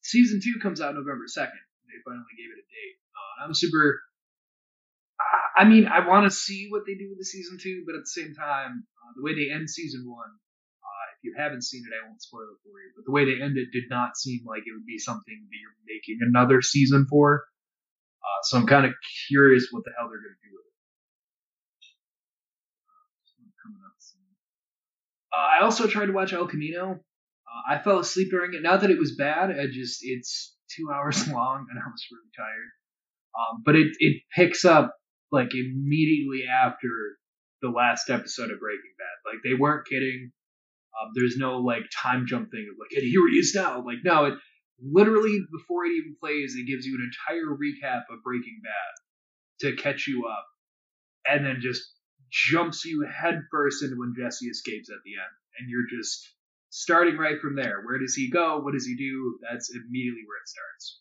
season 0.03 0.43
two 0.43 0.59
comes 0.59 0.83
out 0.83 0.99
November 0.99 1.31
2nd. 1.31 1.63
They 1.87 2.03
finally 2.03 2.35
gave 2.35 2.51
it 2.51 2.59
a 2.59 2.67
date. 2.67 2.97
Uh, 3.15 3.31
and 3.39 3.43
I'm 3.47 3.55
super. 3.55 4.03
I- 5.59 5.65
mean, 5.65 5.87
I 5.87 6.07
want 6.07 6.25
to 6.25 6.31
see 6.31 6.69
what 6.71 6.83
they 6.87 6.95
do 6.95 7.09
with 7.11 7.19
the 7.19 7.25
season 7.25 7.59
two, 7.61 7.83
but 7.87 7.95
at 7.95 8.03
the 8.03 8.15
same 8.15 8.35
time, 8.35 8.87
uh, 9.03 9.13
the 9.17 9.23
way 9.23 9.35
they 9.35 9.51
end 9.53 9.69
season 9.69 10.05
one, 10.07 10.31
uh, 10.31 11.05
if 11.17 11.25
you 11.25 11.35
haven't 11.37 11.63
seen 11.63 11.83
it, 11.85 11.95
I 11.95 12.07
won't 12.07 12.23
spoil 12.23 12.47
it 12.55 12.63
for 12.63 12.81
you. 12.81 12.93
But 12.97 13.05
the 13.05 13.13
way 13.13 13.25
they 13.25 13.43
end 13.43 13.59
it 13.59 13.69
did 13.73 13.91
not 13.91 14.17
seem 14.17 14.41
like 14.47 14.63
it 14.67 14.73
would 14.73 14.87
be 14.87 14.99
something 14.99 15.49
that 15.51 15.59
you're 15.59 15.79
making 15.87 16.19
another 16.23 16.63
season 16.63 17.07
for. 17.11 17.45
Uh, 18.23 18.41
so 18.45 18.59
I'm 18.59 18.67
kind 18.67 18.87
of 18.87 18.93
curious 19.29 19.69
what 19.71 19.85
the 19.85 19.93
hell 19.99 20.09
they're 20.09 20.23
going 20.23 20.37
to 20.39 20.49
do 20.49 20.55
with 20.55 20.67
it. 20.67 20.69
Uh, 25.33 25.61
I 25.61 25.65
also 25.65 25.87
tried 25.87 26.07
to 26.07 26.13
watch 26.13 26.33
El 26.33 26.47
Camino. 26.49 26.93
Uh, 26.93 27.75
I 27.75 27.79
fell 27.79 27.99
asleep 27.99 28.31
during 28.31 28.55
it. 28.55 28.63
Not 28.63 28.81
that 28.81 28.91
it 28.91 28.99
was 28.99 29.17
bad. 29.17 29.51
I 29.51 29.67
just 29.67 30.01
it's 30.03 30.57
two 30.75 30.91
hours 30.95 31.29
long, 31.29 31.67
and 31.71 31.79
I 31.79 31.87
was 31.87 32.07
really 32.11 32.31
tired. 32.37 32.71
Um, 33.39 33.63
but 33.65 33.77
it 33.77 33.89
it 33.99 34.23
picks 34.35 34.65
up 34.65 34.95
like 35.31 35.55
immediately 35.55 36.45
after 36.47 36.89
the 37.63 37.69
last 37.69 38.11
episode 38.11 38.51
of 38.51 38.61
Breaking 38.61 38.95
Bad. 38.99 39.33
Like 39.33 39.43
they 39.45 39.55
weren't 39.55 39.87
kidding. 39.87 40.33
Um, 41.01 41.11
there's 41.15 41.37
no 41.37 41.59
like 41.59 41.85
time 41.95 42.27
jump 42.27 42.51
thing 42.51 42.67
of 42.71 42.77
like, 42.79 42.97
and 42.97 43.09
here 43.09 43.29
he 43.31 43.39
is 43.39 43.55
now. 43.55 43.85
Like 43.85 43.99
no, 44.05 44.27
it 44.27 44.35
literally 44.81 45.39
before 45.53 45.85
it 45.87 45.93
even 45.93 46.17
plays, 46.21 46.55
it 46.57 46.67
gives 46.67 46.87
you 46.87 46.97
an 46.97 47.11
entire 47.11 47.55
recap 47.55 48.03
of 48.11 48.23
Breaking 48.25 48.61
Bad 48.63 49.69
to 49.69 49.83
catch 49.83 50.07
you 50.07 50.27
up, 50.27 50.47
and 51.27 51.45
then 51.45 51.59
just 51.61 51.83
jumps 52.31 52.85
you 52.85 53.07
headfirst 53.07 53.83
into 53.83 53.97
when 53.97 54.15
Jesse 54.19 54.47
escapes 54.47 54.91
at 54.91 55.03
the 55.05 55.13
end, 55.13 55.35
and 55.59 55.69
you're 55.69 55.89
just 55.89 56.29
starting 56.71 57.17
right 57.17 57.41
from 57.41 57.57
there. 57.57 57.83
Where 57.85 57.99
does 57.99 58.15
he 58.15 58.31
go? 58.31 58.61
What 58.61 58.75
does 58.75 58.87
he 58.87 58.97
do? 58.97 59.39
That's 59.49 59.71
immediately 59.75 60.23
where 60.27 60.39
it 60.43 60.49
starts. 60.49 61.01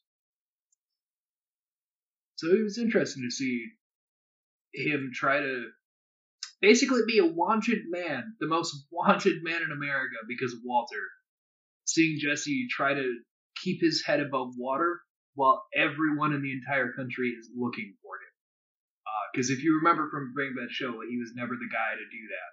So 2.35 2.47
it 2.53 2.63
was 2.63 2.77
interesting 2.77 3.23
to 3.23 3.31
see 3.31 3.65
him 4.73 5.11
try 5.13 5.39
to 5.39 5.65
basically 6.61 7.01
be 7.07 7.19
a 7.19 7.25
wanted 7.25 7.83
man, 7.89 8.35
the 8.39 8.47
most 8.47 8.87
wanted 8.91 9.43
man 9.43 9.61
in 9.61 9.71
America 9.71 10.17
because 10.27 10.53
of 10.53 10.59
Walter. 10.63 11.03
Seeing 11.85 12.19
Jesse 12.19 12.67
try 12.69 12.93
to 12.93 13.19
keep 13.63 13.81
his 13.81 14.03
head 14.05 14.19
above 14.19 14.53
water 14.57 14.99
while 15.35 15.63
everyone 15.75 16.33
in 16.33 16.41
the 16.41 16.51
entire 16.51 16.91
country 16.93 17.29
is 17.29 17.49
looking 17.55 17.95
for 18.01 18.15
him. 18.17 18.33
Uh, 19.05 19.25
because 19.31 19.49
if 19.49 19.63
you 19.63 19.77
remember 19.77 20.09
from 20.09 20.33
Breaking 20.33 20.57
Bad 20.57 20.71
show, 20.71 20.99
he 21.07 21.17
was 21.17 21.31
never 21.35 21.53
the 21.55 21.71
guy 21.71 21.95
to 21.95 22.05
do 22.11 22.23
that. 22.27 22.51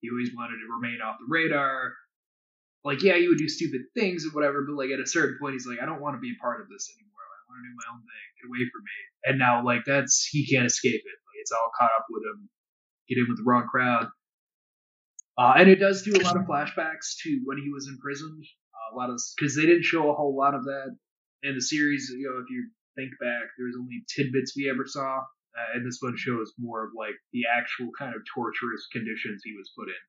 He 0.00 0.08
always 0.08 0.32
wanted 0.34 0.56
to 0.64 0.72
remain 0.72 1.02
off 1.04 1.20
the 1.20 1.28
radar. 1.28 1.92
Like, 2.84 3.02
yeah, 3.02 3.18
he 3.18 3.28
would 3.28 3.36
do 3.36 3.48
stupid 3.48 3.82
things 3.92 4.24
and 4.24 4.32
whatever, 4.32 4.64
but 4.64 4.80
like 4.80 4.88
at 4.90 5.04
a 5.04 5.06
certain 5.06 5.36
point, 5.36 5.52
he's 5.52 5.66
like, 5.66 5.82
I 5.82 5.86
don't 5.86 6.00
want 6.00 6.16
to 6.16 6.24
be 6.24 6.32
a 6.32 6.40
part 6.40 6.62
of 6.62 6.72
this 6.72 6.88
anymore. 6.96 7.20
I 7.20 7.44
want 7.52 7.60
to 7.60 7.68
do 7.68 7.76
my 7.76 7.88
own 7.92 8.00
thing. 8.00 8.26
Get 8.40 8.48
away 8.48 8.64
from 8.72 8.82
me. 8.86 8.98
And 9.28 9.36
now, 9.36 9.60
like, 9.60 9.84
that's 9.84 10.24
he 10.24 10.48
can't 10.48 10.64
escape 10.64 11.04
it. 11.04 11.18
It's 11.40 11.52
all 11.52 11.70
caught 11.78 11.90
up 11.96 12.06
with 12.10 12.22
him. 12.22 12.48
Get 13.08 13.18
in 13.18 13.26
with 13.28 13.38
the 13.38 13.44
wrong 13.44 13.66
crowd. 13.70 14.08
Uh, 15.38 15.54
and 15.56 15.68
it 15.70 15.76
does 15.80 16.02
do 16.02 16.12
a 16.12 16.22
lot 16.22 16.36
of 16.36 16.44
flashbacks 16.44 17.16
to 17.22 17.40
when 17.44 17.58
he 17.58 17.70
was 17.70 17.88
in 17.88 17.98
prison. 17.98 18.40
Uh, 18.74 18.94
a 18.94 18.96
lot 18.96 19.10
of 19.10 19.20
because 19.38 19.56
they 19.56 19.66
didn't 19.66 19.84
show 19.84 20.10
a 20.10 20.14
whole 20.14 20.36
lot 20.36 20.54
of 20.54 20.64
that 20.64 20.96
in 21.42 21.54
the 21.54 21.62
series. 21.62 22.12
You 22.14 22.28
know, 22.28 22.42
if 22.42 22.50
you 22.50 22.68
think 22.96 23.10
back, 23.20 23.48
there 23.56 23.66
was 23.66 23.76
only 23.78 24.04
tidbits 24.14 24.54
we 24.56 24.68
ever 24.68 24.84
saw. 24.86 25.20
Uh, 25.50 25.74
and 25.74 25.86
this 25.86 25.98
one 26.00 26.16
shows 26.16 26.52
more 26.58 26.84
of 26.84 26.90
like 26.96 27.16
the 27.32 27.42
actual 27.50 27.90
kind 27.98 28.14
of 28.14 28.22
torturous 28.32 28.86
conditions 28.92 29.42
he 29.42 29.54
was 29.56 29.72
put 29.76 29.88
in. 29.88 30.02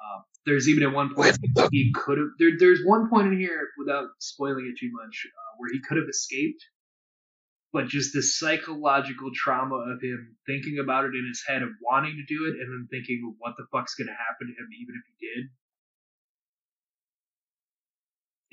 Uh, 0.00 0.20
there's 0.46 0.68
even 0.68 0.82
at 0.82 0.92
one 0.92 1.14
point 1.14 1.36
he 1.70 1.92
could 1.94 2.18
have. 2.18 2.28
There, 2.38 2.52
there's 2.58 2.80
one 2.84 3.08
point 3.08 3.28
in 3.28 3.38
here 3.38 3.68
without 3.78 4.08
spoiling 4.18 4.66
it 4.66 4.78
too 4.78 4.90
much 4.92 5.26
uh, 5.26 5.52
where 5.58 5.70
he 5.72 5.80
could 5.80 5.98
have 5.98 6.08
escaped, 6.08 6.64
but 7.72 7.88
just 7.88 8.12
the 8.12 8.22
psychological 8.22 9.30
trauma 9.34 9.76
of 9.76 10.02
him 10.02 10.36
thinking 10.46 10.78
about 10.82 11.04
it 11.04 11.14
in 11.14 11.26
his 11.28 11.42
head 11.46 11.62
of 11.62 11.70
wanting 11.82 12.16
to 12.16 12.34
do 12.34 12.46
it 12.46 12.60
and 12.60 12.68
then 12.72 12.88
thinking 12.90 13.22
of 13.28 13.34
what 13.38 13.54
the 13.56 13.66
fuck's 13.72 13.94
gonna 13.94 14.12
happen 14.12 14.48
to 14.48 14.54
him 14.54 14.68
even 14.80 14.94
if 14.96 15.04
he 15.06 15.26
did. 15.26 15.50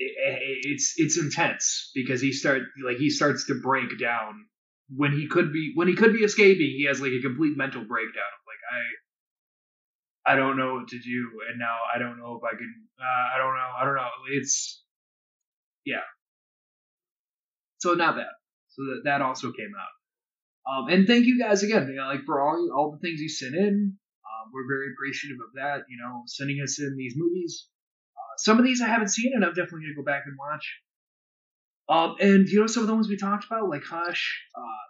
It, 0.00 0.12
it, 0.16 0.58
it's 0.70 0.94
it's 0.96 1.18
intense 1.18 1.90
because 1.94 2.20
he 2.20 2.32
start 2.32 2.62
like 2.84 2.98
he 2.98 3.10
starts 3.10 3.46
to 3.46 3.60
break 3.60 3.98
down 3.98 4.46
when 4.94 5.12
he 5.12 5.26
could 5.28 5.52
be 5.52 5.72
when 5.74 5.88
he 5.88 5.94
could 5.94 6.12
be 6.12 6.20
escaping, 6.20 6.66
he 6.66 6.86
has 6.86 7.00
like 7.00 7.12
a 7.12 7.20
complete 7.20 7.56
mental 7.56 7.84
breakdown 7.84 8.22
of 8.22 8.42
like 8.46 8.62
I 8.72 10.32
I 10.32 10.36
don't 10.36 10.56
know 10.56 10.74
what 10.74 10.88
to 10.88 10.98
do, 10.98 11.30
and 11.48 11.58
now 11.58 11.76
I 11.94 11.98
don't 11.98 12.18
know 12.18 12.36
if 12.36 12.44
I 12.44 12.56
can. 12.56 12.74
Uh, 13.00 13.34
I 13.34 13.38
don't 13.38 13.54
know. 13.54 13.70
I 13.80 13.84
don't 13.84 13.96
know. 13.96 14.08
It's 14.32 14.82
yeah. 15.84 16.04
So 17.78 17.94
not 17.94 18.16
bad. 18.16 18.26
So 18.78 18.84
that 18.84 19.00
that 19.04 19.22
also 19.22 19.50
came 19.50 19.72
out. 19.74 19.94
Um, 20.70 20.88
and 20.88 21.06
thank 21.06 21.26
you 21.26 21.38
guys 21.38 21.64
again, 21.64 21.88
you 21.88 21.96
know, 21.96 22.06
like 22.06 22.24
for 22.24 22.40
all 22.40 22.70
all 22.74 22.92
the 22.92 22.98
things 22.98 23.20
you 23.20 23.28
sent 23.28 23.56
in. 23.56 23.98
Um, 24.22 24.50
we're 24.52 24.68
very 24.68 24.92
appreciative 24.92 25.38
of 25.40 25.54
that. 25.54 25.86
You 25.88 25.98
know, 25.98 26.22
sending 26.26 26.60
us 26.62 26.78
in 26.78 26.96
these 26.96 27.14
movies. 27.16 27.66
Uh, 28.16 28.36
some 28.36 28.58
of 28.58 28.64
these 28.64 28.80
I 28.80 28.86
haven't 28.86 29.08
seen, 29.08 29.32
and 29.34 29.44
I'm 29.44 29.50
definitely 29.50 29.86
gonna 29.86 29.96
go 29.96 30.04
back 30.04 30.24
and 30.26 30.36
watch. 30.38 30.80
Um, 31.88 32.16
and 32.20 32.48
you 32.48 32.60
know 32.60 32.66
some 32.68 32.84
of 32.84 32.86
the 32.86 32.94
ones 32.94 33.08
we 33.08 33.16
talked 33.16 33.46
about, 33.46 33.68
like 33.68 33.82
Hush, 33.82 34.44
uh, 34.54 34.84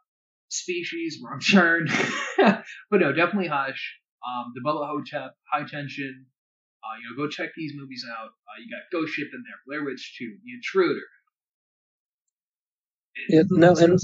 Species, 0.48 1.22
Wrong 1.24 1.40
Turn, 1.50 1.88
but 2.36 3.00
no, 3.00 3.12
definitely 3.12 3.48
Hush. 3.48 3.96
Um, 4.20 4.52
the 4.54 4.60
Bubba 4.60 4.86
Ho-Tep, 4.86 5.34
High 5.50 5.64
Tension. 5.64 6.26
Uh, 6.82 6.98
you 7.00 7.08
know, 7.08 7.16
go 7.16 7.30
check 7.30 7.50
these 7.56 7.72
movies 7.74 8.04
out. 8.10 8.28
Uh, 8.28 8.58
you 8.60 8.68
got 8.70 8.82
Ghost 8.92 9.12
Ship 9.12 9.28
in 9.32 9.42
there, 9.42 9.60
Blair 9.66 9.84
Witch 9.84 10.16
2, 10.18 10.38
The 10.44 10.52
Intruder. 10.54 11.06
Yeah, 13.28 13.42
no, 13.50 13.74
and 13.76 13.98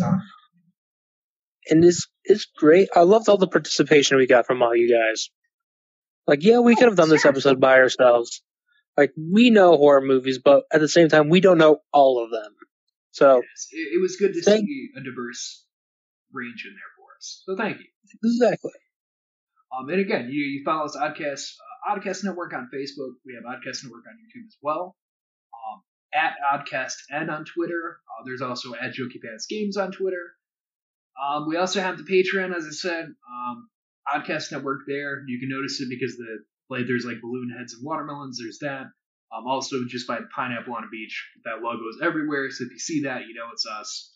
and 1.71 1.85
it's 1.85 2.07
it's 2.25 2.47
great. 2.57 2.89
I 2.95 3.01
loved 3.01 3.29
all 3.29 3.39
the 3.39 3.49
participation 3.49 4.17
we 4.19 4.27
got 4.27 4.47
from 4.47 4.63
all 4.63 4.75
you 4.77 4.91
guys. 4.93 5.31
Like, 6.27 6.43
yeah, 6.43 6.59
we 6.61 6.75
could 6.75 6.89
have 6.89 6.97
done 6.97 7.11
this 7.11 7.27
episode 7.27 7.61
by 7.61 7.79
ourselves. 7.79 8.43
Like, 8.97 9.13
we 9.17 9.51
know 9.51 9.77
horror 9.77 10.01
movies, 10.01 10.39
but 10.43 10.65
at 10.73 10.81
the 10.81 10.89
same 10.89 11.09
time, 11.09 11.29
we 11.29 11.41
don't 11.41 11.59
know 11.59 11.79
all 11.93 12.23
of 12.25 12.31
them. 12.31 12.53
So 13.11 13.37
Yes, 13.37 13.67
it, 13.73 13.97
it 13.97 14.01
was 14.01 14.17
good 14.19 14.33
to 14.35 14.43
Thank- 14.43 14.67
see 14.67 14.89
a 14.97 15.01
diverse 15.01 15.67
range 16.33 16.65
in 16.67 16.73
there 16.73 16.93
for 16.97 17.07
us. 17.19 17.43
So 17.45 17.57
thank 17.57 17.79
you. 17.79 17.87
exactly. 18.25 18.73
Um, 19.77 19.89
and 19.91 20.01
again, 20.01 20.29
you, 20.31 20.43
you 20.45 20.63
follow 20.65 20.85
us 20.87 20.97
Oddcast 20.97 21.53
uh, 21.91 21.95
Oddcast 21.95 22.25
Network 22.25 22.53
on 22.55 22.69
Facebook. 22.75 23.15
We 23.27 23.35
have 23.35 23.45
Oddcast 23.45 23.85
Network 23.85 24.05
on 24.09 24.15
YouTube 24.17 24.47
as 24.47 24.57
well. 24.63 24.97
At 26.15 26.35
Oddcast 26.53 26.95
N 27.13 27.29
on 27.29 27.45
Twitter. 27.45 27.99
Uh, 28.09 28.25
there's 28.25 28.41
also 28.43 28.75
at 28.75 28.95
Jokey 28.95 29.21
Pants 29.23 29.47
Games 29.47 29.77
on 29.77 29.91
Twitter. 29.91 30.35
Um, 31.21 31.49
we 31.49 31.57
also 31.57 31.81
have 31.81 31.99
the 31.99 32.05
Patreon, 32.05 32.55
as 32.55 32.67
I 32.67 32.71
said. 32.71 33.07
Um, 33.07 33.69
Oddcast 34.09 34.53
Network 34.53 34.81
there. 34.87 35.25
You 35.27 35.41
can 35.41 35.49
notice 35.49 35.81
it 35.81 35.89
because 35.89 36.17
the 36.17 36.45
like 36.71 36.87
there's 36.87 37.05
like 37.05 37.21
balloon 37.21 37.55
heads 37.57 37.75
and 37.75 37.85
watermelons. 37.85 38.39
There's 38.39 38.59
that. 38.61 38.87
Um, 39.35 39.47
also 39.47 39.77
just 39.89 40.07
by 40.07 40.21
pineapple 40.35 40.75
on 40.75 40.85
a 40.85 40.89
beach. 40.91 41.29
That 41.45 41.63
logo 41.63 41.89
is 41.89 42.01
everywhere. 42.03 42.51
So 42.51 42.65
if 42.65 42.71
you 42.71 42.79
see 42.79 43.03
that, 43.03 43.23
you 43.27 43.35
know 43.35 43.49
it's 43.53 43.67
us. 43.67 44.13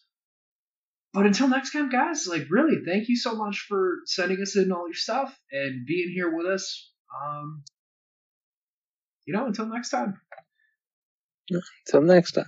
But 1.13 1.27
until 1.27 1.49
next 1.49 1.73
time, 1.73 1.89
guys, 1.89 2.27
like 2.29 2.47
really, 2.51 2.85
thank 2.85 3.09
you 3.09 3.17
so 3.17 3.35
much 3.35 3.67
for 3.69 4.01
sending 4.05 4.41
us 4.41 4.57
in 4.57 4.71
all 4.71 4.87
your 4.87 4.95
stuff 4.95 5.37
and 5.51 5.87
being 5.87 6.13
here 6.13 6.35
with 6.35 6.47
us. 6.47 6.91
Um, 7.25 7.65
you 9.27 9.35
know, 9.35 9.47
until 9.47 9.67
next 9.67 9.91
time. 9.91 10.21
Till 11.91 12.03
next 12.03 12.33
time. 12.33 12.47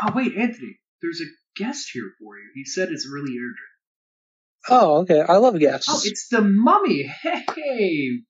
Oh 0.00 0.12
wait, 0.14 0.32
Anthony, 0.36 0.78
there's 1.02 1.20
a 1.20 1.60
guest 1.62 1.88
here 1.92 2.10
for 2.20 2.36
you. 2.36 2.50
He 2.54 2.64
said 2.64 2.88
it's 2.90 3.08
really 3.12 3.32
urgent. 3.38 3.56
Oh, 4.70 4.98
okay. 5.02 5.20
I 5.20 5.36
love 5.36 5.58
guests. 5.58 5.88
Oh, 5.88 6.00
it's 6.04 6.28
the 6.28 6.40
mummy. 6.42 7.04
Hey, 7.22 8.20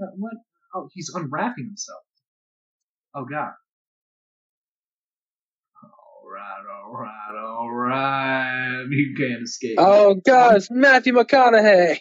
Uh, 0.00 0.06
what? 0.16 0.34
Oh, 0.74 0.88
he's 0.92 1.10
unwrapping 1.14 1.66
himself. 1.66 2.00
Oh 3.14 3.24
God. 3.30 3.52
All 5.84 6.30
right, 6.32 6.64
all 6.84 6.92
right, 6.92 7.44
all 7.44 7.70
right. 7.70 8.84
You 8.90 9.14
can't 9.16 9.42
escape. 9.42 9.76
oh, 9.78 10.14
God, 10.14 10.56
it's 10.56 10.70
Matthew 10.70 11.12
McConaughey. 11.14 11.98